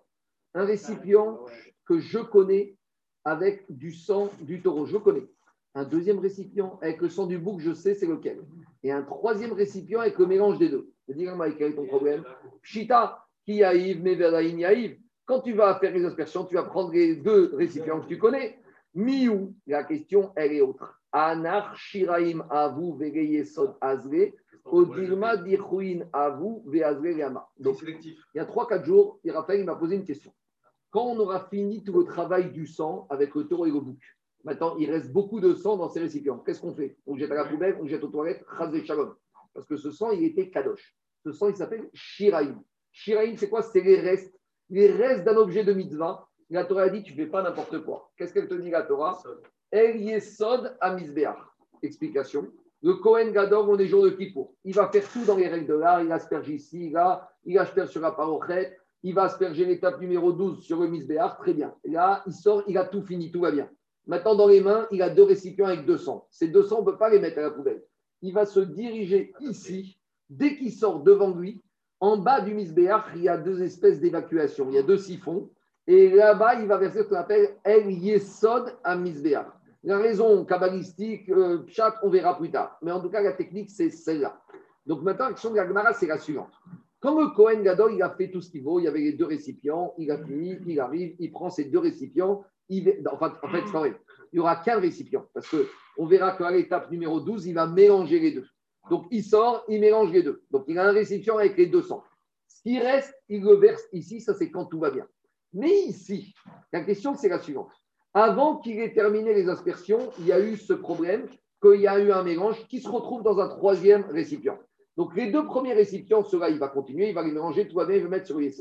Un 0.54 0.64
récipient 0.64 1.40
que 1.86 1.98
je 1.98 2.18
connais 2.18 2.76
avec 3.24 3.64
du 3.68 3.92
sang 3.92 4.30
du 4.40 4.62
taureau, 4.62 4.86
je 4.86 4.96
connais. 4.96 5.28
Un 5.74 5.84
deuxième 5.84 6.18
récipient 6.18 6.78
avec 6.82 7.00
le 7.00 7.08
sang 7.08 7.26
du 7.26 7.38
bouc, 7.38 7.60
je 7.60 7.72
sais 7.72 7.94
c'est 7.94 8.06
lequel. 8.06 8.40
Et 8.82 8.90
un 8.90 9.02
troisième 9.02 9.52
récipient 9.52 10.00
avec 10.00 10.18
le 10.18 10.26
mélange 10.26 10.58
des 10.58 10.68
deux. 10.68 10.90
Je 11.08 11.14
dis, 11.14 11.26
Mike, 11.26 11.58
quel 11.58 11.72
est 11.72 11.76
ton 11.76 11.86
problème? 11.86 12.24
Pshita, 12.62 13.24
qui 13.44 13.62
aïve, 13.62 14.02
meveraïn 14.02 14.58
yaïv. 14.58 14.98
Quand 15.24 15.40
tu 15.40 15.52
vas 15.52 15.78
faire 15.78 15.92
les 15.92 16.04
aspersions, 16.04 16.44
tu 16.44 16.54
vas 16.54 16.64
prendre 16.64 16.92
les 16.92 17.16
deux 17.16 17.54
récipients 17.54 18.00
que 18.00 18.08
tu 18.08 18.18
connais. 18.18 18.58
Miou, 18.94 19.54
la 19.66 19.84
question, 19.84 20.32
elle 20.34 20.52
est 20.52 20.60
autre. 20.60 21.00
Anar 21.12 21.76
shiraim 21.76 22.44
avu 22.50 22.98
vegeyesod 22.98 23.76
azre, 23.80 24.32
odirma 24.64 25.34
avu 26.12 26.62
veazre 26.66 27.16
yama. 27.16 27.48
Donc, 27.58 27.82
il 27.82 28.16
y 28.34 28.38
a 28.38 28.44
3-4 28.44 28.84
jours, 28.84 29.20
Raphaël 29.28 29.64
m'a 29.64 29.76
posé 29.76 29.96
une 29.96 30.04
question. 30.04 30.32
Quand 30.90 31.04
on 31.04 31.18
aura 31.18 31.46
fini 31.48 31.84
tout 31.84 31.92
le 31.92 32.04
travail 32.04 32.50
du 32.50 32.66
sang 32.66 33.06
avec 33.10 33.34
le 33.34 33.46
taureau 33.46 33.66
et 33.66 33.70
le 33.70 33.80
bouc, 33.80 34.00
maintenant 34.42 34.76
il 34.76 34.90
reste 34.90 35.12
beaucoup 35.12 35.38
de 35.40 35.54
sang 35.54 35.76
dans 35.76 35.88
ces 35.88 36.00
récipients. 36.00 36.38
Qu'est-ce 36.38 36.60
qu'on 36.60 36.74
fait? 36.74 36.96
On 37.06 37.14
le 37.14 37.20
jette 37.20 37.30
à 37.30 37.36
la 37.36 37.44
poubelle, 37.44 37.76
on 37.78 37.84
le 37.84 37.88
jette 37.88 38.02
aux 38.02 38.08
toilettes, 38.08 38.42
rasé 38.48 38.84
shalom. 38.84 39.14
Parce 39.54 39.66
que 39.66 39.76
ce 39.76 39.90
sang, 39.90 40.10
il 40.10 40.24
était 40.24 40.50
kadosh. 40.50 40.96
Ce 41.24 41.32
sang, 41.32 41.48
il 41.48 41.56
s'appelle 41.56 41.88
shiraim. 41.92 42.62
Shiraim, 42.92 43.36
c'est 43.36 43.48
quoi? 43.48 43.62
C'est 43.62 43.80
les 43.80 44.00
restes. 44.00 44.34
Les 44.68 44.90
restes 44.90 45.24
d'un 45.24 45.36
objet 45.36 45.64
de 45.64 45.72
mitzvah. 45.72 46.28
La 46.48 46.64
Torah 46.64 46.82
a 46.82 46.88
dit 46.88 47.02
tu 47.02 47.12
ne 47.12 47.16
fais 47.16 47.26
pas 47.26 47.42
n'importe 47.42 47.84
quoi. 47.84 48.10
Qu'est-ce 48.16 48.34
qu'elle 48.34 48.48
te 48.48 48.54
dit, 48.54 48.70
la 48.70 48.82
Torah? 48.82 49.20
El 49.70 50.00
yesod 50.00 50.76
à 50.80 50.96
Explication. 51.82 52.50
Le 52.82 52.94
Kohen 52.94 53.32
Gadol, 53.32 53.68
on 53.68 53.78
est 53.78 53.86
jour 53.86 54.04
de 54.04 54.10
Kippour. 54.10 54.54
Il 54.64 54.74
va 54.74 54.88
faire 54.88 55.06
tout 55.12 55.24
dans 55.26 55.36
les 55.36 55.48
règles 55.48 55.66
de 55.66 55.74
l'art. 55.74 56.02
Il 56.02 56.10
asperge 56.10 56.48
ici, 56.48 56.90
là. 56.90 57.30
Il 57.44 57.58
asperge 57.58 57.90
sur 57.90 58.00
la 58.00 58.12
parochet. 58.12 58.76
Il 59.02 59.14
va 59.14 59.24
asperger 59.24 59.66
l'étape 59.66 60.00
numéro 60.00 60.32
12 60.32 60.62
sur 60.62 60.80
le 60.80 60.88
Misbéar. 60.88 61.36
Très 61.38 61.52
bien. 61.52 61.74
Là, 61.84 62.22
il 62.26 62.32
sort, 62.32 62.62
il 62.66 62.78
a 62.78 62.84
tout 62.84 63.02
fini, 63.02 63.30
tout 63.30 63.40
va 63.40 63.50
bien. 63.50 63.68
Maintenant, 64.06 64.34
dans 64.34 64.46
les 64.46 64.62
mains, 64.62 64.86
il 64.90 65.02
a 65.02 65.10
deux 65.10 65.24
récipients 65.24 65.66
avec 65.66 65.84
200. 65.84 66.26
Ces 66.30 66.48
200, 66.48 66.76
on 66.76 66.80
ne 66.80 66.90
peut 66.90 66.96
pas 66.96 67.10
les 67.10 67.18
mettre 67.18 67.38
à 67.38 67.42
la 67.42 67.50
poubelle. 67.50 67.82
Il 68.22 68.32
va 68.32 68.46
se 68.46 68.60
diriger 68.60 69.34
ici. 69.40 69.98
Dès 70.30 70.56
qu'il 70.56 70.72
sort 70.72 71.02
devant 71.02 71.34
lui, 71.34 71.62
en 72.00 72.16
bas 72.16 72.40
du 72.40 72.54
Misbéar, 72.54 73.10
il 73.14 73.22
y 73.22 73.28
a 73.28 73.36
deux 73.36 73.62
espèces 73.62 74.00
d'évacuation. 74.00 74.66
Il 74.70 74.74
y 74.74 74.78
a 74.78 74.82
deux 74.82 74.96
siphons. 74.96 75.50
Et 75.86 76.08
là-bas, 76.08 76.60
il 76.60 76.66
va 76.66 76.78
verser 76.78 77.02
ce 77.02 77.08
qu'on 77.08 77.16
appelle 77.16 77.56
El 77.62 77.90
Yesod 77.90 78.74
à 78.84 78.96
Misbéar. 78.96 79.59
La 79.82 79.98
raison 79.98 80.44
kabbalistique, 80.44 81.28
euh, 81.30 81.64
chat, 81.68 81.98
on 82.02 82.10
verra 82.10 82.36
plus 82.36 82.50
tard. 82.50 82.78
Mais 82.82 82.92
en 82.92 83.00
tout 83.00 83.08
cas, 83.08 83.22
la 83.22 83.32
technique, 83.32 83.70
c'est 83.70 83.90
celle-là. 83.90 84.40
Donc 84.86 85.02
maintenant, 85.02 85.26
la 85.26 85.32
question 85.32 85.50
de 85.50 85.56
la 85.56 85.66
Gemara, 85.66 85.92
c'est 85.92 86.06
la 86.06 86.18
suivante. 86.18 86.52
Quand 87.00 87.18
le 87.18 87.28
Kohen 87.34 87.62
Gadol, 87.62 87.94
il 87.94 88.02
a 88.02 88.10
fait 88.10 88.30
tout 88.30 88.42
ce 88.42 88.50
qu'il 88.50 88.62
vaut, 88.62 88.78
il 88.78 88.84
y 88.84 88.88
avait 88.88 89.00
les 89.00 89.12
deux 89.14 89.24
récipients, 89.24 89.94
il 89.96 90.10
a 90.10 90.18
fini, 90.18 90.58
il 90.66 90.80
arrive, 90.80 91.16
il 91.18 91.32
prend 91.32 91.48
ces 91.48 91.64
deux 91.64 91.78
récipients. 91.78 92.44
Il, 92.68 93.02
en 93.10 93.18
fait, 93.18 93.32
c'est 93.66 93.72
pas 93.72 93.78
vrai. 93.78 93.94
Il 94.32 94.36
n'y 94.36 94.40
aura 94.40 94.56
qu'un 94.56 94.78
récipient. 94.78 95.26
Parce 95.32 95.48
qu'on 95.48 96.06
verra 96.06 96.36
qu'à 96.36 96.50
l'étape 96.50 96.90
numéro 96.90 97.20
12, 97.20 97.46
il 97.46 97.54
va 97.54 97.66
mélanger 97.66 98.20
les 98.20 98.32
deux. 98.32 98.46
Donc 98.88 99.06
il 99.10 99.24
sort, 99.24 99.64
il 99.68 99.80
mélange 99.80 100.12
les 100.12 100.22
deux. 100.22 100.42
Donc 100.50 100.64
il 100.68 100.78
a 100.78 100.88
un 100.88 100.92
récipient 100.92 101.38
avec 101.38 101.56
les 101.56 101.66
200. 101.66 102.02
Ce 102.48 102.62
qui 102.62 102.78
reste, 102.78 103.14
il 103.28 103.42
le 103.42 103.54
verse 103.54 103.82
ici, 103.92 104.20
ça 104.20 104.34
c'est 104.34 104.50
quand 104.50 104.66
tout 104.66 104.80
va 104.80 104.90
bien. 104.90 105.06
Mais 105.52 105.70
ici, 105.70 106.34
la 106.72 106.82
question 106.82 107.14
c'est 107.14 107.28
la 107.28 107.40
suivante. 107.40 107.70
Avant 108.14 108.56
qu'il 108.56 108.80
ait 108.80 108.92
terminé 108.92 109.34
les 109.34 109.48
aspersions, 109.48 110.10
il 110.18 110.26
y 110.26 110.32
a 110.32 110.40
eu 110.40 110.56
ce 110.56 110.72
problème 110.72 111.28
qu'il 111.62 111.80
y 111.80 111.86
a 111.86 111.98
eu 112.00 112.10
un 112.10 112.22
mélange 112.22 112.66
qui 112.68 112.80
se 112.80 112.88
retrouve 112.88 113.22
dans 113.22 113.38
un 113.38 113.48
troisième 113.48 114.04
récipient. 114.10 114.58
Donc 114.96 115.14
les 115.14 115.30
deux 115.30 115.46
premiers 115.46 115.74
récipients, 115.74 116.24
ceux-là, 116.24 116.50
il 116.50 116.58
va 116.58 116.68
continuer, 116.68 117.08
il 117.08 117.14
va 117.14 117.22
les 117.22 117.30
mélanger, 117.30 117.68
tout 117.68 117.76
va 117.76 117.84
bien, 117.84 117.96
il 117.96 118.02
va 118.02 118.08
mettre 118.08 118.26
sur 118.26 118.38
les. 118.38 118.52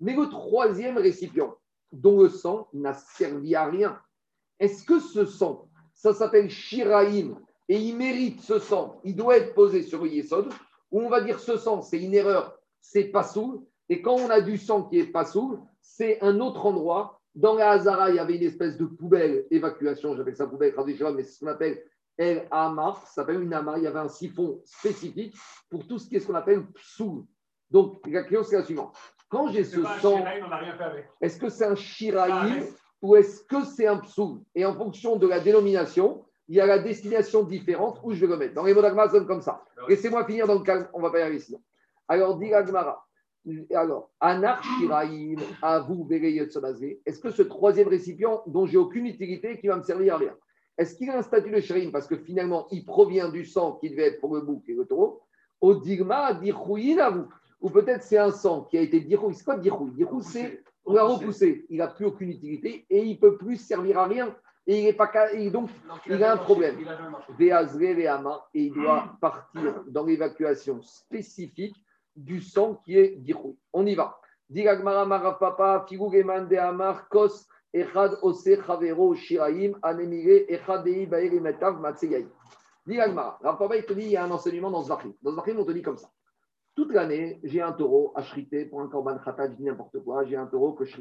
Mais 0.00 0.14
le 0.14 0.28
troisième 0.28 0.98
récipient, 0.98 1.54
dont 1.92 2.20
le 2.20 2.28
sang 2.28 2.68
n'a 2.72 2.94
servi 2.94 3.54
à 3.54 3.66
rien, 3.66 4.00
est-ce 4.58 4.84
que 4.84 4.98
ce 4.98 5.24
sang, 5.24 5.68
ça 5.94 6.12
s'appelle 6.12 6.50
Shiraïm, 6.50 7.36
et 7.68 7.78
il 7.78 7.96
mérite 7.96 8.40
ce 8.40 8.58
sang, 8.58 9.00
il 9.04 9.14
doit 9.14 9.36
être 9.36 9.54
posé 9.54 9.82
sur 9.82 10.02
le 10.02 10.10
Yesod, 10.10 10.52
ou 10.90 11.00
on 11.00 11.08
va 11.08 11.20
dire 11.20 11.38
ce 11.38 11.56
sang, 11.56 11.82
c'est 11.82 12.00
une 12.00 12.14
erreur, 12.14 12.58
c'est 12.80 13.04
pas 13.04 13.22
soul, 13.22 13.60
et 13.88 14.02
quand 14.02 14.14
on 14.14 14.30
a 14.30 14.40
du 14.40 14.56
sang 14.56 14.84
qui 14.84 14.98
est 14.98 15.06
pas 15.06 15.24
soul, 15.24 15.60
c'est 15.80 16.20
un 16.22 16.40
autre 16.40 16.66
endroit. 16.66 17.19
Dans 17.34 17.54
la 17.54 17.70
Hazara, 17.70 18.10
il 18.10 18.16
y 18.16 18.18
avait 18.18 18.36
une 18.36 18.42
espèce 18.42 18.76
de 18.76 18.86
poubelle, 18.86 19.46
évacuation, 19.50 20.16
j'appelle 20.16 20.36
ça 20.36 20.46
poubelle, 20.46 20.74
mais 21.14 21.22
c'est 21.22 21.32
ce 21.32 21.40
qu'on 21.40 21.50
appelle 21.50 21.82
El 22.18 22.46
Amar, 22.50 23.06
ça 23.06 23.22
s'appelle 23.22 23.40
une 23.40 23.54
Amar, 23.54 23.78
il 23.78 23.84
y 23.84 23.86
avait 23.86 24.00
un 24.00 24.08
siphon 24.08 24.60
spécifique 24.64 25.36
pour 25.70 25.86
tout 25.86 25.98
ce 25.98 26.08
qui 26.08 26.16
est 26.16 26.20
ce 26.20 26.26
qu'on 26.26 26.34
appelle 26.34 26.66
psoul. 26.72 27.24
Donc, 27.70 28.00
la 28.06 28.22
question, 28.22 28.42
c'est 28.42 28.56
la 28.56 28.64
suivante. 28.64 28.96
Quand 29.28 29.48
j'ai 29.48 29.62
ce 29.62 29.80
sang, 30.00 30.24
est-ce 31.20 31.38
que 31.38 31.48
c'est 31.48 31.66
un 31.66 31.76
Ça 31.76 31.82
shiraïm 31.82 32.64
ou 33.00 33.14
est-ce 33.14 33.44
que 33.44 33.64
c'est 33.64 33.86
un 33.86 33.98
psoul? 33.98 34.40
Et 34.54 34.64
en 34.66 34.74
fonction 34.74 35.16
de 35.16 35.28
la 35.28 35.38
dénomination, 35.38 36.24
il 36.48 36.56
y 36.56 36.60
a 36.60 36.66
la 36.66 36.80
destination 36.80 37.44
différente 37.44 38.00
où 38.02 38.12
je 38.12 38.20
vais 38.20 38.26
le 38.26 38.36
mettre. 38.36 38.54
Dans 38.54 38.64
les 38.64 38.74
mots 38.74 38.82
d'Agmara, 38.82 39.08
ça 39.08 39.20
comme 39.20 39.40
ça. 39.40 39.62
Laissez-moi 39.88 40.26
finir 40.26 40.48
dans 40.48 40.58
le 40.58 40.64
calme, 40.64 40.88
on 40.92 41.00
va 41.00 41.10
pas 41.10 41.20
y 41.20 41.22
arriver 41.22 41.38
sinon. 41.38 41.62
Alors, 42.08 42.36
dit 42.38 42.52
Agmara. 42.52 43.06
Alors, 43.74 44.10
Anar 44.20 44.62
Shiraïm, 44.62 45.40
Avou 45.62 46.06
est-ce 46.10 47.20
que 47.20 47.30
ce 47.30 47.42
troisième 47.42 47.88
récipient 47.88 48.42
dont 48.46 48.66
j'ai 48.66 48.76
aucune 48.76 49.06
utilité 49.06 49.58
qui 49.58 49.68
va 49.68 49.76
me 49.76 49.82
servir 49.82 50.14
à 50.14 50.18
rien, 50.18 50.36
est-ce 50.76 50.94
qu'il 50.96 51.10
a 51.10 51.18
un 51.18 51.22
statut 51.22 51.50
de 51.50 51.60
Shiraïm? 51.60 51.90
Parce 51.90 52.06
que 52.06 52.16
finalement 52.16 52.66
il 52.70 52.84
provient 52.84 53.30
du 53.30 53.44
sang 53.44 53.72
qui 53.80 53.90
devait 53.90 54.08
être 54.08 54.20
pour 54.20 54.34
le 54.34 54.42
bouc 54.42 54.62
et 54.68 54.74
le 54.74 54.84
taureau 54.84 55.22
Au 55.60 55.74
Digma, 55.74 56.26
Avou. 56.26 57.28
Ou 57.60 57.70
peut-être 57.70 58.02
c'est 58.02 58.18
un 58.18 58.30
sang 58.30 58.62
qui 58.62 58.78
a 58.78 58.80
été 58.80 59.00
Dirhouy. 59.00 59.34
C'est 59.34 59.44
quoi 59.44 59.58
Dirhouy 59.58 59.90
Dirhouy, 59.92 60.22
c'est 60.22 60.62
on 60.86 60.94
l'a 60.94 61.04
repoussé. 61.04 61.66
Il 61.68 61.78
n'a 61.78 61.88
plus 61.88 62.06
aucune 62.06 62.30
utilité 62.30 62.86
et 62.88 63.04
il 63.04 63.12
ne 63.12 63.20
peut 63.20 63.36
plus 63.36 63.56
servir 63.56 63.98
à 63.98 64.06
rien. 64.06 64.34
Et 64.66 64.80
il 64.80 64.86
est 64.86 64.92
pas 64.92 65.10
et 65.32 65.50
donc 65.50 65.70
il 66.06 66.22
a 66.22 66.32
un 66.32 66.36
problème. 66.36 66.76
Il 67.38 67.52
a 67.52 67.66
et 68.54 68.62
il 68.62 68.72
doit 68.72 69.16
partir 69.20 69.84
dans 69.88 70.04
l'évacuation 70.04 70.80
spécifique 70.82 71.76
du 72.24 72.40
sang 72.40 72.74
qui 72.84 72.96
est 72.96 73.16
Dirhouy. 73.16 73.56
On 73.72 73.86
y 73.86 73.94
va. 73.94 74.20
Diragmara 74.48 75.06
Marapapa, 75.06 75.86
Figugeman 75.88 76.48
de 76.48 76.56
Amar, 76.56 77.08
Kos, 77.08 77.46
Echad 77.72 78.18
Ose 78.22 78.56
Chavero 78.66 79.14
Shiraim, 79.14 79.78
Anemire, 79.82 80.44
Echadei 80.48 81.06
Baeri 81.06 81.40
Metav 81.40 81.80
Matseyai. 81.80 82.26
Diragmara, 82.86 83.38
Rapapa, 83.42 83.76
il 83.76 83.84
te 83.84 83.92
dit 83.92 84.02
il 84.02 84.10
y 84.10 84.16
a 84.16 84.24
un 84.24 84.30
enseignement 84.30 84.70
dans 84.70 84.82
Zvachim. 84.82 85.14
Dans 85.22 85.32
Zvachim, 85.32 85.58
on 85.58 85.64
te 85.64 85.72
dit 85.72 85.82
comme 85.82 85.98
ça. 85.98 86.10
Toute 86.74 86.92
l'année, 86.92 87.40
j'ai 87.44 87.60
un 87.60 87.72
taureau 87.72 88.12
à 88.14 88.22
shriter 88.22 88.64
pour 88.64 88.80
un 88.80 88.88
korban 88.88 89.18
khatat, 89.18 89.50
je 89.50 89.54
dis 89.54 89.64
n'importe 89.64 89.98
quoi, 90.02 90.24
j'ai 90.24 90.36
un 90.36 90.46
taureau 90.46 90.72
que 90.72 90.84
je. 90.84 91.00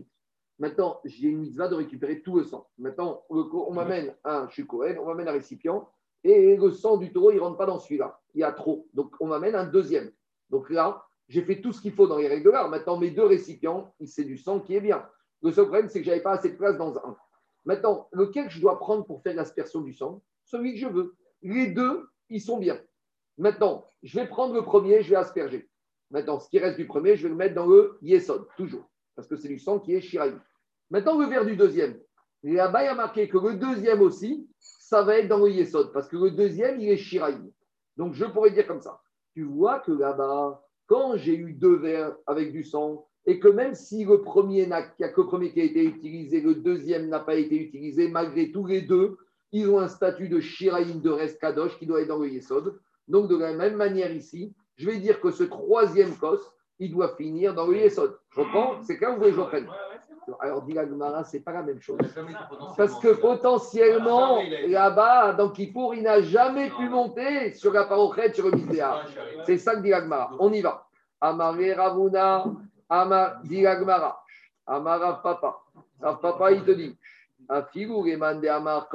Maintenant, 0.57 0.99
j'ai 1.05 1.29
une 1.29 1.39
mitzvah 1.39 1.69
de 1.69 1.75
récupérer 1.75 2.21
tout 2.21 2.37
le 2.37 2.43
sang. 2.43 2.67
Maintenant, 2.77 3.23
on 3.29 3.73
m'amène 3.73 4.13
un, 4.25 4.47
je 4.49 4.53
suis 4.53 4.67
on 4.69 5.05
m'amène 5.05 5.29
un 5.29 5.31
récipient, 5.31 5.89
et 6.23 6.57
le 6.57 6.71
sang 6.71 6.97
du 6.97 7.13
taureau, 7.13 7.31
il 7.31 7.37
ne 7.37 7.41
rentre 7.41 7.57
pas 7.57 7.65
dans 7.65 7.79
celui-là. 7.79 8.19
Il 8.33 8.41
y 8.41 8.43
a 8.43 8.51
trop. 8.51 8.87
Donc, 8.93 9.15
on 9.21 9.27
m'amène 9.27 9.55
un 9.55 9.65
deuxième. 9.65 10.11
Donc 10.49 10.69
là, 10.69 11.05
j'ai 11.29 11.43
fait 11.43 11.61
tout 11.61 11.71
ce 11.71 11.81
qu'il 11.81 11.93
faut 11.93 12.07
dans 12.07 12.17
les 12.17 12.27
règles 12.27 12.43
de 12.43 12.49
l'art. 12.49 12.69
Maintenant, 12.69 12.97
mes 12.97 13.11
deux 13.11 13.25
récipients, 13.25 13.93
c'est 14.03 14.23
du 14.23 14.37
sang 14.37 14.59
qui 14.59 14.75
est 14.75 14.81
bien. 14.81 15.07
Le 15.43 15.51
seul 15.51 15.65
problème, 15.65 15.87
c'est 15.87 15.99
que 15.99 16.05
je 16.05 16.09
n'avais 16.09 16.23
pas 16.23 16.33
assez 16.33 16.49
de 16.49 16.57
place 16.57 16.77
dans 16.77 16.97
un. 16.97 17.15
Maintenant, 17.65 18.09
lequel 18.11 18.49
je 18.49 18.59
dois 18.59 18.79
prendre 18.79 19.05
pour 19.05 19.21
faire 19.21 19.35
l'aspersion 19.35 19.81
du 19.81 19.93
sang? 19.93 20.21
Celui 20.43 20.73
que 20.73 20.79
je 20.79 20.87
veux. 20.87 21.15
Les 21.43 21.67
deux, 21.67 22.09
ils 22.29 22.41
sont 22.41 22.57
bien. 22.57 22.79
Maintenant, 23.37 23.85
je 24.01 24.19
vais 24.19 24.27
prendre 24.27 24.55
le 24.55 24.63
premier, 24.63 25.03
je 25.03 25.11
vais 25.11 25.15
asperger. 25.15 25.69
Maintenant, 26.09 26.39
ce 26.39 26.49
qui 26.49 26.57
reste 26.57 26.77
du 26.77 26.87
premier, 26.87 27.15
je 27.15 27.23
vais 27.23 27.29
le 27.29 27.35
mettre 27.35 27.53
dans 27.53 27.67
le 27.67 27.99
yesod, 28.01 28.47
toujours. 28.57 28.89
Parce 29.15 29.27
que 29.27 29.35
c'est 29.35 29.47
du 29.47 29.59
sang 29.59 29.79
qui 29.79 29.93
est 29.93 30.01
shiraïm. 30.01 30.41
Maintenant, 30.89 31.19
le 31.19 31.27
verre 31.27 31.45
du 31.45 31.55
deuxième. 31.55 31.99
Là-bas, 32.41 32.83
il 32.83 32.85
y 32.87 32.89
a 32.89 32.95
marqué 32.95 33.29
que 33.29 33.37
le 33.37 33.53
deuxième 33.55 34.01
aussi, 34.01 34.49
ça 34.59 35.03
va 35.03 35.19
être 35.19 35.27
dans 35.27 35.37
le 35.37 35.51
yesod. 35.51 35.93
Parce 35.93 36.07
que 36.07 36.17
le 36.17 36.31
deuxième, 36.31 36.79
il 36.79 36.89
est 36.89 36.97
shiraïm. 36.97 37.51
Donc, 37.97 38.13
je 38.13 38.25
pourrais 38.25 38.49
dire 38.49 38.65
comme 38.65 38.81
ça. 38.81 38.99
Tu 39.33 39.43
vois 39.43 39.79
que 39.79 39.91
là-bas, 39.91 40.65
quand 40.89 41.15
j'ai 41.15 41.35
eu 41.35 41.53
deux 41.53 41.77
verres 41.77 42.15
avec 42.25 42.51
du 42.51 42.63
sang, 42.63 43.05
et 43.27 43.39
que 43.39 43.47
même 43.47 43.75
si 43.75 44.03
le 44.03 44.21
premier 44.21 44.65
n'a 44.65 44.77
a 44.77 45.09
que 45.09 45.21
le 45.21 45.27
premier 45.27 45.51
qui 45.51 45.61
a 45.61 45.63
été 45.63 45.83
utilisé, 45.83 46.41
le 46.41 46.55
deuxième 46.55 47.09
n'a 47.09 47.19
pas 47.19 47.35
été 47.35 47.55
utilisé, 47.55 48.07
malgré 48.09 48.51
tous 48.51 48.65
les 48.65 48.81
deux, 48.81 49.17
ils 49.51 49.69
ont 49.69 49.79
un 49.79 49.87
statut 49.87 50.29
de 50.29 50.39
shiraïm 50.39 50.99
de 50.99 51.11
reste 51.11 51.39
kadosh 51.39 51.77
qui 51.77 51.85
doit 51.85 52.01
être 52.01 52.07
dans 52.07 52.17
le. 52.17 52.81
Donc, 53.07 53.29
de 53.29 53.37
la 53.37 53.53
même 53.53 53.75
manière 53.75 54.11
ici, 54.11 54.55
je 54.77 54.89
vais 54.89 54.97
dire 54.97 55.21
que 55.21 55.29
ce 55.29 55.43
troisième 55.43 56.15
kos, 56.17 56.41
il 56.79 56.91
doit 56.91 57.15
finir 57.17 57.53
dans 57.53 57.67
le. 57.67 57.77
Je 57.77 58.39
reprends 58.39 58.81
C'est 58.81 58.97
quand 58.97 59.13
vous 59.13 59.19
voulez 59.19 59.29
que 59.29 59.35
je 59.35 59.41
reprenne 59.41 59.67
Alors, 60.39 60.61
dit 60.63 60.73
Gemara, 60.73 61.23
c'est 61.23 61.39
pas 61.41 61.53
la 61.53 61.63
même 61.63 61.79
chose. 61.81 61.99
Parce 62.77 62.99
que 62.99 63.09
potentiellement, 63.19 64.41
là-bas, 64.67 65.33
dans 65.33 65.49
Kippour, 65.49 65.95
il 65.95 66.03
n'a 66.03 66.21
jamais 66.21 66.69
pu 66.69 66.89
monter 66.89 67.53
sur 67.53 67.73
la 67.73 67.85
parochet, 67.85 68.33
sur 68.33 68.45
le 68.45 68.51
Misbéa. 68.51 69.03
C'est 69.45 69.57
ça 69.57 69.75
que 69.75 69.81
dit 69.81 69.89
Gemara. 69.89 70.31
On 70.39 70.51
y 70.51 70.61
va. 70.61 70.85
Amare 71.21 71.75
Ravuna, 71.75 72.45
Amar, 72.89 73.41
dit 73.43 73.61
Gemara. 73.61 74.23
Amara 74.65 75.21
Papa. 75.21 75.59
Papa, 75.99 76.51
il 76.51 76.63
te 76.63 76.71
dit. 76.71 76.97
Amar. 77.49 78.89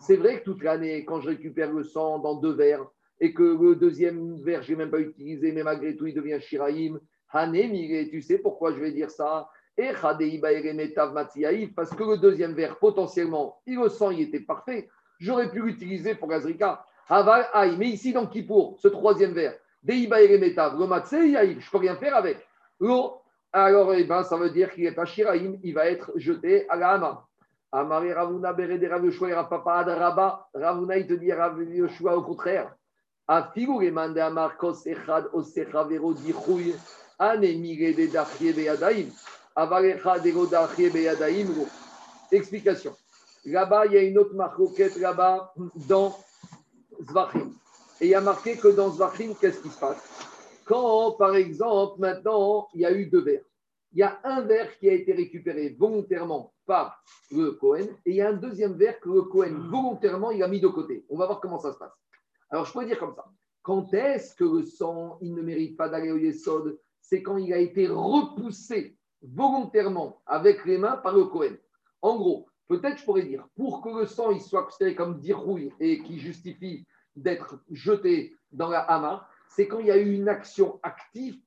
C'est 0.00 0.16
vrai 0.16 0.40
que 0.40 0.44
toute 0.44 0.62
l'année, 0.62 1.04
quand 1.04 1.20
je 1.20 1.28
récupère 1.28 1.72
le 1.72 1.82
sang 1.82 2.18
dans 2.18 2.34
deux 2.34 2.52
verres, 2.52 2.86
et 3.20 3.32
que 3.32 3.42
le 3.42 3.76
deuxième 3.76 4.42
verre, 4.42 4.62
je 4.62 4.72
n'ai 4.72 4.78
même 4.78 4.90
pas 4.90 4.98
utilisé, 4.98 5.52
mais 5.52 5.62
malgré 5.62 5.94
tout, 5.94 6.08
il 6.08 6.14
devient 6.14 6.40
Shiraim. 6.40 6.98
Tu 7.32 8.22
sais 8.22 8.38
pourquoi 8.38 8.72
je 8.72 8.80
vais 8.80 8.92
dire 8.92 9.10
ça? 9.10 9.48
Matsiaïf, 9.78 11.74
parce 11.74 11.90
que 11.90 12.04
le 12.04 12.18
deuxième 12.18 12.52
verre, 12.52 12.78
potentiellement, 12.78 13.60
il 13.66 13.78
le 13.78 13.88
sang, 13.88 14.10
il 14.10 14.20
était 14.22 14.40
parfait. 14.40 14.88
J'aurais 15.18 15.50
pu 15.50 15.62
l'utiliser 15.62 16.14
pour 16.14 16.28
Gazrika. 16.28 16.84
Mais 17.08 17.88
ici 17.88 18.12
dans 18.12 18.26
Kippour, 18.26 18.76
ce 18.78 18.88
troisième 18.88 19.32
verre, 19.32 19.54
je 19.84 21.70
peux 21.70 21.78
rien 21.78 21.96
faire 21.96 22.16
avec. 22.16 22.46
Alors 23.54 23.94
eh 23.94 24.04
ben, 24.04 24.22
ça 24.22 24.36
veut 24.36 24.50
dire 24.50 24.70
qu'il 24.72 24.84
n'est 24.84 24.92
pas 24.92 25.04
Shiraim, 25.04 25.56
il 25.62 25.74
va 25.74 25.86
être 25.86 26.12
jeté 26.16 26.68
à 26.68 26.76
la 26.76 26.92
Hama. 26.92 27.26
Amare 27.70 28.14
Ravuna 28.14 28.52
Bere 28.52 28.78
de 28.78 28.86
Rav 28.86 29.04
Yoshua 29.04 29.30
et 29.30 29.34
Rav 29.34 29.48
Papa 29.48 29.76
Ad 29.76 29.88
Rabba. 29.88 30.48
Ravuna, 30.54 30.98
il 30.98 31.06
te 31.06 31.14
dit 31.14 31.32
Rav 31.32 31.62
Yoshua 31.62 32.16
au 32.16 32.22
contraire. 32.22 32.74
Afigu 33.26 33.72
Reman 33.72 34.12
de 34.12 34.20
Amar 34.20 34.56
Kos 34.58 34.86
Echad 34.86 35.30
Osecha 35.32 35.84
Vero 35.84 36.14
Explication. 42.30 42.96
Là-bas, 43.44 43.86
il 43.86 43.92
y 43.92 43.96
a 43.98 44.02
une 44.02 44.18
autre 44.18 44.34
marquette 44.34 44.96
là-bas 44.96 45.52
dans 45.88 46.16
Zvachim. 47.10 47.52
Et 48.00 48.06
il 48.06 48.10
y 48.10 48.14
a 48.14 48.20
marqué 48.20 48.56
que 48.56 48.68
dans 48.68 48.90
Zvachim, 48.90 49.34
qu'est-ce 49.40 49.60
qui 49.60 49.68
se 49.68 49.78
passe? 49.78 49.98
Quand, 50.64 51.12
par 51.12 51.34
exemple, 51.36 52.00
maintenant, 52.00 52.68
il 52.72 52.80
y 52.80 52.86
a 52.86 52.92
eu 52.92 53.06
deux 53.06 53.22
verres. 53.22 53.44
Il 53.92 53.98
y 53.98 54.02
a 54.02 54.18
un 54.24 54.40
verre 54.42 54.78
qui 54.78 54.88
a 54.88 54.92
été 54.92 55.12
récupéré 55.12 55.76
volontairement 55.78 56.54
par 56.64 57.04
le 57.30 57.52
Cohen 57.52 57.88
et 58.06 58.10
il 58.10 58.16
y 58.16 58.22
a 58.22 58.30
un 58.30 58.34
deuxième 58.34 58.74
verre 58.74 58.98
que 59.00 59.10
le 59.10 59.22
Cohen 59.22 59.68
volontairement 59.68 60.30
il 60.30 60.42
a 60.42 60.48
mis 60.48 60.60
de 60.60 60.68
côté. 60.68 61.04
On 61.10 61.18
va 61.18 61.26
voir 61.26 61.40
comment 61.40 61.58
ça 61.58 61.72
se 61.72 61.78
passe. 61.78 61.92
Alors, 62.50 62.64
je 62.64 62.72
pourrais 62.72 62.86
dire 62.86 62.98
comme 62.98 63.14
ça. 63.14 63.26
Quand 63.62 63.92
est-ce 63.92 64.34
que 64.34 64.44
le 64.44 64.64
sang, 64.64 65.18
il 65.20 65.34
ne 65.34 65.42
mérite 65.42 65.76
pas 65.76 65.88
d'aller 65.88 66.10
au 66.10 66.16
Yesod? 66.16 66.78
C'est 67.02 67.22
quand 67.22 67.36
il 67.36 67.52
a 67.52 67.58
été 67.58 67.86
repoussé 67.88 68.96
volontairement 69.22 70.22
avec 70.26 70.64
les 70.64 70.78
mains 70.78 70.96
par 70.96 71.14
le 71.14 71.26
Cohen. 71.26 71.56
En 72.00 72.16
gros, 72.16 72.48
peut-être 72.68 72.98
je 72.98 73.04
pourrais 73.04 73.24
dire, 73.24 73.46
pour 73.54 73.82
que 73.82 73.90
le 73.90 74.06
sang 74.06 74.30
il 74.30 74.40
soit 74.40 74.64
considéré 74.64 74.94
comme 74.94 75.18
dirouille 75.18 75.72
et 75.78 76.02
qui 76.02 76.18
justifie 76.18 76.86
d'être 77.14 77.60
jeté 77.70 78.34
dans 78.50 78.68
la 78.68 78.80
hama, 78.80 79.28
c'est 79.48 79.68
quand 79.68 79.78
il 79.78 79.86
y 79.86 79.90
a 79.90 79.98
eu 79.98 80.14
une 80.14 80.28
action 80.28 80.80
active, 80.82 81.38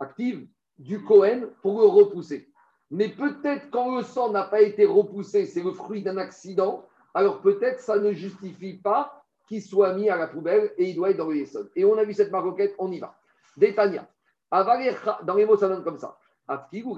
active 0.00 0.48
du 0.78 1.02
Cohen 1.04 1.48
pour 1.62 1.80
le 1.80 1.86
repousser. 1.86 2.50
Mais 2.90 3.08
peut-être 3.08 3.70
quand 3.70 3.96
le 3.96 4.02
sang 4.02 4.30
n'a 4.30 4.44
pas 4.44 4.60
été 4.60 4.84
repoussé, 4.84 5.46
c'est 5.46 5.62
le 5.62 5.72
fruit 5.72 6.02
d'un 6.02 6.18
accident, 6.18 6.86
alors 7.14 7.40
peut-être 7.40 7.80
ça 7.80 7.98
ne 7.98 8.12
justifie 8.12 8.74
pas 8.74 9.24
qu'il 9.48 9.62
soit 9.62 9.94
mis 9.94 10.10
à 10.10 10.16
la 10.16 10.26
poubelle 10.26 10.72
et 10.76 10.90
il 10.90 10.96
doit 10.96 11.10
être 11.10 11.16
dans 11.16 11.28
le. 11.28 11.44
Et 11.76 11.84
on 11.84 11.96
a 11.96 12.04
vu 12.04 12.12
cette 12.12 12.30
maroquette, 12.30 12.74
on 12.78 12.90
y 12.90 12.98
va. 12.98 13.16
Détania. 13.56 14.08
Dans 14.50 15.34
les 15.34 15.44
mots, 15.44 15.56
ça 15.56 15.68
donne 15.68 15.82
comme 15.82 15.98
ça. 15.98 16.16
Et 16.48 16.54
quand 16.78 16.96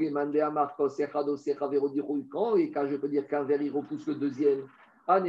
je 2.87 2.97
peux 2.97 3.09
dire 3.09 3.27
qu'un 3.27 3.45
verre, 3.45 3.63
il 3.63 3.71
repousse 3.71 4.07
le 4.07 4.17
deuxième. 4.17 4.69
Ça 5.07 5.23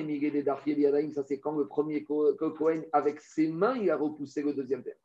c'est 1.25 1.39
quand 1.39 1.53
le 1.53 1.67
premier 1.67 2.03
Cohen, 2.03 2.81
avec 2.91 3.21
ses 3.21 3.47
mains, 3.47 3.77
il 3.77 3.89
a 3.89 3.95
repoussé 3.95 4.41
le 4.41 4.51
deuxième 4.53 4.81
verre. 4.81 4.97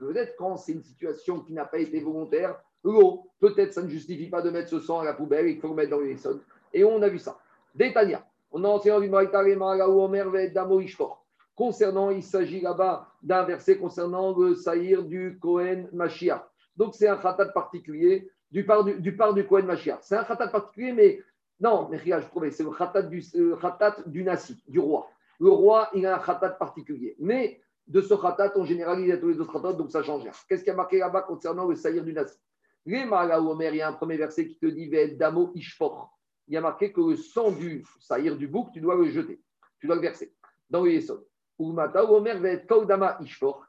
Peut-être 0.00 0.36
quand 0.36 0.56
c'est 0.56 0.72
une 0.72 0.84
situation 0.84 1.40
qui 1.40 1.52
n'a 1.52 1.64
pas 1.64 1.78
été 1.78 1.98
volontaire, 1.98 2.62
l'eau, 2.84 3.24
peut-être 3.40 3.72
ça 3.72 3.82
ne 3.82 3.88
justifie 3.88 4.28
pas 4.28 4.40
de 4.40 4.50
mettre 4.50 4.68
ce 4.68 4.78
sang 4.78 5.00
à 5.00 5.04
la 5.04 5.14
poubelle, 5.14 5.48
il 5.48 5.58
faut 5.58 5.66
le 5.66 5.74
mettre 5.74 5.90
dans 5.90 5.98
le 5.98 6.10
Yesod. 6.10 6.40
Et 6.72 6.84
on 6.84 7.02
a 7.02 7.08
vu 7.08 7.18
ça. 7.18 7.40
Détania. 7.74 8.24
On 8.52 8.62
a 8.62 8.68
enseigné 8.68 9.00
du 9.00 9.10
Maïta, 9.10 9.40
Remara, 9.40 9.90
Omer, 9.90 10.30
Vedamo, 10.30 10.78
Ishtor. 10.80 11.24
Concernant, 11.58 12.10
il 12.10 12.22
s'agit 12.22 12.60
là-bas 12.60 13.08
d'un 13.20 13.42
verset 13.42 13.78
concernant 13.78 14.32
le 14.38 14.54
saïr 14.54 15.02
du 15.02 15.40
Cohen 15.42 15.88
Mashiach. 15.92 16.44
Donc, 16.76 16.94
c'est 16.94 17.08
un 17.08 17.16
khatat 17.16 17.46
particulier 17.46 18.30
du 18.48 18.64
part 18.64 18.84
du, 18.84 19.00
du, 19.00 19.16
Cohen 19.16 19.64
Mashiach. 19.64 19.98
C'est 20.02 20.16
un 20.16 20.22
khatat 20.22 20.46
particulier, 20.46 20.92
mais 20.92 21.20
non, 21.58 21.88
mais 21.90 21.98
je 21.98 22.28
trouvais, 22.28 22.52
c'est 22.52 22.62
le 22.62 22.70
khatat 22.70 23.02
du, 23.02 23.24
euh, 23.34 23.56
khatat 23.56 23.96
du 24.06 24.22
Nassi, 24.22 24.62
du 24.68 24.78
roi. 24.78 25.10
Le 25.40 25.50
roi, 25.50 25.90
il 25.94 26.06
a 26.06 26.14
un 26.14 26.24
khatat 26.24 26.50
particulier. 26.50 27.16
Mais 27.18 27.60
de 27.88 28.02
ce 28.02 28.14
khatat, 28.14 28.56
en 28.56 28.64
général, 28.64 29.00
il 29.00 29.08
y 29.08 29.12
a 29.12 29.18
tous 29.18 29.26
les 29.26 29.40
autres 29.40 29.52
khatat, 29.52 29.72
donc 29.72 29.90
ça 29.90 30.04
change 30.04 30.22
rien. 30.22 30.30
Qu'est-ce 30.48 30.62
qu'il 30.62 30.70
y 30.70 30.74
a 30.74 30.76
marqué 30.76 30.98
là-bas 30.98 31.22
concernant 31.22 31.66
le 31.66 31.74
saïr 31.74 32.04
du 32.04 32.12
Nassi? 32.12 32.38
Omer, 32.86 33.74
il 33.74 33.78
y 33.78 33.82
a 33.82 33.88
un 33.88 33.94
premier 33.94 34.16
verset 34.16 34.46
qui 34.46 34.60
te 34.60 34.66
dit 34.66 34.88
Damo 35.16 35.50
Ishfor. 35.56 36.16
Il 36.46 36.54
y 36.54 36.56
a 36.56 36.60
marqué 36.60 36.92
que 36.92 37.00
le 37.00 37.16
sang 37.16 37.50
du 37.50 37.84
saïr 37.98 38.36
du 38.36 38.46
bouc, 38.46 38.70
tu 38.72 38.80
dois 38.80 38.94
le 38.94 39.10
jeter. 39.10 39.42
Tu 39.80 39.88
dois 39.88 39.96
le 39.96 40.02
verser 40.02 40.32
dans 40.70 40.82
le 40.82 40.92
Yesod. 40.92 41.27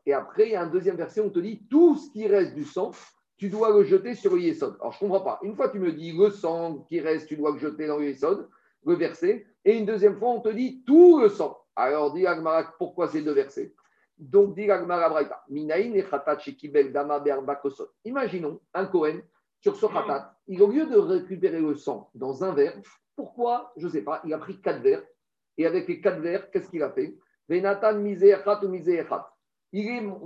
Et 0.06 0.14
après, 0.14 0.46
il 0.46 0.52
y 0.52 0.56
a 0.56 0.62
un 0.62 0.68
deuxième 0.68 0.96
verset, 0.96 1.22
on 1.22 1.30
te 1.30 1.40
dit 1.40 1.66
tout 1.70 1.96
ce 1.96 2.12
qui 2.12 2.28
reste 2.28 2.54
du 2.54 2.64
sang, 2.64 2.92
tu 3.38 3.50
dois 3.50 3.72
le 3.72 3.84
jeter 3.84 4.14
sur 4.16 4.36
le 4.36 4.42
Yesod. 4.42 4.76
Alors, 4.80 4.92
je 4.92 4.98
ne 5.04 5.10
comprends 5.10 5.24
pas. 5.26 5.40
Une 5.44 5.56
fois, 5.56 5.70
tu 5.70 5.80
me 5.80 5.92
dis 5.92 6.12
le 6.12 6.30
sang 6.30 6.86
qui 6.88 7.00
reste, 7.00 7.28
tu 7.28 7.38
dois 7.38 7.52
le 7.52 7.58
jeter 7.58 7.88
dans 7.88 7.98
le 7.98 8.06
Yesod, 8.06 8.48
le 8.86 8.94
verset. 8.94 9.46
Et 9.66 9.78
une 9.78 9.86
deuxième 9.86 10.18
fois, 10.18 10.30
on 10.30 10.42
te 10.42 10.50
dit 10.50 10.84
tout 10.86 11.20
le 11.20 11.30
sang. 11.30 11.58
Alors, 11.76 12.14
dis 12.14 12.28
Agmara, 12.28 12.74
pourquoi 12.78 13.08
ces 13.08 13.22
deux 13.22 13.32
versets? 13.32 13.74
Donc, 14.18 14.56
dit 14.56 14.70
Agmara 14.70 15.10
Braïta, 15.10 15.44
Minaïn 15.50 15.96
et 15.96 16.84
Dama 16.90 17.20
Berbakosot. 17.20 17.90
Imaginons 18.04 18.60
un 18.74 18.86
Kohen 18.86 19.22
sur 19.62 19.76
ce 19.78 19.86
Khatat. 19.86 20.36
Il, 20.48 20.62
au 20.62 20.68
lieu 20.68 20.86
de 20.86 20.98
récupérer 20.98 21.62
le 21.62 21.76
sang 21.76 22.10
dans 22.14 22.44
un 22.44 22.54
verre, 22.54 22.78
pourquoi 23.16 23.72
Je 23.78 23.88
ne 23.88 23.92
sais 23.92 24.02
pas, 24.02 24.22
il 24.26 24.34
a 24.34 24.38
pris 24.38 24.62
quatre 24.62 24.82
verres. 24.82 25.04
Et 25.58 25.66
avec 25.66 25.88
les 25.88 26.02
quatre 26.02 26.20
verres, 26.20 26.52
qu'est-ce 26.52 26.70
qu'il 26.70 26.84
a 26.84 26.92
fait? 26.92 27.18
Ou 27.50 27.56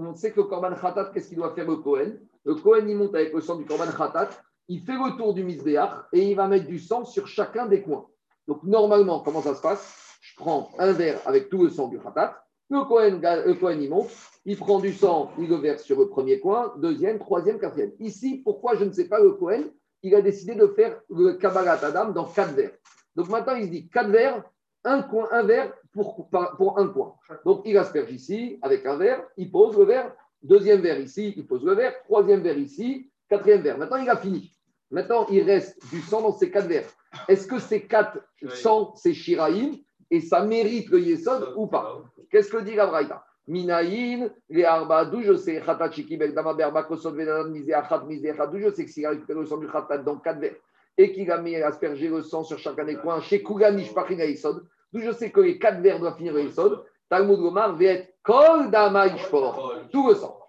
on 0.06 0.16
sait 0.16 0.32
que 0.32 0.42
le 0.42 0.44
Korban 0.44 0.76
Khatat, 0.76 1.12
qu'est-ce 1.14 1.30
qu'il 1.30 1.38
doit 1.38 1.54
faire 1.54 1.68
le 1.68 1.78
Kohen? 1.78 2.20
Le 2.46 2.56
Kohen, 2.56 2.90
il 2.90 2.98
monte 2.98 3.16
avec 3.16 3.34
le 3.34 3.42
sang 3.42 3.56
du 3.56 3.66
Korban 3.66 3.92
Khatat, 3.92 4.30
il 4.68 4.82
fait 4.82 4.94
le 4.94 5.18
tour 5.18 5.34
du 5.34 5.44
Misbeach 5.44 5.92
et 6.12 6.30
il 6.30 6.36
va 6.36 6.48
mettre 6.48 6.68
du 6.68 6.80
sang 6.80 7.06
sur 7.06 7.28
chacun 7.28 7.66
des 7.66 7.82
coins. 7.82 8.08
Donc, 8.48 8.64
normalement, 8.64 9.20
comment 9.22 9.42
ça 9.42 9.56
se 9.56 9.62
passe? 9.62 10.18
Je 10.22 10.36
prends 10.36 10.70
un 10.80 10.92
verre 10.92 11.20
avec 11.26 11.50
tout 11.50 11.64
le 11.64 11.70
sang 11.70 11.88
du 11.88 12.00
Khatat, 12.00 12.44
le 12.70 12.84
Kohen, 12.86 13.22
le 13.22 13.82
il 13.82 13.90
monte, 13.90 14.10
il 14.46 14.58
prend 14.58 14.80
du 14.80 14.94
sang, 14.94 15.32
il 15.38 15.50
le 15.50 15.58
verse 15.58 15.84
sur 15.84 16.00
le 16.00 16.08
premier 16.08 16.40
coin, 16.40 16.74
deuxième, 16.78 17.20
troisième, 17.20 17.60
quatrième. 17.60 17.92
Ici, 18.00 18.42
pourquoi 18.44 18.76
je 18.76 18.86
ne 18.86 18.92
sais 18.92 19.08
pas, 19.08 19.20
le 19.20 19.34
Kohen, 19.34 19.70
il 20.02 20.16
a 20.16 20.22
décidé 20.22 20.56
de 20.56 20.68
faire 20.68 21.00
le 21.10 21.34
Kabbalat 21.34 21.80
Adam 21.84 22.12
dans 22.12 22.26
quatre 22.26 22.54
verres. 22.54 22.76
Donc 23.16 23.30
maintenant, 23.30 23.56
il 23.56 23.66
se 23.66 23.70
dit 23.70 23.90
quatre 23.90 24.10
verres, 24.10 24.44
un 24.84 25.02
coin, 25.04 25.28
un 25.32 25.44
verre 25.44 25.74
pour, 25.94 26.28
pour 26.58 26.80
un 26.80 26.88
coin. 26.88 27.16
Donc 27.46 27.62
il 27.66 27.78
asperge 27.78 28.12
ici 28.12 28.60
avec 28.62 28.86
un 28.86 28.98
verre, 28.98 29.24
il 29.38 29.52
pose 29.52 29.78
le 29.78 29.86
verre, 29.86 30.12
deuxième 30.42 30.82
verre 30.82 31.00
ici, 31.00 31.34
il 31.38 31.46
pose 31.46 31.64
le 31.64 31.74
verre, 31.74 31.94
troisième 32.04 32.42
verre 32.42 32.58
ici, 32.58 33.10
quatrième 33.30 33.62
verre. 33.62 33.78
Maintenant, 33.78 33.98
il 33.98 34.10
a 34.10 34.18
fini. 34.18 34.52
Maintenant, 34.92 35.26
il 35.30 35.44
reste 35.44 35.80
du 35.92 36.02
sang 36.02 36.22
dans 36.22 36.34
ces 36.34 36.52
quatre 36.52 36.68
verres. 36.68 36.90
Est-ce 37.28 37.48
que 37.48 37.60
ces 37.60 37.88
quatre 37.88 38.20
sangs, 38.50 38.94
c'est 38.96 39.14
Shiraïm 39.14 39.78
et 40.12 40.20
ça 40.20 40.44
mérite 40.44 40.90
le 40.90 41.00
Yesod 41.00 41.54
ou 41.56 41.68
pas? 41.68 42.04
Qu'est-ce 42.30 42.50
que 42.50 42.58
dit 42.58 42.76
la 42.76 42.88
Braïta 42.88 43.26
Minaïn, 43.48 44.32
les 44.50 44.64
arba, 44.64 45.04
d'où 45.06 45.22
je 45.22 45.36
sais, 45.36 45.62
Khatachiki, 45.66 46.16
Beldama, 46.16 46.54
Berba, 46.54 46.84
Kosod, 46.84 47.16
Vedan, 47.16 47.50
Misé, 47.50 47.74
Achat, 47.74 48.04
Misé, 48.06 48.30
Achat, 48.30 48.48
d'où 48.48 48.60
je 48.60 48.70
sais 48.70 48.86
que 48.86 48.92
s'il 48.92 49.06
a 49.06 49.10
récupéré 49.10 49.40
le 49.40 49.46
sang 49.46 49.58
du 49.58 49.68
Khatat 49.68 49.98
dans 49.98 50.18
quatre 50.18 50.40
verres 50.40 50.56
et 50.98 51.12
qu'il 51.12 51.30
a 51.32 51.40
mis 51.40 51.56
aspergé 51.56 52.08
le 52.08 52.22
sang 52.22 52.44
sur 52.44 52.58
chacun 52.60 52.86
des 52.86 52.96
coins, 52.96 53.20
chez 53.20 53.42
Kougani, 53.42 53.84
Shpachina, 53.86 54.26
Yesod, 54.26 54.64
d'où 54.94 55.02
je 55.02 55.12
sais 55.12 55.32
que 55.32 55.42
les 55.42 55.58
quatre 55.60 55.82
verres 55.82 56.00
doivent 56.00 56.18
finir 56.18 56.34
le 56.34 56.44
Yesod, 56.44 56.86
Talmud 57.10 57.40
Gomar 57.40 57.76
va 57.76 57.84
être 57.84 58.14
Kol 58.24 58.72
Dama 58.72 59.08
Ishpor, 59.08 59.74
tout 59.92 60.08
le 60.08 60.16
sang. 60.16 60.40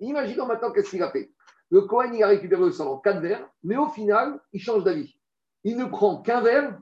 Imaginons 0.00 0.46
maintenant 0.46 0.70
qu'est-ce 0.72 0.90
qu'il 0.90 1.02
a 1.02 1.10
fait. 1.10 1.30
Le 1.70 1.82
Kohen, 1.82 2.14
il 2.14 2.22
a 2.22 2.28
récupéré 2.28 2.62
le 2.62 2.70
sang 2.70 2.84
dans 2.84 2.98
quatre 2.98 3.20
verres, 3.20 3.46
mais 3.62 3.76
au 3.76 3.88
final, 3.88 4.40
il 4.52 4.60
change 4.60 4.84
d'avis. 4.84 5.18
Il 5.64 5.76
ne 5.76 5.84
prend 5.84 6.22
qu'un 6.22 6.40
verre 6.40 6.78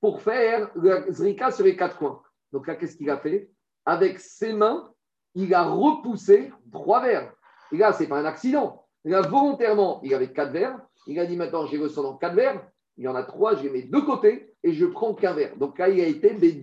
pour 0.00 0.22
faire 0.22 0.70
le 0.74 1.04
Zrika 1.10 1.50
sur 1.50 1.64
les 1.64 1.76
quatre 1.76 1.98
coins. 1.98 2.20
Donc 2.52 2.66
là, 2.66 2.74
qu'est-ce 2.74 2.96
qu'il 2.96 3.10
a 3.10 3.18
fait? 3.18 3.50
Avec 3.84 4.18
ses 4.18 4.52
mains, 4.52 4.92
il 5.34 5.54
a 5.54 5.62
repoussé 5.64 6.52
trois 6.72 7.02
verres. 7.02 7.32
Et 7.70 7.76
là, 7.76 7.92
ce 7.92 8.02
n'est 8.02 8.08
pas 8.08 8.18
un 8.18 8.24
accident. 8.24 8.86
Là, 9.04 9.20
volontairement, 9.20 10.00
il 10.02 10.14
avait 10.14 10.32
quatre 10.32 10.52
verres. 10.52 10.78
Il 11.06 11.18
a 11.20 11.26
dit 11.26 11.36
maintenant, 11.36 11.66
j'ai 11.66 11.78
le 11.78 11.88
sang 11.88 12.02
dans 12.02 12.16
quatre 12.16 12.34
verres. 12.34 12.66
Il 12.96 13.04
y 13.04 13.08
en 13.08 13.14
a 13.14 13.22
trois, 13.22 13.56
je 13.56 13.62
les 13.62 13.70
mets 13.70 13.82
de 13.82 13.98
côté 14.00 14.54
et 14.62 14.72
je 14.72 14.86
prends 14.86 15.14
qu'un 15.14 15.32
verre. 15.32 15.56
Donc 15.56 15.78
là, 15.78 15.88
il 15.88 16.00
a 16.00 16.06
été 16.06 16.34
des 16.34 16.62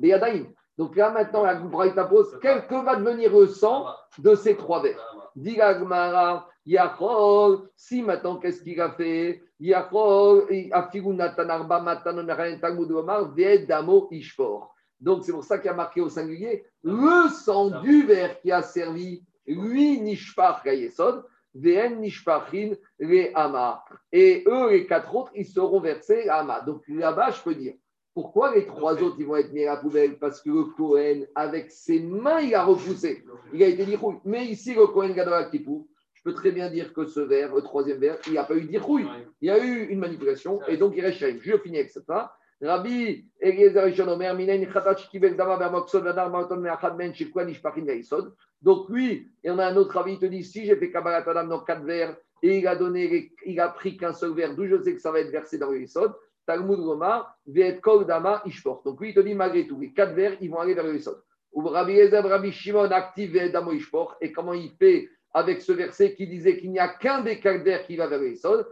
yadaïm. 0.00 0.46
Donc 0.76 0.96
là, 0.96 1.10
maintenant, 1.10 1.44
la 1.44 1.54
Braïta 1.54 2.04
pose 2.04 2.36
quel 2.42 2.66
que 2.66 2.84
va 2.84 2.96
devenir 2.96 3.36
le 3.36 3.46
sang 3.46 3.86
de 4.18 4.34
ces 4.34 4.56
trois 4.56 4.82
verres. 4.82 5.30
Dit 5.36 5.56
Gmara, 5.56 6.48
Yachol, 6.66 7.68
si 7.76 8.02
maintenant, 8.02 8.36
qu'est-ce 8.38 8.62
qu'il 8.62 8.80
a 8.80 8.90
fait? 8.90 9.42
Yachol, 9.60 10.46
Afigunatan 10.72 11.64
Matanon 11.64 12.26
Talmud 12.60 12.90
Omar, 12.90 13.32
Damo 13.68 14.08
Ishfor. 14.10 14.74
Donc 15.00 15.24
c'est 15.24 15.32
pour 15.32 15.44
ça 15.44 15.58
qu'il 15.58 15.70
a 15.70 15.74
marqué 15.74 16.00
au 16.00 16.08
singulier 16.08 16.64
le 16.82 17.28
sang 17.28 17.80
du 17.80 18.06
verre 18.06 18.40
qui 18.40 18.50
a 18.50 18.62
servi, 18.62 19.22
lui, 19.46 20.00
Nishpar 20.00 20.62
Kayesod, 20.62 21.24
les 21.54 23.32
Hama. 23.34 23.84
Et 24.12 24.44
eux, 24.46 24.70
les 24.70 24.86
quatre 24.86 25.14
autres, 25.14 25.32
ils 25.34 25.46
seront 25.46 25.80
versés 25.80 26.28
à 26.28 26.40
Hama. 26.40 26.60
Donc 26.60 26.82
là-bas, 26.88 27.30
je 27.30 27.42
peux 27.42 27.54
dire. 27.54 27.74
Pourquoi 28.14 28.54
les 28.54 28.64
trois 28.64 28.94
autres, 29.02 29.16
ils 29.18 29.26
vont 29.26 29.36
être 29.36 29.52
mis 29.52 29.64
à 29.64 29.74
la 29.74 29.80
poubelle? 29.80 30.18
Parce 30.20 30.40
que 30.40 30.48
le 30.48 30.64
Kohen, 30.64 31.26
avec 31.34 31.72
ses 31.72 31.98
mains, 31.98 32.40
il 32.40 32.54
a 32.54 32.62
repoussé. 32.62 33.24
Il 33.52 33.60
a 33.62 33.66
été 33.66 33.84
dit 33.84 33.96
Mais 34.24 34.44
ici, 34.46 34.72
le 34.72 34.86
Kohen 34.86 35.12
Gadol 35.12 35.50
Kipou, 35.50 35.88
je 36.12 36.22
peux 36.22 36.32
très 36.32 36.52
bien 36.52 36.70
dire 36.70 36.92
que 36.92 37.06
ce 37.06 37.18
verre, 37.18 37.52
le 37.54 37.60
troisième 37.62 37.98
verre, 37.98 38.18
il 38.26 38.32
n'y 38.32 38.38
a 38.38 38.44
pas 38.44 38.54
eu 38.54 38.66
d'irrouille. 38.66 39.06
Il 39.40 39.48
y 39.48 39.50
a 39.50 39.58
eu 39.58 39.86
une 39.86 39.98
manipulation 39.98 40.60
et 40.68 40.76
donc 40.76 40.94
il 40.96 41.04
reste 41.04 41.18
Je 41.40 41.58
finis 41.58 41.78
avec 41.78 41.90
ça. 41.90 42.32
Rabbi 42.62 43.28
Eliezer 43.40 44.08
Omer, 44.08 44.34
Minayin 44.34 44.64
Khatach 44.66 45.08
Kibel 45.10 45.36
Dama 45.36 45.58
Meachad 45.58 46.96
Men 46.96 47.12
Shekwa 47.12 47.44
Nishpachin 47.44 47.84
Veisod. 47.84 48.32
Donc 48.64 48.88
lui, 48.88 49.30
et 49.44 49.50
on 49.50 49.58
a 49.58 49.66
un 49.66 49.76
autre 49.76 49.94
rabbi, 49.94 50.14
il 50.14 50.18
te 50.18 50.26
dit 50.26 50.42
si 50.42 50.64
j'ai 50.64 50.76
fait 50.76 50.90
Kabbalat 50.90 51.28
Adam 51.28 51.46
dans 51.46 51.60
quatre 51.60 51.84
verres 51.84 52.16
et 52.42 52.58
il 52.58 52.66
a 52.66 52.74
donné, 52.74 53.30
il 53.46 53.60
a 53.60 53.68
pris 53.68 53.96
qu'un 53.96 54.12
seul 54.12 54.32
verre, 54.32 54.56
d'où 54.56 54.66
je 54.66 54.82
sais 54.82 54.94
que 54.94 55.00
ça 55.00 55.12
va 55.12 55.20
être 55.20 55.30
versé 55.30 55.58
dans 55.58 55.70
le 55.70 55.80
Yesod. 55.80 56.12
Talmud 56.46 56.78
Gomar, 56.78 57.38
Viet 57.46 57.80
Dama 58.06 58.42
Ishport. 58.44 58.82
Donc 58.84 59.00
lui, 59.00 59.10
il 59.10 59.14
te 59.14 59.20
dit 59.20 59.34
malgré 59.34 59.66
tout, 59.66 59.78
les 59.78 59.92
quatre 59.92 60.14
verres, 60.14 60.36
ils 60.40 60.50
vont 60.50 60.60
aller 60.60 60.74
vers 60.74 60.84
le 60.84 60.94
Yesod. 60.94 61.22
Ou 61.52 61.62
Rabbi 61.68 62.08
Rabbi 62.08 62.52
Shimon 62.52 62.90
active 62.90 63.36
Ishport. 63.72 64.16
Et 64.20 64.32
comment 64.32 64.54
il 64.54 64.70
fait 64.72 65.08
avec 65.32 65.62
ce 65.62 65.72
verset 65.72 66.14
qui 66.14 66.26
disait 66.26 66.58
qu'il 66.58 66.72
n'y 66.72 66.78
a 66.78 66.88
qu'un 66.88 67.22
des 67.22 67.38
quatre 67.40 67.62
verres 67.62 67.86
qui 67.86 67.96
va 67.96 68.08
vers 68.08 68.18
le 68.18 68.30
Yesod 68.30 68.66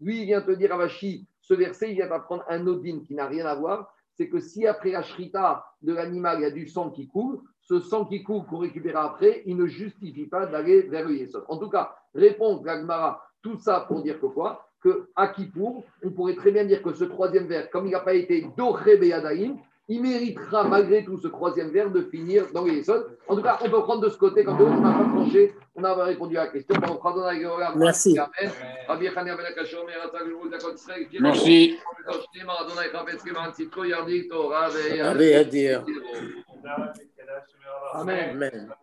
lui, 0.00 0.20
il 0.20 0.24
vient 0.26 0.40
te 0.40 0.52
dire, 0.52 0.72
Avashi, 0.72 1.26
ce 1.40 1.54
verset, 1.54 1.90
il 1.90 1.94
vient 1.96 2.08
d'apprendre 2.08 2.44
un 2.48 2.64
odine 2.68 3.02
qui 3.04 3.14
n'a 3.14 3.26
rien 3.26 3.46
à 3.46 3.56
voir. 3.56 3.92
C'est 4.20 4.28
que 4.28 4.38
si 4.38 4.66
après 4.66 4.90
la 4.90 5.02
shrita 5.02 5.64
de 5.80 5.94
l'animal, 5.94 6.40
il 6.40 6.42
y 6.42 6.44
a 6.44 6.50
du 6.50 6.68
sang 6.68 6.90
qui 6.90 7.08
coule, 7.08 7.40
ce 7.62 7.80
sang 7.80 8.04
qui 8.04 8.22
coule 8.22 8.44
qu'on 8.44 8.58
récupère 8.58 8.98
après, 8.98 9.42
il 9.46 9.56
ne 9.56 9.64
justifie 9.64 10.26
pas 10.26 10.44
d'aller 10.44 10.82
vers 10.82 11.08
le 11.08 11.14
Yesod. 11.14 11.46
En 11.48 11.56
tout 11.56 11.70
cas, 11.70 11.96
répondre 12.14 12.62
Gagmara, 12.62 13.24
tout 13.40 13.56
ça 13.56 13.86
pour 13.88 14.02
dire 14.02 14.20
que 14.20 14.26
quoi? 14.26 14.68
Que 14.82 15.08
à 15.16 15.28
Kippour, 15.28 15.84
on 16.04 16.10
pourrait 16.10 16.34
très 16.34 16.50
bien 16.52 16.66
dire 16.66 16.82
que 16.82 16.92
ce 16.92 17.04
troisième 17.04 17.46
vers, 17.46 17.70
comme 17.70 17.86
il 17.86 17.92
n'a 17.92 18.00
pas 18.00 18.12
été 18.12 18.46
Doré 18.58 18.98
il 19.90 20.00
méritera 20.00 20.62
malgré 20.62 21.04
tout 21.04 21.18
ce 21.20 21.26
troisième 21.26 21.70
verre 21.70 21.90
de 21.90 22.02
finir 22.02 22.44
dans 22.54 22.64
les 22.64 22.74
Yesod. 22.76 23.18
En 23.26 23.34
tout 23.34 23.42
cas, 23.42 23.58
on 23.60 23.68
peut 23.68 23.82
prendre 23.82 24.02
de 24.02 24.08
ce 24.08 24.16
côté, 24.16 24.44
quand 24.44 24.56
on 24.60 24.80
n'a 24.80 24.92
pas 24.92 25.04
tranché, 25.04 25.52
on 25.74 25.82
a 25.82 26.04
répondu 26.04 26.38
à 26.38 26.44
la 26.44 26.50
question. 26.52 26.76
On 26.88 26.94
prend 26.94 27.12
dans 27.12 27.24
la 27.24 27.74
Merci. 27.74 28.16
Merci. 31.20 31.78
Amen. 37.92 38.30
Amen. 38.30 38.72